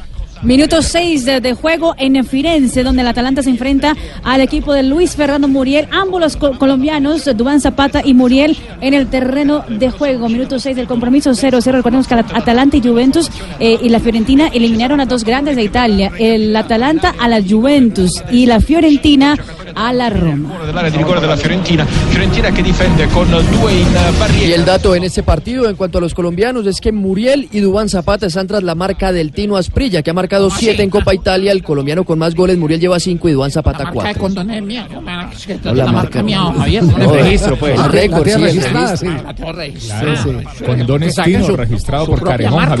Minuto 0.43 0.83
6 0.83 1.25
de, 1.25 1.41
de 1.41 1.53
juego 1.55 1.95
en 1.97 2.23
Firenze, 2.23 2.83
donde 2.83 3.01
el 3.01 3.07
Atalanta 3.07 3.41
se 3.41 3.49
enfrenta 3.49 3.95
al 4.23 4.39
equipo 4.39 4.71
de 4.71 4.83
Luis 4.83 5.15
Fernando 5.15 5.47
Muriel. 5.47 5.87
Ambos 5.91 6.21
los 6.21 6.37
co- 6.37 6.51
colombianos, 6.59 7.25
Dubán 7.35 7.59
Zapata 7.59 8.03
y 8.05 8.13
Muriel, 8.13 8.55
en 8.79 8.93
el 8.93 9.07
terreno 9.07 9.63
de 9.67 9.89
juego. 9.89 10.29
Minuto 10.29 10.59
6 10.59 10.75
del 10.75 10.85
compromiso 10.85 11.31
0-0. 11.31 11.71
Recordemos 11.71 12.07
que 12.07 12.13
el 12.13 12.19
Atalanta 12.19 12.77
y 12.77 12.81
Juventus 12.87 13.31
eh, 13.59 13.79
y 13.81 13.89
la 13.89 13.99
Fiorentina 13.99 14.47
eliminaron 14.53 14.99
a 15.01 15.07
dos 15.07 15.23
grandes 15.23 15.55
de 15.55 15.63
Italia. 15.63 16.11
El 16.19 16.55
Atalanta 16.55 17.15
a 17.19 17.27
la 17.27 17.41
Juventus 17.41 18.23
y 18.31 18.45
la 18.45 18.59
Fiorentina 18.59 19.35
a 19.79 19.93
la 19.93 20.09
Roma. 20.09 20.57
dell'area 20.65 20.89
di 20.89 20.97
rigore 20.97 21.19
della 21.19 21.37
Fiorentina. 21.37 21.85
Fiorentina 21.85 22.51
che 22.51 22.61
difende 22.63 23.07
con 23.09 23.29
due 23.29 23.73
in 23.73 23.87
barriera. 24.17 24.47
Y 24.47 24.53
el 24.53 24.65
dato 24.65 24.95
en 24.95 25.03
este 25.03 25.21
partido 25.23 25.69
en 25.69 25.75
cuanto 25.75 25.99
a 25.99 26.01
los 26.01 26.13
colombianos 26.13 26.65
es 26.65 26.81
que 26.81 26.91
Muriel 26.91 27.47
y 27.51 27.59
Dubán 27.59 27.87
Zapata 27.89 28.25
están 28.25 28.47
tras 28.47 28.63
la 28.63 28.73
marca 28.75 29.11
del 29.11 29.31
Tino 29.31 29.55
Asprilla, 29.55 30.01
que 30.01 30.09
ha 30.09 30.13
marcado 30.13 30.49
siete 30.49 30.81
en 30.83 30.89
Copa 30.89 31.13
Italia. 31.13 31.51
El 31.51 31.63
colombiano 31.63 32.03
con 32.03 32.17
más 32.19 32.33
goles, 32.33 32.57
Muriel 32.57 32.79
lleva 32.79 32.99
cinco 32.99 33.29
y 33.29 33.33
Dubán 33.33 33.51
Zapata 33.51 33.83
Marca 33.85 33.91
de 33.99 34.03
cuatro. 34.03 34.21
condones 34.21 34.63
mía, 34.63 34.87
yo, 34.91 34.99
man, 35.01 35.29
es 35.31 35.45
que 35.45 35.55
No, 35.63 35.73
la, 35.73 35.85
la 35.85 35.91
marca 35.91 36.21
marca- 36.21 36.23
mía, 36.23 36.41
Javier. 36.57 36.83
No, 36.83 36.97
el 36.97 37.07
le- 37.11 37.23
registro, 37.23 37.55
pues. 37.57 37.79
El 37.79 37.91
récord, 37.91 38.27
el 38.27 38.41
registrada, 38.41 38.95
registro. 38.95 39.11
sí. 39.11 40.57
Yo- 40.59 40.65
Condones 40.65 41.13
saquen 41.15 41.33
Tino, 41.33 41.45
su- 41.45 41.55
registrado 41.55 42.05
por 42.07 42.23
Javier 42.27 42.49
¿Cómo 42.49 42.57
van 42.57 42.71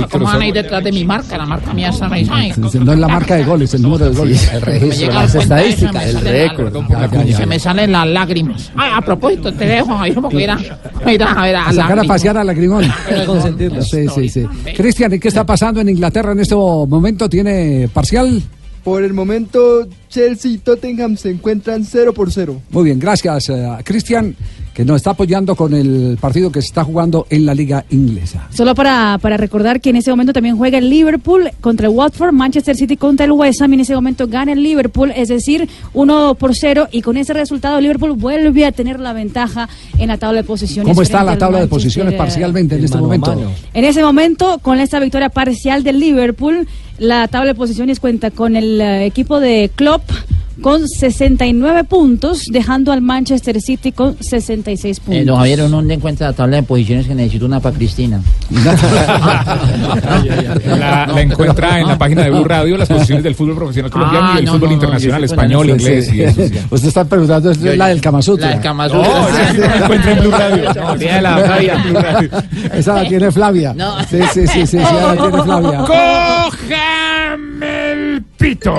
ahí 0.41 0.49
Osorio. 0.49 0.53
detrás 0.53 0.83
de 0.83 0.91
mi 0.91 1.05
marca? 1.05 1.37
La 1.37 1.45
marca 1.45 1.73
mía 1.73 1.89
está 1.89 2.07
registrada. 2.07 2.53
No 2.83 2.93
es 2.93 2.99
la 2.99 3.07
marca 3.07 3.35
de 3.35 3.43
goles, 3.43 3.73
el 3.73 3.81
número 3.81 4.09
de 4.09 4.15
goles. 4.17 4.51
Me 4.65 4.89
llega 4.91 5.21
a 5.21 5.27
dar 5.27 5.31
cuenta 5.37 5.55
de 5.55 6.49
Ya, 6.89 7.09
ya, 7.11 7.23
ya. 7.23 7.37
Se 7.37 7.45
me 7.45 7.59
salen 7.59 7.91
las 7.91 8.07
lágrimas. 8.07 8.71
Ay, 8.75 8.91
a 8.95 9.01
propósito, 9.01 9.53
te 9.53 9.65
dejo 9.65 9.93
ahí 9.97 10.13
como 10.13 10.29
que 10.29 10.43
ir 10.43 10.51
a, 10.51 10.57
ir 11.11 11.23
a 11.23 11.41
ver 11.41 11.55
a 11.55 11.67
A 11.67 11.73
sacar 11.73 11.99
a 11.99 12.03
pasear 12.03 12.37
a 12.37 12.43
Lagrimón. 12.43 12.85
Sí, 13.81 14.07
sí, 14.13 14.29
sí. 14.29 14.45
Cristian, 14.75 15.13
¿y 15.13 15.19
qué 15.19 15.27
está 15.27 15.45
pasando 15.45 15.81
en 15.81 15.89
Inglaterra 15.89 16.31
en 16.31 16.39
este 16.39 16.55
momento? 16.55 17.29
¿Tiene 17.29 17.89
parcial? 17.93 18.41
Por 18.83 19.03
el 19.03 19.13
momento, 19.13 19.87
Chelsea 20.07 20.51
y 20.51 20.57
Tottenham 20.59 21.17
se 21.17 21.29
encuentran 21.29 21.83
0 21.83 22.13
por 22.13 22.31
0. 22.31 22.61
Muy 22.69 22.85
bien, 22.85 22.99
gracias 22.99 23.49
eh, 23.49 23.69
Cristian, 23.83 24.33
que 24.77 24.85
nos 24.85 24.97
está 24.97 25.09
apoyando 25.09 25.55
con 25.55 25.73
el 25.73 26.19
partido 26.21 26.51
que 26.51 26.61
se 26.61 26.67
está 26.67 26.83
jugando 26.83 27.25
en 27.31 27.47
la 27.47 27.55
liga 27.55 27.83
inglesa. 27.89 28.47
Solo 28.53 28.75
para, 28.75 29.17
para 29.19 29.35
recordar 29.35 29.81
que 29.81 29.89
en 29.89 29.95
ese 29.95 30.11
momento 30.11 30.33
también 30.33 30.55
juega 30.55 30.77
el 30.77 30.87
Liverpool 30.87 31.49
contra 31.61 31.87
el 31.87 31.93
Watford, 31.95 32.31
Manchester 32.31 32.75
City 32.75 32.95
contra 32.95 33.25
el 33.25 33.31
West 33.31 33.59
Ham. 33.59 33.71
y 33.71 33.73
En 33.73 33.79
ese 33.79 33.95
momento 33.95 34.27
gana 34.27 34.53
el 34.53 34.61
Liverpool, 34.61 35.11
es 35.15 35.29
decir, 35.29 35.67
1 35.95 36.35
por 36.35 36.55
0. 36.55 36.89
Y 36.91 37.01
con 37.01 37.17
ese 37.17 37.33
resultado, 37.33 37.81
Liverpool 37.81 38.11
vuelve 38.11 38.65
a 38.65 38.71
tener 38.71 38.99
la 38.99 39.13
ventaja 39.13 39.67
en 39.97 40.09
la 40.09 40.19
tabla 40.19 40.43
de 40.43 40.47
posiciones. 40.47 40.93
¿Cómo 40.93 41.01
está 41.01 41.23
la 41.23 41.39
tabla 41.39 41.59
de 41.59 41.65
posiciones 41.65 42.13
eh, 42.13 42.17
parcialmente 42.17 42.75
en 42.75 42.83
este 42.83 42.99
momento? 42.99 43.35
En 43.73 43.83
ese 43.83 44.03
momento, 44.03 44.59
con 44.59 44.77
esta 44.77 44.99
victoria 44.99 45.29
parcial 45.29 45.81
del 45.81 45.99
Liverpool, 45.99 46.67
la 46.99 47.27
tabla 47.27 47.53
de 47.53 47.55
posiciones 47.55 47.99
cuenta 47.99 48.29
con 48.29 48.55
el 48.55 48.79
eh, 48.79 49.07
equipo 49.07 49.39
de 49.39 49.71
Klopp 49.73 50.03
con 50.61 50.87
69 50.87 51.83
puntos, 51.85 52.45
dejando 52.51 52.91
al 52.91 53.01
Manchester 53.01 53.61
City 53.61 53.91
con 53.91 54.17
66 54.19 54.99
puntos. 54.99 55.21
Eh, 55.21 55.25
don 55.25 55.37
Javier, 55.37 55.59
uno 55.61 55.77
donde 55.77 55.93
encuentra 55.93 56.27
la 56.27 56.33
tabla 56.33 56.57
de 56.57 56.63
posiciones 56.63 57.07
que 57.07 57.15
necesito 57.15 57.45
una 57.45 57.59
para 57.59 57.75
Cristina. 57.75 58.21
La, 60.77 61.05
la 61.07 61.21
encuentra 61.21 61.79
en 61.79 61.87
la 61.87 61.97
página 61.97 62.23
de 62.23 62.29
Blue 62.31 62.43
Radio, 62.43 62.77
las 62.77 62.87
posiciones 62.87 63.23
del 63.23 63.35
fútbol 63.35 63.55
profesional 63.55 63.91
colombiano 63.91 64.27
Ah, 64.27 64.33
y 64.35 64.39
el 64.39 64.45
no, 64.45 64.51
fútbol 64.53 64.61
no, 64.61 64.67
no, 64.67 64.73
internacional, 64.81 65.23
español, 65.23 65.69
inglés 65.69 66.07
Sí. 66.07 66.17
y 66.17 66.21
eso. 66.21 66.47
sí. 66.47 66.53
Usted 66.69 66.87
está 66.87 67.05
preguntando, 67.05 67.51
es 67.51 67.59
Yo- 67.61 67.75
la 67.75 67.87
del 67.87 68.01
Kama 68.01 68.21
Sutra. 68.21 68.47
La 68.47 68.53
del 68.53 68.61
Kama 68.63 68.89
Sutra. 68.89 69.07
No, 69.07 69.27
esa 69.29 69.51
sí 69.51 69.57
la 69.57 69.75
encuentra 69.77 70.11
en 70.11 70.19
Blue 70.19 70.31
Radio. 70.31 70.63
No, 70.77 70.95
la 71.21 71.37
Flavia. 71.37 71.75
Blue 71.83 71.99
Radio. 71.99 72.29
Esa 72.73 72.93
la 72.93 73.07
tiene 73.09 73.31
Flavia. 73.31 73.73
No. 73.73 73.99
Sí, 74.05 74.19
sí, 74.33 74.47
sí, 74.47 74.61
sí, 74.61 74.67
sí, 74.67 74.77
la 74.77 75.15
tiene 75.15 75.43
Flavia. 75.43 75.79
¡Cógeme 76.49 77.91
el 77.91 78.23
pito! 78.37 78.73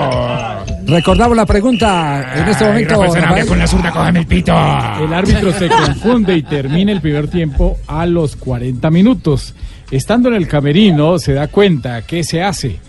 Recordamos 0.89 1.37
la 1.37 1.45
pregunta 1.45 2.33
en 2.35 2.47
este 2.49 2.63
Ay, 2.65 2.71
momento. 2.71 2.93
Rafael 2.93 3.11
Sanabria 3.11 3.29
Rafael. 3.29 3.47
con 3.47 3.59
la 3.59 3.67
zurda, 3.67 3.91
cógeme 3.91 4.19
el 4.21 4.25
pito. 4.25 4.51
El 4.51 5.13
árbitro 5.13 5.53
se 5.53 5.67
confunde 5.69 6.35
y 6.35 6.41
termina 6.41 6.91
el 6.91 6.99
primer 6.99 7.27
tiempo 7.27 7.77
a 7.85 8.07
los 8.07 8.35
40 8.35 8.89
minutos. 8.89 9.53
Estando 9.91 10.29
en 10.29 10.35
el 10.35 10.47
camerino, 10.47 11.19
se 11.19 11.33
da 11.33 11.47
cuenta 11.47 12.01
que 12.01 12.23
se 12.23 12.41
hace. 12.41 12.79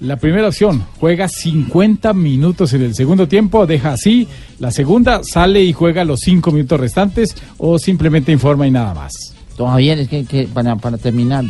La 0.00 0.16
primera 0.16 0.48
opción, 0.48 0.84
juega 0.98 1.28
50 1.28 2.14
minutos 2.14 2.72
en 2.72 2.82
el 2.82 2.94
segundo 2.94 3.26
tiempo, 3.26 3.66
deja 3.66 3.92
así. 3.92 4.28
La 4.60 4.70
segunda, 4.70 5.22
sale 5.24 5.62
y 5.62 5.72
juega 5.72 6.04
los 6.04 6.20
5 6.20 6.52
minutos 6.52 6.78
restantes 6.78 7.36
o 7.58 7.78
simplemente 7.78 8.32
informa 8.32 8.66
y 8.66 8.70
nada 8.70 8.94
más. 8.94 9.34
Don 9.58 9.70
Javier, 9.70 9.98
es 9.98 10.08
que, 10.08 10.24
que 10.24 10.46
para, 10.46 10.76
para 10.76 10.98
terminar, 10.98 11.44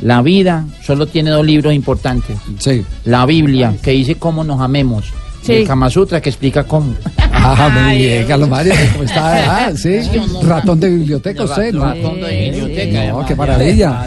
la 0.00 0.22
vida 0.22 0.66
solo 0.82 1.06
tiene 1.06 1.30
dos 1.30 1.44
libros 1.44 1.74
importantes. 1.74 2.38
Sí. 2.58 2.84
La 3.04 3.26
Biblia, 3.26 3.76
que 3.82 3.92
dice 3.92 4.16
cómo 4.16 4.42
nos 4.42 4.60
amemos. 4.60 5.12
Sí. 5.42 5.52
El 5.54 5.66
Kama 5.66 5.90
Sutra, 5.90 6.20
que 6.20 6.30
explica 6.30 6.64
cómo. 6.64 6.94
Ah, 7.44 7.88
muy 7.88 7.98
bien, 7.98 8.24
Carlos 8.26 8.48
Mario, 8.48 8.72
¿cómo 8.92 9.02
está? 9.02 9.66
Ah, 9.66 9.72
sí, 9.74 9.98
ratón 10.42 10.78
de 10.78 10.90
biblioteca 10.90 11.42
usted, 11.42 11.72
¿no? 11.72 11.86
Ratón 11.86 12.20
de 12.20 12.50
biblioteca, 12.50 13.06
No, 13.06 13.26
qué 13.26 13.34
maravilla. 13.34 14.06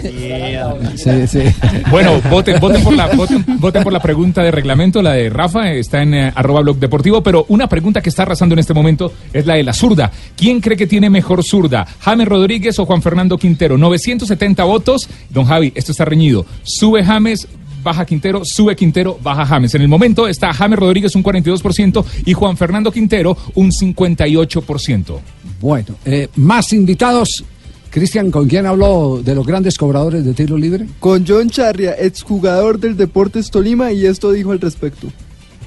Sí, 0.96 1.28
sí. 1.28 1.40
Bueno, 1.92 2.22
voten, 2.30 2.60
voten, 2.62 2.82
por 2.82 2.94
la, 2.94 3.08
voten, 3.08 3.44
voten 3.60 3.84
por 3.84 3.92
la 3.92 4.00
pregunta 4.00 4.42
de 4.42 4.52
reglamento, 4.52 5.02
la 5.02 5.14
de 5.14 5.30
Rafa, 5.30 5.72
está 5.72 6.02
en 6.02 6.14
eh, 6.14 6.32
arroba 6.34 6.62
blog 6.62 6.78
deportivo, 6.78 7.22
pero 7.22 7.46
una 7.50 7.68
pregunta 7.68 8.02
que 8.02 8.08
está 8.08 8.24
arrasando 8.24 8.54
en 8.54 8.60
este 8.60 8.74
momento 8.74 9.12
es 9.34 9.46
la 9.46 9.56
de 9.56 9.64
la 9.64 9.74
zurda. 9.74 10.12
¿Quién 10.38 10.62
cree 10.62 10.78
que 10.78 10.88
tiene 10.88 11.10
mejor 11.10 11.44
zurda? 11.44 11.86
¿James 12.00 12.28
Rodríguez 12.28 12.80
o 12.80 12.86
Juan 12.86 13.02
Fernando 13.02 13.38
Quintero? 13.38 13.78
970 13.78 14.64
votos. 14.64 15.10
Don 15.30 15.46
Javi, 15.46 15.74
esto 15.76 15.92
está 15.92 16.06
reñido. 16.06 16.46
Sube 16.64 17.04
James, 17.04 17.48
baja 17.86 18.06
Quintero, 18.06 18.42
sube 18.44 18.76
Quintero, 18.76 19.18
baja 19.22 19.46
James. 19.46 19.74
En 19.76 19.84
el 19.84 19.88
momento 19.88 20.28
está 20.28 20.52
James 20.52 20.78
Rodríguez 20.78 21.16
un 21.16 21.24
42% 21.24 22.04
y 22.26 22.34
Juan 22.34 22.58
Fernando 22.58 22.92
Quintero 22.92 23.38
un 23.54 23.72
58%. 23.72 25.20
Bueno, 25.62 25.96
eh, 26.04 26.28
más 26.36 26.74
invitados. 26.74 27.46
Cristian, 27.92 28.30
¿con 28.30 28.50
quién 28.50 28.66
habló 28.66 29.22
de 29.24 29.34
los 29.36 29.46
grandes 29.46 29.78
cobradores 29.78 30.26
de 30.26 30.34
tiro 30.34 30.58
libre? 30.58 30.88
Con 31.00 31.26
John 31.26 31.50
Charria, 31.50 31.94
exjugador 31.98 32.78
del 32.78 32.98
Deportes 32.98 33.50
Tolima, 33.50 33.94
y 33.94 34.06
esto 34.06 34.34
dijo 34.34 34.52
al 34.52 34.60
respecto. 34.60 35.08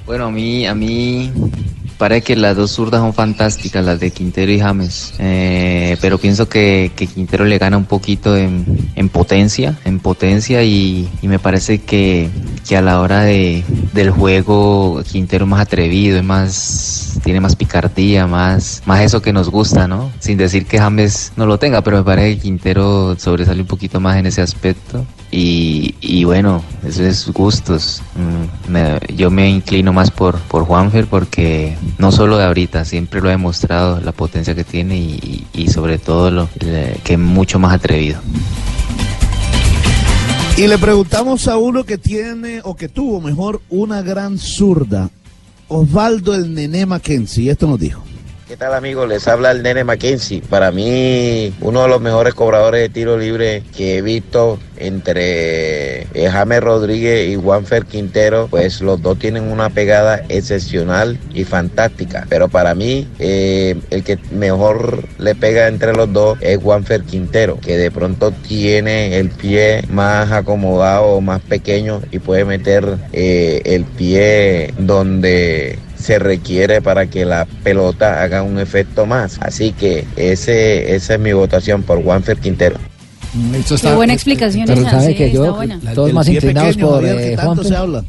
Bueno, 0.05 0.27
a 0.27 0.31
mí, 0.31 0.67
a 0.67 0.75
mí 0.75 1.33
parece 1.99 2.23
que 2.23 2.37
las 2.37 2.57
dos 2.57 2.71
zurdas 2.71 3.01
son 3.01 3.13
fantásticas, 3.13 3.85
las 3.85 4.01
de 4.01 4.11
Quintero 4.11 4.51
y 4.53 4.61
James. 4.61 5.13
Eh, 5.19 5.97
pero 6.01 6.19
pienso 6.19 6.49
que, 6.49 6.93
que 6.97 7.07
Quintero 7.07 7.45
le 7.45 7.59
gana 7.59 7.77
un 7.77 7.85
poquito 7.85 8.37
en, 8.37 8.65
en 8.95 9.09
potencia, 9.09 9.79
en 9.85 9.99
potencia 9.99 10.63
y, 10.63 11.09
y 11.21 11.29
me 11.29 11.39
parece 11.39 11.79
que, 11.79 12.29
que 12.67 12.77
a 12.77 12.83
la 12.83 13.01
hora 13.01 13.23
de, 13.23 13.65
del 13.93 14.11
juego 14.11 15.03
Quintero 15.11 15.45
es 15.45 15.51
más 15.51 15.61
atrevido, 15.61 16.19
es 16.19 16.25
más, 16.25 17.19
tiene 17.25 17.41
más 17.41 17.57
picardía, 17.57 18.27
más, 18.27 18.83
más 18.87 19.01
eso 19.03 19.21
que 19.21 19.33
nos 19.33 19.51
gusta, 19.51 19.89
¿no? 19.89 20.11
Sin 20.21 20.39
decir 20.39 20.67
que 20.67 20.79
James 20.79 21.33
no 21.37 21.47
lo 21.47 21.59
tenga, 21.59 21.83
pero 21.83 21.99
me 21.99 22.05
parece 22.05 22.37
que 22.37 22.43
Quintero 22.43 23.17
sobresale 23.19 23.61
un 23.63 23.67
poquito 23.69 23.99
más 24.01 24.17
en 24.17 24.27
ese 24.27 24.41
aspecto. 24.43 25.05
Y, 25.31 25.95
y 26.01 26.25
bueno, 26.25 26.63
eso 26.87 27.05
es 27.05 27.29
gustos. 27.33 28.03
Mm, 28.17 28.73
me- 28.73 28.99
yo 29.15 29.31
me 29.31 29.51
inclino 29.51 29.93
más 29.93 30.11
por, 30.11 30.39
por 30.39 30.65
Juanfer 30.65 31.07
porque 31.07 31.77
no 31.97 32.13
solo 32.13 32.37
de 32.39 32.45
ahorita, 32.45 32.85
siempre 32.85 33.21
lo 33.21 33.29
ha 33.29 33.33
demostrado 33.33 34.01
la 34.01 34.13
potencia 34.13 34.55
que 34.55 34.65
tiene 34.65 34.97
y, 34.97 35.69
sobre 35.69 35.99
todo 35.99 36.31
lo, 36.31 36.49
que 36.59 37.15
es 37.15 37.19
mucho 37.19 37.59
más 37.59 37.75
atrevido. 37.75 38.21
Y 40.57 40.67
le 40.67 40.77
preguntamos 40.77 41.47
a 41.47 41.57
uno 41.57 41.85
que 41.85 41.99
tiene, 41.99 42.61
o 42.65 42.75
que 42.75 42.89
tuvo 42.89 43.21
mejor, 43.21 43.61
una 43.71 44.03
gran 44.03 44.39
zurda. 44.39 45.09
Osvaldo 45.69 46.35
el 46.35 46.53
Nené 46.53 46.85
Mackenzie, 46.85 47.45
y 47.45 47.49
esto 47.51 47.69
nos 47.69 47.79
dijo. 47.79 48.08
¿Qué 48.49 48.57
tal 48.57 48.73
amigos? 48.73 49.07
Les 49.07 49.29
habla 49.29 49.51
el 49.51 49.63
Nene 49.63 49.85
Mackenzie. 49.85 50.41
Para 50.41 50.73
mí, 50.73 51.53
uno 51.61 51.83
de 51.83 51.89
los 51.89 52.01
mejores 52.01 52.33
cobradores 52.33 52.81
de 52.81 52.89
tiro 52.89 53.19
libre 53.19 53.63
que 53.77 53.99
he 53.99 54.03
visto 54.03 54.59
entre 54.79 56.05
eh, 56.15 56.31
James 56.33 56.63
Rodríguez 56.63 57.29
y 57.29 57.37
Juanfer 57.37 57.85
Quintero, 57.85 58.49
pues 58.49 58.81
los 58.81 59.03
dos 59.03 59.19
tienen 59.19 59.53
una 59.53 59.69
pegada 59.69 60.23
excepcional 60.31 61.19
y 61.35 61.45
fantástica. 61.45 62.27
Pero 62.31 62.49
para 62.49 62.75
mí, 62.75 63.07
eh, 63.19 63.77
el 63.91 64.03
que 64.03 64.19
mejor 64.31 65.05
le 65.19 65.35
pega 65.35 65.69
entre 65.69 65.93
los 65.93 66.11
dos 66.11 66.39
es 66.41 66.57
Juanfer 66.57 67.03
Quintero, 67.03 67.61
que 67.61 67.77
de 67.77 67.91
pronto 67.91 68.31
tiene 68.31 69.19
el 69.19 69.29
pie 69.29 69.83
más 69.91 70.33
acomodado, 70.33 71.21
más 71.21 71.43
pequeño 71.43 72.01
y 72.11 72.19
puede 72.19 72.47
meter 72.47 72.97
eh, 73.13 73.61
el 73.67 73.85
pie 73.85 74.73
donde 74.79 75.79
se 76.01 76.19
requiere 76.19 76.81
para 76.81 77.07
que 77.07 77.25
la 77.25 77.47
pelota 77.63 78.23
haga 78.23 78.43
un 78.43 78.59
efecto 78.59 79.07
más. 79.07 79.39
Así 79.41 79.73
que 79.73 80.07
ese, 80.17 80.95
esa 80.95 81.15
es 81.15 81.21
mi 81.21 81.33
votación 81.33 81.83
por 81.83 82.03
Juanfer 82.03 82.39
Quintero. 82.39 82.77
Qué 83.81 83.95
buena 83.95 84.15
explicación 84.15 84.65
Pero 84.67 84.81
esa, 84.81 84.91
sabe 84.91 85.09
sí, 85.09 85.15
que 85.15 85.27
está 85.27 85.37
yo, 85.37 85.55
buena. 85.55 85.81
todos 85.95 86.13
más 86.13 86.29
inclinados 86.29 86.77
por 86.77 87.05
eh, 87.05 87.37
Juanfer. 87.37 88.03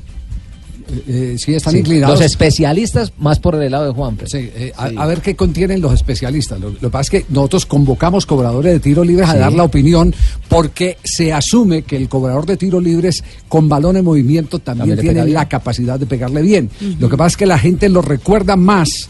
Habla. 0.89 1.01
Eh, 1.07 1.35
sí, 1.37 1.53
están 1.53 1.73
Sí, 1.73 1.79
inclinados. 1.79 2.19
Los 2.19 2.25
especialistas 2.25 3.13
más 3.17 3.39
por 3.39 3.55
el 3.61 3.71
lado 3.71 3.85
de 3.85 3.91
Juanfer. 3.91 4.29
Sí, 4.29 4.49
eh, 4.53 4.73
a, 4.75 4.85
a 4.85 5.05
ver 5.05 5.21
qué 5.21 5.35
contienen 5.35 5.81
los 5.81 5.93
especialistas. 5.93 6.59
Lo, 6.59 6.69
lo 6.69 6.79
que 6.79 6.89
pasa 6.89 7.01
es 7.01 7.09
que 7.09 7.25
nosotros 7.33 7.65
convocamos 7.65 8.25
cobradores 8.25 8.73
de 8.73 8.79
tiro 8.79 9.03
libres 9.03 9.29
a 9.29 9.33
Sí. 9.33 9.39
dar 9.39 9.53
la 9.53 9.63
opinión 9.63 10.13
porque 10.47 10.97
se 11.03 11.31
asume 11.33 11.83
que 11.83 11.95
el 11.95 12.09
cobrador 12.09 12.45
de 12.45 12.57
tiro 12.57 12.79
libres 12.81 13.23
con 13.47 13.69
balón 13.69 13.97
en 13.97 14.05
movimiento 14.05 14.59
también, 14.59 14.97
tiene 14.99 15.25
la 15.25 15.47
capacidad 15.47 15.99
de 15.99 16.05
pegarle 16.05 16.41
bien. 16.41 16.69
Lo 16.99 17.09
que 17.09 17.17
pasa 17.17 17.27
es 17.29 17.37
que 17.37 17.45
la 17.45 17.59
gente 17.59 17.89
lo 17.89 18.01
recuerda 18.01 18.55
más 18.55 19.09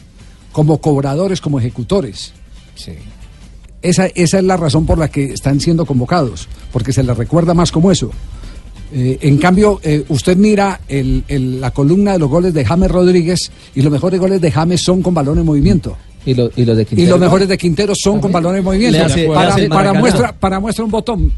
como 0.51 0.79
cobradores, 0.79 1.41
como 1.41 1.59
ejecutores. 1.59 2.33
Esa, 3.81 4.07
esa 4.07 4.37
es 4.39 4.43
la 4.43 4.57
razón 4.57 4.85
por 4.85 4.97
la 4.97 5.07
que 5.09 5.25
están 5.33 5.59
siendo 5.61 5.85
convocados, 5.85 6.47
porque 6.73 6.91
se 6.91 7.01
les 7.01 7.15
recuerda 7.17 7.53
más 7.53 7.71
como 7.71 7.91
eso. 7.91 8.11
Eh, 8.93 9.17
en 9.21 9.37
cambio, 9.37 9.79
eh, 9.83 10.03
usted 10.09 10.35
mira 10.37 10.81
el- 10.87 11.23
el- 11.27 11.61
la 11.61 11.71
columna 11.71 12.13
de 12.13 12.19
los 12.19 12.29
goles 12.29 12.53
de 12.53 12.65
James 12.65 12.89
Rodríguez 12.89 13.51
y 13.75 13.81
los 13.81 13.91
mejores 13.91 14.19
goles 14.19 14.41
de 14.41 14.51
James 14.51 14.81
son 14.81 15.01
con 15.01 15.13
balón 15.13 15.37
en 15.39 15.45
movimiento. 15.45 15.95
Y, 16.25 16.33
lo- 16.33 16.51
y 16.55 16.65
los 16.65 16.75
de 16.75 16.83
Y 16.83 16.85
Quintero. 16.85 17.11
los 17.11 17.19
mejores 17.19 17.47
de 17.47 17.57
Quintero 17.57 17.93
son 17.95 18.19
con 18.19 18.31
balón 18.31 18.55
en 18.57 18.63
movimiento. 18.63 18.97
Hace- 19.05 19.67
para, 19.69 19.93
muestra, 19.99 20.33
para 20.39 20.59
muestra 20.59 20.85
un 20.85 20.91
botón. 20.91 21.31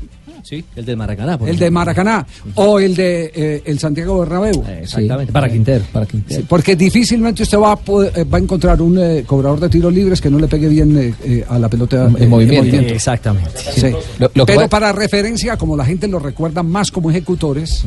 Sí, 0.44 0.64
el 0.76 0.86
del 0.86 0.98
Maracaná. 0.98 1.38
por 1.38 1.48
El 1.50 1.58
de. 1.58 1.72
Maracaná 1.72 2.26
o 2.56 2.80
el 2.80 2.96
de 2.96 3.32
eh, 3.34 3.62
el 3.66 3.80
Santiago 3.80 4.20
Bernabéu. 4.20 4.64
Exactamente, 4.82 5.32
para 5.32 5.50
Quintero. 5.50 5.84
Para 5.92 6.06
Quintero. 6.06 6.42
Sí, 6.42 6.46
porque 6.48 6.76
difícilmente 6.76 7.44
usted 7.44 7.58
va 7.58 7.72
a, 7.74 7.76
poder- 7.76 8.12
eh, 8.16 8.24
va 8.24 8.38
a 8.38 8.42
encontrar 8.42 8.82
un 8.82 8.98
eh, 9.00 9.24
cobrador 9.26 9.60
de 9.60 9.70
tiros 9.70 9.94
libres 9.94 10.20
que 10.22 10.30
no 10.30 10.39
le 10.39 10.48
pegue 10.48 10.68
bien 10.68 10.98
eh, 10.98 11.14
eh, 11.24 11.46
a 11.48 11.58
la 11.60 11.70
pelota 11.70 12.06
En 12.08 12.24
eh, 12.24 12.28
movimiento. 12.28 12.76
Exactamente. 12.78 13.52
Sí. 13.76 13.88
Lo- 14.20 14.32
lo 14.34 14.46
que 14.46 14.54
Pero 14.56 14.68
para 14.70 14.92
referencia, 14.92 15.58
como 15.58 15.76
la 15.78 15.86
gente 15.86 16.08
lo 16.08 16.20
recuerda 16.20 16.64
más 16.64 16.92
como 16.92 17.10
ejecutores, 17.10 17.84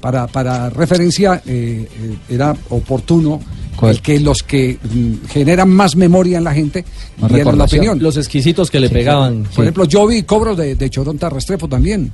para, 0.00 0.26
para 0.26 0.70
referencia 0.70 1.42
eh, 1.46 1.86
eh, 1.90 2.16
era 2.30 2.56
oportuno 2.70 3.40
el 3.88 4.02
que 4.02 4.20
los 4.20 4.42
que 4.42 4.78
mm, 4.82 5.28
generan 5.28 5.70
más 5.70 5.96
memoria 5.96 6.38
en 6.38 6.44
la 6.44 6.52
gente 6.52 6.84
Más 7.18 7.30
dieran 7.30 7.46
la 7.46 7.52
recordación. 7.52 7.80
opinión. 7.80 8.02
Los 8.02 8.16
exquisitos 8.16 8.70
que 8.70 8.80
le 8.80 8.90
pegaban. 8.90 9.44
Por 9.54 9.64
ejemplo, 9.64 9.84
yo 9.84 10.06
vi 10.06 10.22
cobros 10.24 10.56
de, 10.58 10.74
de 10.74 10.90
Choronta 10.90 11.30
Restrepo 11.30 11.68
también. 11.68 12.12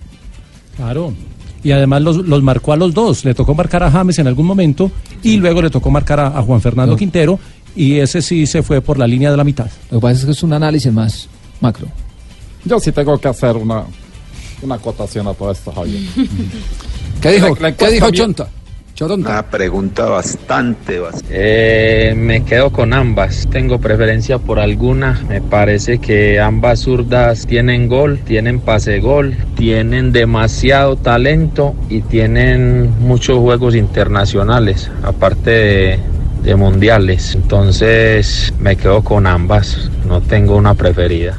Claro. 0.76 1.12
Y 1.64 1.72
además 1.72 2.02
los, 2.02 2.16
los 2.18 2.42
marcó 2.42 2.72
a 2.72 2.76
los 2.76 2.94
dos. 2.94 3.24
Le 3.24 3.34
tocó 3.34 3.54
marcar 3.54 3.82
a 3.82 3.90
James 3.90 4.18
en 4.20 4.26
algún 4.28 4.46
momento 4.46 4.90
y 5.22 5.36
luego 5.38 5.62
le 5.62 5.70
tocó 5.70 5.90
marcar 5.90 6.20
a, 6.20 6.26
a 6.28 6.42
Juan 6.42 6.60
Fernando 6.60 6.92
No. 6.92 6.96
Quintero 6.98 7.40
y 7.74 7.94
ese 7.98 8.22
sí 8.22 8.46
se 8.46 8.62
fue 8.62 8.80
por 8.80 8.98
la 8.98 9.06
línea 9.06 9.30
de 9.30 9.36
la 9.36 9.42
mitad. 9.44 9.66
Lo 9.90 9.98
que 9.98 10.02
pasa 10.02 10.20
es 10.20 10.24
que 10.26 10.30
es 10.32 10.42
un 10.42 10.52
análisis 10.52 10.92
más 10.92 11.28
macro. 11.60 11.88
Yo 12.64 12.78
sí 12.78 12.92
tengo 12.92 13.18
que 13.18 13.28
hacer 13.28 13.56
una, 13.56 13.84
una 14.62 14.74
acotación 14.76 15.26
a 15.28 15.34
todo 15.34 15.50
esto, 15.50 15.72
Javier. 15.72 16.00
¿Qué 17.20 17.32
dijo, 17.32 17.46
La- 17.46 17.52
la 17.52 17.56
¿qué 17.58 17.66
encuesta 17.68 17.90
dijo 17.90 18.10
bien- 18.10 18.22
Chonta? 18.24 18.48
Choronta. 18.96 19.28
Una 19.28 19.42
pregunta 19.42 20.06
bastante, 20.06 20.98
bastante. 20.98 21.28
Eh, 21.30 22.14
me 22.14 22.44
quedo 22.44 22.72
con 22.72 22.94
ambas. 22.94 23.46
Tengo 23.50 23.78
preferencia 23.78 24.38
por 24.38 24.58
alguna. 24.58 25.22
Me 25.28 25.42
parece 25.42 25.98
que 25.98 26.40
ambas 26.40 26.80
zurdas 26.80 27.46
tienen 27.46 27.88
gol, 27.88 28.18
tienen 28.20 28.58
pase 28.58 29.00
gol, 29.00 29.36
tienen 29.54 30.12
demasiado 30.12 30.96
talento 30.96 31.74
y 31.90 32.00
tienen 32.00 32.90
muchos 33.00 33.38
juegos 33.38 33.74
internacionales, 33.74 34.90
aparte 35.02 35.50
de, 35.50 35.98
de 36.42 36.56
mundiales. 36.56 37.34
Entonces 37.34 38.54
me 38.58 38.76
quedo 38.76 39.04
con 39.04 39.26
ambas. 39.26 39.90
No 40.08 40.22
tengo 40.22 40.56
una 40.56 40.72
preferida. 40.72 41.38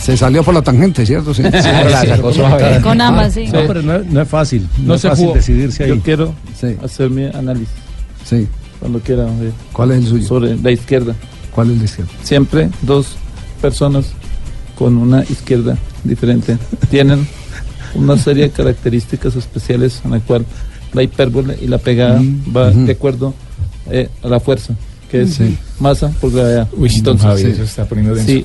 Se 0.00 0.16
salió 0.16 0.42
por 0.42 0.54
la 0.54 0.62
tangente, 0.62 1.04
¿cierto? 1.04 1.34
Sí. 1.34 1.42
la 1.42 2.04
sacó 2.06 2.32
suave. 2.32 2.80
Con 2.80 3.00
ambas, 3.00 3.34
sí. 3.34 3.46
No, 3.52 3.60
pero 3.66 3.82
no, 3.82 3.98
no 3.98 4.22
es 4.22 4.28
fácil. 4.28 4.66
No, 4.78 4.88
No 4.88 4.94
es 4.94 5.00
se 5.02 5.08
fácil 5.08 5.24
jugó. 5.26 5.36
decidirse 5.36 5.84
ahí. 5.84 5.90
Yo 5.90 6.00
quiero 6.00 6.34
hacer 6.82 7.10
mi 7.10 7.24
análisis. 7.26 7.68
Sí. 8.24 8.48
Cuando 8.78 8.98
quiera. 9.00 9.26
Javier. 9.26 9.52
¿Cuál 9.72 9.90
es 9.92 9.98
el 9.98 10.06
suyo? 10.06 10.26
Sobre 10.26 10.56
la 10.56 10.70
izquierda. 10.70 11.14
¿Cuál 11.54 11.70
es 11.72 11.78
la 11.78 11.84
izquierda? 11.84 12.10
Siempre 12.22 12.70
dos 12.82 13.16
personas 13.60 14.06
con 14.78 14.96
una 14.96 15.22
izquierda 15.24 15.76
diferente 16.04 16.56
tienen 16.90 17.26
una 17.94 18.16
serie 18.16 18.44
de 18.44 18.50
características 18.50 19.36
especiales 19.36 20.00
en 20.04 20.12
la 20.12 20.20
cual 20.20 20.46
la 20.94 21.02
hipérbole 21.02 21.58
y 21.60 21.66
la 21.66 21.76
pegada 21.78 22.20
Mm, 22.20 22.56
va 22.56 22.70
de 22.70 22.92
acuerdo 22.92 23.34
eh, 23.90 24.08
a 24.22 24.28
la 24.28 24.40
fuerza, 24.40 24.74
que 25.10 25.22
es 25.22 25.34
Sí. 25.34 25.58
masa 25.78 26.10
por 26.20 26.30
gravedad. 26.32 26.68
Uy, 26.76 26.88
don 27.00 27.18
Javier, 27.18 27.48
eso 27.50 27.62
está 27.64 27.84
poniendo 27.86 28.14
denso. 28.14 28.30
Sí, 28.30 28.44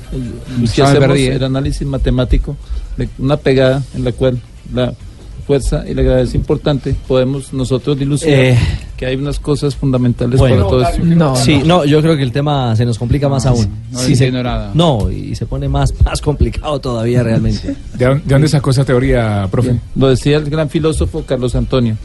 si 0.66 0.76
ya 0.76 0.84
me 0.84 0.90
hacemos 0.90 1.08
perdí, 1.08 1.22
¿eh? 1.26 1.34
el 1.34 1.44
análisis 1.44 1.86
matemático 1.86 2.56
de 2.96 3.08
una 3.18 3.36
pegada 3.36 3.82
en 3.94 4.04
la 4.04 4.12
cual 4.12 4.40
la 4.74 4.92
fuerza 5.46 5.84
y 5.88 5.94
la 5.94 6.02
gravedad 6.02 6.24
es 6.24 6.34
importante, 6.34 6.96
podemos 7.06 7.52
nosotros 7.52 7.96
dilucidar 7.96 8.34
Eh, 8.40 8.58
que 8.96 9.06
hay 9.06 9.14
unas 9.14 9.38
cosas 9.38 9.76
fundamentales 9.76 10.40
Bueno, 10.40 10.56
para 10.56 10.68
todo 10.68 10.82
esto. 10.82 11.36
sí, 11.36 11.62
no, 11.64 11.84
yo 11.84 12.02
creo 12.02 12.16
que 12.16 12.24
el 12.24 12.32
tema 12.32 12.74
se 12.74 12.84
nos 12.84 12.98
complica 12.98 13.28
más 13.28 13.46
aún. 13.46 13.68
no 13.92 13.98
Sí, 14.00 14.16
se- 14.16 14.32
nada. 14.32 14.72
No, 14.74 15.08
y 15.08 15.36
se 15.36 15.46
pone 15.46 15.68
más, 15.68 15.94
más 16.04 16.20
complicado 16.20 16.80
todavía 16.80 17.22
realmente. 17.22 17.76
¿De, 17.94 18.04
dónde- 18.06 18.24
de 18.24 18.34
dónde 18.34 18.48
sacó 18.48 18.70
esa 18.70 18.84
teoría, 18.84 19.46
profe? 19.48 19.76
Lo 19.94 20.08
decía 20.08 20.38
el 20.38 20.50
gran 20.50 20.68
filósofo 20.68 21.22
Carlos 21.24 21.54
Antonio. 21.54 21.96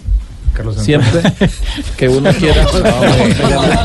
Carlos 0.51 0.75
Siempre 0.77 1.21
que 1.97 2.09
uno 2.09 2.31
quiera. 2.33 2.65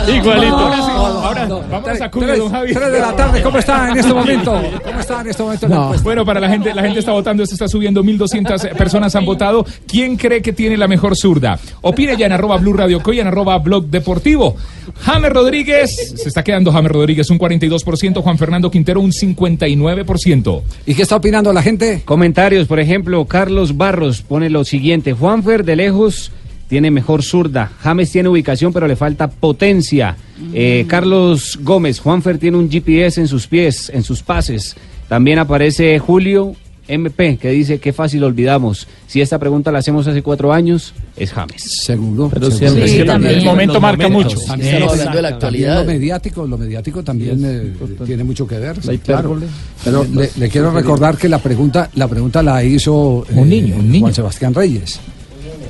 Igualito. 0.09 0.57
Ahora 0.57 1.47
vamos 1.47 1.89
a 1.89 1.97
sacudir, 1.97 2.37
don 2.37 2.51
Javi. 2.51 2.73
Tres 2.73 2.93
de 2.93 3.01
la 3.01 3.17
tarde, 3.17 3.43
¿cómo 3.43 3.59
está 3.59 3.91
en 3.91 3.99
este 3.99 4.13
momento? 4.13 4.63
¿Cómo 4.85 5.01
está 5.01 5.21
en 5.21 5.27
este 5.29 5.43
momento? 5.43 5.67
encuesta? 5.67 6.03
Bueno, 6.03 6.25
para 6.25 6.41
la 6.41 6.49
gente, 6.49 6.75
la 6.75 6.83
gente 6.83 7.01
está 7.01 7.13
votando, 7.13 7.45
se 7.47 7.55
está 7.55 7.69
subiendo, 7.69 8.03
1.200 8.03 8.77
personas 8.77 9.15
han 9.17 9.25
votado. 9.25 9.65
¿Quién 9.87 10.17
cree 10.17 10.43
que 10.43 10.53
tiene 10.53 10.77
la 10.77 10.89
mejor 10.89 11.17
zurda? 11.17 11.59
Opine 11.83 12.17
ya 12.17 12.27
en 12.27 12.33
arroba 12.33 12.57
Blue 12.59 12.73
Radio 12.73 13.03
Co 13.03 13.13
y 13.13 13.21
en 13.21 13.27
arroba 13.27 13.59
Blog 13.59 13.87
Deportivo. 13.87 14.57
James 15.01 15.33
Rodríguez, 15.33 16.15
se 16.17 16.29
está 16.29 16.43
quedando 16.43 16.73
James 16.73 16.91
Rodríguez 16.91 17.29
un 17.31 17.39
42%, 17.39 18.23
Juan 18.23 18.39
Fernando 18.39 18.71
Quintero 18.71 19.01
un 19.01 19.13
59%. 19.13 20.63
¿Y 20.87 20.95
qué 20.95 21.03
está 21.03 21.17
opinando 21.17 21.53
la 21.53 21.63
gente? 21.63 22.03
Comentarios, 22.05 22.67
por 22.67 22.81
ejemplo, 22.81 23.25
Carlos 23.27 23.77
Barros 23.77 24.23
pone 24.23 24.51
lo 24.51 24.65
siguiente: 24.65 25.13
Juanfer 25.13 25.65
de 25.65 25.77
lejos 25.77 26.33
tiene 26.69 26.91
mejor 26.91 27.23
zurda. 27.23 27.71
James 27.81 28.11
tiene 28.11 28.29
ubicación, 28.29 28.73
pero 28.73 28.87
le 28.89 28.97
falta 28.97 29.29
potencia. 29.29 30.17
Eh, 30.53 30.85
Carlos 30.89 31.59
Gómez, 31.63 32.01
Juanfer 32.01 32.39
tiene 32.39 32.57
un 32.57 32.71
GPS 32.71 33.21
en 33.21 33.29
sus 33.29 33.47
pies, 33.47 33.91
en 33.95 34.03
sus 34.03 34.23
pases. 34.23 34.77
También 35.09 35.39
aparece 35.39 35.99
Julio 35.99 36.55
MP, 36.89 37.37
que 37.37 37.51
dice 37.51 37.79
que 37.81 37.93
fácil 37.93 38.23
olvidamos. 38.23 38.87
Si 39.09 39.21
esta 39.21 39.39
pregunta 39.41 39.73
la 39.73 39.79
hacemos 39.81 40.07
hace 40.07 40.23
cuatro 40.23 40.53
años, 40.53 40.95
es 41.17 41.33
James. 41.33 41.63
Seguro. 41.85 42.29
Pero 42.33 42.47
seguro. 42.51 42.59
siempre 42.59 42.89
Sí, 42.89 42.97
que 42.99 43.05
también. 43.05 43.33
también 43.33 43.39
El 43.41 43.45
momento 43.45 43.73
los 43.75 43.83
marca 43.83 44.09
momentos. 44.09 44.35
mucho. 44.35 44.47
También, 44.47 44.75
Estamos 44.75 44.87
lo- 44.95 45.01
hablando 45.01 45.17
de 45.17 45.23
la 45.23 45.29
actualidad. 45.29 45.81
Lo 45.81 45.85
mediático, 45.93 46.47
lo 46.47 46.59
mediático 46.59 47.03
también 47.03 47.43
eh, 47.45 47.73
tiene 48.05 48.23
mucho 48.25 48.47
que 48.47 48.59
ver. 48.59 48.77
Claro. 49.05 49.37
Pero 49.85 50.05
le, 50.05 50.31
le 50.37 50.49
quiero 50.49 50.71
recordar 50.73 51.17
que 51.17 51.29
la 51.29 51.39
pregunta, 51.39 51.91
la 51.95 52.07
pregunta 52.07 52.41
la 52.43 52.63
hizo 52.63 53.25
eh, 53.29 53.33
Un 53.35 53.49
niño, 53.49 53.77
un 53.77 53.91
niño. 53.91 54.01
Juan 54.03 54.15
Sebastián 54.15 54.55
Reyes. 54.55 55.01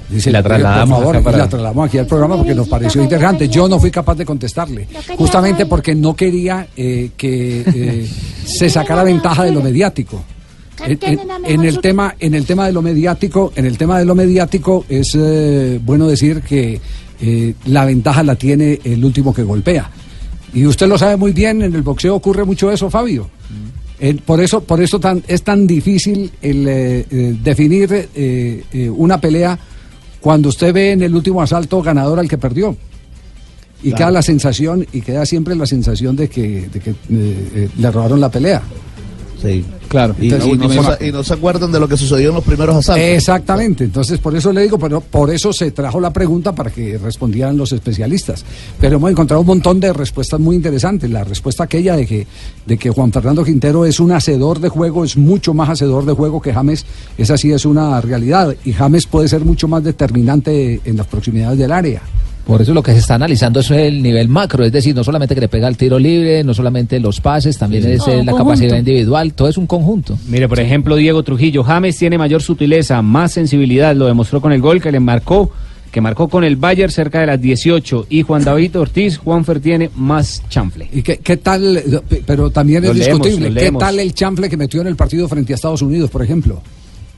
Dice, 0.09 0.31
la 0.31 0.41
"Por 0.43 0.51
trasladamos 0.53 0.99
favor, 1.01 1.23
para- 1.23 1.39
la 1.39 1.49
trasladamos 1.49 1.89
aquí 1.89 1.99
al 1.99 2.07
programa 2.07 2.37
porque 2.37 2.55
nos 2.55 2.69
pareció 2.69 3.03
interesante. 3.03 3.49
Yo 3.49 3.69
no 3.69 3.79
fui 3.81 3.91
capaz 3.91 4.15
de 4.15 4.25
contestarle, 4.25 4.87
justamente 5.17 5.67
porque 5.67 5.95
no 5.95 6.15
quería 6.15 6.69
eh, 6.77 7.11
que 7.17 7.63
eh, 7.67 8.09
se 8.45 8.71
sacara 8.71 9.03
ventaja 9.03 9.45
de 9.45 9.53
lo 9.53 9.61
mediático. 9.63 10.23
En, 10.85 10.99
en- 11.03 11.21
en 11.45 11.65
el 11.65 11.81
tema, 11.81 12.15
en 12.21 12.35
el 12.35 12.45
tema 12.45 12.67
de 12.67 12.73
lo 12.73 12.83
mediático, 12.83 13.53
en 13.57 13.65
el 13.65 13.79
tema 13.79 13.99
de 13.99 14.05
lo 14.05 14.15
mediático 14.15 14.85
es 14.89 15.17
eh, 15.19 15.81
bueno 15.83 16.07
decir 16.07 16.43
que 16.43 16.81
eh, 17.21 17.55
la 17.65 17.85
ventaja 17.87 18.23
la 18.23 18.37
tiene 18.37 18.79
el 18.85 19.05
último 19.05 19.33
que 19.35 19.43
golpea. 19.43 19.91
Y 20.53 20.67
usted 20.67 20.87
lo 20.87 20.97
sabe 20.99 21.17
muy 21.17 21.33
bien, 21.33 21.63
en 21.63 21.75
el 21.75 21.83
boxeo 21.83 22.15
ocurre 22.15 22.45
mucho 22.45 22.71
eso, 22.71 22.89
Fabio. 22.91 23.29
Eh, 23.99 24.15
por 24.25 24.43
eso, 24.43 24.63
por 24.63 24.83
eso 24.83 25.01
tan, 25.01 25.23
es 25.27 25.43
tan 25.43 25.67
difícil 25.67 26.31
el, 26.43 26.69
eh, 26.69 27.07
eh, 27.11 27.37
definir 27.43 27.89
eh, 28.15 28.63
eh, 28.71 28.91
una 28.91 29.19
pelea 29.19 29.59
cuando 30.27 30.49
usted 30.49 30.73
ve 30.73 30.91
en 30.91 31.03
el 31.03 31.15
último 31.15 31.41
asalto 31.41 31.81
ganador 31.81 32.19
al 32.19 32.29
que 32.29 32.37
perdió. 32.37 32.77
Y 33.81 33.93
queda 33.93 34.11
la 34.11 34.23
sensación, 34.23 34.85
y 34.93 35.01
queda 35.01 35.25
siempre 35.25 35.55
la 35.55 35.67
sensación 35.67 36.17
de 36.17 36.29
que, 36.29 36.69
de 36.69 36.81
que 36.81 36.91
eh, 36.91 36.97
eh, 37.11 37.69
le 37.79 37.91
robaron 37.93 38.21
la 38.21 38.29
pelea. 38.29 38.61
Sí. 39.41 39.65
Claro. 39.89 40.15
Y, 40.19 40.25
Entonces, 40.25 40.49
y 40.49 40.57
no 40.57 40.67
última- 40.67 40.97
se, 40.97 41.07
y 41.07 41.13
no 41.13 41.23
se 41.23 41.35
acuerdan 41.35 41.71
de 41.71 41.79
lo 41.79 41.87
que 41.87 41.97
sucedió 41.97 42.31
en 42.31 42.35
los 42.37 42.45
primeros 42.45 42.75
asaltos. 42.77 43.05
Exactamente, 43.05 43.85
entonces 43.85 44.19
por 44.19 44.35
eso 44.35 44.53
le 44.53 44.63
digo, 44.63 44.79
pero 44.79 45.01
por 45.01 45.31
eso 45.31 45.53
se 45.53 45.71
trajo 45.71 46.01
la 46.01 46.11
pregunta 46.13 46.55
para 46.55 46.71
que 46.71 46.99
respondieran 46.99 47.57
los 47.57 47.71
especialistas. 47.73 48.45
Pero 48.81 48.97
hemos 48.97 49.11
encontrado 49.11 49.43
un 49.43 49.47
montón 49.47 49.79
de 49.79 49.93
respuestas 49.93 50.41
muy 50.41 50.57
interesantes. 50.57 51.09
La 51.11 51.23
respuesta 51.23 51.65
aquella 51.65 51.97
de 51.97 52.07
que, 52.07 52.27
de 52.67 52.79
que 52.79 52.91
Juan 52.91 53.13
Fernando 53.13 53.45
Quintero 53.45 53.85
es 53.87 54.01
un 54.01 54.11
hacedor 54.13 54.59
de 54.59 54.69
juego, 54.71 55.05
es 55.05 55.17
mucho 55.17 55.55
más 55.55 55.69
hacedor 55.69 56.05
de 56.05 56.13
juego 56.15 56.41
que 56.43 56.53
James, 56.53 56.85
esa 57.17 57.37
sí 57.39 57.53
es 57.53 57.65
una 57.65 58.01
realidad. 58.01 58.55
Y 58.65 58.73
James 58.73 59.07
puede 59.07 59.29
ser 59.29 59.45
mucho 59.45 59.69
más 59.69 59.85
determinante 59.85 60.81
en 60.85 60.97
las 60.97 61.07
proximidades 61.07 61.59
del 61.59 61.71
área. 61.73 62.03
Por 62.47 62.63
eso 62.63 62.73
lo 62.73 62.81
que 62.83 62.93
se 62.93 62.99
está 62.99 63.17
analizando 63.17 63.59
es 63.59 63.71
el 63.73 64.01
nivel 64.01 64.29
macro, 64.29 64.65
es 64.65 64.71
decir, 64.71 64.95
no 64.95 65.03
solamente 65.03 65.35
que 65.35 65.41
le 65.41 65.49
pega 65.49 65.67
el 65.67 65.77
tiro 65.77 65.99
libre, 65.99 66.45
no 66.45 66.55
solamente 66.55 67.01
los 67.01 67.21
pases, 67.21 67.59
también 67.59 67.85
es 67.85 68.07
eh, 68.07 68.23
la 68.23 68.31
conjunto. 68.31 68.37
capacidad 68.37 68.79
individual, 68.79 69.33
todo 69.33 69.49
es 69.49 69.57
un 69.59 69.67
conjunto. 69.67 70.17
Mire, 70.29 70.49
por 70.49 70.61
ejemplo, 70.61 70.95
Diego 70.95 71.25
Trujillo. 71.25 71.65
James 71.65 71.97
tiene 71.99 72.19
mayor 72.19 72.41
sutileza, 72.43 73.03
más 73.03 73.33
sensibilidad. 73.33 73.97
Lo 73.97 74.07
demostró 74.07 74.41
con 74.41 74.53
el 74.53 74.61
gol 74.61 74.81
que 74.81 74.93
le 74.93 75.01
marcó, 75.01 75.51
que 75.91 76.01
marcó 76.01 76.29
con 76.29 76.45
el 76.45 76.55
Bayern 76.55 76.93
cerca 76.93 77.19
de 77.19 77.27
las 77.27 77.41
18. 77.41 78.07
Y 78.11 78.23
Juan 78.23 78.45
David 78.45 78.79
Ortiz, 78.79 79.19
Juanfer 79.19 79.59
tiene 79.59 79.91
más 79.97 80.41
chanfle. 80.49 80.89
¿Y 80.93 81.03
qué, 81.03 81.17
qué 81.19 81.39
tal? 81.39 81.83
Pero 82.27 82.51
también 82.51 82.85
es 82.85 82.91
Lo 82.91 82.95
discutible. 82.95 83.49
¿Qué 83.49 83.55
leemos. 83.55 83.81
tal 83.81 83.99
el 83.99 84.15
chanfle 84.15 84.49
que 84.49 84.57
metió 84.57 84.81
en 84.83 84.87
el 84.87 84.95
partido 84.95 85.27
frente 85.27 85.53
a 85.53 85.57
Estados 85.57 85.83
Unidos, 85.83 86.11
por 86.11 86.23
ejemplo? 86.23 86.63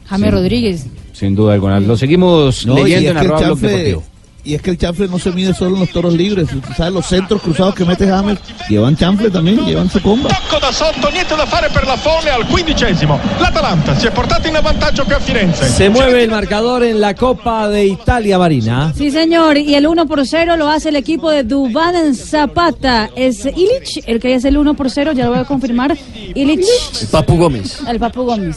James 0.06 0.30
Rodríguez. 0.30 0.86
Sin 1.12 1.34
duda 1.34 1.52
alguna. 1.52 1.80
Lo 1.80 1.98
seguimos 1.98 2.64
No, 2.64 2.76
leyendo 2.76 3.10
en 3.10 3.16
arroba 3.18 3.40
blog 3.40 3.58
chanfle- 3.58 3.62
deportivo. 3.66 4.02
Y 4.48 4.54
es 4.54 4.62
que 4.62 4.70
el 4.70 4.78
chanfle 4.78 5.08
no 5.08 5.18
se 5.18 5.30
mide 5.30 5.52
solo 5.52 5.74
en 5.74 5.80
los 5.80 5.90
toros 5.90 6.14
libres. 6.14 6.48
Tú 6.48 6.72
sabes, 6.74 6.94
los 6.94 7.04
centros 7.04 7.42
cruzados 7.42 7.74
que 7.74 7.84
mete 7.84 8.08
James 8.08 8.38
llevan 8.70 8.96
chanfle 8.96 9.28
también, 9.28 9.62
llevan 9.66 9.90
su 9.90 10.00
comba. 10.00 10.30
Tocco 10.30 10.58
da 10.58 10.72
sotto, 10.72 11.10
niente 11.10 11.36
da 11.36 11.44
fare 11.44 11.68
per 11.68 11.86
la 11.86 11.98
folle 11.98 12.30
al 12.30 12.46
quindicesimo. 12.46 13.20
L'Atalanta 13.40 13.94
si 13.94 14.06
è 14.06 14.10
portata 14.10 14.48
in 14.48 14.56
avvantaggio 14.56 15.04
qui 15.04 15.12
a 15.12 15.20
Firenze. 15.20 15.68
Se 15.68 15.90
mueve 15.90 16.22
el 16.22 16.30
marcador 16.30 16.82
en 16.82 16.98
la 16.98 17.12
Copa 17.12 17.68
de 17.68 17.84
Italia, 17.88 18.38
Marina. 18.38 18.90
Sí, 18.96 19.10
señor. 19.10 19.58
Y 19.58 19.74
el 19.74 19.86
1 19.86 20.06
por 20.06 20.26
0 20.26 20.56
lo 20.56 20.70
hace 20.70 20.88
el 20.88 20.96
equipo 20.96 21.30
de 21.30 21.42
Dubán 21.42 22.14
Zapata. 22.14 23.10
Es 23.14 23.44
Illich 23.44 24.02
el 24.06 24.18
que 24.18 24.34
es 24.34 24.46
el 24.46 24.56
1 24.56 24.72
por 24.72 24.88
0, 24.88 25.12
ya 25.12 25.24
lo 25.24 25.32
voy 25.32 25.40
a 25.40 25.44
confirmar. 25.44 25.94
Illich. 26.34 26.66
El 27.02 27.08
Papu 27.08 27.36
Gómez. 27.36 27.82
El 27.86 27.98
Papu 28.00 28.22
Gómez. 28.22 28.56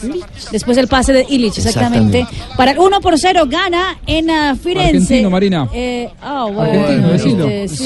Después 0.54 0.78
el 0.78 0.88
pase 0.88 1.12
de 1.12 1.26
Illich, 1.28 1.58
exactamente. 1.58 2.26
Para 2.56 2.72
el 2.72 2.80
1 2.80 3.02
por 3.02 3.20
0 3.20 3.44
gana 3.50 3.98
en 4.08 4.30
ah, 4.30 4.56
Firenze. 4.56 4.96
Argentino, 4.96 5.30
Marina. 5.30 5.68
Eh, 5.74 5.81
ah, 6.22 6.48
bueno. 6.52 6.82
Argentino, 6.82 7.08
decilo. 7.10 7.48
este, 7.48 7.78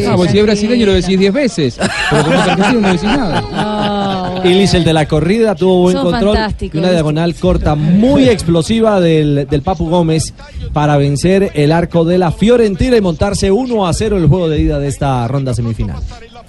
sí. 0.00 0.04
Ah, 0.06 0.16
vos 0.16 0.28
si 0.30 0.38
es 0.38 0.44
brasileño 0.44 0.86
lo 0.86 0.92
decís 0.92 1.18
10 1.18 1.32
veces. 1.32 1.78
Pero 2.10 2.24
como 2.24 2.34
es 2.34 2.48
argentino 2.48 2.80
no 2.80 2.88
decís 2.88 3.04
nada. 3.04 3.44
Ah, 3.56 4.30
bueno. 4.32 4.50
Ilis, 4.50 4.74
el 4.74 4.84
de 4.84 4.92
la 4.92 5.06
corrida, 5.06 5.54
tuvo 5.54 5.82
buen 5.82 5.96
Son 5.96 6.10
control. 6.10 6.38
Y 6.60 6.76
una 6.76 6.90
diagonal 6.90 7.34
corta 7.34 7.74
muy 7.74 8.28
explosiva 8.28 9.00
del, 9.00 9.46
del 9.48 9.62
Papu 9.62 9.88
Gómez 9.88 10.34
para 10.72 10.96
vencer 10.96 11.50
el 11.54 11.72
arco 11.72 12.04
de 12.04 12.18
la 12.18 12.32
Fiorentina 12.32 12.96
y 12.96 13.00
montarse 13.00 13.50
1 13.50 13.86
a 13.86 13.92
0 13.92 14.18
el 14.18 14.26
juego 14.26 14.48
de 14.48 14.60
ida 14.60 14.78
de 14.78 14.88
esta 14.88 15.26
ronda 15.28 15.54
semifinal. 15.54 16.00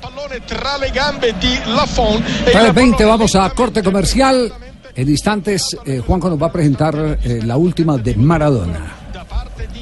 Pallone 0.02 0.40
tra 0.46 0.78
le 0.78 0.90
gambe 0.92 1.34
di 1.40 1.58
Lafon 1.74 2.22
e 2.46 2.52
il 2.52 2.58
3.20, 2.58 3.06
vamos 3.06 3.36
a 3.36 3.50
corte 3.52 3.82
comercial. 3.82 4.52
En 4.94 5.10
instantes, 5.10 5.78
eh, 5.86 6.00
Juanjo 6.00 6.30
nos 6.30 6.42
va 6.42 6.48
a 6.48 6.52
presentar 6.52 7.20
eh, 7.24 7.42
la 7.44 7.58
última 7.58 7.98
de 7.98 8.16
Maradona. 8.16 9.05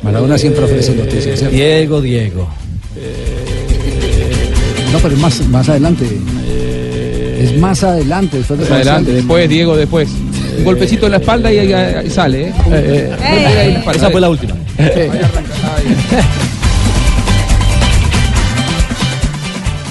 Maradona 0.02 0.38
siempre 0.38 0.64
ofrece 0.66 0.96
noticias. 0.96 1.40
¿cierto? 1.40 1.56
Diego, 1.56 2.02
Diego. 2.02 2.50
No, 4.92 5.00
pero 5.00 5.16
es 5.16 5.20
más, 5.20 5.48
más 5.48 5.70
adelante. 5.70 6.06
Es 7.40 7.58
más 7.58 7.84
adelante. 7.84 8.38
Después 8.38 8.60
de 8.60 8.66
Más 8.66 8.74
adelante, 8.74 9.12
después, 9.12 9.50
Diego, 9.50 9.76
después. 9.76 10.10
Un 10.58 10.64
golpecito 10.64 11.08
en 11.08 11.12
la 11.14 11.18
espalda 11.18 11.52
y 11.52 11.58
ahí, 11.58 11.74
ahí 11.74 12.10
sale, 12.10 12.50
¿eh? 12.50 12.54
Ahí 13.20 13.76
espalda. 13.76 14.00
Esa 14.00 14.12
fue 14.12 14.22
la 14.22 14.30
última. 14.30 14.54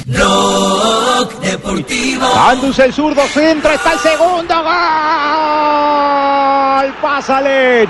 Blog 0.06 1.40
Deportivo. 1.40 2.26
Andus 2.26 2.78
el 2.78 2.92
zurdo 2.92 3.22
centro, 3.34 3.72
está 3.72 3.94
el 3.94 3.98
segundo 3.98 4.54
gol. 4.54 4.72
Pásale. 7.02 7.88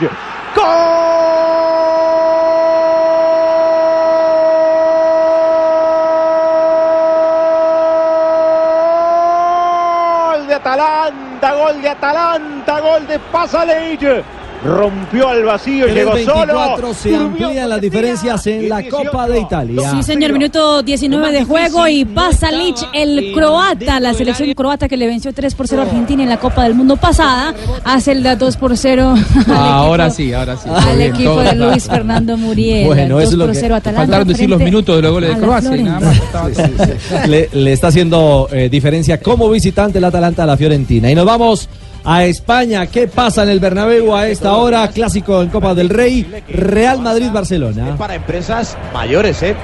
Gol 11.53 11.83
de 11.83 11.89
Atalanta, 11.89 12.81
gol 12.81 13.02
de 13.02 13.02
Atalanta, 13.15 13.59
gol 13.59 13.67
de 13.67 13.99
Pásale. 13.99 14.25
Rompió 14.65 15.29
al 15.29 15.43
vacío, 15.43 15.89
llegó 15.89 16.17
solo. 16.19 16.55
3-24 16.55 16.95
se 16.95 17.17
amplían 17.17 17.69
las 17.69 17.81
diferencias 17.81 18.47
en 18.47 18.69
la 18.69 18.89
Copa 18.89 19.27
de 19.27 19.41
Italia. 19.41 19.91
Sí, 19.91 20.05
señor, 20.05 20.33
minuto 20.33 20.85
19 20.85 21.33
de 21.33 21.45
juego 21.45 21.89
y 21.89 22.05
pasa 22.05 22.53
Lich, 22.53 22.79
el 22.95 23.33
croata, 23.35 23.99
la 23.99 24.15
selección 24.15 24.53
croata 24.55 24.87
que 24.87 24.97
le 24.97 25.09
venció 25.09 25.33
3 25.35 25.53
por 25.57 25.67
0 25.67 25.83
a 25.83 25.85
Argentina 25.87 26.23
en 26.23 26.29
la 26.29 26.37
Copa 26.39 26.63
del 26.63 26.75
Mundo 26.77 26.97
pasada, 26.97 27.53
hace 27.83 28.13
el 28.13 28.23
2 28.39 28.57
por 28.57 28.77
0 28.77 29.15
al 29.49 29.53
Ahora 29.57 30.07
equipo- 30.07 30.17
sí, 30.17 30.33
ahora 30.33 30.57
sí. 30.57 30.69
al 30.73 30.97
Bien, 30.97 31.13
equipo 31.13 31.41
de. 31.43 31.55
Luis 31.57 31.89
Fernando 31.89 32.37
Muriel. 32.37 32.87
Bueno, 32.87 33.15
2 33.17 33.23
eso 33.25 33.33
es 33.33 33.39
lo 33.39 33.45
por 33.47 33.55
que- 33.55 33.61
0 33.63 33.75
Atalanta. 33.75 34.03
Faltaron 34.03 34.29
decir 34.29 34.49
los 34.49 34.61
minutos 34.61 34.95
de 34.95 35.03
los 35.03 35.11
goles 35.11 35.35
de 35.35 35.41
Croacia 35.43 35.77
y 35.77 35.83
nada 35.83 35.99
más. 36.01 37.29
le, 37.29 37.49
le 37.53 37.73
está 37.73 37.89
haciendo 37.89 38.49
eh, 38.53 38.69
diferencia 38.69 39.19
como 39.21 39.51
visitante 39.51 39.99
el 39.99 40.05
Atalanta 40.05 40.45
a 40.45 40.47
la 40.47 40.57
Fiorentina. 40.57 41.11
Y 41.11 41.17
nos 41.17 41.27
vamos 41.27 41.69
a 42.05 42.25
España. 42.25 42.87
¿Qué 42.87 43.09
pasa 43.09 43.43
en 43.43 43.51
el 43.51 43.61
Bernabéu 43.61 44.15
a 44.15 44.29
esta 44.29 44.53
hora? 44.57 44.89
Clásico 44.89 45.43
en 45.43 45.49
Copa 45.49 45.75
del 45.75 45.89
Rey, 45.89 46.27
Real 46.49 47.01
Madrid-Barcelona. 47.01 47.97
para 47.97 48.15
empresas 48.15 48.77
mayores, 48.93 49.43
¿eh? 49.43 49.55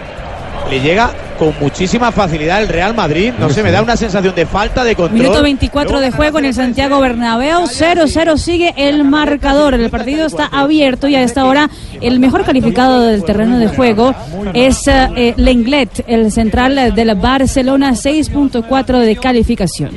Le 0.70 0.80
llega 0.80 1.10
con 1.38 1.54
muchísima 1.60 2.12
facilidad 2.12 2.62
el 2.62 2.68
Real 2.68 2.94
Madrid. 2.94 3.32
No 3.38 3.48
se 3.50 3.62
me 3.62 3.70
da 3.70 3.82
una 3.82 3.96
sensación 3.96 4.34
de 4.34 4.46
falta 4.46 4.84
de 4.84 4.94
control. 4.94 5.20
Minuto 5.20 5.42
24 5.42 6.00
de 6.00 6.10
juego 6.10 6.38
en 6.38 6.46
el 6.46 6.54
Santiago 6.54 7.00
Bernabéu, 7.00 7.62
0-0 7.62 8.36
sigue 8.36 8.74
el 8.76 9.04
marcador. 9.04 9.74
El 9.74 9.88
partido 9.90 10.26
está 10.26 10.46
abierto 10.46 11.08
y 11.08 11.14
a 11.14 11.22
esta 11.22 11.46
hora 11.46 11.70
El 12.00 12.20
mejor 12.20 12.44
calificado 12.44 13.02
del 13.02 13.24
terreno 13.24 13.58
de 13.58 13.68
juego 13.68 14.14
es 14.54 14.86
eh, 14.86 15.34
Lenglet, 15.36 16.04
el 16.06 16.30
central 16.32 16.94
de 16.94 17.04
la 17.04 17.14
Barcelona, 17.14 17.92
6.4 17.92 19.00
de 19.00 19.16
calificación. 19.16 19.90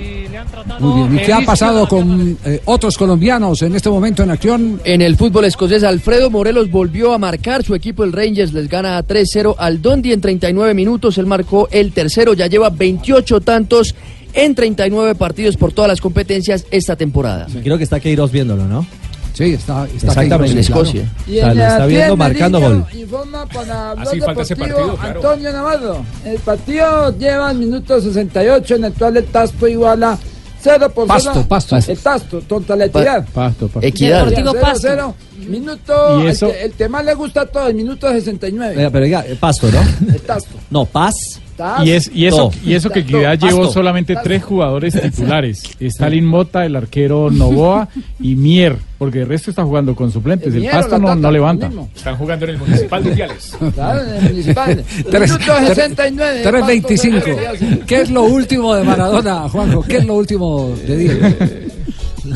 Muy 0.79 1.07
bien. 1.09 1.19
¿Y 1.19 1.25
qué 1.25 1.33
ha 1.33 1.41
pasado 1.41 1.87
con 1.87 2.37
eh, 2.45 2.61
otros 2.65 2.97
colombianos 2.97 3.61
en 3.61 3.75
este 3.75 3.89
momento 3.89 4.23
en 4.23 4.31
acción? 4.31 4.81
En 4.83 5.01
el 5.01 5.15
fútbol 5.15 5.45
escocés, 5.45 5.83
Alfredo 5.83 6.29
Morelos 6.29 6.69
volvió 6.71 7.13
a 7.13 7.17
marcar. 7.17 7.63
Su 7.63 7.75
equipo, 7.75 8.03
el 8.03 8.13
Rangers, 8.13 8.53
les 8.53 8.67
gana 8.67 9.01
3-0 9.03 9.55
al 9.57 9.81
Dundee 9.81 10.13
en 10.13 10.21
39 10.21 10.73
minutos. 10.73 11.17
Él 11.17 11.25
marcó 11.31 11.69
el 11.71 11.93
tercero, 11.93 12.33
ya 12.33 12.47
lleva 12.47 12.69
28 12.69 13.39
tantos 13.39 13.95
en 14.33 14.53
39 14.53 15.15
partidos 15.15 15.55
por 15.55 15.71
todas 15.71 15.87
las 15.87 16.01
competencias 16.01 16.65
esta 16.71 16.97
temporada. 16.97 17.47
Creo 17.63 17.77
que 17.77 17.85
está 17.85 18.01
Queiroz 18.01 18.31
viéndolo, 18.31 18.65
¿no? 18.65 18.85
Sí, 19.33 19.53
está, 19.53 19.85
está 19.85 20.07
Exactamente. 20.07 20.51
en 20.51 20.57
Escocia. 20.57 21.09
O 21.25 21.31
sea, 21.31 21.53
lo 21.53 21.63
está 21.63 21.85
viendo 21.85 22.17
marcando 22.17 22.59
gol. 22.59 22.85
Informa 22.93 23.45
para 23.45 23.91
Así 23.93 24.19
falta 24.19 24.41
ese 24.41 24.55
partido, 24.57 24.97
claro. 24.97 25.15
Antonio 25.15 25.53
Navarro. 25.53 26.05
El 26.25 26.39
partido 26.39 27.17
lleva 27.17 27.51
el 27.51 27.57
minuto 27.59 28.01
68, 28.01 28.75
en 28.75 28.83
el 28.83 28.93
cual 28.93 29.15
el 29.17 29.25
Tasto 29.25 29.67
iguala 29.69 30.19
0 30.61 30.91
por 30.93 31.07
Pasto, 31.07 31.31
0. 31.33 31.45
Pasto. 31.47 31.77
El 31.77 31.97
Tasto, 31.97 32.41
totalidad. 32.41 33.25
Pasto, 33.33 33.67
pasto. 33.69 33.87
Equidad. 33.87 34.25
Deportivo 34.25 34.53
Pasto. 34.59 34.87
0, 34.89 35.15
Minuto, 35.47 36.23
Y 36.23 36.27
eso- 36.27 36.47
el, 36.47 36.53
que, 36.53 36.63
el 36.65 36.71
que 36.73 36.89
más 36.89 37.05
le 37.05 37.13
gusta 37.13 37.41
a 37.41 37.45
todos, 37.45 37.69
el 37.69 37.75
minuto 37.75 38.09
69. 38.09 38.75
Venga, 38.75 38.89
pero 38.89 39.05
diga, 39.05 39.25
eh, 39.27 39.37
Pasto, 39.39 39.67
¿no? 39.71 39.81
El 40.13 40.21
Tasto. 40.21 40.55
No, 40.69 40.85
Paz. 40.85 41.13
Tasto. 41.57 41.83
Y, 41.85 41.91
es, 41.91 42.09
y, 42.13 42.25
eso, 42.25 42.49
y 42.63 42.73
eso 42.73 42.89
que. 42.89 43.01
Equidad 43.01 43.37
llevó 43.37 43.67
solamente 43.71 44.15
tres 44.23 44.43
jugadores 44.43 44.99
titulares. 44.99 45.63
Stalin 45.79 46.25
Mota, 46.25 46.65
el 46.65 46.75
arquero 46.75 47.29
Novoa 47.29 47.87
y 48.19 48.35
Mier, 48.35 48.77
porque 48.97 49.21
el 49.21 49.27
resto 49.27 49.49
está 49.49 49.63
jugando 49.63 49.95
con 49.95 50.11
suplentes. 50.11 50.53
El 50.55 50.63
El 50.65 50.71
Pasto 50.71 50.97
no, 50.97 51.13
no 51.15 51.31
levanta. 51.31 51.69
Están 51.95 52.15
jugando 52.17 52.45
en 52.45 52.51
el 52.51 52.57
Municipal 52.57 53.03
de 53.03 53.09
Viales. 53.11 53.55
Claro, 53.75 54.01
en 54.03 54.15
el 54.15 54.23
municipal. 54.31 54.83
Tres- 55.11 55.31
minuto 55.31 55.53
tres- 55.57 55.67
69. 55.75 56.43
3.25. 56.45 57.85
¿Qué 57.85 58.01
es 58.01 58.09
lo 58.09 58.23
último 58.23 58.73
de 58.75 58.83
Maradona, 58.83 59.49
Juanjo? 59.49 59.83
¿Qué 59.83 59.97
es 59.97 60.05
lo 60.05 60.15
último 60.15 60.73
de 60.87 60.97
Diego? 60.97 61.27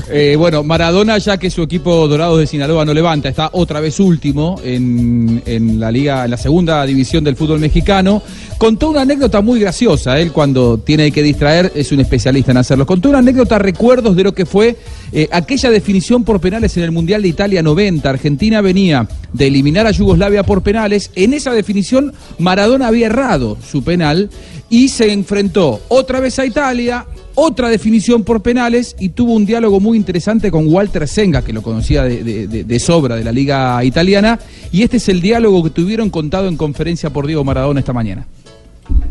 Eh, 0.10 0.36
bueno, 0.38 0.64
Maradona, 0.64 1.18
ya 1.18 1.38
que 1.38 1.50
su 1.50 1.62
equipo 1.62 2.08
Dorados 2.08 2.40
de 2.40 2.48
Sinaloa 2.48 2.86
no 2.86 2.94
levanta, 2.94 3.30
está 3.30 3.50
otra 3.54 3.80
vez 3.80 4.00
último 4.00 4.60
en, 4.64 5.42
en 5.46 5.80
la 5.80 5.92
liga, 5.92 6.26
en 6.26 6.32
la 6.32 6.38
segunda 6.38 6.86
división 6.86 7.24
del 7.24 7.36
fútbol 7.36 7.60
mexicano. 7.60 8.22
Contó 8.58 8.90
una 8.90 9.02
anécdota 9.02 9.42
muy 9.42 9.60
graciosa. 9.60 10.20
Él 10.20 10.32
cuando 10.32 10.78
tiene 10.78 11.12
que 11.12 11.22
distraer 11.22 11.72
es 11.76 11.92
un 11.92 12.00
especialista 12.00 12.52
en 12.52 12.58
hacerlo. 12.58 12.86
Contó 12.86 13.10
una 13.10 13.20
anécdota, 13.20 13.60
recuerdos 13.60 14.16
de 14.16 14.24
lo 14.24 14.34
que 14.34 14.46
fue 14.46 14.78
eh, 15.12 15.28
aquella 15.32 15.70
definición 15.70 16.24
por 16.24 16.40
penales 16.40 16.76
en 16.78 16.84
el 16.84 16.92
Mundial 16.92 17.22
de 17.22 17.28
Italia 17.28 17.62
90. 17.62 18.10
Argentina 18.10 18.62
venía 18.62 19.08
de 19.34 19.48
eliminar 19.48 19.88
a 19.88 19.92
Yugoslavia 19.92 20.44
por 20.44 20.62
penales. 20.62 21.12
En 21.16 21.34
esa 21.34 21.52
definición 21.52 22.14
Maradona 22.40 22.88
había 22.88 23.08
errado 23.08 23.58
su 23.70 23.84
penal 23.84 24.30
y 24.70 24.90
se 24.90 25.12
enfrentó 25.12 25.82
otra 25.90 26.20
vez 26.20 26.40
a 26.40 26.46
Italia, 26.46 27.06
otra 27.36 27.70
definición 27.70 28.24
por 28.24 28.42
penales 28.42 28.96
y 29.00 29.10
tuvo 29.10 29.34
un 29.34 29.46
diálogo 29.46 29.80
muy 29.80 29.98
interesante 29.98 30.50
con 30.52 30.68
Walter 30.68 31.08
Senga, 31.08 31.42
que 31.44 31.54
lo 31.54 31.62
conocía 31.62 32.04
de, 32.04 32.24
de- 32.24 32.64
de- 32.64 32.80
sobra 32.80 33.16
de 33.16 33.24
la 33.24 33.32
liga 33.32 33.84
italiana, 33.84 34.40
y 34.72 34.84
este 34.84 34.98
es 34.98 35.10
el 35.10 35.22
diálogo 35.22 35.64
que 35.64 35.70
tuvieron 35.70 36.10
contado 36.10 36.48
en 36.48 36.56
conferencia 36.58 37.10
por 37.10 37.28
Diego 37.28 37.44
Maradona 37.44 37.80
esta 37.80 37.94
mañana. 37.94 38.26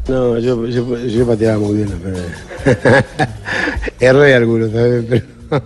No, 0.09 0.39
yo, 0.39 1.27
pateaba 1.27 1.59
muy 1.59 1.77
bien, 1.77 1.89
pero 2.03 2.17
erré 4.01 4.35
algunos 4.35 4.71
pero, 4.73 5.63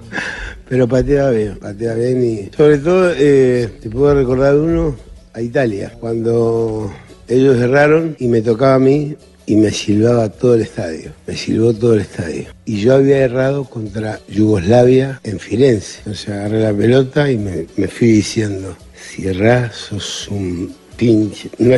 pero 0.68 0.88
pateaba 0.88 1.30
bien, 1.30 1.58
pateaba 1.60 1.94
bien 1.96 2.24
y 2.24 2.56
sobre 2.56 2.78
todo 2.78 3.12
eh, 3.16 3.68
te 3.80 3.90
puedo 3.90 4.14
recordar 4.14 4.56
uno 4.56 4.94
a 5.34 5.40
Italia, 5.42 5.92
cuando 6.00 6.90
ellos 7.28 7.56
erraron 7.58 8.16
y 8.18 8.26
me 8.28 8.40
tocaba 8.40 8.76
a 8.76 8.78
mí 8.78 9.14
y 9.48 9.56
me 9.56 9.70
silbaba 9.70 10.28
todo 10.28 10.54
el 10.56 10.60
estadio, 10.60 11.10
me 11.26 11.34
silbó 11.34 11.72
todo 11.72 11.94
el 11.94 12.02
estadio. 12.02 12.48
Y 12.66 12.80
yo 12.80 12.94
había 12.94 13.16
errado 13.16 13.64
contra 13.64 14.20
Yugoslavia 14.28 15.20
en 15.24 15.38
Firenze, 15.40 16.00
entonces 16.00 16.28
agarré 16.28 16.60
la 16.60 16.74
pelota 16.74 17.32
y 17.32 17.38
me, 17.38 17.66
me 17.78 17.88
fui 17.88 18.08
diciendo, 18.08 18.76
si 18.94 19.24
sos 19.72 20.28
un 20.28 20.74
pinche, 20.98 21.48
no 21.58 21.70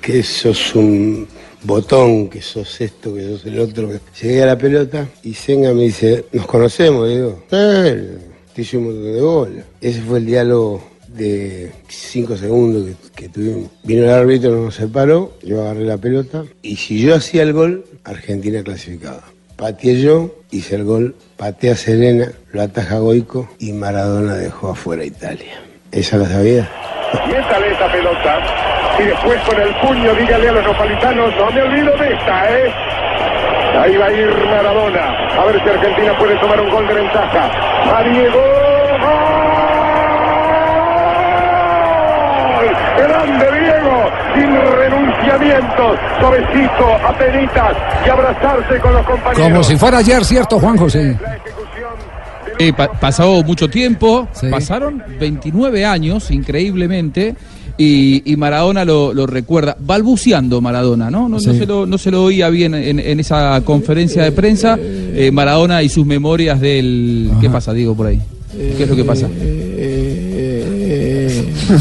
que- 0.00 0.22
sos 0.22 0.74
un 0.74 1.28
botón, 1.62 2.30
que 2.30 2.40
sos 2.40 2.80
esto, 2.80 3.14
que 3.14 3.22
sos 3.22 3.44
el 3.44 3.60
otro. 3.60 3.90
Llegué 4.22 4.42
a 4.44 4.46
la 4.46 4.56
pelota 4.56 5.06
y 5.22 5.34
Senga 5.34 5.74
me 5.74 5.82
dice, 5.82 6.24
nos 6.32 6.46
conocemos, 6.46 7.06
digo, 7.06 7.44
eh, 7.50 8.16
te 8.54 8.62
hice 8.62 8.78
un 8.78 8.84
montón 8.84 9.12
de 9.12 9.20
bola. 9.20 9.64
Ese 9.82 10.00
fue 10.00 10.20
el 10.20 10.26
diálogo 10.26 10.82
de 11.18 11.72
cinco 11.88 12.36
segundos 12.36 12.86
que, 12.86 13.22
que 13.22 13.28
tuvimos. 13.28 13.70
Vino 13.82 14.04
el 14.04 14.10
árbitro, 14.10 14.52
nos 14.52 14.74
separó, 14.74 15.32
yo 15.42 15.60
agarré 15.60 15.84
la 15.84 15.98
pelota 15.98 16.44
y 16.62 16.76
si 16.76 17.02
yo 17.02 17.14
hacía 17.14 17.42
el 17.42 17.52
gol, 17.52 17.84
Argentina 18.04 18.62
clasificaba. 18.62 19.22
Pateé 19.56 20.00
yo, 20.00 20.34
hice 20.52 20.76
el 20.76 20.84
gol, 20.84 21.16
pateé 21.36 21.72
a 21.72 21.74
Serena, 21.74 22.30
lo 22.52 22.62
ataja 22.62 22.98
Goico 22.98 23.48
y 23.58 23.72
Maradona 23.72 24.36
dejó 24.36 24.70
afuera 24.70 25.02
a 25.02 25.06
Italia. 25.06 25.60
¿Esa 25.90 26.16
la 26.16 26.26
sabía? 26.26 26.70
Métale 27.26 27.72
esa 27.72 27.90
pelota. 27.90 28.38
Y 29.00 29.02
después 29.02 29.40
con 29.42 29.60
el 29.60 29.74
puño 29.76 30.14
dígale 30.14 30.48
a 30.48 30.52
los 30.52 30.64
napolitanos, 30.64 31.34
no 31.36 31.50
me 31.50 31.62
olvido 31.62 31.96
de 31.96 32.12
esta, 32.14 32.58
¿eh? 32.58 32.72
Ahí 33.80 33.96
va 33.96 34.06
a 34.06 34.12
ir 34.12 34.28
Maradona. 34.28 35.28
A 35.40 35.44
ver 35.46 35.62
si 35.62 35.68
Argentina 35.68 36.18
puede 36.18 36.36
tomar 36.40 36.60
un 36.60 36.70
gol 36.70 36.86
de 36.86 36.94
ventaja. 36.94 37.50
¡A 37.96 38.02
Diego! 38.02 38.42
¡Gol! 42.54 42.68
¡Grande 42.96 43.46
Diego! 43.60 44.10
Sin 44.34 44.50
renunciamientos. 45.28 45.98
Suavecito, 46.20 47.06
apenitas. 47.06 47.76
Y 48.06 48.10
abrazarse 48.10 48.80
con 48.80 48.92
los 48.94 49.06
compañeros. 49.06 49.48
Como 49.48 49.62
si 49.64 49.76
fuera 49.76 49.98
ayer, 49.98 50.24
¿cierto, 50.24 50.58
Juan 50.58 50.76
José? 50.76 51.16
Eh, 52.60 52.72
pa- 52.72 52.90
pasó 52.90 53.42
mucho 53.44 53.68
tiempo, 53.70 54.26
pasaron 54.50 55.00
29 55.20 55.84
años, 55.86 56.28
increíblemente, 56.32 57.36
y, 57.76 58.32
y 58.32 58.36
Maradona 58.36 58.84
lo, 58.84 59.14
lo 59.14 59.28
recuerda, 59.28 59.76
balbuceando 59.78 60.60
Maradona, 60.60 61.08
¿no? 61.08 61.28
No, 61.28 61.38
se, 61.38 61.64
lo, 61.64 61.86
no 61.86 61.98
se 61.98 62.10
lo 62.10 62.24
oía 62.24 62.48
bien 62.50 62.74
en, 62.74 62.98
en 62.98 63.20
esa 63.20 63.60
conferencia 63.64 64.24
de 64.24 64.32
prensa, 64.32 64.76
eh, 64.80 65.30
Maradona 65.32 65.84
y 65.84 65.88
sus 65.88 66.04
memorias 66.04 66.60
del... 66.60 67.30
¿Qué 67.40 67.48
pasa, 67.48 67.72
Diego, 67.72 67.94
por 67.94 68.08
ahí? 68.08 68.20
¿Qué 68.76 68.82
es 68.82 68.88
lo 68.88 68.96
que 68.96 69.04
pasa? 69.04 69.28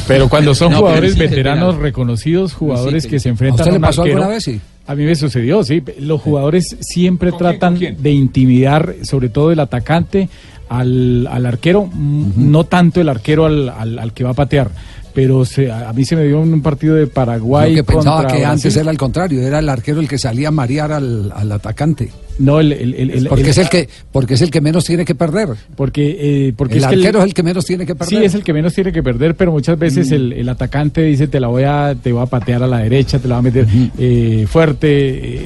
Pero 0.07 0.30
cuando 0.30 0.53
son 0.55 0.72
No, 0.72 0.80
jugadores 0.80 1.14
sí, 1.14 1.19
veteranos, 1.19 1.69
penal. 1.76 1.81
reconocidos, 1.81 2.53
jugadores 2.53 3.03
Sí, 3.03 3.09
que 3.09 3.19
se 3.19 3.30
¿A 3.30 3.31
enfrentan 3.31 3.59
usted 3.59 3.69
a 3.69 3.73
le 3.73 3.77
un 3.77 3.81
pasó 3.81 4.01
arquero, 4.01 4.18
alguna 4.19 4.34
vez? 4.35 4.43
Sí. 4.43 4.59
A 4.88 4.95
mí 4.95 5.03
me 5.03 5.15
sucedió, 5.15 5.64
sí. 5.64 5.84
Los 5.99 6.22
jugadores 6.22 6.77
siempre 6.80 7.31
tratan 7.34 7.77
de 7.77 8.11
intimidar, 8.11 8.95
sobre 9.03 9.30
todo 9.30 9.51
el 9.51 9.59
atacante, 9.59 10.30
al, 10.69 11.27
al 11.27 11.45
arquero, 11.45 11.89
no 11.93 12.64
tanto 12.65 13.01
el 13.01 13.09
arquero 13.09 13.45
al, 13.45 13.69
al- 13.69 13.99
al 13.99 14.14
que 14.14 14.23
va 14.23 14.30
a 14.31 14.34
patear. 14.34 14.69
Pero 15.14 15.45
se- 15.45 15.72
a 15.72 15.89
a 15.89 15.93
mí 15.93 16.05
se 16.05 16.15
me 16.15 16.23
dio 16.23 16.41
en 16.43 16.53
un 16.53 16.61
partido 16.61 16.95
de 16.95 17.07
Paraguay. 17.07 17.72
Yo 17.76 17.84
que 17.84 17.91
pensaba 17.93 18.22
contra 18.22 18.38
que 18.38 18.45
antes 18.45 18.64
Brasil. 18.65 18.81
era 18.81 18.91
el 18.91 18.97
contrario, 18.97 19.41
era 19.41 19.59
el 19.59 19.68
arquero 19.69 19.99
el 19.99 20.07
que 20.07 20.18
salía 20.18 20.49
a 20.49 20.51
marear 20.51 20.91
al, 20.91 21.31
al 21.35 21.51
atacante. 21.51 22.09
No, 22.39 22.59
el, 22.59 22.72
el- 22.72 22.93
el- 22.93 23.09
el- 23.11 23.27
porque 23.27 23.43
el- 23.43 23.49
es 23.49 23.57
el 23.57 23.69
que 23.69 23.89
porque 24.11 24.34
es 24.35 24.41
el 24.41 24.51
que 24.51 24.61
menos 24.61 24.85
tiene 24.85 25.05
que 25.05 25.15
perder. 25.15 25.49
Porque, 25.76 26.18
eh, 26.47 26.53
porque 26.55 26.76
el 26.76 26.80
es 26.84 26.88
que 26.88 26.95
es 27.09 27.15
el 27.15 27.34
que 27.34 27.43
menos 27.43 27.65
tiene 27.65 27.85
que 27.85 27.95
perder. 27.95 28.19
Sí, 28.19 28.26
es 28.26 28.35
el 28.35 28.43
que 28.43 28.53
menos 28.53 28.73
tiene 28.73 28.91
que 28.91 29.01
perder, 29.03 29.35
pero 29.35 29.51
muchas 29.51 29.77
veces 29.80 30.11
Mm. 30.11 30.14
el, 30.14 30.34
el 30.34 30.49
atacante 30.49 31.01
dice 31.01 31.27
te 31.27 31.39
la 31.39 31.47
voy 31.47 31.64
a, 31.64 31.95
te 32.01 32.11
voy 32.11 32.22
a 32.22 32.26
patear 32.27 32.64
a 32.64 32.68
la 32.68 32.80
derecha, 32.80 33.19
te 33.19 33.27
la 33.27 33.35
voy 33.35 33.39
a 33.39 33.51
meter 33.53 33.68
eh, 33.97 34.45
fuerte, 34.47 34.88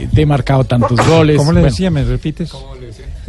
eh, 0.04 0.08
te 0.14 0.22
he 0.22 0.26
marcado 0.26 0.64
tantos 0.64 0.98
goles. 1.08 1.38
¿Cómo 1.38 1.52
le 1.52 1.60
Bueno, 1.62 1.72
decía? 1.72 1.90
¿Me 1.92 2.04
repites? 2.04 2.52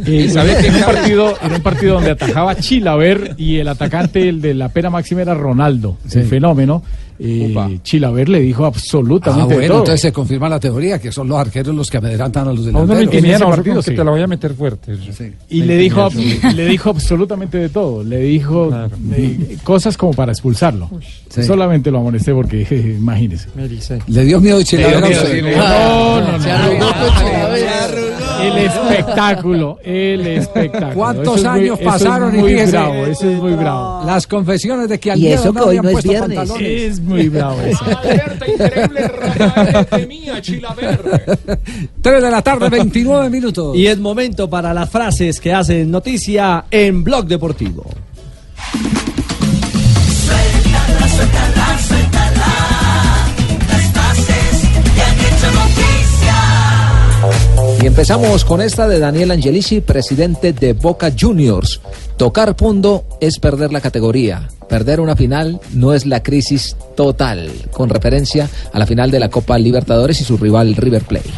eh, 0.05 0.29
¿sabes 0.33 0.57
que 0.57 0.67
en 0.67 0.75
un 0.75 0.81
partido, 0.81 1.33
en 1.41 1.53
un 1.53 1.61
partido 1.61 1.93
donde 1.95 2.11
atajaba 2.11 2.55
Chilaver 2.55 3.35
y 3.37 3.57
el 3.57 3.67
atacante, 3.67 4.27
el 4.27 4.41
de 4.41 4.53
la 4.53 4.69
pena 4.69 4.89
máxima 4.89 5.21
era 5.21 5.33
Ronaldo, 5.35 5.97
el 6.13 6.23
fenómeno, 6.25 6.83
eh, 7.19 7.79
Chilaver 7.83 8.29
le 8.29 8.39
dijo 8.41 8.65
Ah, 8.65 8.67
absolutamente 8.67 9.49
de 9.49 9.55
bueno, 9.55 9.67
todo. 9.73 9.79
entonces 9.83 10.01
se 10.01 10.11
confirma 10.11 10.49
la 10.49 10.59
teoría 10.59 10.99
que 10.99 11.11
son 11.11 11.27
los 11.27 11.37
arqueros 11.37 11.75
los 11.75 11.89
que 11.89 11.97
amedrentan 11.97 12.47
a 12.47 12.53
los 12.53 12.65
delanteros. 12.65 13.13
ese 13.13 13.33
a 13.33 13.35
otro 13.37 13.49
partido, 13.49 13.73
como 13.75 13.83
que 13.83 13.91
sí. 13.91 13.95
te 13.97 14.03
la 14.03 14.11
voy 14.11 14.21
a 14.21 14.27
meter 14.27 14.53
fuerte. 14.53 14.97
Y 15.49 15.63
le 15.63 15.77
dijo, 15.77 16.09
le 16.55 16.65
dijo 16.67 16.89
absolutamente 16.89 17.57
de 17.57 17.69
todo. 17.69 18.03
Le 18.03 18.19
dijo 18.19 18.69
eh, 19.15 19.57
cosas 19.63 19.97
como 19.97 20.13
para 20.13 20.31
expulsarlo. 20.31 20.89
Sí. 21.29 21.43
Solamente 21.43 21.89
lo 21.91 21.99
amonesté 21.99 22.33
porque, 22.33 22.61
imagínese. 22.99 23.47
Le 24.07 24.23
dio 24.25 24.39
miedo 24.39 24.57
Le 24.59 24.63
dio 24.63 24.65
Chilavera 24.65 24.97
a 24.97 25.01
miedo, 25.09 25.21
usted. 25.23 25.35
sí, 25.35 25.41
le 25.41 25.49
dio- 25.49 25.57
No, 25.57 26.21
no, 26.21 26.37
no. 26.37 26.43
El 28.43 28.57
espectáculo, 28.57 29.79
el 29.83 30.27
espectáculo. 30.27 30.93
¿Cuántos 30.95 31.23
Eso 31.23 31.35
es 31.35 31.43
muy- 31.43 31.59
años 31.61 31.79
eso 31.79 31.89
es 31.89 31.93
pasaron? 32.03 32.35
muy 32.39 32.51
y 32.51 32.65
bravo, 32.65 32.93
eso 33.05 33.29
es 33.29 33.39
muy 33.41 33.53
bravo. 33.53 34.03
Las 34.05 34.27
confesiones 34.27 34.89
de 34.89 34.99
que 34.99 35.11
al 35.11 35.19
Y 35.19 35.27
eso 35.27 35.51
no 35.51 35.53
que 35.53 35.59
hoy 35.69 35.77
habían 35.77 35.83
no 35.83 35.89
es 35.89 35.93
puesto 35.93 36.09
viernes. 36.09 36.37
pantalones. 36.37 36.81
Es 36.91 36.99
muy 37.01 37.29
bravo 37.29 37.61
eso. 37.61 37.85
Tres 42.01 42.21
de 42.21 42.31
la 42.31 42.41
tarde, 42.41 42.69
29 42.69 43.29
minutos. 43.29 43.75
Y 43.75 43.87
es 43.87 43.97
momento 43.99 44.49
para 44.49 44.73
las 44.73 44.89
frases 44.89 45.39
que 45.39 45.53
hacen 45.53 45.89
noticia 45.91 46.65
en 46.69 47.03
Blog 47.03 47.25
Deportivo. 47.25 47.85
Y 57.83 57.85
empezamos 57.85 58.45
con 58.45 58.61
esta 58.61 58.87
de 58.87 58.97
Daniel 58.97 59.31
Angelici, 59.31 59.81
presidente 59.81 60.53
de 60.53 60.71
Boca 60.71 61.11
Juniors. 61.19 61.81
Tocar 62.15 62.55
fondo 62.57 63.03
es 63.19 63.39
perder 63.39 63.73
la 63.73 63.81
categoría. 63.81 64.47
Perder 64.69 65.01
una 65.01 65.17
final 65.17 65.59
no 65.73 65.93
es 65.93 66.05
la 66.05 66.23
crisis 66.23 66.77
total, 66.95 67.51
con 67.73 67.89
referencia 67.89 68.49
a 68.71 68.79
la 68.79 68.85
final 68.85 69.11
de 69.11 69.19
la 69.19 69.29
Copa 69.29 69.57
Libertadores 69.57 70.21
y 70.21 70.23
su 70.23 70.37
rival 70.37 70.77
River 70.77 71.03
Plate. 71.03 71.29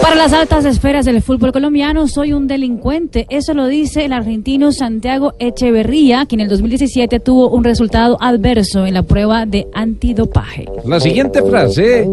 Para 0.00 0.14
las 0.14 0.32
altas 0.32 0.64
esferas 0.64 1.04
del 1.04 1.22
fútbol 1.22 1.52
colombiano, 1.52 2.08
soy 2.08 2.32
un 2.32 2.46
delincuente. 2.46 3.26
Eso 3.28 3.52
lo 3.52 3.66
dice 3.66 4.04
el 4.04 4.12
argentino 4.12 4.72
Santiago 4.72 5.34
Echeverría, 5.38 6.26
quien 6.26 6.40
en 6.40 6.46
el 6.46 6.50
2017 6.50 7.20
tuvo 7.20 7.50
un 7.50 7.62
resultado 7.62 8.16
adverso 8.20 8.86
en 8.86 8.94
la 8.94 9.02
prueba 9.02 9.44
de 9.44 9.66
antidopaje. 9.74 10.66
La 10.84 10.98
siguiente 10.98 11.42
frase 11.42 12.08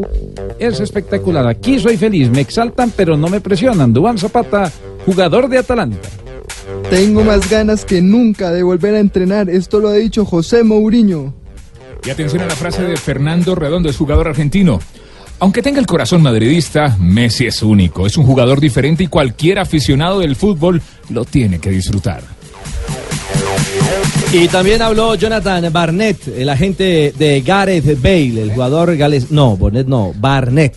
es 0.60 0.80
espectacular. 0.80 1.48
Aquí 1.48 1.80
soy 1.80 1.96
feliz, 1.98 2.30
me 2.30 2.42
exaltan 2.42 2.92
pero 2.96 3.16
no 3.16 3.30
me 3.30 3.40
presionan. 3.40 3.94
Dubán 3.94 4.18
Zapata, 4.18 4.72
jugador 5.06 5.48
de 5.48 5.60
Atalanta. 5.60 6.10
Tengo 6.90 7.24
más 7.24 7.50
ganas 7.50 7.86
que 7.86 8.02
nunca 8.02 8.52
de 8.52 8.64
volver 8.64 8.96
a 8.96 9.00
entrenar. 9.00 9.50
Esto 9.50 9.80
lo 9.80 9.90
ha 9.90 9.94
dicho 9.94 10.26
José 10.26 10.64
Mourinho. 10.64 11.34
Y 12.06 12.10
atención 12.10 12.42
a 12.44 12.48
la 12.48 12.56
frase 12.56 12.84
de 12.84 12.98
Fernando 12.98 13.56
Redondo, 13.56 13.90
es 13.90 13.98
jugador 13.98 14.28
argentino. 14.28 14.80
Aunque 15.40 15.61
tenga 15.61 15.80
el 15.80 15.86
corazón 15.86 16.22
madridista, 16.22 16.98
Messi 16.99 17.45
es 17.45 17.64
único, 17.64 18.06
es 18.06 18.18
un 18.18 18.26
jugador 18.26 18.60
diferente 18.60 19.03
y 19.03 19.07
cualquier 19.07 19.60
aficionado 19.60 20.20
del 20.20 20.36
fútbol 20.36 20.82
lo 21.10 21.24
tiene 21.24 21.60
que 21.60 21.70
disfrutar. 21.70 22.22
Y 24.32 24.48
también 24.48 24.82
habló 24.82 25.16
Jonathan 25.16 25.72
Barnett, 25.72 26.28
el 26.28 26.49
agente 26.49 27.14
de 27.18 27.41
Gareth 27.41 27.99
Bale, 28.02 28.44
el 28.44 28.52
jugador 28.52 28.95
gales. 28.95 29.32
No, 29.32 29.57
Barnett 29.57 29.88
no, 29.88 30.14
Barnett. 30.16 30.76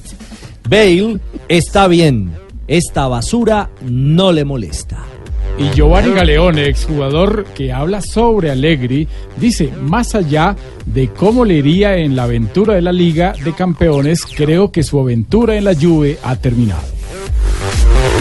Bale 0.69 1.19
está 1.49 1.87
bien. 1.89 2.33
Esta 2.67 3.09
basura 3.09 3.69
no 3.83 4.33
le 4.33 4.45
molesta. 4.45 5.12
Y 5.59 5.71
Giovanni 5.75 6.13
Galeone, 6.13 6.67
exjugador 6.67 7.45
que 7.55 7.73
habla 7.73 8.01
sobre 8.01 8.51
Allegri, 8.51 9.07
dice, 9.37 9.71
más 9.81 10.15
allá 10.15 10.57
de 10.87 11.09
cómo 11.09 11.45
le 11.45 11.55
iría 11.55 11.97
en 11.97 12.17
la 12.17 12.25
aventura 12.25 12.75
de 12.75 12.83
la 12.83 12.93
Liga 12.93 13.35
de 13.45 13.53
Campeones, 13.53 14.25
creo 14.25 14.73
que 14.73 14.83
su 14.83 14.99
aventura 14.99 15.57
en 15.57 15.65
la 15.65 15.75
Juve 15.75 16.19
ha 16.23 16.37
terminado. 16.37 17.02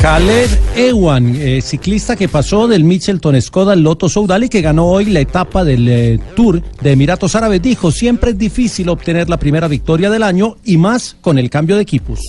Khaled 0.01 0.49
Ewan, 0.75 1.35
eh, 1.35 1.61
ciclista 1.61 2.15
que 2.15 2.27
pasó 2.27 2.67
del 2.67 2.83
Mitchelton 2.83 3.39
Skoda 3.41 3.73
al 3.73 3.81
Lotto 3.81 4.09
Soudal 4.09 4.43
y 4.43 4.49
que 4.49 4.61
ganó 4.61 4.87
hoy 4.87 5.05
la 5.05 5.19
etapa 5.19 5.63
del 5.63 5.87
eh, 5.87 6.19
Tour 6.35 6.61
de 6.81 6.91
Emiratos 6.91 7.35
Árabes, 7.35 7.61
dijo, 7.61 7.91
siempre 7.91 8.31
es 8.31 8.37
difícil 8.37 8.89
obtener 8.89 9.29
la 9.29 9.37
primera 9.37 9.67
victoria 9.67 10.09
del 10.09 10.23
año 10.23 10.57
y 10.63 10.77
más 10.77 11.15
con 11.21 11.37
el 11.37 11.49
cambio 11.49 11.75
de 11.75 11.83
equipos. 11.83 12.19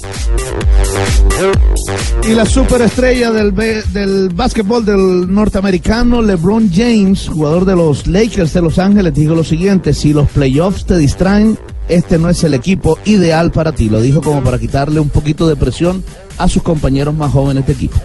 Y 2.28 2.34
la 2.34 2.46
superestrella 2.46 3.32
del, 3.32 3.54
del 3.54 4.28
básquetbol 4.28 4.84
del 4.84 5.32
norteamericano, 5.32 6.22
LeBron 6.22 6.70
James, 6.72 7.28
jugador 7.28 7.64
de 7.64 7.74
los 7.74 8.06
Lakers 8.06 8.52
de 8.52 8.62
Los 8.62 8.78
Ángeles, 8.78 9.14
dijo 9.14 9.34
lo 9.34 9.44
siguiente, 9.44 9.92
si 9.94 10.12
los 10.12 10.28
playoffs 10.28 10.84
te 10.84 10.96
distraen, 10.96 11.58
este 11.88 12.18
no 12.18 12.28
es 12.30 12.44
el 12.44 12.54
equipo 12.54 12.98
ideal 13.04 13.50
para 13.50 13.72
ti. 13.72 13.88
Lo 13.88 14.00
dijo 14.00 14.20
como 14.20 14.42
para 14.42 14.58
quitarle 14.58 15.00
un 15.00 15.08
poquito 15.08 15.48
de 15.48 15.56
presión 15.56 16.04
a 16.42 16.48
sus 16.48 16.62
compañeros 16.62 17.14
más 17.14 17.30
jóvenes 17.32 17.66
de 17.66 17.72
equipo. 17.72 17.96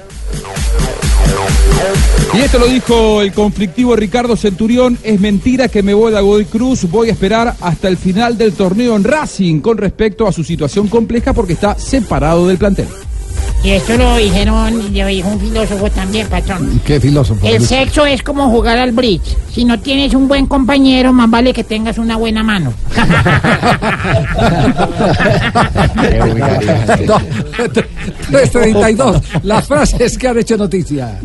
Y 2.34 2.39
esto 2.39 2.59
lo 2.59 2.68
dijo 2.68 3.22
el 3.22 3.34
conflictivo 3.34 3.95
Ricardo 3.95 4.35
Centurión. 4.35 4.97
Es 5.01 5.19
mentira 5.19 5.69
que 5.69 5.81
me 5.81 5.95
voy 5.95 6.14
a 6.14 6.22
Godoy 6.22 6.45
Cruz. 6.45 6.84
Voy 6.89 7.09
a 7.09 7.14
esperar 7.14 7.55
hasta 7.61 7.88
el 7.88 7.97
final 7.97 8.38
del 8.38 8.53
torneo 8.53 8.95
en 8.95 9.03
Racing 9.03 9.59
con 9.59 9.77
respecto 9.77 10.27
a 10.27 10.31
su 10.31 10.43
situación 10.43 10.88
compleja 10.88 11.34
porque 11.34 11.53
está 11.53 11.76
separado 11.80 12.47
del 12.47 12.59
plantel. 12.59 12.88
Y 13.63 13.71
esto 13.71 13.97
lo 13.97 14.15
dijeron, 14.17 14.93
lo 14.93 15.07
dijo 15.07 15.29
un 15.29 15.39
filósofo 15.39 15.89
también, 15.89 16.27
patrón. 16.27 16.79
¿Qué 16.85 16.99
filósofo? 16.99 17.45
El 17.45 17.65
sexo 17.65 18.05
es 18.05 18.23
como 18.23 18.49
jugar 18.49 18.77
al 18.77 18.91
bridge. 18.91 19.35
Si 19.51 19.65
no 19.65 19.79
tienes 19.79 20.13
un 20.13 20.27
buen 20.27 20.45
compañero, 20.45 21.11
más 21.11 21.29
vale 21.29 21.51
que 21.53 21.63
tengas 21.63 21.97
una 21.97 22.17
buena 22.17 22.43
mano. 22.43 22.73
No, 27.07 27.19
332. 28.31 29.21
Las 29.43 29.67
frases 29.67 30.17
que 30.17 30.27
han 30.27 30.38
hecho 30.39 30.57
noticia. 30.57 31.19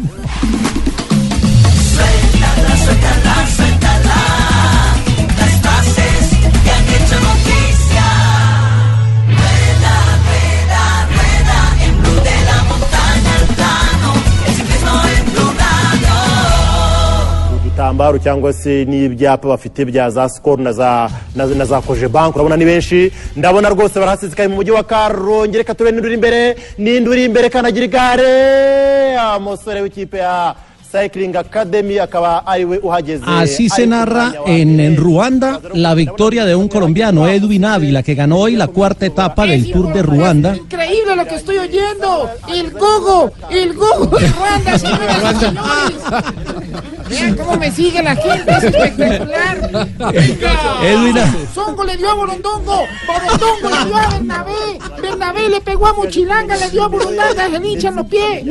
Radio. 17.92 18.16
igitambaro 18.16 18.18
cyangwa 18.18 18.52
se 18.52 18.84
n'ibyapa 18.84 19.48
bafite 19.48 19.84
bya 19.84 20.10
za 20.10 20.28
sikoro 20.28 20.62
na 20.62 20.72
za 20.72 21.08
na, 21.34 21.64
za 21.64 21.80
koje 21.80 22.08
banki 22.08 22.38
urabona 22.38 22.56
ni 22.56 22.64
benshi 22.64 23.10
ndabona 23.36 23.68
rwose 23.68 23.98
barahasesekaye 24.00 24.48
mu 24.48 24.54
mujyi 24.56 24.70
wa 24.70 24.82
karongi 24.82 25.58
reka 25.58 25.74
turebe 25.74 25.92
n'indi 25.92 26.06
uri 26.06 26.14
imbere 26.14 26.56
n'indi 26.78 27.08
uri 27.10 27.24
imbere 27.24 27.48
kanagira 27.50 27.84
igare 27.84 29.16
Ah, 29.18 29.36
umusore 29.36 29.80
w'ikipe 29.82 30.18
ya 30.18 30.54
cycling 30.92 31.36
academy 31.36 31.96
Así 33.26 33.68
se 33.68 33.86
narra 33.86 34.34
en, 34.46 34.78
en 34.78 34.96
Ruanda 34.96 35.60
la 35.72 35.94
victoria 35.94 36.44
de 36.44 36.54
un 36.54 36.68
colombiano, 36.68 37.26
Edwin 37.26 37.64
Ávila, 37.64 38.02
que 38.02 38.14
ganó 38.14 38.38
hoy 38.40 38.56
la 38.56 38.68
cuarta 38.68 39.06
etapa 39.06 39.46
del 39.46 39.70
Tour 39.72 39.92
de 39.92 40.02
Ruanda. 40.02 40.54
Increíble 40.54 41.16
lo 41.16 41.26
que 41.26 41.36
estoy 41.36 41.58
oyendo. 41.58 42.30
El 42.52 42.70
gogo, 42.72 43.32
el 43.50 43.72
gogo 43.74 44.18
de 44.18 44.28
Ruanda, 44.28 44.78
señoras. 44.78 45.54
Vean 47.08 47.36
cómo 47.36 47.56
me 47.58 47.70
sigue 47.70 48.02
la 48.02 48.16
gente, 48.16 48.50
es 48.50 48.64
espectacular. 48.64 49.86
Edwin 50.82 51.16
Songo 51.54 51.84
le 51.84 51.96
dio 51.96 52.10
a 52.10 52.14
Borondongo, 52.14 52.84
Borondongo 53.06 53.68
le 53.68 53.84
dio 53.84 53.96
a 53.96 54.08
Bernabé, 54.08 54.78
Bernabé 55.00 55.48
le 55.50 55.60
pegó 55.60 55.86
a 55.88 55.92
Mochilanga, 55.92 56.56
le 56.56 56.70
dio 56.70 56.84
a 56.84 56.88
Burundanga, 56.88 57.50
se 57.50 57.60
le 57.60 57.68
hinchan 57.68 57.96
los 57.96 58.06
pies. 58.06 58.44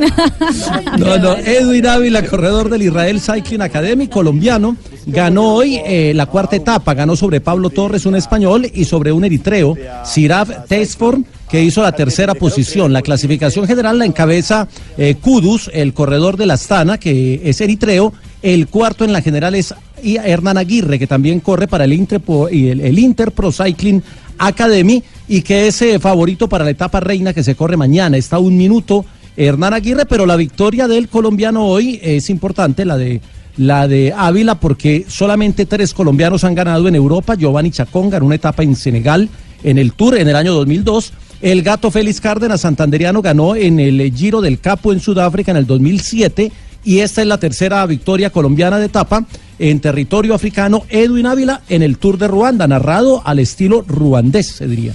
No, 0.96 1.18
no, 1.18 1.36
Edwin 1.38 1.86
Ávila, 1.86 2.22
corredor 2.32 2.70
del 2.70 2.80
Israel 2.80 3.20
Cycling 3.20 3.60
Academy, 3.60 4.08
colombiano, 4.08 4.74
ganó 5.04 5.52
hoy 5.52 5.78
eh, 5.84 6.12
la 6.14 6.24
cuarta 6.24 6.56
etapa, 6.56 6.94
ganó 6.94 7.14
sobre 7.14 7.42
Pablo 7.42 7.68
Torres, 7.68 8.06
un 8.06 8.16
español, 8.16 8.66
y 8.72 8.86
sobre 8.86 9.12
un 9.12 9.22
eritreo, 9.22 9.76
Siraf 10.02 10.66
Tesform, 10.66 11.26
que 11.50 11.62
hizo 11.62 11.82
la 11.82 11.92
tercera 11.92 12.32
posición. 12.34 12.94
La 12.94 13.02
clasificación 13.02 13.66
general 13.66 13.98
la 13.98 14.06
encabeza 14.06 14.66
eh, 14.96 15.16
Kudus, 15.20 15.70
el 15.74 15.92
corredor 15.92 16.38
de 16.38 16.46
la 16.46 16.54
Astana, 16.54 16.96
que 16.96 17.42
es 17.44 17.60
eritreo. 17.60 18.14
El 18.40 18.66
cuarto 18.66 19.04
en 19.04 19.12
la 19.12 19.20
general 19.20 19.54
es 19.54 19.74
Hernán 20.02 20.56
Aguirre, 20.56 20.98
que 20.98 21.06
también 21.06 21.40
corre 21.40 21.68
para 21.68 21.84
el 21.84 21.92
Inter, 21.92 22.22
el, 22.50 22.80
el 22.80 22.98
Inter 22.98 23.32
Pro 23.32 23.52
Cycling 23.52 24.02
Academy 24.38 25.04
y 25.28 25.42
que 25.42 25.66
es 25.66 25.82
eh, 25.82 25.98
favorito 25.98 26.48
para 26.48 26.64
la 26.64 26.70
etapa 26.70 26.98
reina 26.98 27.34
que 27.34 27.44
se 27.44 27.54
corre 27.54 27.76
mañana. 27.76 28.16
Está 28.16 28.38
un 28.38 28.56
minuto 28.56 29.04
Hernán 29.36 29.74
Aguirre, 29.74 30.06
pero 30.06 30.26
la 30.26 30.36
victoria 30.36 30.88
del 30.88 31.08
colombiano 31.08 31.66
hoy 31.66 31.98
es 32.02 32.30
importante, 32.30 32.84
la 32.84 32.96
de 32.96 33.20
la 33.56 33.86
de 33.86 34.14
Ávila, 34.16 34.54
porque 34.56 35.04
solamente 35.08 35.66
tres 35.66 35.92
colombianos 35.92 36.44
han 36.44 36.54
ganado 36.54 36.88
en 36.88 36.94
Europa. 36.94 37.34
Giovanni 37.34 37.70
Chacón 37.70 38.10
ganó 38.10 38.26
una 38.26 38.36
etapa 38.36 38.62
en 38.62 38.76
Senegal 38.76 39.28
en 39.62 39.78
el 39.78 39.92
Tour 39.92 40.16
en 40.16 40.28
el 40.28 40.36
año 40.36 40.54
2002. 40.54 41.12
El 41.42 41.62
gato 41.62 41.90
Félix 41.90 42.20
Cárdenas 42.20 42.62
Santanderiano 42.62 43.20
ganó 43.20 43.56
en 43.56 43.80
el 43.80 44.12
Giro 44.14 44.40
del 44.40 44.60
Capo 44.60 44.92
en 44.92 45.00
Sudáfrica 45.00 45.50
en 45.50 45.58
el 45.58 45.66
2007 45.66 46.52
y 46.84 46.98
esta 46.98 47.20
es 47.20 47.26
la 47.26 47.38
tercera 47.38 47.84
victoria 47.86 48.30
colombiana 48.30 48.78
de 48.78 48.86
etapa 48.86 49.24
en 49.58 49.80
territorio 49.80 50.34
africano. 50.34 50.84
Edwin 50.88 51.26
Ávila 51.26 51.62
en 51.68 51.82
el 51.82 51.98
Tour 51.98 52.18
de 52.18 52.28
Ruanda, 52.28 52.66
narrado 52.66 53.22
al 53.24 53.38
estilo 53.38 53.84
ruandés, 53.86 54.48
se 54.48 54.66
diría. 54.66 54.94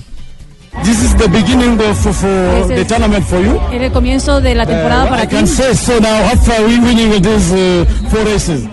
This 0.83 1.03
is 1.03 1.15
the 1.15 1.27
beginning 1.27 1.73
of, 1.81 2.05
of 2.05 2.23
uh, 2.23 2.27
Ese 2.61 2.67
the 2.67 2.81
es- 2.81 2.87
tournament 2.87 3.25
for 3.25 3.39
you. 3.41 3.59
En 3.71 3.81
el 3.83 3.91
comienzo 3.91 4.39
de 4.41 4.55
la 4.55 4.65
temporada 4.65 5.05
Uh, 5.05 5.09
para 5.09 5.23
I 5.23 5.27
ti. 5.27 5.35
can 5.35 5.47
say 5.47 5.73
so 5.73 5.99
now 5.99 6.15
after 6.31 6.53
we 6.65 6.79
winning 6.79 7.11
these 7.21 7.51
uh, 7.53 7.85
four 8.09 8.23
races. 8.25 8.63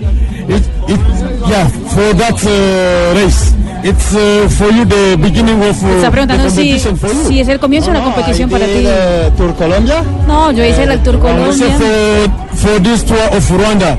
It, 0.47 0.63
it, 0.89 1.01
yeah, 1.49 1.67
for 1.95 2.13
that 2.15 2.39
uh, 2.45 3.17
race. 3.19 3.55
It's 3.83 4.15
uh, 4.15 4.49
for 4.51 4.71
you 4.73 4.85
the 4.85 5.17
beginning 5.21 5.61
of 5.63 5.77
uh, 5.83 5.89
Está 5.97 6.11
preguntando 6.11 6.45
the 6.45 6.51
si, 6.51 6.57
competition 6.57 6.97
for 6.97 7.09
you. 7.13 7.25
si 7.29 7.41
es 7.41 7.49
el 7.49 7.59
comienzo 7.59 7.89
de 7.91 7.95
la 7.95 8.01
No, 8.01 8.07
no, 8.09 8.15
competición 8.15 8.49
I 8.49 8.53
para 8.53 8.67
did, 8.67 8.81
ti. 8.81 8.87
uh, 8.87 9.37
Tour 9.37 9.55
Colombia. 9.57 10.03
No, 10.27 10.53
yo 10.53 10.65
hice 10.65 10.85
el 10.85 11.03
Tour 11.03 11.17
And 11.17 11.25
also 11.47 11.65
Colombia. 11.65 11.79
for, 11.79 12.57
for 12.57 12.81
this 12.83 13.05
tour 13.05 13.19
of 13.37 13.51
Rwanda. 13.51 13.99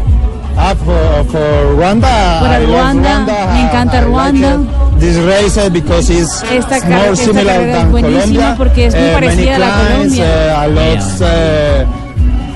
Ah, 0.58 0.74
for, 0.74 1.26
for 1.32 1.76
Rwanda. 1.76 2.40
Para 2.40 2.58
I 2.58 2.66
love 2.66 2.70
Ruanda, 2.70 3.20
me 3.54 3.62
encanta 3.62 3.98
I 4.00 4.04
Ruanda. 4.06 4.58
like 4.58 4.85
this 5.00 5.18
race 5.18 5.70
because 5.70 6.10
it's 6.10 6.44
Esta 6.44 6.78
it's 6.78 6.86
carre- 6.86 6.90
more 6.96 7.12
esta 7.14 7.26
similar 7.26 7.56
carrera 7.56 7.72
es 7.74 7.78
than 7.84 7.92
buenísima 7.92 8.22
Colombia. 8.24 8.56
porque 8.58 8.86
es 8.88 8.96
muy 8.96 9.10
Uh, 9.10 9.14
parecida 9.14 9.56
a 9.56 9.60
la 9.60 9.88
Colombia. 9.90 10.26
uh, 10.26 10.60
a 10.60 10.68
lot, 10.68 11.00
uh, 11.22 11.26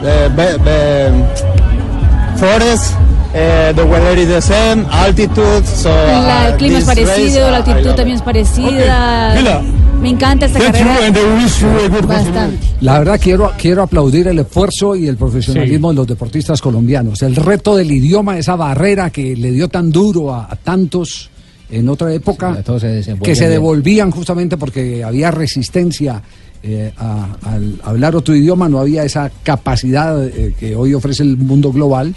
uh, 0.02 0.36
be- 0.36 0.58
be- 0.64 2.38
forest. 2.38 2.94
Uh, 3.32 3.72
the 3.76 3.84
weather 3.84 4.18
is 4.18 4.28
the 4.28 4.42
same, 4.42 4.84
altitude, 4.90 5.64
so 5.64 5.90
La- 5.90 6.46
uh, 6.46 6.52
el 6.52 6.58
clima 6.58 6.80
es 6.80 6.86
parecido, 6.86 7.16
race, 7.16 7.52
la 7.52 7.58
altitud 7.58 7.90
también 7.96 8.10
it. 8.10 8.16
es 8.16 8.22
parecida. 8.24 9.34
Mila, 9.36 9.62
Me 10.02 10.10
encanta 10.10 10.46
esta 10.48 10.58
Thank 10.60 10.72
carrera. 10.78 11.12
Bastante. 12.08 12.58
La 12.82 12.98
verdad 13.00 13.20
quiero, 13.22 13.52
quiero 13.58 13.84
aplaudir 13.84 14.30
el 14.30 14.40
esfuerzo 14.40 14.96
y 14.96 15.08
el 15.08 15.16
profesionalismo 15.18 15.90
de 15.90 15.96
los 15.96 16.08
deportistas 16.08 16.60
colombianos. 16.62 17.22
El 17.22 17.36
reto 17.36 17.76
del 17.76 17.92
idioma, 17.92 18.38
esa 18.38 18.56
barrera 18.56 19.10
que 19.12 19.36
le 19.36 19.52
dio 19.52 19.68
tan 19.68 19.92
duro 19.92 20.34
a, 20.34 20.48
a 20.50 20.56
tantos 20.56 21.30
en 21.72 21.88
otra 21.90 22.14
época, 22.14 22.62
Todo 22.64 22.80
se 22.80 23.02
que 23.24 23.36
se 23.36 23.42
bien. 23.42 23.52
devolvían 23.52 24.12
justamente 24.12 24.58
porque 24.58 25.04
había 25.04 25.32
resistencia 25.32 26.22
eh, 26.62 26.92
a- 26.98 27.38
al 27.46 27.80
hablar 27.84 28.16
otro 28.16 28.36
idioma, 28.36 28.68
no 28.68 28.80
había 28.80 29.04
esa 29.04 29.32
capacidad 29.44 30.26
eh, 30.28 30.54
que 30.60 30.76
hoy 30.76 30.94
ofrece 30.94 31.24
el 31.24 31.38
mundo 31.38 31.72
global. 31.72 32.14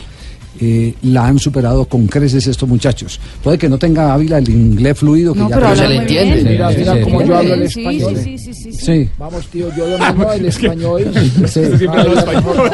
Eh, 0.61 0.95
la 1.03 1.27
han 1.27 1.39
superado 1.39 1.85
con 1.87 2.07
creces 2.07 2.47
estos 2.47 2.69
muchachos. 2.69 3.19
Puede 3.43 3.59
que 3.59 3.69
no 3.69 3.79
tenga 3.79 4.12
Ávila 4.12 4.39
el 4.39 4.49
inglés 4.49 4.99
fluido, 4.99 5.33
que 5.33 5.41
No, 5.41 5.49
ya 5.49 5.57
pero 5.57 5.69
pero 5.70 5.83
habla 5.83 5.97
muy 6.01 6.05
bien. 6.07 6.45
Mira, 6.45 6.70
mira 6.70 6.95
sí, 6.95 7.01
cómo 7.03 7.20
sí. 7.20 7.27
yo 7.29 7.37
hablo 7.37 7.55
el 7.55 7.62
español. 7.62 8.16
sí, 8.23 8.39
sí, 8.39 8.55
sí, 8.55 8.73
sí. 8.73 8.85
Sí. 8.85 9.09
Vamos, 9.19 9.47
tío, 9.49 9.69
yo 9.77 9.87
domino 9.99 10.33
el 10.33 10.47
Es 10.47 10.59
que- 10.59 10.66
español. 10.66 11.12
Sí. 11.49 11.61
Cada 11.87 12.01
hablo 12.03 12.11
día 12.12 12.20
español. 12.20 12.70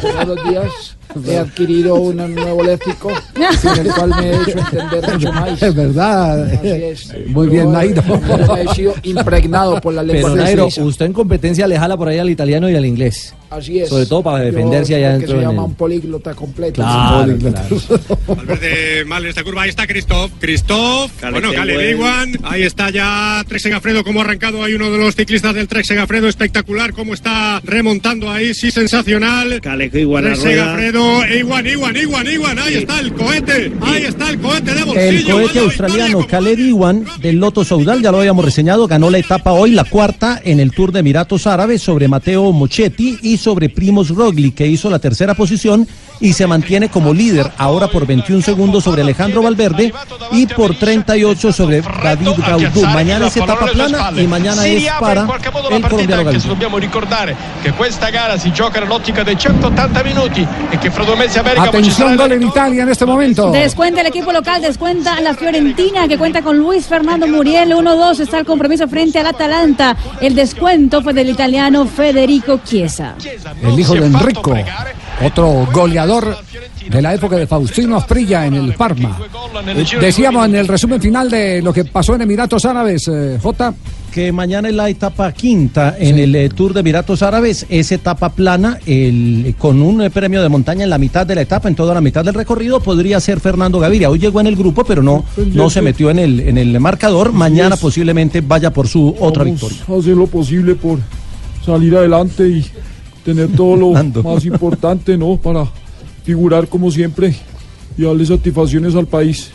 Todos 0.00 0.28
los 0.28 0.48
días 0.48 0.96
he 1.28 1.36
adquirido 1.36 1.94
un 1.96 2.16
nuevo 2.34 2.62
léxico 2.62 3.10
sin 3.60 3.86
el 3.86 3.92
cual 3.92 4.10
me 4.10 4.30
he 4.30 4.34
hecho 4.34 4.58
entender 4.58 5.12
mucho 5.12 5.32
más. 5.34 5.62
Es 5.62 5.74
verdad. 5.74 6.52
Así 6.54 6.68
es. 6.68 7.12
Muy 7.28 7.48
bien, 7.48 7.70
Nairo. 7.72 8.02
He 8.56 8.74
sido 8.74 8.94
impregnado 9.02 9.80
por 9.80 9.92
la 9.94 10.02
lengua 10.02 10.30
Pero 10.32 10.42
Nairo, 10.42 10.68
usted 10.84 11.06
en 11.06 11.12
competencia 11.12 11.66
le 11.66 11.78
jala 11.78 11.96
por 11.96 12.08
ahí 12.08 12.18
al 12.18 12.30
italiano 12.30 12.70
y 12.70 12.76
al 12.76 12.86
inglés. 12.86 13.34
Así 13.52 13.80
es. 13.80 13.88
Sobre 13.88 14.06
todo 14.06 14.22
para 14.22 14.38
defenderse 14.44 14.92
Yo 14.92 14.96
allá 14.96 15.10
dentro 15.12 15.26
Que 15.28 15.34
se 15.34 15.40
llama 15.46 15.62
el- 15.64 15.68
un 15.70 15.74
políglota 15.74 16.34
completo. 16.34 16.74
Claro, 16.82 17.32
Un 17.32 17.38
políglota. 17.38 17.66
Valverde 18.28 19.04
mal 19.04 19.22
en 19.24 19.28
esta 19.28 19.44
curva, 19.44 19.62
ahí 19.62 19.70
está 19.70 19.86
Christoph, 19.86 20.30
Christoph, 20.40 21.10
bueno, 21.30 21.52
Cale 21.52 21.90
Iwan, 21.92 22.32
ahí 22.44 22.62
está 22.62 22.90
ya 22.90 23.44
Trek 23.46 23.60
Segafredo, 23.60 24.04
cómo 24.04 24.20
ha 24.20 24.24
arrancado 24.24 24.62
ahí 24.64 24.74
uno 24.74 24.90
de 24.90 24.98
los 24.98 25.14
ciclistas 25.14 25.54
del 25.54 25.68
Trek 25.68 25.84
Segafredo, 25.84 26.28
espectacular, 26.28 26.92
cómo 26.92 27.14
está 27.14 27.60
remontando 27.64 28.30
ahí, 28.30 28.54
sí, 28.54 28.70
sensacional. 28.70 29.60
Cale 29.60 29.90
Iwan 29.92 30.24
Trek. 30.24 30.36
Segafredo, 30.36 31.26
Iwan, 31.26 31.66
Iwan, 31.66 31.96
Iwan, 31.96 32.26
Iwan, 32.26 32.58
ahí 32.58 32.74
está 32.76 33.00
el 33.00 33.12
cohete, 33.12 33.72
ahí 33.82 34.04
está 34.04 34.30
el 34.30 34.38
cohete 34.40 34.74
de 34.74 34.84
bolsillo. 34.84 35.08
El 35.08 35.24
cohete 35.24 35.58
australiano 35.58 36.26
Khaled 36.26 36.58
Iwan 36.58 37.04
del 37.20 37.36
Loto 37.36 37.64
Saudal, 37.64 38.02
ya 38.02 38.10
lo 38.10 38.18
habíamos 38.18 38.44
reseñado, 38.44 38.86
ganó 38.86 39.10
la 39.10 39.18
etapa 39.18 39.52
hoy, 39.52 39.72
la 39.72 39.84
cuarta 39.84 40.40
en 40.42 40.60
el 40.60 40.70
Tour 40.72 40.92
de 40.92 41.00
Emiratos 41.00 41.46
Árabes 41.46 41.82
sobre 41.82 42.08
Mateo 42.08 42.52
Mochetti 42.52 43.18
y 43.22 43.36
sobre 43.42 43.68
Primos 43.68 44.08
Roglic, 44.08 44.54
que 44.54 44.66
hizo 44.66 44.88
la 44.88 44.98
tercera 44.98 45.34
posición 45.34 45.86
y 46.20 46.32
se 46.32 46.46
mantiene 46.46 46.88
como 46.88 47.12
líder 47.12 47.50
ahora 47.58 47.88
por 47.88 48.06
21 48.06 48.42
segundos 48.42 48.84
sobre 48.84 49.02
Alejandro 49.02 49.42
Valverde 49.42 49.92
y 50.30 50.46
por 50.46 50.74
38 50.76 51.52
sobre 51.52 51.82
David 51.82 52.28
Gaudú. 52.38 52.82
Mañana 52.86 53.26
es 53.26 53.36
etapa 53.36 53.66
plana 53.66 54.12
y 54.16 54.26
mañana 54.26 54.66
es 54.66 54.84
para 55.00 55.26
partita 55.26 55.88
colombiano 55.88 56.24
Gaudú. 56.24 56.48
dobbiamo 56.48 56.78
ricordare 56.78 57.36
che 57.62 57.72
questa 57.72 58.10
gara 58.10 58.38
si 58.38 58.52
gioca 58.52 58.80
nell'ottica 58.80 59.24
dei 59.24 59.36
180 59.36 60.02
minuti 60.04 60.46
e 60.70 60.78
che 60.78 60.90
fra 60.90 61.04
due 61.04 61.16
mesi 61.16 61.38
a 61.38 61.42
Bergamo 61.42 61.70
ci 61.70 61.76
Atención, 61.76 62.16
gol 62.16 62.32
en 62.32 62.42
Italia 62.42 62.82
en 62.82 62.88
este 62.88 63.04
momento. 63.04 63.50
Descuenta 63.50 64.00
el 64.00 64.06
equipo 64.06 64.32
local, 64.32 64.62
descuenta 64.62 65.20
la 65.20 65.34
Fiorentina 65.34 66.06
que 66.06 66.16
cuenta 66.16 66.42
con 66.42 66.56
Luis 66.56 66.86
Fernando 66.86 67.26
Muriel. 67.26 67.70
1-2 67.72 68.20
está 68.20 68.38
el 68.38 68.46
compromiso 68.46 68.86
frente 68.86 69.18
al 69.18 69.26
Atalanta. 69.26 69.96
El 70.20 70.34
descuento 70.34 71.02
fue 71.02 71.12
del 71.12 71.30
italiano 71.30 71.86
Federico 71.86 72.60
Chiesa. 72.64 73.14
El 73.62 73.78
hijo 73.78 73.94
de 73.94 74.06
Enrico, 74.06 74.54
otro 75.24 75.66
goleador 75.72 76.36
de 76.88 77.02
la 77.02 77.14
época 77.14 77.36
de 77.36 77.46
Faustino 77.46 77.96
Asprilla 77.96 78.46
en 78.46 78.54
el 78.54 78.74
Parma. 78.74 79.18
Eh, 79.66 79.84
Decíamos 80.00 80.46
en 80.46 80.56
el 80.56 80.68
resumen 80.68 81.00
final 81.00 81.30
de 81.30 81.62
lo 81.62 81.72
que 81.72 81.84
pasó 81.84 82.14
en 82.14 82.22
Emiratos 82.22 82.64
Árabes, 82.64 83.08
eh, 83.08 83.38
J. 83.40 83.74
que 84.12 84.32
mañana 84.32 84.68
es 84.68 84.74
la 84.74 84.88
etapa 84.88 85.30
quinta 85.32 85.96
en 85.98 86.18
el 86.18 86.34
eh, 86.34 86.48
Tour 86.48 86.74
de 86.74 86.80
Emiratos 86.80 87.22
Árabes, 87.22 87.64
es 87.68 87.92
etapa 87.92 88.30
plana, 88.30 88.78
el, 88.86 89.54
con 89.58 89.80
un 89.80 90.02
eh, 90.02 90.10
premio 90.10 90.42
de 90.42 90.48
montaña 90.48 90.84
en 90.84 90.90
la 90.90 90.98
mitad 90.98 91.26
de 91.26 91.34
la 91.36 91.42
etapa, 91.42 91.68
en 91.68 91.74
toda 91.74 91.94
la 91.94 92.00
mitad 92.00 92.24
del 92.24 92.34
recorrido, 92.34 92.80
podría 92.80 93.20
ser 93.20 93.40
Fernando 93.40 93.78
Gaviria. 93.78 94.10
Hoy 94.10 94.18
llegó 94.18 94.40
en 94.40 94.48
el 94.48 94.56
grupo, 94.56 94.84
pero 94.84 95.02
no, 95.02 95.24
no 95.36 95.70
se 95.70 95.80
metió 95.82 96.10
en 96.10 96.18
el, 96.18 96.40
en 96.40 96.58
el 96.58 96.78
marcador. 96.80 97.32
Mañana 97.32 97.76
posiblemente 97.76 98.40
vaya 98.40 98.70
por 98.70 98.88
su 98.88 99.14
otra 99.20 99.44
Vamos 99.44 99.60
victoria. 99.60 99.98
hacer 100.00 100.16
lo 100.16 100.26
posible 100.26 100.74
por 100.74 100.98
salir 101.64 101.96
adelante 101.96 102.48
y 102.48 102.66
tener 103.24 103.48
todo 103.54 103.76
lo 103.76 104.22
más 104.22 104.44
importante, 104.44 105.16
¿no? 105.16 105.36
Para 105.36 105.66
figurar 106.24 106.68
como 106.68 106.90
siempre 106.90 107.34
y 107.96 108.02
darle 108.02 108.24
satisfacciones 108.26 108.94
al 108.94 109.06
país. 109.06 109.50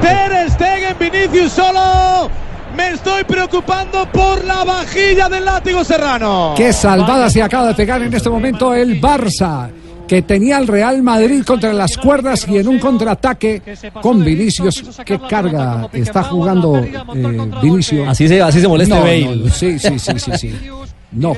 Ter 0.00 0.50
Stegen, 0.50 0.96
Vinicius 0.98 1.52
solo. 1.52 2.30
Me 2.76 2.90
estoy 2.90 3.24
preocupando 3.24 4.06
por 4.12 4.44
la 4.44 4.62
vajilla 4.64 5.28
del 5.28 5.44
látigo 5.44 5.82
serrano. 5.84 6.54
Qué 6.56 6.72
salvada 6.72 7.28
se 7.30 7.42
acaba 7.42 7.68
de 7.68 7.74
pegar 7.74 8.02
en 8.02 8.12
este 8.14 8.28
momento 8.30 8.72
el 8.74 9.00
Barça, 9.00 9.68
que 10.06 10.22
tenía 10.22 10.58
al 10.58 10.66
Real 10.68 11.02
Madrid 11.02 11.42
contra 11.44 11.72
las 11.72 11.96
cuerdas 11.96 12.46
y 12.48 12.58
en 12.58 12.68
un 12.68 12.78
contraataque 12.78 13.62
con 14.00 14.24
Vinicius. 14.24 14.84
Qué 15.04 15.18
carga 15.28 15.88
está 15.92 16.22
jugando 16.24 16.76
eh, 16.78 16.92
Vinicius. 17.62 18.06
Así 18.06 18.28
se- 18.28 18.40
así 18.42 18.60
se 18.60 18.68
molesta 18.68 18.96
No, 18.96 19.00
Bale. 19.02 19.36
no, 19.36 19.50
sí, 19.50 19.78
sí, 19.78 19.98
sí, 19.98 20.12
sí, 20.18 20.30
sí. 20.36 20.54
No. 21.10 21.34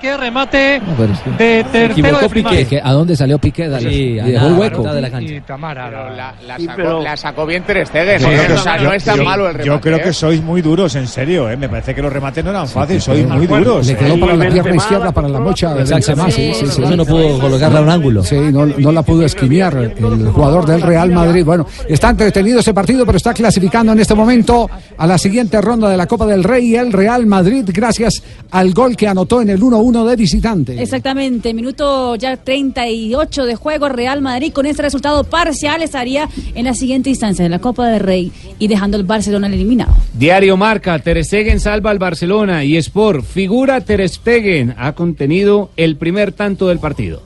Qué 0.00 0.16
remate 0.16 0.80
No, 0.84 0.94
pero 0.96 1.12
es 1.12 1.18
que- 1.20 1.30
de 1.30 1.64
tercero 1.70 2.18
de. 2.50 2.66
Que- 2.66 2.80
¿A 2.82 2.92
dónde 2.92 3.14
salió 3.16 3.38
Piqué? 3.38 3.68
Dale, 3.68 3.88
Sí, 3.88 3.96
y 3.96 4.14
dejó 4.32 4.46
el 4.48 4.52
hueco. 4.54 4.82
de 4.82 5.00
la 5.00 5.10
cancha. 5.10 5.32
Y 5.34 5.40
Tamara, 5.42 5.90
la, 5.90 6.34
la 6.46 6.56
Sí, 6.56 6.64
sacó, 6.66 6.76
pero- 6.76 7.02
la 7.02 7.16
sacó 7.16 7.46
bien 7.46 7.62
Ter 7.62 7.86
Stegen, 7.86 8.20
Yo 8.20 8.28
¿eh? 8.28 8.34
creo 8.34 8.46
que- 8.48 8.52
O 8.54 8.58
sea, 8.58 8.76
yo- 8.78 8.84
no 8.84 8.92
es 8.92 9.04
tan 9.04 9.16
yo- 9.18 9.24
malo 9.24 9.48
el 9.48 9.56
yo 9.58 9.62
remate. 9.64 9.82
creo 9.82 9.96
¿eh? 9.98 10.02
que 10.02 10.12
sois 10.12 10.42
muy 10.42 10.60
duros, 10.60 10.94
en 10.96 11.06
serio, 11.06 11.48
¿eh? 11.50 11.56
Me 11.56 11.68
parece 11.68 11.94
que 11.94 12.02
los 12.02 12.12
remates 12.12 12.44
no 12.44 12.50
eran 12.50 12.66
fáciles, 12.66 13.04
sois 13.04 13.26
muy 13.28 13.46
duros. 13.46 13.86
Le 13.86 13.92
¿eh? 13.92 13.96
quedó 13.96 14.18
para 14.20 14.34
la 14.36 14.48
pierna 14.50 14.74
izquierda, 14.76 15.12
para 15.12 15.28
la 15.28 15.38
mocha 15.40 15.74
de 15.74 15.84
Benzema, 15.84 16.30
sí, 16.30 16.52
sí, 16.54 16.66
sí. 16.66 16.82
Eso 16.82 16.96
no 16.96 17.04
pudo 17.04 17.38
colocarla 17.38 17.78
a 17.78 17.82
un 17.82 17.90
ángulo. 17.90 18.24
Sí, 18.24 18.36
no, 18.36 18.66
no 18.66 18.92
la 18.92 19.02
pudo 19.02 19.24
esquinear 19.24 19.76
el 19.76 20.28
jugador 20.32 20.66
del 20.66 20.82
Real 20.82 21.10
Madrid. 21.12 21.44
Bueno, 21.44 21.66
está 21.88 22.10
entretenido 22.10 22.58
ese 22.60 22.74
partido, 22.74 23.06
pero 23.06 23.16
está 23.16 23.32
clasificando 23.34 23.92
en 23.92 24.00
este 24.00 24.14
momento 24.14 24.68
a 24.98 25.06
la 25.06 25.16
siguiente 25.18 25.60
ronda 25.60 25.88
de 25.88 25.96
la 25.96 26.06
Copa 26.06 26.26
del 26.26 26.42
Rey 26.42 26.74
el 26.74 26.92
Real 26.92 27.24
Madrid, 27.26 27.64
gracias 27.72 28.22
al 28.50 28.74
gol 28.74 28.96
que 28.96 29.08
anotó 29.08 29.40
en 29.40 29.50
el 29.50 29.60
1-1 29.60 30.04
de 30.04 30.16
visitante. 30.16 30.82
Exactamente, 30.82 31.54
minuto 31.54 32.16
ya 32.16 32.36
38 32.36 33.46
de 33.46 33.54
juego, 33.56 33.88
Real 33.88 34.20
Madrid 34.20 34.52
con 34.52 34.66
este 34.66 34.82
resultado 34.82 35.24
parcial 35.24 35.82
estaría 35.82 36.28
en 36.54 36.64
la 36.64 36.74
siguiente 36.74 37.10
instancia 37.10 37.42
de 37.42 37.48
la 37.48 37.58
Copa 37.60 37.88
del 37.88 38.00
Rey 38.00 38.30
y 38.58 38.68
dejando 38.68 38.96
el 38.96 39.04
Barcelona 39.04 39.46
eliminado. 39.46 39.94
Diario 40.12 40.56
Marca, 40.56 40.98
Ter 40.98 41.24
Stegen 41.24 41.60
salva 41.60 41.90
al 41.90 41.98
Barcelona 41.98 42.64
y 42.64 42.76
Sport, 42.76 43.24
figura 43.24 43.80
Ter 43.80 44.06
Stegen, 44.08 44.74
ha 44.76 44.92
contenido 44.92 45.70
el 45.76 45.96
primer 45.96 46.32
tanto 46.32 46.68
del 46.68 46.78
partido. 46.78 47.22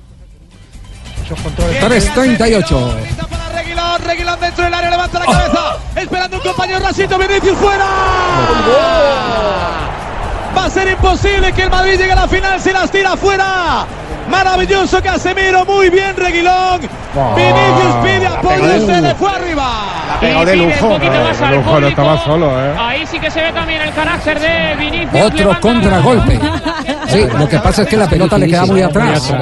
3-38. 1.28 2.94
Reguilón, 3.54 4.02
Reguilón 4.04 4.40
dentro 4.40 4.64
del 4.64 4.74
área, 4.74 4.90
levanta 4.90 5.18
la 5.18 5.24
cabeza. 5.24 5.76
Esperando 5.96 6.36
un 6.36 6.42
compañero 6.42 6.78
Racito, 6.78 7.18
Vinicius 7.18 7.56
fuera. 7.58 7.84
Va 10.56 10.64
a 10.66 10.70
ser 10.70 10.88
imposible 10.88 11.52
que 11.52 11.62
el 11.64 11.70
Madrid 11.70 11.98
llegue 11.98 12.12
a 12.12 12.16
la 12.16 12.28
final 12.28 12.60
si 12.60 12.72
las 12.72 12.90
tira 12.90 13.16
fuera. 13.16 13.84
Maravilloso 14.30 15.00
Casemiro, 15.02 15.64
muy 15.64 15.88
bien 15.90 16.16
Reguilón. 16.16 16.80
Vinicius 17.36 17.94
pide 18.02 18.26
apoyo 18.26 18.76
y 18.76 18.86
se 18.86 19.00
le 19.00 19.14
fue 19.14 19.30
arriba. 19.30 19.68
La 20.20 20.44
de 20.44 20.56
lujo. 20.56 20.98
de 20.98 21.56
lujo, 21.56 21.80
no 21.80 21.86
estaba 21.86 22.24
solo, 22.24 22.50
¿eh? 22.60 22.74
Ahí 22.78 23.06
sí 23.06 23.20
que 23.20 23.30
se 23.30 23.40
ve 23.40 23.52
también 23.52 23.82
el 23.82 23.92
carácter 23.92 24.40
de 24.40 24.74
Vinicius. 24.78 25.22
Otro 25.24 25.60
contragolpe. 25.60 26.40
Sí, 27.08 27.24
lo 27.38 27.48
que 27.48 27.58
pasa 27.60 27.82
es 27.82 27.88
que 27.88 27.96
la 27.96 28.08
pelota 28.08 28.36
le 28.36 28.48
queda 28.48 28.66
muy 28.66 28.82
atrás. 28.82 29.32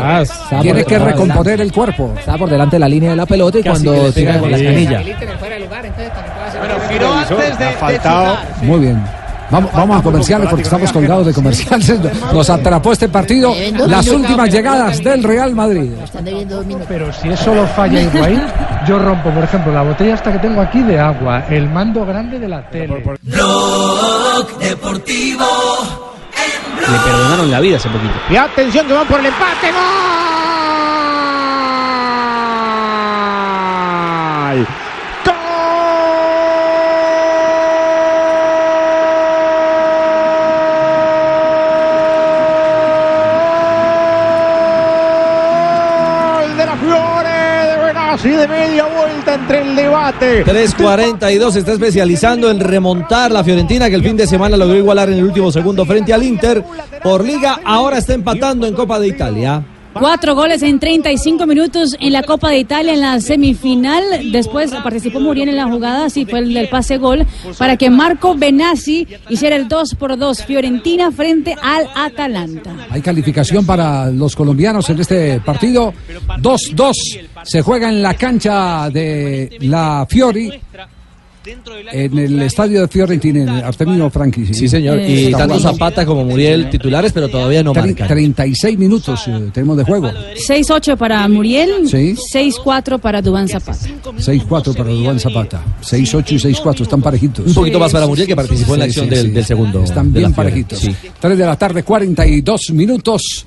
Tiene 0.60 0.84
que 0.84 0.98
recomponer 0.98 1.62
el 1.62 1.72
cuerpo. 1.72 2.12
Estaba 2.18 2.36
por 2.38 2.50
delante 2.50 2.76
de 2.76 2.80
la 2.80 2.88
línea 2.88 3.10
de 3.10 3.16
la 3.16 3.24
pelota 3.24 3.58
y 3.58 3.62
Casi 3.62 3.82
que 3.82 3.88
cuando 3.88 4.12
tira 4.12 4.38
con 4.38 4.50
las 4.50 4.60
Sí. 4.60 4.66
canillas. 4.66 5.02
Bueno, 5.02 6.74
giró 6.90 7.14
antes 7.14 7.58
de, 7.58 7.64
Ha 7.64 7.68
de 7.68 7.74
faltado. 7.76 8.36
Muy 8.62 8.80
bien. 8.80 9.02
Vamos, 9.50 9.72
vamos 9.72 9.98
a 9.98 10.02
comerciales 10.02 10.48
porque 10.48 10.62
estamos 10.62 10.92
colgados 10.92 11.26
de 11.26 11.32
comerciales. 11.32 12.00
Nos 12.32 12.50
atrapó 12.50 12.92
este 12.92 13.08
partido. 13.08 13.54
Las 13.86 14.06
últimas 14.08 14.50
llegadas 14.50 15.02
del 15.02 15.22
Real 15.22 15.54
Madrid. 15.54 15.92
Pero 16.88 17.12
si 17.12 17.28
es 17.28 17.40
solo 17.40 17.66
falla 17.68 18.00
Higuaín, 18.02 18.42
yo 18.86 18.98
rompo, 18.98 19.30
por 19.30 19.44
ejemplo, 19.44 19.72
la 19.72 19.82
botella 19.82 20.14
hasta 20.14 20.32
que 20.32 20.38
tengo 20.38 20.60
aquí 20.60 20.82
de 20.82 20.98
agua, 20.98 21.44
el 21.48 21.68
mando 21.70 22.04
grande 22.04 22.38
de 22.38 22.48
la 22.48 22.68
tele. 22.70 23.02
Blog 23.22 24.58
Deportivo. 24.58 25.46
Le 26.80 26.98
perdonaron 26.98 27.50
la 27.50 27.60
vida 27.60 27.76
hace 27.76 27.88
poquito. 27.88 28.12
Y 28.28 28.36
atención 28.36 28.86
que 28.86 28.92
van 28.92 29.06
por 29.06 29.20
el 29.20 29.26
empate. 29.26 29.72
¡Gol! 34.54 34.66
¡Gol 46.44 46.56
de 46.56 46.66
la 46.66 46.76
Fiore 46.76 47.30
de 47.70 47.76
Benassi! 47.84 48.13
Y 48.28 48.36
de 48.36 48.48
media 48.48 48.84
vuelta 48.86 49.34
entre 49.34 49.62
el 49.62 49.76
debate. 49.76 50.44
3.42 50.44 51.50
se 51.52 51.58
está 51.58 51.72
especializando 51.72 52.50
en 52.50 52.60
remontar 52.60 53.30
la 53.30 53.44
Fiorentina 53.44 53.88
que 53.88 53.96
el 53.96 54.02
fin 54.02 54.16
de 54.16 54.26
semana 54.26 54.56
logró 54.56 54.76
igualar 54.76 55.08
en 55.10 55.18
el 55.18 55.24
último 55.24 55.52
segundo 55.52 55.84
frente 55.84 56.12
al 56.12 56.22
Inter. 56.22 56.64
Por 57.02 57.24
liga 57.24 57.60
ahora 57.64 57.98
está 57.98 58.14
empatando 58.14 58.66
en 58.66 58.74
Copa 58.74 58.98
de 58.98 59.08
Italia. 59.08 59.62
Cuatro 59.94 60.34
goles 60.34 60.62
en 60.62 60.80
35 60.80 61.46
minutos 61.46 61.96
en 62.00 62.12
la 62.12 62.22
Copa 62.22 62.50
de 62.50 62.58
Italia 62.58 62.92
en 62.92 63.00
la 63.00 63.20
semifinal. 63.20 64.02
Después 64.32 64.72
participó 64.82 65.20
Muriel 65.20 65.48
en 65.48 65.56
la 65.56 65.66
jugada, 65.66 66.10
sí, 66.10 66.26
fue 66.26 66.40
el 66.40 66.52
del 66.52 66.68
pase 66.68 66.98
gol, 66.98 67.26
para 67.58 67.76
que 67.76 67.90
Marco 67.90 68.34
Benassi 68.34 69.06
hiciera 69.28 69.56
el 69.56 69.68
2 69.68 69.94
por 69.94 70.18
2 70.18 70.44
Fiorentina 70.44 71.10
frente 71.12 71.54
al 71.62 71.88
Atalanta. 71.94 72.74
Hay 72.90 73.00
calificación 73.00 73.64
para 73.64 74.10
los 74.10 74.34
colombianos 74.34 74.90
en 74.90 75.00
este 75.00 75.40
partido. 75.40 75.94
2-2 76.40 76.92
se 77.44 77.62
juega 77.62 77.88
en 77.88 78.02
la 78.02 78.14
cancha 78.14 78.90
de 78.90 79.56
la 79.60 80.06
Fiori. 80.08 80.50
En 81.92 82.18
el 82.18 82.40
estadio 82.42 82.80
de 82.80 82.88
Fiorentina, 82.88 83.42
en 83.42 83.48
Artemio 83.64 84.08
Franchi. 84.08 84.46
Sí, 84.54 84.66
señor. 84.68 84.98
Y 85.00 85.30
tanto 85.32 85.58
Zapata 85.60 86.06
como 86.06 86.24
Muriel 86.24 86.70
titulares, 86.70 87.12
pero 87.12 87.28
todavía 87.28 87.62
no 87.62 87.74
marcan. 87.74 88.08
36 88.08 88.78
minutos 88.78 89.20
eh, 89.28 89.50
tenemos 89.52 89.76
de 89.76 89.84
juego. 89.84 90.10
6-8 90.36 90.96
para 90.96 91.26
Muriel, 91.28 91.88
Sí. 91.88 92.14
6-4 92.32 92.98
para 92.98 93.20
Dubán 93.20 93.48
Zapata. 93.48 93.78
6-4 94.18 94.74
para 94.74 94.90
Juan 94.94 95.20
Zapata. 95.20 95.62
6-8 95.82 96.32
y 96.32 96.38
6-4 96.54 96.80
están 96.82 97.02
parejitos. 97.02 97.46
Un 97.46 97.54
poquito 97.54 97.78
más 97.78 97.92
para 97.92 98.06
Muriel 98.06 98.26
que 98.26 98.36
participó 98.36 98.74
en 98.74 98.78
la 98.80 98.84
acción 98.86 99.08
del- 99.08 99.34
del 99.34 99.44
segundo 99.44 99.82
Están 99.84 100.12
bien 100.12 100.32
parejitos. 100.32 100.78
sí. 100.78 100.94
3 101.20 101.36
de 101.38 101.44
la 101.46 101.56
tarde, 101.56 101.82
42 101.82 102.70
minutos. 102.72 103.46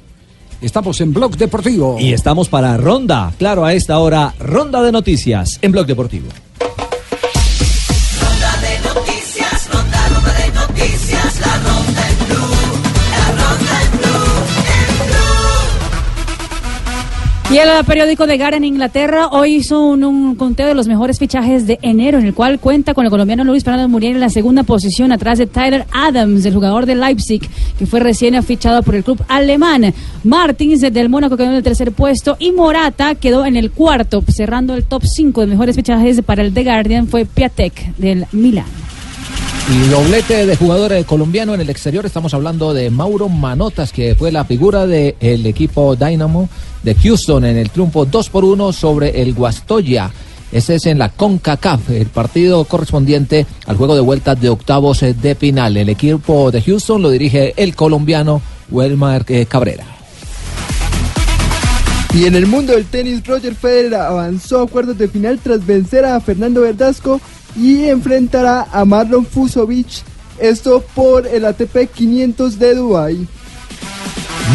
Estamos 0.62 1.00
en 1.02 1.14
Blog 1.14 1.36
Deportivo. 1.38 1.98
Y 2.00 2.14
estamos 2.14 2.50
para 2.50 2.78
ronda. 2.78 3.32
Claro, 3.38 3.64
a 3.66 3.74
esta 3.74 4.00
hora, 4.00 4.34
ronda 4.40 4.82
de 4.82 4.92
noticias 4.92 5.60
en 5.62 5.72
Blog 5.72 5.86
Deportivo. 5.86 6.28
Y 17.50 17.60
el 17.60 17.70
periódico 17.86 18.28
de 18.28 18.36
Gara 18.36 18.58
Inglaterra 18.58 19.28
hoy 19.28 19.56
hizo 19.56 19.80
un, 19.80 20.36
conteo 20.36 20.68
de 20.68 20.74
los 20.74 20.86
mejores 20.86 21.18
fichajes 21.18 21.66
de 21.66 21.80
enero, 21.82 22.20
en 22.20 22.26
el 22.26 22.34
cual 22.34 22.60
cuenta 22.60 22.94
con 22.94 23.06
el 23.06 23.10
colombiano 23.10 23.46
Luis 23.46 23.64
Fernando 23.64 23.88
Muriel 23.88 24.16
en 24.16 24.20
la 24.20 24.30
segunda 24.30 24.64
posición, 24.64 25.14
atrás 25.14 25.38
de 25.38 25.48
Tyler 25.48 25.86
Adams, 25.94 26.44
el 26.44 26.54
jugador 26.54 26.86
de 26.86 26.96
Leipzig, 26.96 27.42
que 27.80 27.86
fue 27.86 28.02
recién 28.02 28.44
fichado 28.44 28.84
por 28.84 28.96
el 28.96 29.04
club 29.06 29.24
alemán. 29.30 29.94
Martins 30.26 30.82
del 30.82 31.08
Mónaco 31.08 31.38
quedó 31.38 31.48
en 31.48 31.54
el 31.54 31.64
tercer 31.64 31.94
puesto 31.94 32.36
y 32.38 32.52
Morata 32.52 33.16
quedó 33.16 33.46
en 33.46 33.56
el 33.56 33.72
cuarto, 33.72 34.22
cerrando 34.28 34.74
el 34.74 34.84
top 34.84 35.06
5 35.06 35.40
de 35.40 35.48
mejores 35.48 35.78
fichajes 35.78 36.22
para 36.24 36.42
el 36.42 36.54
The 36.54 36.66
Guardian 36.66 37.08
fue 37.08 37.24
Piatek 37.24 37.96
del 37.96 38.26
Milán. 38.34 38.66
Y 39.70 39.90
doblete 39.90 40.46
de 40.46 40.56
jugador 40.58 40.92
eh, 40.94 41.06
colombiano 41.06 41.54
en 41.54 41.62
el 41.62 41.70
exterior. 41.70 42.06
Estamos 42.06 42.34
hablando 42.34 42.74
de 42.74 42.90
Mauro 42.90 43.28
Manotas, 43.28 43.92
que 43.92 44.16
fue 44.16 44.32
la 44.32 44.46
figura 44.46 44.86
del 44.86 45.46
equipo 45.46 45.96
Dynamo 45.96 46.50
de 46.88 46.96
Houston 46.96 47.44
en 47.44 47.58
el 47.58 47.70
triunfo 47.70 48.06
2 48.06 48.30
por 48.30 48.46
1 48.46 48.72
sobre 48.72 49.22
el 49.22 49.34
Guastoya. 49.34 50.10
Ese 50.54 50.76
es 50.76 50.86
en 50.86 50.98
la 50.98 51.10
CONCACAF, 51.10 51.90
el 51.90 52.06
partido 52.06 52.64
correspondiente 52.64 53.46
al 53.66 53.76
juego 53.76 53.94
de 53.94 54.00
vuelta 54.00 54.36
de 54.36 54.48
octavos 54.48 55.04
eh, 55.04 55.14
de 55.14 55.36
final. 55.36 55.76
El 55.76 55.90
equipo 55.90 56.50
de 56.50 56.62
Houston 56.62 57.02
lo 57.02 57.10
dirige 57.10 57.54
el 57.58 57.76
colombiano 57.76 58.42
Welmar 58.72 59.26
eh, 59.28 59.46
Cabrera. 59.48 59.84
Y 62.14 62.24
en 62.24 62.36
el 62.36 62.48
mundo 62.48 62.72
del 62.72 62.86
tenis, 62.86 63.22
Roger 63.28 63.54
Federer 63.54 63.96
avanzó 63.96 64.62
a 64.62 64.68
cuartos 64.68 64.98
de 64.98 65.10
final 65.10 65.40
tras 65.44 65.66
vencer 65.66 66.06
a 66.06 66.22
Fernando 66.22 66.62
Verdasco 66.62 67.20
y 67.58 67.84
enfrentará 67.84 68.66
a 68.72 68.86
Marlon 68.86 69.26
Fusovic, 69.26 70.04
esto 70.40 70.82
por 70.96 71.28
el 71.28 71.44
ATP 71.44 71.92
500 71.94 72.58
de 72.58 72.76
Dubái. 72.76 73.28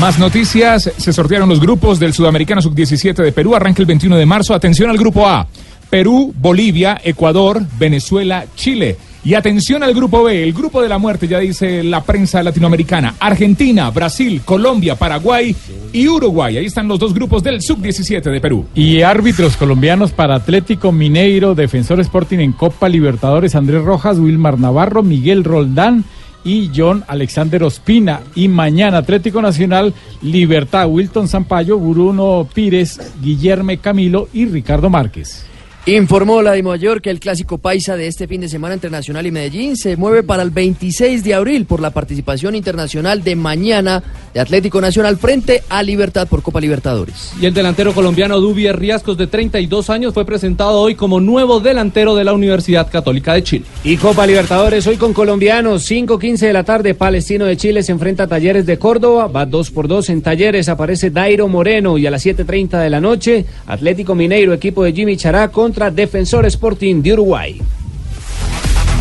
Más 0.01 0.19
noticias, 0.19 0.91
se 0.97 1.13
sortearon 1.13 1.49
los 1.49 1.61
grupos 1.61 2.01
del 2.01 2.13
Sudamericano 2.13 2.61
Sub-17 2.61 3.23
de 3.23 3.33
Perú, 3.33 3.55
arranca 3.55 3.83
el 3.83 3.87
21 3.87 4.17
de 4.17 4.27
marzo. 4.27 4.55
Atención 4.55 4.91
al 4.91 4.99
grupo 4.99 5.29
A, 5.29 5.47
Perú, 5.91 6.35
Bolivia, 6.37 7.01
Ecuador, 7.05 7.63
Venezuela, 7.79 8.47
Chile. 8.57 8.97
Y 9.25 9.35
atención 9.35 9.85
al 9.85 9.95
grupo 9.95 10.25
B, 10.25 10.43
el 10.43 10.53
grupo 10.53 10.83
de 10.83 10.89
la 10.89 10.99
muerte, 10.99 11.29
ya 11.29 11.39
dice 11.39 11.85
la 11.85 12.03
prensa 12.03 12.43
latinoamericana, 12.43 13.15
Argentina, 13.21 13.89
Brasil, 13.91 14.43
Colombia, 14.45 14.97
Paraguay 14.97 15.55
y 15.93 16.09
Uruguay. 16.09 16.57
Ahí 16.57 16.67
están 16.67 16.89
los 16.89 16.99
dos 16.99 17.15
grupos 17.15 17.45
del 17.45 17.63
Sub-17 17.63 18.23
de 18.23 18.41
Perú. 18.41 18.67
Y 18.75 19.03
árbitros 19.03 19.57
colombianos 19.57 20.11
para 20.11 20.35
Atlético 20.35 20.91
Mineiro, 20.91 21.55
Defensor 21.55 22.01
Sporting 22.01 22.39
en 22.39 22.53
Copa 22.53 22.89
Libertadores, 22.89 23.55
Andrés 23.55 23.85
Rojas, 23.85 24.19
Wilmar 24.19 24.59
Navarro, 24.59 25.05
Miguel 25.05 25.45
Roldán 25.45 26.05
y 26.45 26.71
John 26.75 27.05
Alexander 27.07 27.63
Ospina. 27.63 28.21
Y 28.35 28.49
mañana 28.49 28.99
Atlético 28.99 29.43
Nacional, 29.43 29.95
Libertad, 30.23 30.89
Wilton 30.89 31.29
Zampayo, 31.29 31.79
Bruno 31.79 32.49
Pires, 32.53 33.13
Guillerme 33.23 33.79
Camilo 33.79 34.29
y 34.33 34.47
Ricardo 34.47 34.91
Márquez. 34.91 35.52
Informó 35.85 36.43
la 36.43 36.55
Mayor 36.63 37.03
que 37.03 37.11
el 37.11 37.19
clásico 37.19 37.59
paisa 37.59 37.97
de 37.97 38.07
este 38.07 38.29
fin 38.29 38.41
de 38.41 38.49
semana 38.49 38.75
entre 38.75 38.89
Nacional 38.89 39.27
y 39.27 39.33
Medellín 39.33 39.77
se 39.77 39.97
mueve 39.97 40.23
para 40.23 40.45
el 40.45 40.51
26 40.51 41.25
de 41.25 41.35
abril 41.35 41.67
por 41.67 41.81
la 41.81 41.91
participación 41.91 42.55
internacional 42.55 43.25
de 43.25 43.35
mañana 43.35 44.01
de 44.33 44.39
Atlético 44.39 44.81
Nacional 44.81 45.17
frente 45.17 45.65
a 45.69 45.83
Libertad 45.83 46.29
por 46.29 46.41
Copa 46.41 46.61
Libertadores. 46.61 47.33
Y 47.41 47.47
el 47.47 47.53
delantero 47.53 47.93
colombiano 47.95 48.41
Dubier 48.41 48.79
Riascos, 48.79 49.19
de 49.19 49.27
32 49.27 49.91
años, 49.91 50.15
fue 50.15 50.25
presentado 50.25 50.81
hoy 50.81 50.95
como 50.95 51.19
nuevo 51.19 51.59
delantero 51.59 52.15
de 52.15 52.23
la 52.23 52.33
Universidad 52.33 52.89
Católica 52.89 53.35
de 53.35 53.43
Chile. 53.43 53.65
Y 53.83 53.97
Copa 53.97 54.25
Libertadores 54.25 54.87
hoy 54.87 54.99
con 54.99 55.13
colombianos, 55.13 55.91
5.15 55.91 56.39
de 56.39 56.53
la 56.53 56.63
tarde, 56.63 56.95
Palestino 56.95 57.45
de 57.45 57.57
Chile 57.57 57.83
se 57.83 57.91
enfrenta 57.91 58.23
a 58.23 58.29
Talleres 58.29 58.67
de 58.67 58.79
Córdoba, 58.79 59.27
va 59.27 59.47
2 59.47 59.71
por 59.73 59.89
2 59.89 60.11
en 60.11 60.23
Talleres, 60.23 60.69
aparece 60.69 61.11
Dairo 61.11 61.49
Moreno 61.49 61.99
y 61.99 62.07
a 62.07 62.13
las 62.13 62.25
7.30 62.25 62.81
de 62.81 62.91
la 62.91 63.01
noche, 63.01 63.47
Atlético 63.67 64.15
Mineiro, 64.15 64.53
equipo 64.53 64.85
de 64.85 64.93
Jimmy 64.93 65.17
Chará 65.17 65.49
contra 65.73 65.91
Defensor 65.91 66.45
Sporting 66.45 67.01
de 67.01 67.15
Uruguay. 67.15 67.59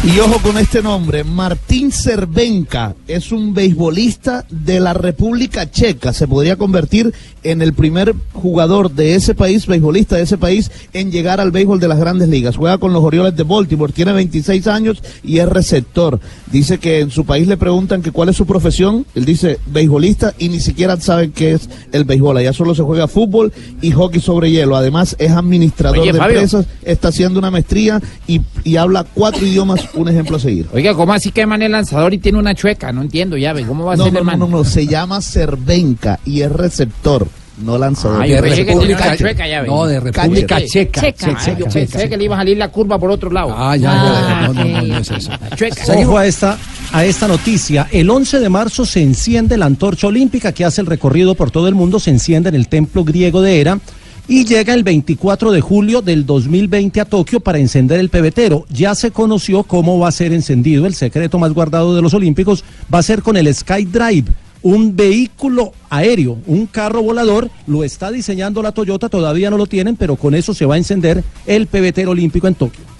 Y 0.03 0.19
ojo 0.19 0.39
con 0.41 0.57
este 0.57 0.81
nombre, 0.81 1.23
Martín 1.23 1.91
Cervenka 1.91 2.95
es 3.07 3.31
un 3.31 3.53
beisbolista 3.53 4.45
de 4.49 4.79
la 4.79 4.93
República 4.93 5.69
Checa. 5.69 6.11
Se 6.11 6.27
podría 6.27 6.55
convertir 6.55 7.13
en 7.43 7.61
el 7.61 7.73
primer 7.73 8.15
jugador 8.33 8.91
de 8.91 9.13
ese 9.13 9.35
país, 9.35 9.67
beisbolista 9.67 10.15
de 10.15 10.23
ese 10.23 10.39
país, 10.39 10.71
en 10.93 11.11
llegar 11.11 11.39
al 11.39 11.51
béisbol 11.51 11.79
de 11.79 11.87
las 11.87 11.99
grandes 11.99 12.29
ligas. 12.29 12.57
Juega 12.57 12.79
con 12.79 12.93
los 12.93 13.03
Orioles 13.03 13.35
de 13.35 13.43
Baltimore, 13.43 13.93
tiene 13.93 14.11
26 14.11 14.65
años 14.65 15.03
y 15.23 15.37
es 15.37 15.47
receptor. 15.47 16.19
Dice 16.51 16.79
que 16.79 17.01
en 17.01 17.11
su 17.11 17.23
país 17.25 17.47
le 17.47 17.57
preguntan 17.57 18.01
que 18.01 18.11
cuál 18.11 18.29
es 18.29 18.37
su 18.37 18.47
profesión. 18.47 19.05
Él 19.13 19.25
dice 19.25 19.59
beisbolista 19.67 20.33
y 20.39 20.49
ni 20.49 20.59
siquiera 20.59 20.99
saben 20.99 21.31
qué 21.31 21.51
es 21.51 21.69
el 21.91 22.05
béisbol. 22.05 22.37
Allá 22.37 22.53
solo 22.53 22.73
se 22.73 22.81
juega 22.81 23.07
fútbol 23.07 23.53
y 23.83 23.91
hockey 23.91 24.19
sobre 24.19 24.49
hielo. 24.49 24.75
Además 24.75 25.15
es 25.19 25.29
administrador 25.29 25.99
Oye, 25.99 26.11
de 26.11 26.17
Fabio. 26.17 26.37
empresas, 26.37 26.65
está 26.81 27.09
haciendo 27.09 27.37
una 27.37 27.51
maestría 27.51 28.01
y, 28.25 28.41
y 28.63 28.77
habla 28.77 29.05
cuatro 29.13 29.45
idiomas, 29.45 29.90
un 29.93 30.07
ejemplo 30.09 30.37
a 30.37 30.39
seguir. 30.39 30.67
Oiga, 30.73 30.93
¿cómo 30.93 31.13
así 31.13 31.31
que 31.31 31.45
man 31.45 31.61
es 31.61 31.69
lanzador 31.69 32.13
y 32.13 32.17
tiene 32.17 32.37
una 32.39 32.55
chueca? 32.55 32.91
No 32.91 33.01
entiendo, 33.01 33.37
ya 33.37 33.53
ve, 33.53 33.63
¿cómo 33.65 33.85
va 33.85 33.93
a 33.93 33.95
No, 33.97 34.05
ser 34.05 34.13
no, 34.13 34.19
el 34.19 34.25
no, 34.25 34.31
man? 34.31 34.39
no, 34.39 34.47
no, 34.47 34.63
se 34.63 34.87
llama 34.87 35.21
Cervenka 35.21 36.19
y 36.25 36.41
es 36.41 36.51
receptor, 36.51 37.27
no 37.63 37.77
lanzador. 37.77 38.21
Ay, 38.21 38.31
yo 38.31 38.41
pensé 38.41 38.65
que 38.65 38.75
tenía 38.75 38.95
una 38.97 39.17
chueca, 39.17 39.47
ya 39.47 39.61
ve. 39.61 39.67
No, 39.67 39.85
de 39.85 39.99
República 39.99 40.61
Checa. 40.65 41.01
Checa. 41.01 41.37
Ah, 41.37 41.55
yo 41.57 41.65
pensé 41.67 42.09
que 42.09 42.17
le 42.17 42.23
iba 42.23 42.35
a 42.35 42.39
salir 42.39 42.57
la 42.57 42.69
curva 42.69 42.97
por 42.97 43.11
otro 43.11 43.29
lado. 43.29 43.53
Ah, 43.55 43.75
ya, 43.75 43.93
ya, 43.93 44.47
no, 44.47 44.53
no, 44.53 44.63
no, 44.63 44.81
no 44.81 44.97
es 44.97 45.11
eso. 45.11 45.31
Chueca. 45.55 45.83
Ojo 45.93 46.17
a 46.17 46.25
esta, 46.25 46.57
a 46.91 47.05
esta 47.05 47.27
noticia. 47.27 47.87
El 47.91 48.09
11 48.09 48.39
de 48.39 48.49
marzo 48.49 48.85
se 48.85 49.01
enciende 49.01 49.57
la 49.57 49.65
antorcha 49.65 50.07
olímpica 50.07 50.51
que 50.53 50.65
hace 50.65 50.81
el 50.81 50.87
recorrido 50.87 51.35
por 51.35 51.51
todo 51.51 51.67
el 51.67 51.75
mundo. 51.75 51.99
Se 51.99 52.09
enciende 52.09 52.49
en 52.49 52.55
el 52.55 52.67
templo 52.67 53.03
griego 53.03 53.41
de 53.41 53.59
Hera. 53.59 53.79
Y 54.27 54.45
llega 54.45 54.73
el 54.73 54.83
24 54.83 55.51
de 55.51 55.61
julio 55.61 56.01
del 56.01 56.25
2020 56.25 57.01
a 57.01 57.05
Tokio 57.05 57.39
para 57.39 57.59
encender 57.59 57.99
el 57.99 58.09
pebetero. 58.09 58.65
Ya 58.69 58.95
se 58.95 59.11
conoció 59.11 59.63
cómo 59.63 59.99
va 59.99 60.07
a 60.07 60.13
ser 60.13 60.31
encendido. 60.31 60.85
El 60.85 60.93
secreto 60.93 61.39
más 61.39 61.53
guardado 61.53 61.95
de 61.95 62.01
los 62.01 62.13
Olímpicos 62.13 62.63
va 62.93 62.99
a 62.99 63.03
ser 63.03 63.23
con 63.23 63.35
el 63.35 63.53
Skydrive, 63.53 64.31
un 64.61 64.95
vehículo 64.95 65.73
aéreo, 65.89 66.37
un 66.45 66.67
carro 66.67 67.01
volador. 67.01 67.49
Lo 67.67 67.83
está 67.83 68.11
diseñando 68.11 68.61
la 68.61 68.71
Toyota, 68.71 69.09
todavía 69.09 69.49
no 69.49 69.57
lo 69.57 69.65
tienen, 69.65 69.95
pero 69.95 70.15
con 70.15 70.35
eso 70.35 70.53
se 70.53 70.65
va 70.65 70.75
a 70.75 70.77
encender 70.77 71.23
el 71.45 71.67
pebetero 71.67 72.11
olímpico 72.11 72.47
en 72.47 72.55
Tokio. 72.55 72.90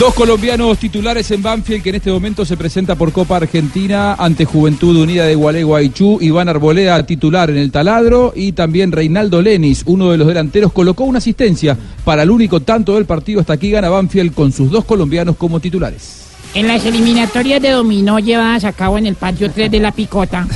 Dos 0.00 0.14
colombianos 0.14 0.78
titulares 0.78 1.30
en 1.30 1.42
Banfield 1.42 1.82
que 1.82 1.90
en 1.90 1.96
este 1.96 2.10
momento 2.10 2.46
se 2.46 2.56
presenta 2.56 2.94
por 2.94 3.12
Copa 3.12 3.36
Argentina 3.36 4.14
ante 4.14 4.46
Juventud 4.46 4.96
Unida 4.96 5.26
de 5.26 5.34
Gualeguaychú. 5.34 6.16
Iván 6.22 6.48
Arboleda 6.48 7.04
titular 7.04 7.50
en 7.50 7.58
el 7.58 7.70
taladro 7.70 8.32
y 8.34 8.52
también 8.52 8.92
Reinaldo 8.92 9.42
Lenis, 9.42 9.82
uno 9.84 10.10
de 10.10 10.16
los 10.16 10.26
delanteros, 10.26 10.72
colocó 10.72 11.04
una 11.04 11.18
asistencia 11.18 11.76
para 12.02 12.22
el 12.22 12.30
único 12.30 12.60
tanto 12.60 12.94
del 12.94 13.04
partido. 13.04 13.40
Hasta 13.40 13.52
aquí 13.52 13.70
gana 13.70 13.90
Banfield 13.90 14.32
con 14.32 14.52
sus 14.52 14.70
dos 14.70 14.86
colombianos 14.86 15.36
como 15.36 15.60
titulares. 15.60 16.28
En 16.54 16.66
las 16.66 16.82
eliminatorias 16.86 17.60
de 17.60 17.68
dominó 17.68 18.20
llevadas 18.20 18.64
a 18.64 18.72
cabo 18.72 18.96
en 18.96 19.04
el 19.04 19.16
patio 19.16 19.50
3 19.50 19.70
de 19.70 19.80
la 19.80 19.92
Picota, 19.92 20.48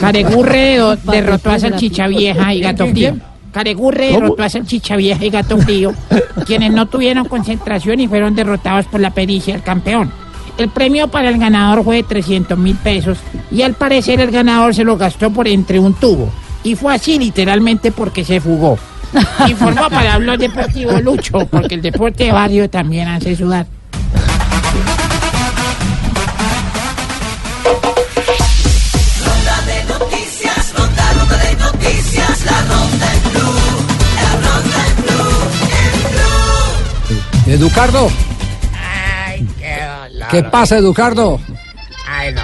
Caregurre 0.00 0.80
derrotó 1.04 1.50
a 1.50 1.60
Salchicha 1.60 2.08
Vieja 2.08 2.52
y 2.52 2.60
Gato 2.60 2.88
Frío. 2.88 3.29
Caregurre 3.52 4.12
derrotó 4.12 4.42
a 4.42 4.48
Salchicha 4.48 4.96
Vieja 4.96 5.24
y 5.24 5.30
Gato 5.30 5.58
Frío, 5.58 5.92
quienes 6.46 6.72
no 6.72 6.86
tuvieron 6.86 7.26
concentración 7.26 8.00
y 8.00 8.08
fueron 8.08 8.34
derrotados 8.34 8.86
por 8.86 9.00
la 9.00 9.10
pericia 9.10 9.54
del 9.54 9.62
campeón. 9.62 10.12
El 10.58 10.68
premio 10.68 11.08
para 11.08 11.30
el 11.30 11.38
ganador 11.38 11.84
fue 11.84 11.96
de 11.96 12.02
300 12.02 12.58
mil 12.58 12.76
pesos 12.76 13.18
y 13.50 13.62
al 13.62 13.74
parecer 13.74 14.20
el 14.20 14.30
ganador 14.30 14.74
se 14.74 14.84
lo 14.84 14.96
gastó 14.96 15.30
por 15.30 15.48
entre 15.48 15.78
un 15.78 15.94
tubo. 15.94 16.30
Y 16.62 16.74
fue 16.74 16.94
así 16.94 17.18
literalmente 17.18 17.92
porque 17.92 18.24
se 18.24 18.40
fugó. 18.40 18.78
Informó 19.48 19.88
para 19.88 20.18
Blog 20.18 20.38
Deportivo 20.38 21.00
Lucho, 21.00 21.46
porque 21.50 21.76
el 21.76 21.82
deporte 21.82 22.24
de 22.24 22.32
barrio 22.32 22.68
también 22.68 23.08
hace 23.08 23.34
sudar. 23.34 23.66
Educardo, 37.50 38.08
Ay, 38.78 39.44
qué 39.58 39.76
dolor. 39.82 40.28
¿qué 40.30 40.42
pasa, 40.44 40.78
Educardo? 40.78 41.40
Ay, 42.06 42.32
no. 42.32 42.42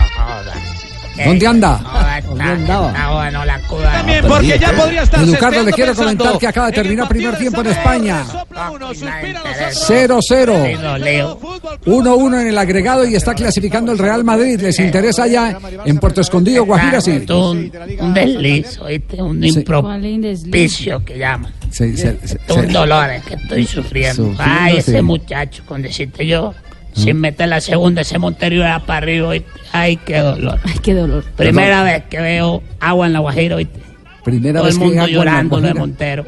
¿Dónde 1.25 1.47
anda? 1.47 1.81
¿Dónde 2.27 2.45
andaba? 2.45 2.89
Está 2.89 3.13
bueno 3.13 3.45
la 3.45 3.59
cuda. 3.61 3.93
También 3.93 4.25
porque 4.27 4.59
ya 4.59 4.73
podría 4.73 5.03
estar 5.03 5.23
Educardo, 5.23 5.63
le 5.63 5.73
quiero 5.73 5.95
comentar 5.95 6.39
que 6.39 6.47
acaba 6.47 6.67
de 6.69 6.73
terminar 6.73 7.09
primer 7.09 7.37
tiempo 7.39 7.61
en 7.63 7.67
España. 7.69 8.25
Sopla 8.25 8.71
uno, 8.71 8.89
suspira 8.95 9.43
los 9.45 9.91
0-0. 9.91 11.39
1-1 11.87 12.41
en 12.41 12.47
el 12.49 12.59
agregado 12.59 13.07
y 13.07 13.15
está 13.15 13.35
clasificando 13.35 13.93
el 13.93 13.99
Real 13.99 14.25
Madrid. 14.25 14.61
¿Les 14.61 14.79
interesa 14.81 15.27
ya 15.27 15.59
en 15.85 15.99
Puerto 15.99 16.21
Escondido, 16.21 16.65
Guajira? 16.65 17.01
Sí. 17.01 17.25
Un, 17.29 17.71
un 18.01 18.15
desliz, 18.15 18.79
oíste, 18.81 19.23
un 19.23 19.43
Sí. 19.43 19.49
impropicio 19.59 21.05
que 21.05 21.19
llaman. 21.19 21.53
Sí, 21.71 21.97
se- 21.97 22.17
se- 22.27 22.39
Un 22.53 22.73
dolor 22.73 23.11
es 23.11 23.23
que 23.25 23.35
estoy 23.35 23.67
sufriendo. 23.67 24.31
Sufriendo, 24.31 24.45
Ay, 24.61 24.79
ese 24.79 24.97
sí. 24.97 25.03
muchacho, 25.03 25.63
con 25.67 25.83
decirte 25.83 26.27
yo, 26.27 26.55
sin 26.97 27.21
meter 27.21 27.49
la 27.49 27.61
segunda, 27.61 28.01
ese 28.03 28.19
Montero 28.19 28.57
era 28.57 28.81
para 28.81 28.99
arriba, 28.99 29.29
oíste. 29.29 29.49
Ay, 29.73 29.97
qué 29.99 30.19
dolor. 30.19 30.59
Ay, 30.65 30.79
qué 30.83 30.95
dolor. 30.95 31.25
Primera 31.37 31.83
vez 31.83 32.05
que 32.09 32.19
veo 32.21 32.63
agua 32.81 33.07
en 33.07 33.13
la 33.13 33.19
Guajira, 33.21 33.57
oíste. 33.57 33.81
Primera 34.25 34.59
Todo 34.61 34.67
vez 34.67 34.75
el 34.75 34.81
que 34.81 34.87
mundo 34.87 35.03
la 35.03 35.09
llorando 35.09 35.61
lo 35.61 35.69
de. 35.69 35.75
Montero. 35.75 36.25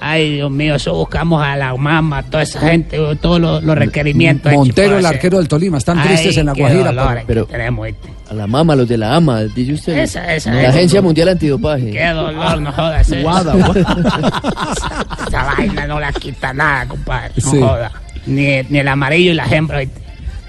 Ay, 0.00 0.32
Dios 0.36 0.50
mío, 0.50 0.76
eso 0.76 0.94
buscamos 0.94 1.42
a 1.44 1.54
la 1.54 1.76
mamá, 1.76 2.22
toda 2.22 2.42
esa 2.42 2.58
gente, 2.60 2.98
todos 3.20 3.38
los, 3.38 3.62
los 3.62 3.76
requerimientos. 3.76 4.50
Montero, 4.50 4.96
el 4.98 5.04
arquero 5.04 5.36
del 5.38 5.46
Tolima, 5.46 5.76
están 5.76 5.98
Ay, 5.98 6.08
tristes 6.08 6.38
en 6.38 6.46
la 6.46 6.54
qué 6.54 6.62
Guajira. 6.62 6.84
dolor 6.86 7.22
por- 7.26 7.34
que 7.46 7.52
tenemos, 7.52 7.82
¿oíste? 7.84 8.08
A 8.30 8.34
la 8.34 8.46
mama, 8.46 8.74
los 8.74 8.88
de 8.88 8.96
la 8.98 9.14
AMA, 9.14 9.42
dice 9.44 9.74
usted. 9.74 9.98
Esa, 9.98 10.34
esa, 10.34 10.52
la 10.52 10.60
esa. 10.62 10.70
Agencia 10.70 11.02
Mundial 11.02 11.28
Antidopaje. 11.28 11.90
Qué 11.90 12.06
dolor, 12.08 12.60
no 12.62 12.72
jodas. 12.72 13.12
eh. 13.12 13.22
Guada, 13.22 13.54
Esa 15.28 15.44
vaina 15.44 15.86
no 15.86 16.00
la 16.00 16.12
quita 16.12 16.52
nada, 16.52 16.86
compadre. 16.86 17.32
No 17.42 17.50
Sí. 17.50 17.60
joda. 17.60 17.92
Ni, 18.28 18.62
ni 18.68 18.78
el 18.78 18.88
amarillo 18.88 19.32
y 19.32 19.34
la 19.34 19.46
hembra. 19.46 19.78
¿oíste? 19.78 20.00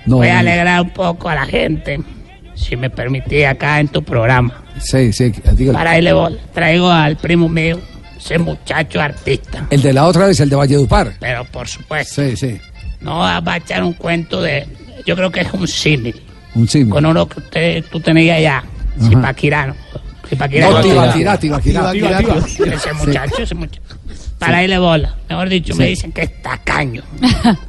No, 0.05 0.17
Voy 0.17 0.27
a 0.27 0.39
alegrar 0.39 0.81
un 0.81 0.89
poco 0.91 1.29
a 1.29 1.35
la 1.35 1.45
gente, 1.45 1.99
si 2.55 2.75
me 2.75 2.89
permitís, 2.89 3.45
acá 3.45 3.79
en 3.79 3.87
tu 3.87 4.03
programa. 4.03 4.63
Sí, 4.79 5.11
sí, 5.13 5.31
dígale. 5.53 5.77
Para 5.77 5.97
irle 5.97 6.13
bola. 6.13 6.37
Traigo 6.53 6.89
al 6.89 7.17
primo 7.17 7.47
mío, 7.49 7.79
ese 8.17 8.37
muchacho 8.39 9.01
artista. 9.01 9.65
El 9.69 9.81
de 9.81 9.93
la 9.93 10.05
otra 10.05 10.27
vez, 10.27 10.39
el 10.39 10.49
de 10.49 10.55
Valledupar. 10.55 11.13
Pero 11.19 11.45
por 11.45 11.67
supuesto, 11.67 12.21
Sí, 12.23 12.35
sí. 12.37 12.59
no 13.01 13.19
va 13.19 13.41
a 13.45 13.57
echar 13.57 13.83
un 13.83 13.93
cuento 13.93 14.41
de. 14.41 14.65
Yo 15.05 15.15
creo 15.15 15.31
que 15.31 15.41
es 15.41 15.53
un 15.53 15.67
símil. 15.67 16.21
Un 16.55 16.67
símil. 16.67 16.89
Con 16.89 17.05
uno 17.05 17.27
que 17.27 17.39
usted, 17.39 17.85
tú 17.91 17.99
tenías 17.99 18.37
allá. 18.37 18.63
Zipaquirano. 19.01 19.75
Zipaquirano. 20.27 20.77
No, 20.77 20.81
Tibaquirá, 20.81 21.37
Tibaquirá. 21.37 21.81
Ese 22.73 22.93
muchacho, 22.93 23.43
ese 23.43 23.55
muchacho. 23.55 23.81
Para 24.37 24.63
irle 24.63 24.77
bola. 24.79 25.15
Mejor 25.29 25.49
dicho, 25.49 25.75
me 25.75 25.87
dicen 25.87 26.11
que 26.11 26.23
es 26.23 26.41
tacaño. 26.41 27.03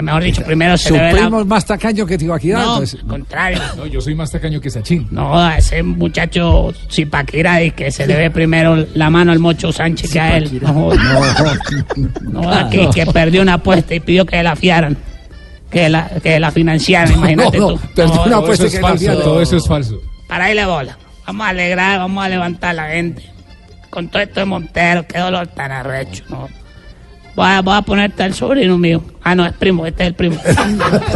Mejor 0.00 0.22
dicho, 0.22 0.42
primero 0.42 0.76
se 0.76 0.92
ve 0.92 1.12
la... 1.12 1.30
más 1.30 1.64
tacaño 1.64 2.06
que 2.06 2.18
Tibaquirá. 2.18 2.58
No, 2.58 2.72
entonces- 2.74 3.00
al 3.00 3.06
contrario. 3.06 3.58
No, 3.76 3.86
yo 3.86 4.00
soy 4.00 4.14
más 4.14 4.30
tacaño 4.30 4.60
que 4.60 4.70
Sachín. 4.70 5.08
No, 5.10 5.50
ese 5.52 5.82
muchacho 5.82 6.72
Zipaquirá 6.90 7.62
y 7.62 7.70
que 7.72 7.90
se 7.90 8.06
le 8.06 8.16
ve 8.16 8.30
primero 8.30 8.76
la 8.94 9.10
mano 9.10 9.32
al 9.32 9.38
Mocho 9.38 9.72
Sánchez 9.72 10.12
que 10.12 10.20
a 10.20 10.36
él. 10.36 10.58
No, 10.62 10.72
joda. 10.72 11.58
no, 12.22 12.42
joda, 12.42 12.70
que, 12.70 12.88
que 12.90 13.06
perdió 13.06 13.42
una 13.42 13.54
apuesta 13.54 13.94
y 13.94 14.00
pidió 14.00 14.24
que 14.26 14.42
la 14.42 14.56
fiaran. 14.56 14.96
Que 15.70 15.88
la, 15.88 16.08
que 16.22 16.38
la 16.38 16.50
financiaran, 16.52 17.12
imagínate 17.12 17.58
no, 17.58 17.68
tú. 17.74 17.80
perdió 17.94 18.14
No, 18.14 18.22
una 18.22 18.30
no, 18.30 18.36
apuesta 18.38 18.64
Todo 18.64 18.66
eso 18.66 18.70
que 18.70 18.76
es 18.76 18.82
la 18.82 18.88
falso, 18.88 19.22
todo 19.22 19.42
eso 19.42 19.56
es 19.56 19.66
falso. 19.66 20.00
Para 20.28 20.50
irle 20.50 20.64
bola. 20.64 20.96
Vamos 21.26 21.46
a 21.46 21.50
alegrar, 21.50 21.98
vamos 21.98 22.24
a 22.24 22.28
levantar 22.28 22.70
a 22.70 22.72
la 22.74 22.88
gente. 22.88 23.22
Con 23.90 24.08
todo 24.08 24.22
esto 24.22 24.40
de 24.40 24.46
Montero, 24.46 25.04
qué 25.08 25.18
dolor 25.18 25.46
tan 25.48 25.72
arrecho, 25.72 26.22
¿no? 26.28 26.48
Voy 27.36 27.46
a, 27.46 27.60
voy 27.60 27.76
a 27.76 27.82
ponerte 27.82 28.22
al 28.22 28.32
sobrino 28.32 28.78
mío. 28.78 29.02
Ah, 29.22 29.34
no, 29.34 29.44
es 29.44 29.52
primo, 29.54 29.84
este 29.84 30.04
es 30.04 30.08
el 30.08 30.14
primo. 30.14 30.36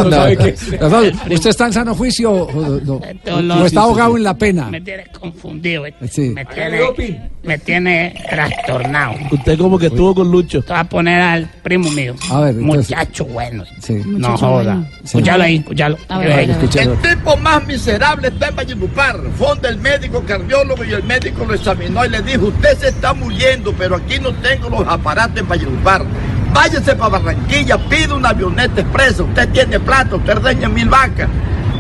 No, 0.01 1.35
¿Usted 1.35 1.51
está 1.51 1.67
en 1.67 1.73
sano 1.73 1.95
juicio 1.95 2.33
o, 2.33 3.65
está 3.65 3.81
ahogado 3.83 4.17
en 4.17 4.25
la 4.25 4.35
pena? 4.35 4.67
Me 4.67 4.81
tienes 4.81 5.09
confundido, 5.09 5.87
¿eh? 5.87 5.95
Sí. 6.11 6.31
me, 6.31 6.45
tiene, 6.45 7.31
me 7.43 7.59
tiene 7.59 8.15
trastornado. 8.29 9.15
Usted 9.31 9.59
como 9.59 9.79
que 9.79 9.87
estuvo 9.87 10.15
con 10.15 10.31
Lucho. 10.31 10.63
Te 10.63 10.73
voy 10.73 10.81
a 10.81 10.85
poner 10.85 11.21
al 11.21 11.47
primo 11.63 11.91
mío. 11.91 12.15
A 12.31 12.41
ver, 12.41 12.57
entonces- 12.57 12.91
Muchacho 12.91 13.25
bueno. 13.27 13.65
Sí. 13.81 13.95
No 14.05 14.31
Muchacho 14.31 14.37
joda. 14.39 14.75
bueno. 14.75 14.89
Sí. 14.91 15.05
Escúchalo 15.05 15.45
ahí, 15.45 15.57
escúchalo. 15.57 15.97
Ver. 16.19 16.51
El 16.51 16.99
tipo 16.99 17.37
más 17.37 17.67
miserable 17.67 18.29
está 18.29 18.49
en 18.49 18.57
Valledupar. 18.57 19.21
Fonda 19.39 19.69
el 19.69 19.79
médico 19.79 20.23
cardiólogo 20.27 20.85
y 20.85 20.93
el 20.93 21.05
médico 21.05 21.45
lo 21.45 21.55
examinó 21.55 22.05
y 22.05 22.09
le 22.09 22.23
dijo, 22.23 22.47
usted 22.47 22.77
se 22.79 22.89
está 22.89 23.15
muriendo, 23.15 23.73
pero 23.79 23.97
aquí 23.97 24.19
no 24.21 24.33
tengo 24.35 24.69
los 24.69 24.87
aparatos 24.89 25.39
en 25.39 25.49
Valledupar. 25.49 26.05
Váyase 26.53 26.97
para 26.97 27.19
Barranquilla, 27.19 27.79
pide 27.89 28.13
una 28.13 28.31
avioneta 28.31 28.81
expresa. 28.81 29.23
Usted 29.23 29.49
tiene 29.51 29.79
plata, 29.79 30.17
usted 30.17 30.39
reña 30.39 30.69
mil 30.69 30.89
vacas. 30.89 31.29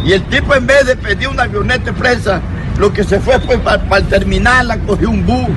Y 0.04 0.12
el 0.12 0.22
tipo 0.24 0.54
en 0.54 0.66
vez 0.66 0.86
de 0.86 0.96
pedir 0.96 1.28
una 1.28 1.42
avioneta 1.42 1.90
expresa, 1.90 2.40
lo 2.78 2.92
que 2.92 3.04
se 3.04 3.20
fue 3.20 3.38
fue 3.40 3.58
para 3.58 3.96
el 3.98 4.08
terminal, 4.08 4.68
la 4.68 4.78
cogió 4.78 5.10
un 5.10 5.26
bus 5.26 5.48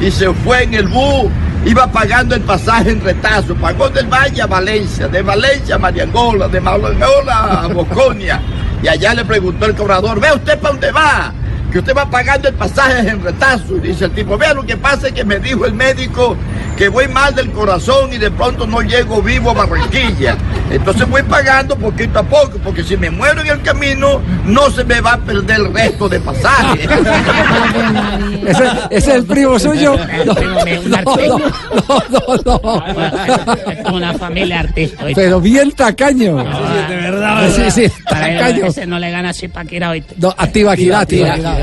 y 0.00 0.10
se 0.10 0.32
fue 0.32 0.64
en 0.64 0.74
el 0.74 0.88
bus. 0.88 1.30
Iba 1.64 1.88
pagando 1.88 2.34
el 2.34 2.42
pasaje 2.42 2.90
en 2.90 3.00
retazo. 3.00 3.54
Pagó 3.56 3.88
del 3.88 4.06
Valle 4.06 4.42
a 4.42 4.46
Valencia, 4.46 5.08
de 5.08 5.22
Valencia 5.22 5.74
a 5.74 5.78
Mariangola, 5.78 6.48
de 6.48 6.60
Mariangola 6.60 7.62
a 7.62 7.66
Boconia. 7.68 8.40
Y 8.82 8.88
allá 8.88 9.12
le 9.14 9.24
preguntó 9.24 9.66
el 9.66 9.74
cobrador, 9.74 10.20
¿ve 10.20 10.32
usted 10.32 10.58
para 10.58 10.72
dónde 10.72 10.92
va? 10.92 11.32
Que 11.72 11.80
usted 11.80 11.94
va 11.94 12.08
pagando 12.08 12.48
el 12.48 12.54
pasaje 12.54 13.08
en 13.08 13.22
retazo. 13.22 13.76
Y 13.76 13.80
dice 13.80 14.06
el 14.06 14.12
tipo, 14.12 14.38
vea, 14.38 14.54
lo 14.54 14.64
que 14.64 14.76
pasa 14.76 15.08
es 15.08 15.12
que 15.12 15.24
me 15.24 15.38
dijo 15.38 15.66
el 15.66 15.74
médico 15.74 16.36
que 16.76 16.88
voy 16.88 17.08
mal 17.08 17.34
del 17.34 17.50
corazón 17.50 18.12
y 18.12 18.18
de 18.18 18.30
pronto 18.30 18.66
no 18.66 18.80
llego 18.82 19.20
vivo 19.20 19.50
a 19.50 19.54
Barranquilla. 19.54 20.36
Entonces 20.70 21.08
voy 21.08 21.22
pagando 21.22 21.76
poquito 21.76 22.20
a 22.20 22.22
poco, 22.22 22.58
porque 22.62 22.84
si 22.84 22.96
me 22.96 23.10
muero 23.10 23.40
en 23.40 23.48
el 23.48 23.62
camino, 23.62 24.20
no 24.44 24.70
se 24.70 24.84
me 24.84 25.00
va 25.00 25.14
a 25.14 25.18
perder 25.18 25.56
el 25.56 25.74
resto 25.74 26.08
de 26.08 26.20
pasaje. 26.20 26.88
¿Ese, 28.48 28.64
ese 28.90 29.10
es 29.10 29.16
el 29.16 29.24
primo 29.24 29.58
suyo? 29.58 29.96
No, 31.88 32.02
no, 32.10 32.20
no, 32.44 32.60
no, 32.64 33.94
una 33.94 34.12
familia 34.14 34.60
artista. 34.60 35.04
Pero 35.14 35.40
bien 35.40 35.70
tacaño. 35.72 36.36
de 36.36 36.96
verdad. 36.96 37.50
Sí, 37.54 37.70
sí, 37.70 37.92
tacaño. 38.04 38.66
ese 38.66 38.86
no 38.86 38.98
le 38.98 39.10
gana 39.10 39.30
así 39.30 39.48
para 39.48 39.68
Kira, 39.68 39.90
¿oíste? 39.90 40.14
No, 40.18 40.34
a 40.36 40.46
Tibaquirá, 40.46 41.06
Tibaquirá. 41.06 41.56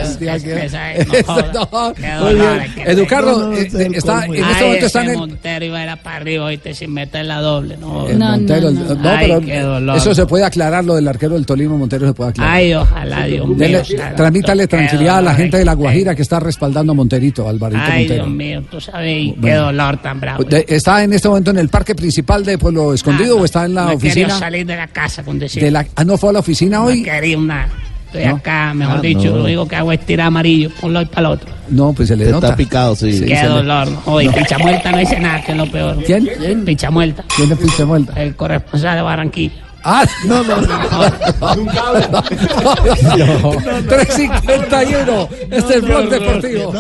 Muy 2.22 2.36
bien. 2.36 2.74
Educardo, 2.86 3.54
eh, 3.54 3.70
eh, 3.74 3.88
está, 3.94 4.26
en 4.26 4.36
este 4.36 4.64
momento 4.64 4.86
está 4.86 5.02
ese 5.02 5.12
en. 5.12 5.20
Montero 5.20 5.66
iba 5.66 5.80
a 5.80 5.84
ir 5.84 5.98
para 6.02 6.16
arriba, 6.16 6.46
¿oíste? 6.46 6.74
Sin 6.74 6.94
meter 6.94 7.26
la 7.26 7.42
doble. 7.42 7.78
No, 7.78 8.08
Montero, 8.08 8.72
no, 8.72 8.98
pero 9.20 9.42
qué 9.42 9.60
dolor. 9.60 9.98
eso 9.98 10.16
se 10.16 10.26
puede 10.26 10.46
aclarar, 10.46 10.84
lo 10.84 10.96
del 10.96 11.08
arquero 11.08 11.34
del 11.36 11.46
Tolima 11.46 11.76
Montero 11.76 12.08
se 12.08 12.14
puede 12.14 12.32
aclarar. 12.32 12.56
Ay, 12.56 12.74
ojalá, 12.74 13.26
Dios 13.26 13.48
mío. 13.48 13.82
Qué 14.56 14.68
tranquilidad 14.68 15.18
a 15.18 15.22
la 15.22 15.36
gente 15.36 15.58
de 15.58 15.66
La 15.66 15.74
Guajira 15.74 16.16
que 16.16 16.22
está 16.22 16.40
respaldando 16.40 16.75
a 16.78 16.84
Monterito, 16.84 17.48
Alvarito 17.48 17.82
Ay, 17.84 18.06
Dios 18.06 18.20
Montero. 18.28 18.28
mío, 18.28 18.64
tú 18.70 18.80
sabes, 18.82 19.18
y 19.26 19.32
qué 19.34 19.40
Bueno. 19.40 19.64
dolor 19.66 19.98
tan 20.02 20.20
bravo. 20.20 20.44
¿Está 20.50 21.04
en 21.04 21.14
este 21.14 21.28
momento 21.28 21.52
en 21.52 21.58
el 21.58 21.70
parque 21.70 21.96
principal 21.96 22.44
de 22.44 22.58
Pueblo 22.58 22.94
Escondido 22.94 23.38
o 23.40 23.46
está 23.46 23.66
en 23.66 23.74
la 23.76 23.84
Ah, 23.84 23.92
no 23.92 23.94
oficina? 23.96 24.38
salir 24.40 24.66
de 24.66 24.76
la 24.76 24.88
casa 24.88 25.24
con 25.24 25.40
decir. 25.40 25.64
De 25.64 25.72
la, 25.72 25.86
ah, 25.96 26.04
¿No 26.04 26.18
fue 26.18 26.30
a 26.30 26.34
la 26.34 26.40
oficina 26.40 26.78
No 26.78 26.86
hoy? 26.86 27.04
quería 27.04 27.38
una. 27.38 27.68
Estoy 28.08 28.26
¿No? 28.30 28.36
acá, 28.38 28.74
mejor 28.74 28.98
Ah, 29.00 29.02
dicho, 29.02 29.30
no. 29.30 29.38
lo 29.38 29.44
único 29.44 29.68
que 29.68 29.76
hago 29.76 29.92
es 29.92 30.00
tirar 30.06 30.28
amarillo, 30.28 30.70
por 30.70 30.86
un 30.86 30.94
lado 30.94 31.06
y 31.06 31.10
para 31.10 31.20
el 31.28 31.34
otro. 31.34 31.50
No, 31.70 31.92
pues 31.94 32.08
se 32.08 32.16
le 32.16 32.26
Está 32.26 32.36
nota. 32.36 32.56
picado, 32.56 32.96
sí. 32.96 33.08
Qué 33.28 33.36
se 33.36 33.44
le- 33.44 33.48
dolor. 33.50 33.90
¿no? 33.90 34.02
Oye, 34.06 34.30
Picha 34.32 34.58
Muerta 34.58 34.92
no 34.92 34.98
dice 35.00 35.20
nada, 35.20 35.44
que 35.44 35.52
es 35.52 35.58
lo 35.58 35.70
peor. 35.70 35.98
¿Quién? 36.06 36.64
Picha 36.64 36.90
Muerta. 36.92 37.26
¿Quién 37.36 37.52
es 37.52 37.58
Picha 37.58 37.86
Muerta? 37.86 38.14
El 38.22 38.36
corresponsal 38.36 38.96
de 38.96 39.02
Barranquilla. 39.02 39.54
Ah, 39.88 40.04
no, 40.26 40.44
no, 40.44 40.62
no. 40.62 40.68
351. 43.88 45.30
Este 45.46 45.58
es 45.58 45.70
el 45.70 45.82
blog 45.84 46.10
deportivo. 46.10 46.74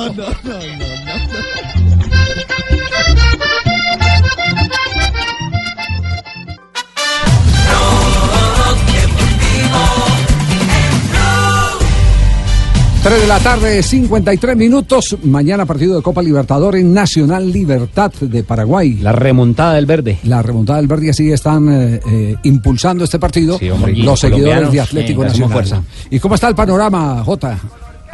3 13.05 13.21
de 13.21 13.27
la 13.27 13.37
tarde, 13.39 13.83
53 13.83 14.57
minutos. 14.57 15.15
Mañana 15.21 15.63
partido 15.67 15.95
de 15.95 16.01
Copa 16.01 16.23
Libertadores 16.23 16.83
Nacional 16.83 17.51
Libertad 17.51 18.11
de 18.19 18.43
Paraguay. 18.43 18.95
La 18.95 19.11
remontada 19.11 19.75
del 19.75 19.85
verde. 19.85 20.17
La 20.23 20.41
remontada 20.41 20.79
del 20.79 20.87
verde, 20.87 21.11
así 21.11 21.31
están 21.31 21.69
eh, 21.71 21.99
eh, 22.03 22.35
impulsando 22.45 23.03
este 23.03 23.19
partido 23.19 23.59
Sí, 23.59 23.69
hombre, 23.69 23.91
y 23.91 24.01
los 24.01 24.19
seguidores 24.19 24.71
de 24.71 24.81
Atlético 24.81 25.21
hacemos 25.21 25.51
Nacional. 25.51 25.83
fuerza. 25.83 26.07
¿Y 26.09 26.17
cómo 26.17 26.33
está 26.33 26.47
el 26.47 26.55
panorama, 26.55 27.23
Jota? 27.23 27.59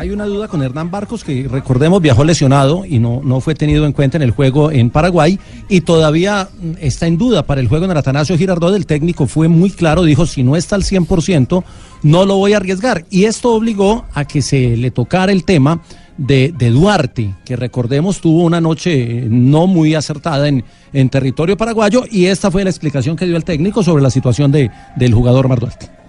Hay 0.02 0.10
una 0.10 0.26
duda 0.26 0.48
con 0.48 0.64
Hernán 0.64 0.90
Barcos, 0.90 1.24
que 1.24 1.48
recordemos 1.48 2.02
viajó 2.02 2.24
lesionado 2.24 2.86
y 2.88 2.98
no, 2.98 3.22
no 3.24 3.40
fue 3.40 3.54
tenido 3.54 3.86
en 3.86 3.92
cuenta 3.92 4.18
en 4.18 4.24
el 4.24 4.32
juego 4.32 4.72
en 4.72 4.90
Paraguay 4.90 5.40
y 5.70 5.82
todavía 5.82 6.50
mm, 6.60 6.72
está 6.80 7.06
en 7.06 7.20
duda 7.20 7.44
para 7.44 7.62
el 7.62 7.68
juego 7.68 7.86
en 7.86 7.92
el 7.92 7.98
Atanasio 7.98 8.36
Girardot. 8.36 8.74
El 8.74 8.88
técnico 8.88 9.28
fue 9.28 9.48
muy 9.48 9.70
claro, 9.70 10.02
dijo, 10.02 10.26
si 10.26 10.42
no 10.42 10.56
está 10.56 10.76
al 10.76 10.82
100%, 10.82 11.64
no 12.02 12.26
lo 12.26 12.38
voy 12.38 12.54
a 12.54 12.58
arriesgar. 12.58 13.06
Y 13.12 13.26
esto 13.26 13.54
obligó 13.54 14.06
a 14.16 14.26
que 14.26 14.42
se 14.42 14.76
le 14.76 14.90
tocara 14.90 15.32
el 15.32 15.44
tema 15.44 15.84
de, 16.18 16.52
de 16.58 16.72
Duarte, 16.72 17.36
que 17.46 17.56
recordemos 17.56 18.22
tuvo 18.22 18.42
una 18.42 18.60
noche 18.60 19.20
eh, 19.20 19.28
no 19.30 19.68
muy 19.68 19.94
acertada 19.94 20.48
en, 20.48 20.64
en 20.94 21.10
territorio 21.10 21.56
paraguayo 21.58 22.06
y 22.10 22.26
esta 22.26 22.50
fue 22.50 22.64
la 22.64 22.72
explicación 22.72 23.16
que 23.16 23.28
dio 23.28 23.38
el 23.38 23.44
técnico 23.44 23.84
sobre 23.84 24.02
la 24.02 24.10
situación 24.10 24.52
de, 24.52 24.72
del 24.96 25.14
jugador 25.14 25.48
Mar 25.48 25.60
Duarte. 25.60 26.01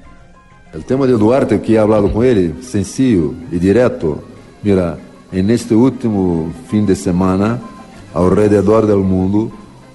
El 0.72 0.84
tema 0.86 1.06
de 1.06 1.12
Duarte, 1.12 1.60
que 1.60 1.74
he 1.74 1.78
hablado 1.78 2.10
con 2.10 2.24
él, 2.24 2.54
sencillo 2.62 3.34
y 3.50 3.58
directo. 3.58 4.22
Mira, 4.62 4.96
en 5.30 5.50
este 5.50 5.74
último 5.74 6.50
fin 6.70 6.86
de 6.86 6.96
semana, 6.96 7.60
alrededor 8.14 8.86
del 8.86 8.98
mundo, 9.00 9.50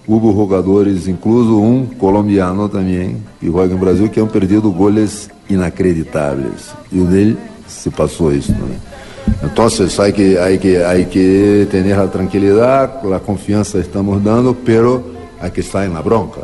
hubo 0.05 0.33
jugadores, 0.33 1.07
incluso 1.07 1.55
un 1.55 1.87
colombiano 1.87 2.69
también, 2.69 3.23
que 3.41 3.49
juega 3.49 3.73
en 3.73 3.81
Brasil, 3.81 4.11
que 4.11 4.19
han 4.19 4.27
perdido 4.27 4.69
goles 4.69 5.31
inacreditables. 5.49 6.71
Y 6.91 6.99
de 6.99 7.21
él 7.23 7.37
se 7.67 7.89
pasó 7.89 8.29
esto. 8.29 8.53
¿no? 8.53 9.47
Entonces 9.47 9.99
hay 9.99 10.13
que, 10.13 10.39
hay, 10.39 10.59
que, 10.59 10.85
hay 10.85 11.05
que 11.05 11.67
tener 11.71 11.97
la 11.97 12.11
tranquilidad, 12.11 13.01
la 13.03 13.19
confianza 13.19 13.79
estamos 13.79 14.23
dando, 14.23 14.55
pero 14.63 15.03
hay 15.41 15.49
que 15.49 15.61
estar 15.61 15.83
en 15.85 15.95
la 15.95 16.01
bronca. 16.01 16.41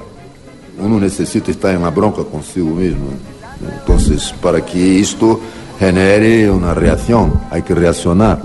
Uno 0.79 0.99
necesita 0.99 1.51
estar 1.51 1.75
en 1.75 1.83
la 1.83 1.91
bronca 1.91 2.23
consigo 2.23 2.71
mismo. 2.71 3.32
Entonces, 3.79 4.33
para 4.41 4.65
que 4.65 4.99
esto 4.99 5.39
genere 5.79 6.49
una 6.49 6.73
reacción, 6.73 7.33
hay 7.49 7.61
que 7.61 7.75
reaccionar. 7.75 8.39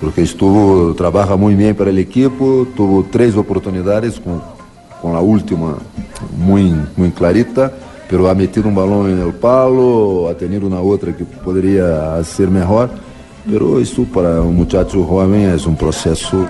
Porque 0.00 0.22
estuvo, 0.22 0.94
trabaja 0.94 1.36
muy 1.36 1.54
bien 1.54 1.74
para 1.74 1.90
el 1.90 1.98
equipo, 1.98 2.66
tuvo 2.76 3.06
tres 3.10 3.36
oportunidades 3.36 4.20
con, 4.20 4.42
con 5.00 5.12
la 5.12 5.20
última 5.20 5.76
muy, 6.36 6.74
muy 6.96 7.10
clarita, 7.10 7.72
pero 8.08 8.28
ha 8.28 8.34
metido 8.34 8.68
un 8.68 8.74
balón 8.74 9.10
en 9.10 9.20
el 9.20 9.32
palo, 9.34 10.28
ha 10.28 10.34
tenido 10.34 10.66
una 10.66 10.80
otra 10.80 11.16
que 11.16 11.24
podría 11.24 12.16
hacer 12.16 12.48
mejor. 12.48 12.90
Pero 13.50 13.78
esto 13.78 14.04
para 14.04 14.40
un 14.40 14.56
muchacho 14.56 15.04
joven 15.04 15.50
es 15.50 15.66
un 15.66 15.76
proceso 15.76 16.48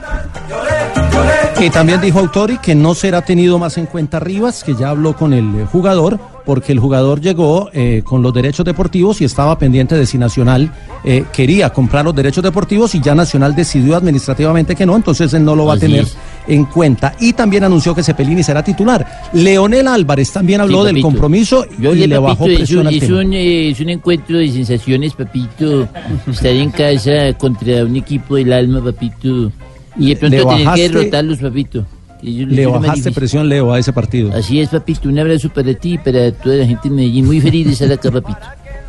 Y 1.60 1.68
también 1.70 2.00
dijo 2.00 2.20
Autori 2.20 2.58
que 2.58 2.74
no 2.74 2.94
será 2.94 3.22
tenido 3.22 3.58
más 3.58 3.78
en 3.78 3.86
cuenta 3.86 4.20
Rivas, 4.20 4.62
que 4.62 4.74
ya 4.74 4.90
habló 4.90 5.16
con 5.16 5.32
el 5.32 5.66
jugador, 5.66 6.20
porque 6.44 6.72
el 6.72 6.78
jugador 6.78 7.20
llegó 7.20 7.70
eh, 7.72 8.02
con 8.04 8.22
los 8.22 8.32
derechos 8.34 8.64
deportivos 8.66 9.20
y 9.20 9.24
estaba 9.24 9.58
pendiente 9.58 9.94
de 9.96 10.06
si 10.06 10.18
Nacional 10.18 10.70
eh, 11.04 11.24
quería 11.32 11.70
comprar 11.70 12.04
los 12.04 12.14
derechos 12.14 12.44
deportivos 12.44 12.94
y 12.94 13.00
ya 13.00 13.14
Nacional 13.14 13.54
decidió 13.54 13.96
administrativamente 13.96 14.74
que 14.76 14.84
no, 14.86 14.94
entonces 14.96 15.32
él 15.34 15.44
no 15.44 15.56
lo 15.56 15.66
va 15.66 15.74
Así 15.74 15.86
a 15.86 15.88
tener 15.88 16.02
es. 16.04 16.16
en 16.46 16.64
cuenta. 16.66 17.14
Y 17.20 17.32
también 17.32 17.64
anunció 17.64 17.94
que 17.94 18.02
Cepelini 18.02 18.42
será 18.42 18.62
titular. 18.62 19.30
Leonel 19.32 19.88
Álvarez 19.88 20.30
también 20.32 20.60
habló 20.60 20.86
Sí, 20.86 20.92
del 20.92 21.02
compromiso 21.02 21.64
Yo 21.78 21.94
y 21.94 22.00
le, 22.00 22.08
le 22.08 22.18
bajó 22.18 22.44
papito, 22.44 22.52
es, 22.52 22.56
presión 22.58 22.80
un, 22.80 22.86
al 22.88 22.94
es, 22.94 23.00
tema. 23.00 23.20
un, 23.20 23.32
eh, 23.32 23.70
es 23.70 23.80
un 23.80 23.88
encuentro 23.88 24.38
de 24.38 24.50
sensaciones, 24.50 25.14
papito. 25.14 25.88
Estar 26.30 26.50
en 26.52 26.70
casa 26.70 27.32
contra 27.38 27.84
un 27.84 27.96
equipo 27.96 28.36
del 28.36 28.52
alma, 28.52 28.82
papito. 28.84 29.50
Y 29.96 30.08
de 30.10 30.16
pronto 30.16 30.48
tener 30.48 30.74
que 30.74 30.88
derrotarlos, 30.88 31.38
papito. 31.38 31.86
Ellos- 32.24 32.48
Le 32.48 32.66
bajaste 32.66 33.12
presión, 33.12 33.48
Leo, 33.48 33.72
a 33.72 33.78
ese 33.78 33.92
partido. 33.92 34.32
Así 34.32 34.60
es, 34.60 34.68
papito. 34.70 35.08
Un 35.08 35.18
abrazo 35.18 35.48
para 35.50 35.74
ti 35.74 35.94
y 35.94 35.98
para 35.98 36.32
toda 36.32 36.56
la 36.56 36.66
gente 36.66 36.88
de 36.88 36.94
Medellín. 36.94 37.26
Muy 37.26 37.40
feliz 37.40 37.66
de 37.66 37.72
estar 37.72 37.92
acá, 37.92 38.10
papito. 38.10 38.38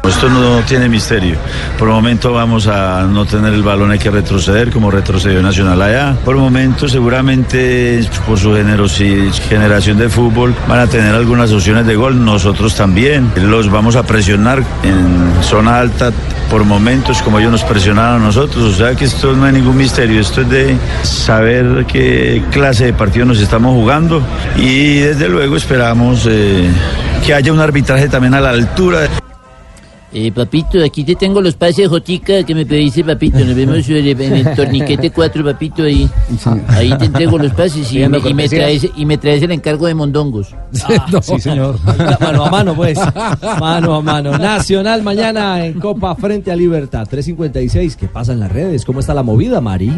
Esto 0.07 0.29
no 0.29 0.59
tiene 0.61 0.87
misterio. 0.87 1.37
Por 1.77 1.87
el 1.87 1.93
momento 1.93 2.31
vamos 2.31 2.67
a 2.67 3.03
no 3.03 3.25
tener 3.25 3.53
el 3.53 3.63
balón, 3.63 3.91
hay 3.91 3.99
que 3.99 4.11
retroceder 4.11 4.71
como 4.71 4.91
retrocedió 4.91 5.41
Nacional 5.41 5.81
allá. 5.81 6.15
Por 6.23 6.35
el 6.35 6.41
momento 6.41 6.87
seguramente 6.87 8.07
por 8.25 8.37
su 8.39 8.53
generación 8.53 9.97
de 9.97 10.09
fútbol 10.09 10.53
van 10.67 10.79
a 10.79 10.87
tener 10.87 11.13
algunas 11.13 11.51
opciones 11.51 11.85
de 11.85 11.95
gol, 11.95 12.23
nosotros 12.23 12.75
también. 12.75 13.31
Los 13.35 13.69
vamos 13.69 13.95
a 13.95 14.03
presionar 14.03 14.63
en 14.83 15.43
zona 15.43 15.79
alta 15.79 16.11
por 16.49 16.63
momentos 16.63 17.21
como 17.21 17.39
ellos 17.39 17.51
nos 17.51 17.63
presionaron 17.63 18.21
a 18.21 18.25
nosotros. 18.25 18.63
O 18.63 18.75
sea 18.75 18.95
que 18.95 19.05
esto 19.05 19.33
no 19.33 19.45
hay 19.45 19.53
ningún 19.53 19.77
misterio, 19.77 20.21
esto 20.21 20.41
es 20.41 20.49
de 20.49 20.77
saber 21.03 21.85
qué 21.87 22.43
clase 22.51 22.85
de 22.85 22.93
partido 22.93 23.25
nos 23.25 23.39
estamos 23.39 23.73
jugando 23.73 24.21
y 24.57 24.99
desde 24.99 25.27
luego 25.29 25.55
esperamos 25.55 26.27
eh, 26.29 26.69
que 27.25 27.33
haya 27.33 27.51
un 27.51 27.59
arbitraje 27.59 28.07
también 28.07 28.33
a 28.33 28.41
la 28.41 28.51
altura. 28.51 29.07
Eh, 30.17 30.31
papito, 30.31 30.81
aquí 30.81 31.03
te 31.03 31.13
tengo 31.15 31.41
los 31.41 31.55
pases 31.55 31.75
de 31.75 31.87
Jotica 31.87 32.41
que 32.43 32.55
me 32.55 32.65
pediste, 32.65 33.03
papito. 33.03 33.37
Nos 33.39 33.53
vemos 33.53 33.77
eh, 33.89 34.11
en 34.11 34.33
el 34.33 34.55
torniquete 34.55 35.11
4, 35.11 35.43
papito, 35.43 35.83
ahí. 35.83 36.09
Ahí 36.69 36.97
te 36.97 37.07
entrego 37.07 37.37
los 37.37 37.51
pases 37.51 37.91
y, 37.91 37.99
me, 37.99 38.05
y, 38.05 38.07
me 38.07 38.21
cortesías. 38.21 38.49
traes, 38.49 38.89
y 38.95 39.05
me 39.05 39.17
traes 39.17 39.43
el 39.43 39.51
encargo 39.51 39.87
de 39.87 39.93
mondongos. 39.93 40.55
Sí, 41.21 41.39
señor. 41.41 41.77
Mano 42.21 42.45
a 42.45 42.49
mano, 42.49 42.75
pues. 42.75 42.97
Mano 43.59 43.95
a 43.95 44.01
mano. 44.01 44.37
Nacional 44.37 45.03
mañana 45.03 45.65
en 45.65 45.81
Copa 45.81 46.15
frente 46.15 46.49
a 46.49 46.55
Libertad. 46.55 47.05
3.56. 47.11 47.95
¿Qué 47.95 48.07
pasa 48.07 48.31
en 48.31 48.39
las 48.39 48.51
redes? 48.51 48.85
¿Cómo 48.85 49.01
está 49.01 49.13
la 49.13 49.23
movida, 49.23 49.59
Mari? 49.59 49.91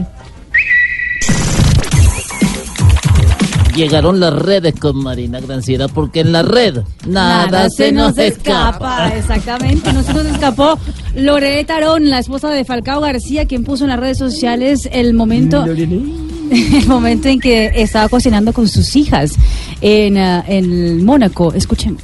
Llegaron 3.78 4.20
las 4.20 4.34
redes 4.34 4.74
con 4.80 4.98
Marina 4.98 5.40
Granciera 5.40 5.88
porque 5.88 6.22
en 6.22 6.32
la 6.32 6.42
red 6.42 6.82
nada, 7.06 7.70
se 7.70 7.92
nos 7.92 8.18
escapa. 8.18 9.10
Exactamente, 9.10 9.94
no 9.94 10.02
se 10.02 10.16
nos 10.16 10.26
escapó 10.26 10.80
Loreta 11.14 11.76
Tarón, 11.76 12.10
la 12.10 12.18
esposa 12.18 12.50
de 12.50 12.66
Falcao 12.66 13.02
García, 13.02 13.46
quien 13.46 13.64
puso 13.64 13.84
en 13.84 13.92
las 13.92 14.00
redes 14.00 14.18
sociales 14.18 14.90
el 14.92 15.14
momento, 15.14 15.64
el 15.66 16.88
momento 16.88 17.28
en 17.28 17.40
que 17.40 17.72
estaba 17.76 18.10
cocinando 18.10 18.52
con 18.52 18.68
sus 18.68 18.96
hijas 18.96 19.34
en, 19.82 20.18
ah, 20.18 20.44
en 20.48 21.06
Mónaco. 21.06 21.54
Escuchen. 21.54 22.00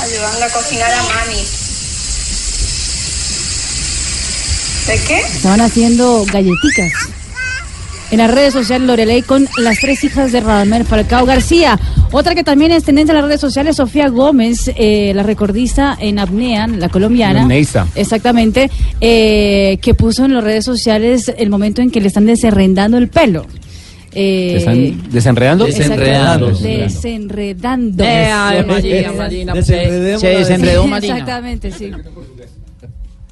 Ayudando 0.00 0.46
a 0.46 0.48
cocinar 0.48 0.92
a 0.92 1.02
mami. 1.04 1.42
¿De 4.88 4.98
qué? 5.06 5.18
Estaban 5.20 5.60
haciendo 5.60 6.24
galletitas. 6.32 7.15
En 8.10 8.18
las 8.18 8.30
redes 8.32 8.52
sociales, 8.52 8.86
Lorelei 8.86 9.22
con 9.22 9.48
las 9.58 9.78
tres 9.80 10.04
hijas 10.04 10.30
de 10.30 10.40
Radamel 10.40 10.84
Falcao 10.84 11.26
García. 11.26 11.78
Otra 12.12 12.34
que 12.36 12.44
también 12.44 12.70
es 12.70 12.84
tendencia 12.84 13.12
en 13.12 13.16
las 13.18 13.24
redes 13.26 13.40
sociales, 13.40 13.76
Sofía 13.76 14.08
Gómez, 14.08 14.70
eh, 14.76 15.12
la 15.14 15.24
recordista 15.24 15.96
en 16.00 16.20
apnea, 16.20 16.68
la 16.68 16.88
colombiana. 16.88 17.42
Apneísta. 17.42 17.86
Exactamente, 17.96 18.70
eh, 19.00 19.78
que 19.82 19.94
puso 19.94 20.24
en 20.24 20.34
las 20.34 20.44
redes 20.44 20.64
sociales 20.64 21.32
el 21.36 21.50
momento 21.50 21.82
en 21.82 21.90
que 21.90 22.00
le 22.00 22.06
están 22.08 22.26
desenredando 22.26 22.96
el 22.96 23.08
pelo. 23.08 23.44
Eh, 24.12 24.50
¿Se 24.52 24.56
están 24.58 25.10
desenredando? 25.10 25.64
Desenredando. 25.66 26.50
Desenredando. 26.52 28.04
Eh, 28.04 28.30
ay, 28.32 28.64
Marina, 28.64 29.12
Marina, 29.18 29.52
pues, 29.52 29.66
se- 29.66 30.18
se 30.18 30.28
desenredó, 30.28 30.86
Marina. 30.86 31.14
Exactamente, 31.18 31.72
sí. 31.72 31.90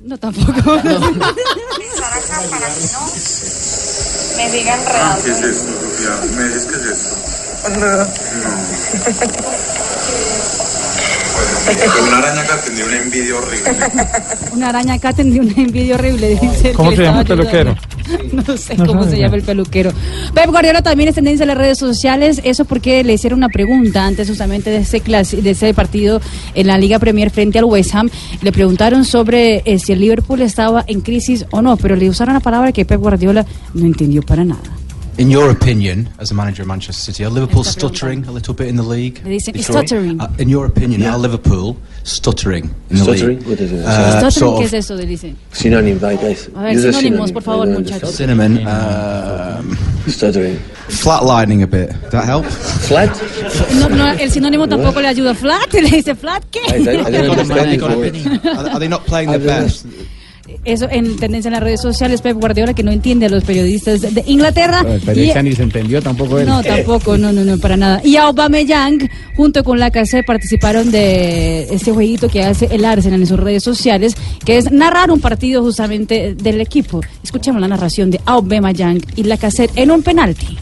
No, 0.05 0.19
tampoco. 0.19 0.53
Me 4.37 4.51
digan 4.51 4.81
real. 4.87 5.19
¿Qué 5.25 5.31
es 5.31 5.41
esto, 5.41 5.73
Sofía? 5.73 6.37
¿Me 6.37 6.45
dices 6.45 6.67
qué 6.67 6.77
es 6.77 6.87
esto? 6.87 7.17
No. 7.79 8.07
Una 12.07 12.19
araña 12.19 12.43
acá 12.43 12.61
tendría 12.61 12.85
una 12.87 12.97
envidia 12.97 13.37
horrible. 13.37 13.71
Una 14.53 14.69
araña 14.69 14.95
acá 14.95 15.13
tendría 15.13 15.43
una 15.43 15.53
envidia 15.53 15.95
horrible, 15.95 16.39
dice. 16.41 16.73
¿Cómo 16.73 16.91
se 16.91 16.97
le 16.99 17.05
llama 17.05 17.23
estaba 17.23 17.43
el 17.43 17.49
peluquero? 17.49 17.77
No 18.33 18.57
sé 18.57 18.77
cómo 18.77 19.05
se 19.05 19.19
llama 19.19 19.37
el 19.37 19.43
peluquero. 19.43 19.91
Pep 20.35 20.47
Guardiola 20.51 20.83
también 20.83 21.09
es 21.09 21.15
tendencia 21.15 21.45
en 21.45 21.49
las 21.49 21.59
redes 21.59 21.79
sociales, 21.79 22.41
eso 22.45 22.65
porque 22.65 23.03
le 23.05 23.15
hicieron 23.15 23.39
una 23.39 23.49
pregunta 23.49 24.05
antes 24.05 24.29
justamente 24.29 24.71
de 24.71 24.79
ese, 24.79 25.03
clasi- 25.03 25.41
de 25.41 25.51
ese 25.51 25.73
partido 25.75 26.21
en 26.55 26.67
la 26.67 26.77
Liga 26.79 26.99
Premier 26.99 27.31
frente 27.31 27.59
al 27.59 27.65
West 27.65 27.95
Ham. 27.95 28.11
Le 28.43 28.53
preguntaron 28.53 29.05
sobre 29.05 29.63
eh, 29.65 29.79
si 29.79 29.93
el 29.93 30.01
Liverpool 30.01 30.43
estaba 30.43 30.85
en 30.87 31.01
crisis 31.01 31.47
o 31.51 31.63
no, 31.63 31.77
pero 31.77 31.97
le 31.97 32.09
usaron 32.09 32.35
la 32.35 32.41
palabra 32.41 32.73
que 32.73 32.85
Pep 32.85 33.01
Guardiola 33.01 33.47
no 33.75 33.87
entendió 33.87 34.23
para 34.23 34.45
nada. 34.45 34.61
In 35.17 35.31
your 35.31 35.51
opinion, 35.51 36.09
as 36.19 36.33
a 36.33 36.35
manager 36.35 36.63
of 36.63 36.69
Manchester 36.69 37.01
City, 37.01 37.25
are 37.25 37.31
Liverpool 37.31 37.63
stuttering 37.63 38.27
a 38.27 38.33
little 38.33 38.53
bit 38.53 38.67
in 38.67 38.75
the 38.75 38.83
league? 38.83 39.23
Le 39.23 39.31
dicen, 39.31 39.55
Detroit? 39.55 39.87
stuttering. 39.87 40.21
Uh, 40.21 40.29
in 40.41 40.49
your 40.49 40.67
opinion, 40.67 41.05
are 41.05 41.17
Liverpool 41.17 41.77
stuttering 42.03 42.65
in 42.91 42.97
the 42.97 43.05
Stuttering? 43.05 43.39
league? 43.39 43.47
What 43.49 43.61
is 43.61 43.73
it? 43.73 43.85
Uh, 43.85 44.11
Stuttering, 44.19 44.31
sort 44.33 44.61
¿Qué 44.61 44.65
of 44.67 44.75
es 44.75 44.85
eso? 44.85 44.95
Le 44.97 45.07
dicen. 45.07 45.37
Synonym, 45.53 46.01
like 46.01 46.21
this. 46.21 46.49
A 46.57 46.63
ver, 46.65 46.75
sinónimos, 46.75 47.33
por 47.33 47.43
favor, 47.43 47.69
I 47.69 47.73
don't 47.73 47.85
muchachos. 47.85 48.17
Cinnamon. 48.17 48.59
Um, 48.67 49.77
Stuttering. 50.09 50.57
Flatlining 50.89 51.63
a 51.63 51.67
bit. 51.69 51.91
Does 52.03 52.11
that 52.11 52.25
help? 52.25 52.45
Flat? 52.47 53.11
No, 53.75 53.89
no, 53.89 54.11
el 54.15 54.31
sinónimo 54.33 54.67
tampoco 54.67 55.01
le 55.01 55.09
ayuda. 55.09 55.33
Flat, 55.35 55.73
le 55.75 55.91
dice 55.91 56.17
flat, 56.17 56.43
¿qué? 56.51 56.61
Are, 56.75 58.79
they 58.81 58.89
not 58.89 59.07
playing 59.07 59.31
their 59.31 59.39
best? 59.39 59.87
Eso 60.65 60.89
en 60.91 61.17
tendencia 61.17 61.49
en 61.49 61.55
las 61.55 61.63
redes 61.63 61.81
sociales, 61.81 62.21
Pep 62.23 62.37
Guardiola, 62.37 62.75
que 62.75 62.83
no 62.83 62.91
entiende 62.93 63.27
a 63.27 63.29
los 63.29 63.45
periodistas 63.45 64.01
de 64.01 64.23
Inglaterra. 64.27 64.83
El 65.07 65.19
Y- 65.19 65.33
ni 65.43 65.55
se 65.55 65.63
entendió 65.63 66.01
tampoco 66.03 66.39
él. 66.39 66.47
no, 66.47 66.63
tampoco, 66.63 67.17
no, 67.19 67.33
no, 67.33 67.45
no, 67.45 67.59
para 67.59 67.77
nada. 67.77 68.01
Y 68.05 68.17
Aubameyang, 68.17 69.09
junto 69.37 69.63
con 69.65 69.79
la 69.79 69.91
casa 69.91 70.23
participaron 70.27 70.91
de 70.91 71.65
este 71.75 71.93
jueguito 71.93 72.29
que 72.29 72.43
hace 72.45 72.67
el 72.71 72.85
Arsenal 72.85 73.21
en 73.21 73.27
sus 73.27 73.39
redes 73.39 73.63
sociales, 73.63 74.15
que 74.45 74.57
es 74.59 74.71
narrar 74.73 75.11
un 75.11 75.21
partido 75.21 75.63
justamente 75.63 76.35
del 76.35 76.61
equipo. 76.61 77.01
Escuchemos 77.23 77.61
la 77.61 77.69
narración 77.69 78.11
de 78.11 78.21
Aubameyang 78.27 79.01
y 79.17 79.25
la 79.25 79.37
cassette 79.37 79.73
en 79.77 79.91
un 79.91 80.03
penalti. 80.03 80.59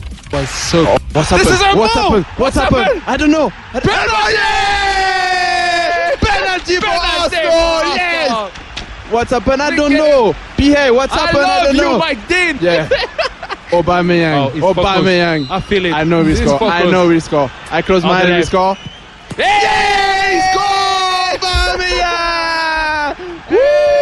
So 0.71 0.85
what's 1.15 1.29
This 1.29 1.31
happened? 1.31 1.55
is 1.55 1.61
a 1.61 1.77
What's 1.77 1.95
happened? 1.95 2.27
What's 2.39 2.57
happened? 2.57 3.03
I 3.07 3.17
don't 3.19 3.31
know. 3.31 3.53
Penalty 6.21 6.77
for 6.77 6.89
Arsenal! 6.89 7.95
Yes! 7.97 8.12
What's 9.13 9.31
happened? 9.31 9.63
I 9.63 9.77
don't 9.77 9.93
know. 9.93 10.35
Pierre, 10.57 10.93
what's 10.95 11.13
I 11.13 11.17
happened? 11.19 11.45
I 11.45 11.49
love 11.49 11.65
don't 11.67 11.75
you, 11.77 11.83
know. 11.83 11.99
Mike 11.99 12.29
Dean. 12.29 12.59
Yeah. 12.61 12.89
Aubameyang. 13.71 14.63
Oh. 14.63 14.75
Aubameyang. 14.75 15.51
I 15.51 15.61
feel 15.61 15.87
it. 15.87 15.93
I 15.93 16.05
know 16.05 16.25
we 16.25 16.35
score. 16.35 16.63
I 16.63 16.91
know 16.91 17.09
we 17.09 17.21
score. 17.21 17.51
I 17.71 17.83
close 17.83 18.03
my 18.03 18.23
eyes. 18.23 18.31
We 18.31 18.43
score. 18.45 18.75
Hey! 19.37 19.93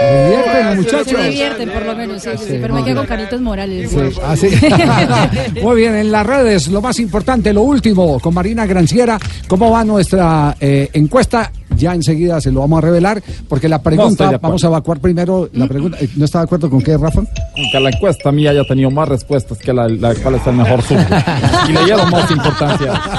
Se 0.01 0.17
divierten 0.17 0.67
los 0.67 0.77
muchachos. 0.77 1.09
Se 1.09 1.29
divierten 1.29 1.71
por 1.71 1.85
lo 1.85 1.97
menos, 1.97 2.23
sí, 2.23 2.31
sí, 2.39 2.45
sí, 2.47 2.59
pero 2.61 2.75
me 2.75 2.85
quedo 2.85 2.97
con 2.97 3.07
Caritos 3.07 3.41
Morales. 3.41 3.91
Sí, 3.91 4.21
así. 4.23 4.49
Muy 5.63 5.77
bien, 5.77 5.95
en 5.97 6.11
las 6.11 6.27
redes, 6.27 6.69
lo 6.69 6.81
más 6.81 6.99
importante, 6.99 7.53
lo 7.53 7.63
último, 7.63 8.19
con 8.19 8.35
Marina 8.35 8.67
Granciera, 8.67 9.19
¿cómo 9.47 9.71
va 9.71 9.85
nuestra 9.85 10.57
eh, 10.61 10.89
encuesta? 10.93 11.53
Ya 11.81 11.95
enseguida 11.95 12.41
se 12.41 12.53
lo 12.53 12.61
vamos 12.61 12.79
a 12.79 12.83
revelar, 12.83 13.23
porque 13.49 13.69
la 13.69 13.83
pregunta, 13.83 14.39
vamos 14.41 14.63
a 14.63 14.67
evacuar 14.69 15.01
primero 15.01 15.49
la 15.55 15.67
pregunta. 15.67 15.97
eh, 16.01 16.09
¿No 16.17 16.25
está 16.27 16.39
de 16.39 16.45
acuerdo 16.45 16.71
con 16.71 16.81
qué, 16.83 16.97
Rafa? 16.97 17.23
Aunque 17.57 17.81
la 17.81 17.89
encuesta 17.91 18.31
mía 18.31 18.51
haya 18.51 18.65
tenido 18.65 18.91
más 18.91 19.09
respuestas 19.09 19.59
que 19.59 19.73
la, 19.73 19.89
la 19.89 20.15
cual 20.15 20.35
es 20.37 20.47
el 20.47 20.55
mejor 20.55 20.83
sur. 20.83 20.99
y 21.69 21.73
le 21.73 21.85
dieron 21.85 22.11
más 22.11 22.31
importancia. 22.31 22.93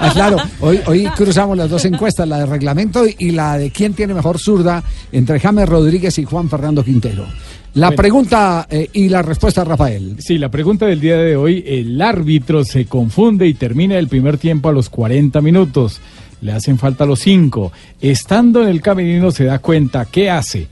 Ah, 0.00 0.10
claro, 0.12 0.36
hoy, 0.60 0.80
hoy 0.86 1.04
cruzamos 1.16 1.56
las 1.56 1.70
dos 1.70 1.84
encuestas, 1.84 2.26
la 2.28 2.38
de 2.40 2.46
reglamento 2.46 3.04
y 3.18 3.30
la 3.30 3.56
de 3.58 3.70
quién 3.70 3.94
tiene 3.94 4.14
mejor 4.14 4.38
zurda 4.38 4.82
entre 5.12 5.38
James 5.38 5.68
Rodríguez 5.68 6.18
y 6.18 6.24
Juan 6.24 6.48
Fernando 6.48 6.84
Quintero. 6.84 7.24
La 7.74 7.88
Bueno. 7.88 7.96
pregunta 8.02 8.66
eh, 8.68 8.88
y 8.92 9.08
la 9.08 9.22
respuesta, 9.22 9.64
Rafael. 9.64 10.16
Sí, 10.18 10.38
la 10.38 10.50
pregunta 10.50 10.86
del 10.86 11.00
día 11.00 11.16
de 11.16 11.36
hoy, 11.36 11.64
el 11.66 12.00
árbitro 12.02 12.64
se 12.64 12.84
confunde 12.86 13.46
y 13.46 13.54
termina 13.54 13.96
el 13.98 14.08
primer 14.08 14.36
tiempo 14.38 14.68
a 14.68 14.72
los 14.72 14.90
40 14.90 15.40
minutos. 15.40 16.00
Le 16.42 16.52
hacen 16.52 16.78
falta 16.78 17.06
los 17.06 17.20
5. 17.20 17.72
Estando 18.00 18.62
en 18.62 18.68
el 18.68 18.82
camerino 18.82 19.30
se 19.30 19.44
da 19.44 19.60
cuenta, 19.60 20.04
¿qué 20.04 20.28
hace? 20.28 20.68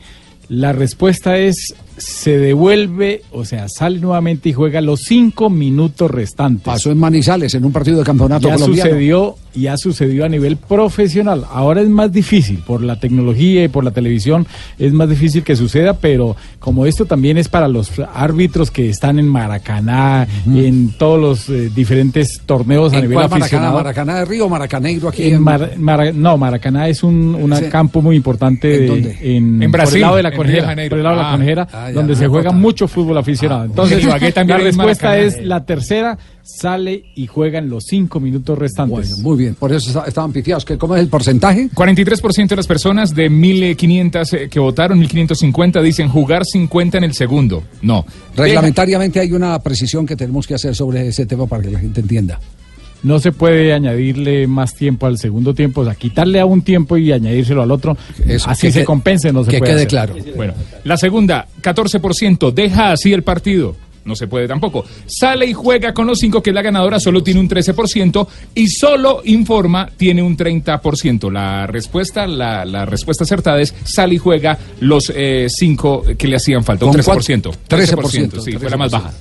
La 0.48 0.72
respuesta 0.72 1.38
es, 1.38 1.74
se 2.00 2.38
devuelve, 2.38 3.22
o 3.32 3.44
sea, 3.44 3.68
sale 3.68 3.98
nuevamente 4.00 4.48
y 4.48 4.52
juega 4.52 4.80
los 4.80 5.00
5 5.02 5.50
minutos 5.50 6.10
restantes. 6.10 6.64
Pasó 6.64 6.90
en 6.90 6.98
Manizales 6.98 7.54
en 7.54 7.64
un 7.64 7.72
partido 7.72 7.98
de 7.98 8.04
campeonato 8.04 8.48
ya 8.48 8.54
colombiano. 8.54 8.90
sucedió 8.90 9.36
ya 9.52 9.76
sucedió 9.76 10.24
a 10.24 10.28
nivel 10.28 10.56
profesional 10.58 11.44
ahora 11.50 11.80
es 11.80 11.88
más 11.88 12.12
difícil 12.12 12.58
por 12.64 12.84
la 12.84 13.00
tecnología 13.00 13.64
y 13.64 13.68
por 13.68 13.82
la 13.82 13.90
televisión 13.90 14.46
es 14.78 14.92
más 14.92 15.08
difícil 15.08 15.42
que 15.42 15.56
suceda 15.56 15.94
pero 15.94 16.36
como 16.60 16.86
esto 16.86 17.04
también 17.04 17.36
es 17.36 17.48
para 17.48 17.66
los 17.66 17.90
árbitros 18.14 18.70
que 18.70 18.88
están 18.88 19.18
en 19.18 19.26
Maracaná 19.26 20.28
en 20.46 20.92
todos 20.96 21.20
los 21.20 21.48
eh, 21.48 21.68
diferentes 21.74 22.42
torneos 22.46 22.92
a 22.92 22.96
¿En 22.98 23.02
nivel 23.02 23.14
cuál 23.16 23.24
Maracaná? 23.24 23.44
aficionado 23.44 23.74
¿Maracaná 23.74 24.14
de 24.20 24.24
Río 24.24 24.46
o 24.46 24.48
Maracaneiro 24.48 25.08
aquí? 25.08 25.24
en 25.24 25.34
en- 25.34 25.42
Mar- 25.42 25.72
Mara- 25.78 26.12
no, 26.12 26.36
Maracaná 26.38 26.86
es 26.88 27.02
un 27.02 27.34
una 27.34 27.56
Sí. 27.56 27.64
campo 27.64 28.00
muy 28.02 28.14
importante 28.14 28.72
¿En 28.72 28.80
de- 28.82 28.86
dónde? 28.86 29.36
en, 29.36 29.62
En 29.64 29.70
por 29.72 29.80
Brasil, 29.80 29.96
el 29.96 30.00
lado 30.02 30.16
de 30.16 30.22
la 30.22 30.30
conejera, 30.32 30.66
por 30.88 30.98
el 30.98 31.02
lado 31.04 31.16
de 31.16 31.22
la 31.24 31.30
conejera, 31.32 31.68
Ah, 31.72 31.89
donde 31.92 32.16
se 32.16 32.26
juega 32.28 32.50
mucho 32.52 32.86
fútbol 32.88 33.18
aficionado. 33.18 33.64
Entonces, 33.64 33.98
En 33.98 34.04
Ibagué 34.08 34.32
también 34.32 34.58
la 34.58 34.64
respuesta 34.64 35.18
es 35.18 35.44
la 35.44 35.64
tercera, 35.64 36.18
sale 36.42 37.04
y 37.14 37.26
juega 37.26 37.58
en 37.58 37.68
los 37.70 37.84
cinco 37.84 38.18
minutos 38.20 38.58
restantes. 38.58 39.18
Muy 39.18 39.36
bien, 39.38 39.54
por 39.54 39.72
eso 39.72 40.04
estaban 40.06 40.32
pitiados. 40.32 40.64
¿Qué- 40.64 40.76
¿Cómo 40.78 40.96
es 40.96 41.02
el 41.02 41.08
porcentaje? 41.08 41.68
43% 41.74 42.48
de 42.48 42.56
las 42.56 42.66
personas 42.66 43.14
de 43.14 43.30
1.500 43.30 44.32
eh, 44.34 44.48
que 44.48 44.58
votaron, 44.58 44.98
1.550, 45.00 45.82
dicen 45.82 46.08
jugar 46.08 46.42
50 46.44 46.98
en 46.98 47.04
el 47.04 47.14
segundo. 47.14 47.62
No. 47.82 48.04
Reglamentariamente 48.36 49.20
hay 49.20 49.32
una 49.32 49.58
precisión 49.60 50.06
que 50.06 50.16
tenemos 50.16 50.46
que 50.46 50.54
hacer 50.54 50.74
sobre 50.74 51.06
ese 51.08 51.26
tema 51.26 51.46
para 51.46 51.62
que 51.62 51.70
la 51.70 51.78
gente 51.78 52.00
entienda. 52.00 52.40
No 53.02 53.18
se 53.18 53.32
puede 53.32 53.72
añadirle 53.72 54.46
más 54.46 54.74
tiempo 54.74 55.06
al 55.06 55.16
segundo 55.18 55.54
tiempo, 55.54 55.80
o 55.80 55.84
sea, 55.84 55.94
quitarle 55.94 56.38
a 56.40 56.44
un 56.46 56.62
tiempo 56.62 56.96
y 56.96 57.10
añadírselo 57.12 57.62
al 57.62 57.70
otro. 57.70 57.96
Eso, 58.26 58.50
así 58.50 58.66
que 58.66 58.72
se 58.72 58.78
que- 58.80 58.84
compense, 58.84 59.32
no 59.32 59.44
se 59.44 59.50
que 59.52 59.58
puede 59.58 59.70
quede 59.72 59.76
hacer. 59.80 59.88
claro. 59.88 60.14
Bueno, 60.36 60.54
la 60.84 60.96
segunda, 60.96 61.46
14%, 61.62 62.50
deja 62.52 62.92
así 62.92 63.12
el 63.12 63.22
partido. 63.22 63.74
No 64.02 64.16
se 64.16 64.26
puede 64.26 64.48
tampoco. 64.48 64.82
Sale 65.06 65.44
y 65.46 65.52
juega 65.52 65.92
con 65.92 66.06
los 66.06 66.18
cinco, 66.18 66.42
que 66.42 66.52
la 66.52 66.62
ganadora 66.62 66.98
solo 66.98 67.22
tiene 67.22 67.38
un 67.38 67.48
13% 67.48 68.26
y 68.54 68.66
solo 68.68 69.20
informa 69.26 69.90
tiene 69.94 70.22
un 70.22 70.38
30%. 70.38 71.30
La 71.30 71.66
respuesta, 71.66 72.26
la, 72.26 72.64
la 72.64 72.86
respuesta 72.86 73.24
acertada 73.24 73.60
es 73.60 73.74
sale 73.84 74.14
y 74.14 74.18
juega 74.18 74.58
los 74.80 75.12
eh, 75.14 75.48
cinco 75.50 76.02
que 76.16 76.28
le 76.28 76.36
hacían 76.36 76.64
falta. 76.64 76.86
Un 76.86 76.92
¿Con 76.92 77.02
13%. 77.02 77.04
cuánto? 77.04 77.50
13%, 77.68 78.40
sí, 78.40 78.52
fue 78.52 78.70
la 78.70 78.76
más 78.78 78.90
baja. 78.90 79.12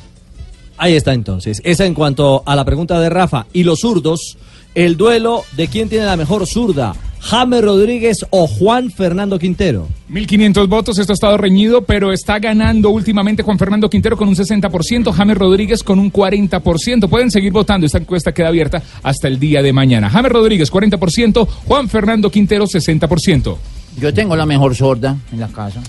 Ahí 0.79 0.95
está 0.95 1.13
entonces. 1.13 1.61
Esa 1.65 1.85
en 1.85 1.93
cuanto 1.93 2.41
a 2.45 2.55
la 2.55 2.63
pregunta 2.63 2.99
de 3.01 3.09
Rafa. 3.09 3.45
Y 3.51 3.63
los 3.63 3.81
zurdos, 3.81 4.37
el 4.73 4.95
duelo 4.95 5.43
de 5.57 5.67
quién 5.67 5.89
tiene 5.89 6.05
la 6.05 6.15
mejor 6.15 6.47
zurda, 6.47 6.95
James 7.19 7.61
Rodríguez 7.61 8.25
o 8.29 8.47
Juan 8.47 8.89
Fernando 8.89 9.37
Quintero. 9.37 9.89
1.500 10.09 10.69
votos, 10.69 10.97
esto 10.97 11.11
ha 11.11 11.15
estado 11.15 11.37
reñido, 11.37 11.81
pero 11.81 12.13
está 12.13 12.39
ganando 12.39 12.91
últimamente 12.91 13.43
Juan 13.43 13.59
Fernando 13.59 13.89
Quintero 13.89 14.15
con 14.15 14.29
un 14.29 14.35
60%, 14.35 15.11
James 15.11 15.37
Rodríguez 15.37 15.83
con 15.83 15.99
un 15.99 16.13
40%. 16.13 17.09
Pueden 17.09 17.29
seguir 17.29 17.51
votando, 17.51 17.85
esta 17.85 17.97
encuesta 17.97 18.31
queda 18.31 18.47
abierta 18.47 18.81
hasta 19.03 19.27
el 19.27 19.37
día 19.37 19.61
de 19.61 19.73
mañana. 19.73 20.09
James 20.09 20.31
Rodríguez 20.31 20.71
40%, 20.71 21.45
Juan 21.67 21.89
Fernando 21.89 22.31
Quintero 22.31 22.65
60%. 22.65 23.57
Yo 23.99 24.13
tengo 24.13 24.33
la 24.37 24.45
mejor 24.45 24.73
sorda 24.73 25.17
en 25.33 25.41
la 25.41 25.49
casa. 25.49 25.81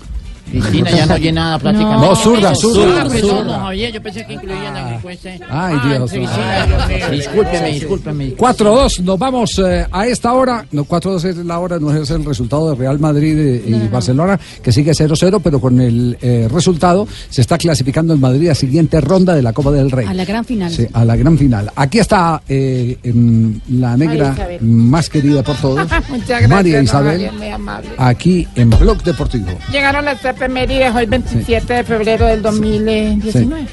Cristina 0.51 0.91
ya 0.91 1.07
no 1.07 1.15
oye 1.15 1.33
nada 1.33 1.59
prácticamente. 1.59 2.07
No, 2.07 2.17
zurda, 2.17 2.55
zurda, 2.55 3.03
Ah, 3.03 3.43
no, 3.45 3.59
Javier, 3.61 3.93
yo 3.93 4.03
pensé 4.03 4.27
que 4.27 4.35
incluían 4.35 4.75
la 4.75 4.95
encuesta. 4.95 5.31
Ay, 5.49 5.77
Dios. 5.89 6.11
Cristina, 6.11 6.67
Dios 6.67 6.89
mío. 6.89 7.11
Discúlpeme, 7.11 7.69
discúlpeme. 7.73 8.37
4-2, 8.37 9.01
nos 9.01 9.19
vamos 9.19 9.59
eh, 9.59 9.87
a 9.91 10.07
esta 10.07 10.33
hora. 10.33 10.67
No, 10.73 10.85
4-2 10.85 11.25
es 11.25 11.37
la 11.39 11.59
hora, 11.59 11.79
no 11.79 11.95
es 11.95 12.11
el 12.11 12.25
resultado 12.25 12.71
de 12.71 12.77
Real 12.77 12.99
Madrid 12.99 13.39
eh, 13.39 13.63
y 13.67 13.89
Barcelona, 13.89 14.39
que 14.63 14.73
sigue 14.73 14.93
0-0, 14.93 15.41
pero 15.43 15.61
con 15.61 15.81
el 15.81 16.17
eh, 16.21 16.49
resultado 16.53 17.07
se 17.29 17.41
está 17.41 17.59
clasificando 17.59 18.13
el 18.13 18.21
Madrid 18.21 18.49
a 18.49 18.55
siguiente 18.55 19.01
ronda 19.01 19.35
de 19.35 19.43
la 19.43 19.53
Copa 19.53 19.71
del 19.71 19.91
Rey. 19.91 20.07
A 20.07 20.15
la 20.15 20.25
gran 20.25 20.45
final. 20.45 20.71
Sí, 20.71 20.87
a 20.93 21.05
la 21.05 21.17
gran 21.17 21.39
final. 21.39 21.71
Aquí 21.77 21.99
está 21.99 22.43
eh, 22.49 22.99
em, 23.03 23.61
la 23.71 23.97
negra 23.97 24.35
María 24.37 24.59
más 24.61 25.09
querida 25.09 25.43
por 25.43 25.57
todos, 25.57 25.79
Muchas 26.09 26.27
gracias. 26.29 26.49
María 26.49 26.83
Isabel, 26.83 27.31
muy 27.33 27.49
amable. 27.49 27.91
aquí 27.99 28.47
en 28.55 28.71
Blog 28.71 29.03
Deportivo. 29.03 29.47
Llegaron 29.71 30.05
las 30.05 30.21
efemérides 30.41 30.95
hoy 30.95 31.05
27 31.05 31.75
de 31.75 31.85
febrero 31.85 32.27
del 32.27 32.41
2019. 32.41 33.67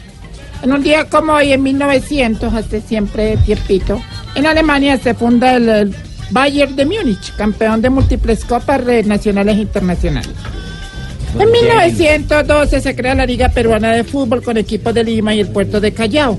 En 0.63 0.73
un 0.73 0.83
día 0.83 1.05
como 1.05 1.33
hoy, 1.33 1.53
en 1.53 1.63
1900, 1.63 2.53
hace 2.53 2.81
siempre 2.81 3.37
tiempito, 3.37 4.01
en 4.35 4.45
Alemania 4.45 4.97
se 4.97 5.13
funda 5.13 5.55
el, 5.55 5.69
el 5.69 5.95
Bayern 6.31 6.75
de 6.75 6.85
Múnich, 6.85 7.33
campeón 7.37 7.81
de 7.81 7.89
múltiples 7.89 8.43
copas 8.43 8.83
nacionales 9.05 9.55
e 9.55 9.61
internacionales. 9.61 10.31
En 11.39 11.51
1912 11.51 12.81
se 12.81 12.95
crea 12.95 13.15
la 13.15 13.25
Liga 13.25 13.47
Peruana 13.49 13.93
de 13.93 14.03
Fútbol 14.03 14.43
con 14.43 14.57
equipos 14.57 14.93
de 14.93 15.05
Lima 15.05 15.33
y 15.33 15.39
el 15.39 15.47
puerto 15.47 15.79
de 15.79 15.93
Callao. 15.93 16.37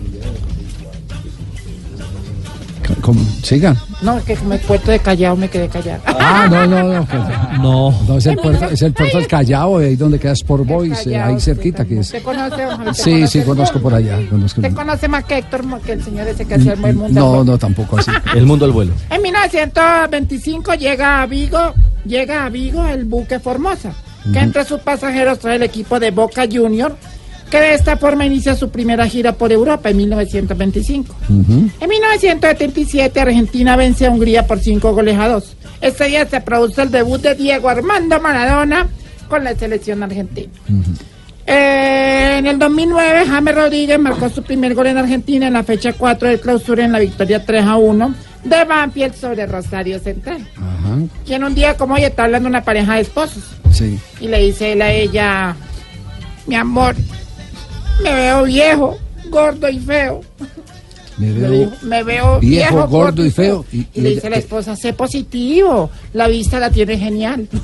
¿Cómo? 3.00 3.20
Siga. 3.42 3.76
No, 4.02 4.22
que 4.24 4.34
como 4.36 4.52
el 4.54 4.60
puerto 4.60 4.90
de 4.90 4.98
Callao 4.98 5.36
me 5.36 5.48
quedé 5.48 5.68
callado. 5.68 6.02
Ah, 6.06 6.46
no, 6.50 6.66
no, 6.66 6.82
no. 6.92 7.06
que- 7.08 7.58
No. 7.58 7.94
No, 8.06 8.18
es 8.18 8.26
el 8.26 8.36
puerto, 8.36 8.66
es 8.66 8.82
el 8.82 8.92
puerto 8.92 9.18
del 9.18 9.26
Callao, 9.26 9.78
ahí 9.78 9.96
donde 9.96 10.18
queda 10.18 10.32
Sport 10.32 10.66
Boys, 10.66 11.06
eh, 11.06 11.16
ahí 11.16 11.40
cerquita 11.40 11.84
que 11.84 12.00
es. 12.00 12.10
¿Te 12.10 12.22
conoce, 12.22 12.56
Sí, 12.56 12.76
conoce? 12.76 13.26
sí, 13.28 13.40
conozco 13.42 13.80
por 13.80 13.94
allá. 13.94 14.18
Conozco. 14.28 14.60
¿Te 14.60 14.72
conoce 14.72 15.08
más 15.08 15.24
que 15.24 15.38
Héctor, 15.38 15.64
que 15.80 15.92
el 15.92 16.02
señor 16.04 16.26
ese 16.28 16.44
que 16.44 16.54
hacía 16.54 16.72
el 16.74 16.78
mundo? 16.80 17.04
al 17.06 17.14
No, 17.14 17.28
vuelo? 17.28 17.44
no, 17.44 17.58
tampoco 17.58 17.98
así. 17.98 18.10
El 18.34 18.46
mundo 18.46 18.64
al 18.64 18.72
vuelo. 18.72 18.92
En 19.10 19.22
1925 19.22 20.74
llega 20.74 21.22
a 21.22 21.26
Vigo, 21.26 21.74
llega 22.04 22.44
a 22.44 22.48
Vigo 22.48 22.84
el 22.86 23.04
buque 23.04 23.38
Formosa, 23.38 23.92
que 24.32 24.38
entre 24.40 24.64
sus 24.64 24.80
pasajeros 24.80 25.38
trae 25.38 25.56
el 25.56 25.62
equipo 25.62 25.98
de 26.00 26.10
Boca 26.10 26.44
Junior, 26.50 26.96
que 27.50 27.60
de 27.60 27.74
esta 27.74 27.96
forma 27.96 28.26
inicia 28.26 28.54
su 28.54 28.70
primera 28.70 29.06
gira 29.06 29.32
por 29.32 29.52
Europa 29.52 29.90
en 29.90 29.96
1925. 29.96 31.14
En 31.28 31.88
1977 31.88 33.20
Argentina 33.20 33.76
vence 33.76 34.06
a 34.06 34.10
Hungría 34.10 34.46
por 34.46 34.58
5 34.60 34.92
goles 34.92 35.18
a 35.18 35.28
2. 35.28 35.56
Este 35.80 36.04
día 36.06 36.26
se 36.26 36.40
produce 36.40 36.82
el 36.82 36.90
debut 36.90 37.20
de 37.20 37.34
Diego 37.34 37.68
Armando 37.68 38.20
Maradona 38.20 38.88
con 39.28 39.44
la 39.44 39.54
selección 39.54 40.02
argentina. 40.02 40.50
Eh, 41.46 42.36
en 42.38 42.46
el 42.46 42.58
2009, 42.58 43.24
James 43.26 43.54
Rodríguez 43.54 43.98
marcó 43.98 44.28
su 44.28 44.42
primer 44.42 44.74
gol 44.74 44.88
en 44.88 44.98
Argentina 44.98 45.46
en 45.46 45.54
la 45.54 45.62
fecha 45.62 45.94
4 45.94 46.28
del 46.28 46.40
clausura 46.40 46.84
en 46.84 46.92
la 46.92 46.98
victoria 46.98 47.44
3 47.44 47.64
a 47.64 47.76
1 47.76 48.14
de 48.44 48.64
Banfield 48.64 49.14
sobre 49.14 49.46
Rosario 49.46 49.98
Central. 49.98 50.46
Y 51.26 51.32
en 51.32 51.44
un 51.44 51.54
día 51.54 51.74
como 51.76 51.94
hoy 51.94 52.04
está 52.04 52.24
hablando 52.24 52.48
una 52.48 52.62
pareja 52.62 52.96
de 52.96 53.00
esposos. 53.02 53.44
Sí. 53.70 53.98
Y 54.20 54.28
le 54.28 54.40
dice 54.40 54.72
él 54.72 54.82
a 54.82 54.92
ella, 54.92 55.56
mi 56.46 56.54
amor, 56.54 56.94
me 58.02 58.12
veo 58.14 58.42
viejo, 58.44 58.96
gordo 59.30 59.68
y 59.68 59.78
feo. 59.78 60.20
Me 61.18 61.32
veo 61.32 61.50
dijo, 61.50 61.72
me 61.82 62.02
veo 62.04 62.38
viejo, 62.38 62.74
viejo, 62.76 62.86
gordo 62.88 63.24
y 63.26 63.30
feo. 63.32 63.64
Y, 63.72 63.78
Y 63.78 63.88
y 63.94 64.00
le 64.02 64.08
ella- 64.10 64.14
dice 64.16 64.30
la 64.30 64.36
esposa, 64.36 64.76
sé 64.76 64.92
positivo, 64.92 65.90
la 66.12 66.28
vista 66.28 66.60
la 66.60 66.70
tiene 66.70 66.96
genial. 66.96 67.48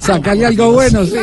Sacarle 0.00 0.46
algo 0.46 0.72
bueno, 0.72 1.04
sí. 1.04 1.16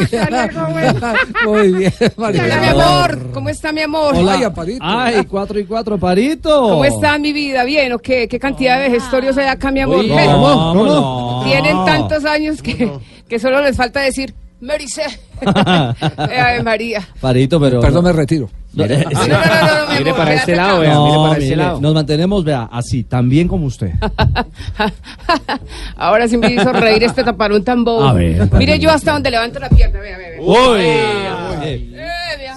Muy 1.46 1.72
bien, 1.74 1.94
María. 2.18 2.44
Hola, 2.44 2.58
mi 2.62 2.68
amor. 2.68 3.32
¿Cómo 3.34 3.50
está 3.50 3.72
mi 3.72 3.82
amor? 3.82 4.16
Hola. 4.16 4.52
Ay, 4.82 5.24
cuatro 5.26 5.60
y 5.60 5.66
cuatro, 5.66 5.98
Parito. 5.98 6.62
¿Cómo 6.70 6.86
está 6.86 7.18
mi 7.18 7.32
vida? 7.34 7.64
¿Bien 7.64 7.92
o 7.94 8.00
qué? 8.00 8.28
¿Qué 8.28 8.40
cantidad 8.40 8.80
de 8.82 8.90
gestorios 8.90 9.38
hay 9.38 9.48
acá, 9.48 9.72
mi 9.72 9.82
amor? 9.82 10.00
Uy, 10.00 10.08
¿Qué? 10.08 10.26
¿cómo? 10.26 10.74
¿Cómo? 10.74 11.44
Tienen 11.46 11.76
No. 11.76 11.86
tantos 11.86 12.26
años 12.26 12.62
que, 12.62 12.92
que 13.28 13.40
solo 13.40 13.62
les 13.62 13.76
falta 13.78 14.02
decir, 14.02 14.34
Mericé. 14.64 15.04
Ave 15.46 16.64
María. 16.64 17.06
Parito, 17.20 17.60
pero. 17.60 17.82
Perdón, 17.82 18.06
me 18.06 18.14
retiro. 18.14 18.50
Mire, 18.74 19.06
Mire 20.00 20.14
para 20.16 20.34
este 20.34 20.56
lado, 20.56 20.80
vea, 20.80 20.98
mire 21.00 21.18
para 21.18 21.38
este 21.38 21.56
lado. 21.56 21.80
Nos 21.82 21.94
mantenemos, 21.94 22.44
vea, 22.44 22.70
así, 22.72 23.04
tan 23.04 23.30
bien 23.30 23.48
como 23.48 23.68
usted. 23.68 23.92
Ahora 25.96 26.28
sí 26.28 26.38
me 26.38 26.52
hizo 26.52 26.72
reír 26.74 27.04
este 27.04 27.24
taparón 27.24 27.64
tan 27.64 27.84
bobo. 27.84 28.04
A 28.04 28.14
ver, 28.14 28.50
Mire 28.54 28.80
yo 28.80 28.90
hasta 28.90 29.12
donde 29.12 29.30
levanto 29.30 29.60
la 29.60 29.70
pierna, 29.70 30.00
vea, 30.00 30.18
vea. 30.18 30.30
vea. 30.30 30.42
Uy. 30.42 31.96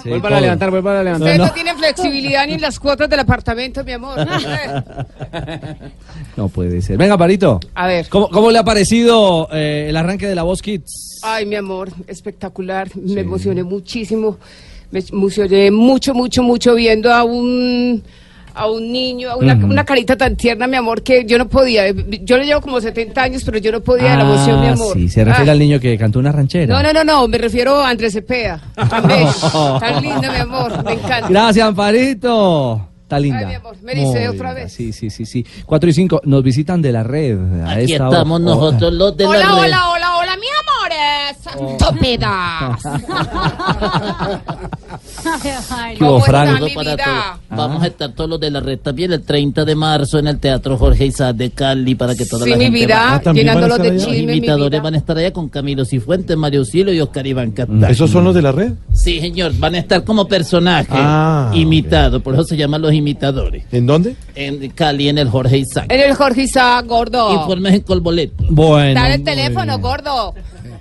Sí, 0.07 0.11
Vuelva 0.11 0.37
a 0.37 0.41
levantar, 0.41 0.71
vuelva 0.71 0.99
a 0.99 1.03
levantar. 1.03 1.27
Ustedes 1.31 1.47
no 1.49 1.53
tienen 1.53 1.77
flexibilidad 1.77 2.47
ni 2.47 2.53
en 2.53 2.61
las 2.61 2.79
cuotas 2.79 3.09
del 3.09 3.19
apartamento, 3.19 3.83
mi 3.83 3.91
amor. 3.91 4.17
No 6.37 6.49
puede 6.49 6.81
ser. 6.83 6.97
Venga, 6.97 7.17
Parito. 7.17 7.59
A 7.73 7.87
ver. 7.87 8.07
¿Cómo, 8.09 8.29
cómo 8.29 8.51
le 8.51 8.59
ha 8.59 8.63
parecido 8.63 9.49
eh, 9.51 9.87
el 9.89 9.97
arranque 9.97 10.27
de 10.27 10.35
la 10.35 10.43
Voz 10.43 10.61
Kids? 10.61 11.19
Ay, 11.23 11.47
mi 11.47 11.55
amor, 11.55 11.89
espectacular. 12.05 12.89
Me 12.95 13.21
emocioné 13.21 13.63
muchísimo. 13.63 14.37
Me 14.91 15.03
emocioné 15.11 15.71
mucho, 15.71 16.13
mucho, 16.13 16.43
mucho 16.43 16.75
viendo 16.75 17.11
a 17.11 17.23
un 17.23 18.03
a 18.57 18.69
un 18.69 18.91
niño, 18.91 19.29
a 19.29 19.35
una, 19.37 19.53
una 19.55 19.85
carita 19.85 20.17
tan 20.17 20.35
tierna, 20.35 20.67
mi 20.67 20.75
amor, 20.75 21.03
que 21.03 21.23
yo 21.25 21.37
no 21.37 21.47
podía. 21.47 21.91
Yo 21.91 22.37
le 22.37 22.45
llevo 22.45 22.61
como 22.61 22.81
70 22.81 23.21
años, 23.21 23.43
pero 23.45 23.57
yo 23.59 23.71
no 23.71 23.81
podía 23.81 24.11
de 24.11 24.17
la 24.17 24.23
emoción, 24.23 24.61
mi 24.61 24.67
Ah, 24.67 24.71
amor. 24.73 24.93
Sí, 24.93 25.09
se 25.09 25.23
refiere 25.23 25.49
Ah. 25.49 25.53
al 25.53 25.59
niño 25.59 25.79
que 25.79 25.97
cantó 25.97 26.19
una 26.19 26.31
ranchera. 26.31 26.73
No, 26.75 26.81
no, 26.83 26.91
no, 26.93 27.03
no, 27.03 27.27
me 27.27 27.37
refiero 27.37 27.75
a 27.81 27.89
Andrés 27.89 28.13
Cepeda. 28.13 28.59
Tan 28.75 29.07
bello, 29.07 29.31
tan 29.79 30.01
lindo, 30.01 30.21
mi 30.31 30.37
amor, 30.39 30.83
me 30.83 30.93
encanta. 30.93 31.27
Gracias, 31.29 31.67
Amparito. 31.67 32.81
Está 33.03 33.19
linda. 33.19 33.39
Ay, 33.39 33.45
mi 33.45 33.53
amor, 33.53 33.75
me 33.83 33.93
dice 33.95 34.05
Muy 34.19 34.27
otra 34.27 34.49
linda. 34.49 34.53
vez. 34.53 34.73
Sí, 34.73 34.91
sí, 34.91 35.09
sí, 35.09 35.25
sí. 35.25 35.45
Cuatro 35.65 35.89
y 35.89 35.93
cinco. 35.93 36.19
Nos 36.25 36.43
visitan 36.43 36.81
de 36.81 36.91
la 36.91 37.03
red. 37.03 37.37
a 37.63 37.71
Aquí 37.71 37.93
esta 37.93 38.05
estamos 38.09 38.41
hora. 38.41 38.49
nosotros 38.55 38.93
los 38.93 39.15
de 39.15 39.23
la 39.23 39.29
Hola, 39.29 39.39
red. 39.39 39.53
hola, 39.53 39.89
hola, 39.91 40.17
hola, 40.17 40.35
mi 40.35 40.47
amores. 40.47 40.76
Tópedas. 41.77 42.81
¿Qué 45.97 46.03
hubo, 46.03 46.19
Frank? 46.21 46.47
Saludos 46.53 46.71
para 46.73 46.97
todos. 46.97 47.39
Vamos 47.49 47.83
a 47.83 47.87
estar 47.87 48.11
todos 48.11 48.29
los 48.29 48.39
de 48.39 48.51
la 48.51 48.59
red 48.59 48.79
también 48.79 49.11
el 49.11 49.21
30 49.23 49.65
de 49.65 49.75
marzo 49.75 50.19
en 50.19 50.27
el 50.27 50.39
Teatro 50.39 50.77
Jorge 50.77 51.05
Isaac 51.05 51.35
de 51.35 51.51
Cali 51.51 51.95
para 51.95 52.15
que 52.15 52.25
toda 52.25 52.43
Sí, 52.45 52.51
la 52.51 52.57
mi 52.57 52.63
gente 52.65 52.79
vida, 52.79 52.95
vaya. 52.95 53.15
Ah, 53.15 53.19
¿también 53.21 53.47
van 53.47 53.57
a 53.57 53.59
llenándolos 53.61 53.77
estar 53.77 53.91
de 54.13 54.57
Los 54.57 54.69
vida. 54.69 54.81
van 54.81 54.93
a 54.93 54.97
estar 54.97 55.17
allá 55.17 55.31
con 55.33 55.49
Camilo 55.49 55.85
Cifuentes, 55.85 56.37
Mario 56.37 56.59
Auxilio 56.61 56.93
y 56.93 57.01
Oscar 57.01 57.25
Iván 57.27 57.51
Catán. 57.51 57.83
¿Esos 57.85 58.09
son 58.11 58.23
los 58.23 58.35
de 58.35 58.41
la 58.41 58.51
red? 58.51 58.73
Sí, 58.93 59.19
señor, 59.19 59.53
van 59.57 59.75
a 59.75 59.79
estar 59.79 60.03
como 60.03 60.27
personajes 60.27 60.87
Ah, 60.91 61.51
imitados, 61.53 62.21
por 62.21 62.33
eso 62.33 62.43
se 62.43 62.55
llaman 62.57 62.81
los 62.81 62.93
imitadores. 62.93 63.65
¿En 63.71 63.85
dónde? 63.85 64.15
En 64.35 64.69
Cali, 64.71 65.09
en 65.09 65.17
el 65.17 65.29
Jorge 65.29 65.57
Isaac. 65.57 65.85
En 65.89 65.99
el 66.01 66.15
Jorge 66.15 66.43
Isaac, 66.43 66.85
gordo. 66.85 67.33
Informes 67.33 67.73
en 67.75 67.81
Colboleto. 67.81 68.43
Bueno. 68.49 68.99
Dale 68.99 69.15
el 69.15 69.23
teléfono, 69.23 69.79
gordo. 69.79 70.33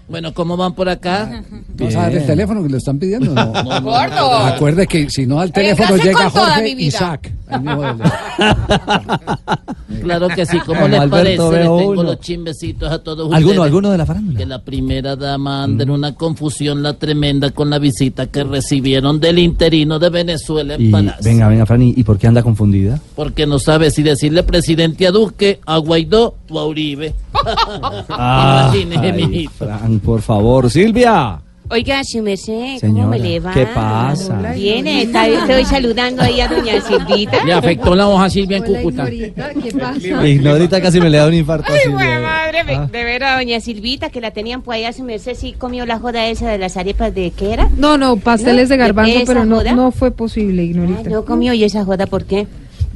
Bueno, 0.08 0.32
¿cómo 0.32 0.56
van 0.56 0.72
por 0.74 0.88
acá? 0.88 1.42
¿Vas 1.78 1.94
a 1.96 2.02
dar 2.02 2.14
el 2.14 2.24
teléfono 2.26 2.62
que 2.62 2.68
le 2.68 2.76
están 2.78 2.98
pidiendo? 2.98 3.32
No. 3.34 3.46
Gordo. 3.82 4.32
Acuerde 4.36 4.86
que 4.86 5.10
si 5.10 5.26
no 5.26 5.40
al 5.40 5.50
teléfono 5.52 5.96
llega 5.96 6.30
Jorge. 6.30 6.68
Isaac. 6.78 7.32
Claro 10.02 10.28
que 10.28 10.46
sí, 10.46 10.58
¿cómo 10.60 10.80
Como 10.80 10.88
les 10.88 11.00
Alberto 11.00 11.16
parece? 11.16 11.50
Les 11.52 11.60
tengo 11.62 11.90
uno. 11.90 12.02
los 12.02 12.20
chimbecitos 12.20 12.92
a 12.92 12.98
todos 12.98 13.32
¿Alguno, 13.32 13.38
ustedes. 13.38 13.60
alguno 13.64 13.90
de 13.90 13.98
la 13.98 14.06
farándula? 14.06 14.38
Que 14.38 14.46
la 14.46 14.62
primera 14.62 15.16
dama 15.16 15.64
anda 15.64 15.84
en 15.84 15.90
una 15.90 16.14
confusión 16.14 16.82
la 16.82 16.94
tremenda 16.94 17.50
con 17.50 17.70
la 17.70 17.78
visita 17.78 18.26
que 18.26 18.44
recibieron 18.44 19.18
del 19.20 19.38
interino 19.38 19.98
de 19.98 20.10
Venezuela 20.10 20.74
en 20.74 20.82
Y, 20.86 20.90
Palacio. 20.90 21.22
venga, 21.24 21.48
venga, 21.48 21.66
Franny. 21.66 21.94
¿Y 21.96 22.04
por 22.04 22.18
qué 22.18 22.26
anda 22.28 22.42
confundida? 22.42 23.00
Porque 23.14 23.46
no 23.46 23.58
sabe 23.58 23.90
si 23.90 24.02
decirle 24.02 24.42
presidente 24.42 25.06
a 25.06 25.10
Duque, 25.12 25.60
a 25.66 25.78
Guaidó 25.78 26.34
o 26.50 26.58
a 26.60 26.66
Uribe. 26.66 27.14
Imagínese, 28.08 28.98
ay, 28.98 29.12
mijito. 29.12 29.52
Por 30.04 30.22
favor. 30.22 30.70
Silvia. 30.70 31.40
Oiga, 31.68 32.04
su 32.04 32.22
merced, 32.22 32.52
¿cómo 32.54 32.78
Señora, 32.78 33.08
me 33.08 33.18
le 33.18 33.40
va? 33.40 33.52
¿qué 33.52 33.66
pasa? 33.66 34.52
Bien, 34.54 34.86
está- 34.86 35.26
estoy 35.26 35.64
saludando 35.64 36.22
ahí 36.22 36.40
a 36.40 36.46
doña 36.46 36.80
Silvita. 36.80 37.44
Le 37.44 37.52
afectó 37.52 37.96
la 37.96 38.06
hoja 38.08 38.26
a 38.26 38.30
Silvia 38.30 38.58
en 38.58 38.62
Cúcuta. 38.62 39.06
¿Qué 39.10 39.32
pasa? 39.80 40.26
Ignorita 40.28 40.80
casi 40.80 41.00
me 41.00 41.10
le 41.10 41.18
da 41.18 41.26
un 41.26 41.34
infarto. 41.34 41.72
a 41.72 41.74
Ay, 41.74 41.80
Silvia. 41.82 41.96
buena 41.98 42.20
madre, 42.20 42.60
Ah. 42.68 42.88
de 42.92 43.04
ver 43.04 43.24
a 43.24 43.36
doña 43.38 43.58
Silvita 43.60 44.10
que 44.10 44.20
la 44.20 44.30
tenían 44.30 44.62
por 44.62 44.74
allá, 44.74 44.92
su 44.92 45.02
merced 45.02 45.34
sí 45.34 45.54
comió 45.58 45.84
la 45.86 45.98
joda 45.98 46.26
esa 46.28 46.48
de 46.48 46.58
las 46.58 46.76
arepas 46.76 47.12
de 47.12 47.32
qué 47.32 47.54
era. 47.54 47.68
No, 47.76 47.98
no, 47.98 48.16
pasteles 48.16 48.68
¿No? 48.68 48.72
de 48.74 48.76
garbanzo, 48.76 49.20
pero 49.26 49.44
no, 49.44 49.56
joda? 49.56 49.72
no 49.72 49.90
fue 49.90 50.12
posible, 50.12 50.62
Ignorita. 50.62 51.00
Ah, 51.06 51.10
no 51.10 51.24
comió 51.24 51.52
y 51.52 51.64
esa 51.64 51.84
joda, 51.84 52.06
¿por 52.06 52.26
qué? 52.26 52.46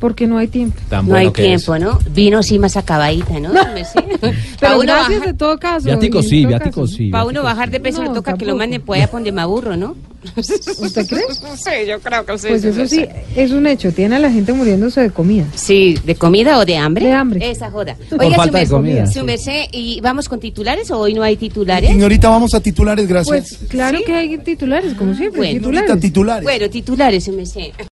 Porque 0.00 0.26
no 0.26 0.38
hay 0.38 0.48
tiempo. 0.48 0.80
no 1.04 1.14
hay 1.14 1.30
tiempo, 1.30 1.78
¿no? 1.78 1.98
Vino 2.12 2.42
sí 2.42 2.58
más 2.58 2.76
acabadita, 2.76 3.38
¿no? 3.38 3.52
Pero 4.20 4.32
Pa' 4.60 4.74
uno 4.76 4.82
gracias 4.82 5.20
bajar- 5.20 5.26
de 5.26 5.34
todo 5.34 5.58
caso. 5.58 5.84
Viático 5.86 6.22
sí, 6.22 6.44
viático 6.46 6.86
sí. 6.86 7.10
Para 7.10 7.24
uno 7.26 7.42
bajar 7.42 7.70
de 7.70 7.80
peso 7.80 8.02
le 8.02 8.08
No, 8.08 8.14
toca 8.14 8.36
que 8.36 8.44
lo 8.46 8.56
manden 8.56 8.80
por 8.82 8.96
allá 8.96 9.08
donde 9.12 9.30
me 9.30 9.42
aburro, 9.42 9.76
¿no? 9.76 9.96
¿Usted 10.36 11.06
cree? 11.06 11.22
Sí, 11.56 11.70
yo 11.88 11.98
creo 12.00 12.24
que 12.24 12.38
sí. 12.38 12.46
Pues 12.48 12.64
eso 12.64 12.86
sí, 12.86 13.04
es 13.36 13.50
un 13.52 13.66
hecho. 13.66 13.92
Tiene 13.92 14.16
a 14.16 14.18
la 14.18 14.30
gente 14.30 14.52
muriéndose 14.52 15.00
de 15.02 15.10
comida. 15.10 15.44
Sí, 15.54 15.98
¿de 16.04 16.14
comida 16.14 16.58
o 16.58 16.64
de 16.64 16.76
hambre? 16.76 17.06
De 17.06 17.12
hambre. 17.12 17.50
Esa 17.50 17.70
joda. 17.70 17.96
Oiga, 18.18 18.36
falta 18.36 18.58
de 18.58 18.66
comida, 18.68 19.06
su 19.06 19.24
merced, 19.24 19.64
¿y 19.72 20.00
vamos 20.00 20.28
con 20.28 20.40
titulares 20.40 20.90
o 20.90 20.98
hoy 20.98 21.14
no 21.14 21.22
hay 21.22 21.36
titulares? 21.36 21.90
Ignorita, 21.90 22.28
vamos 22.28 22.54
a 22.54 22.60
titulares, 22.60 23.06
gracias. 23.06 23.56
Pues 23.58 23.70
claro 23.70 23.98
que 24.04 24.14
hay 24.14 24.38
titulares, 24.38 24.94
como 24.94 25.14
siempre. 25.14 25.40
Bueno, 25.40 25.58
titulares. 25.58 26.00
titulares. 26.00 26.42
Bueno, 26.44 26.70
titulares, 26.70 27.24
su 27.24 27.32
merced. 27.32 27.70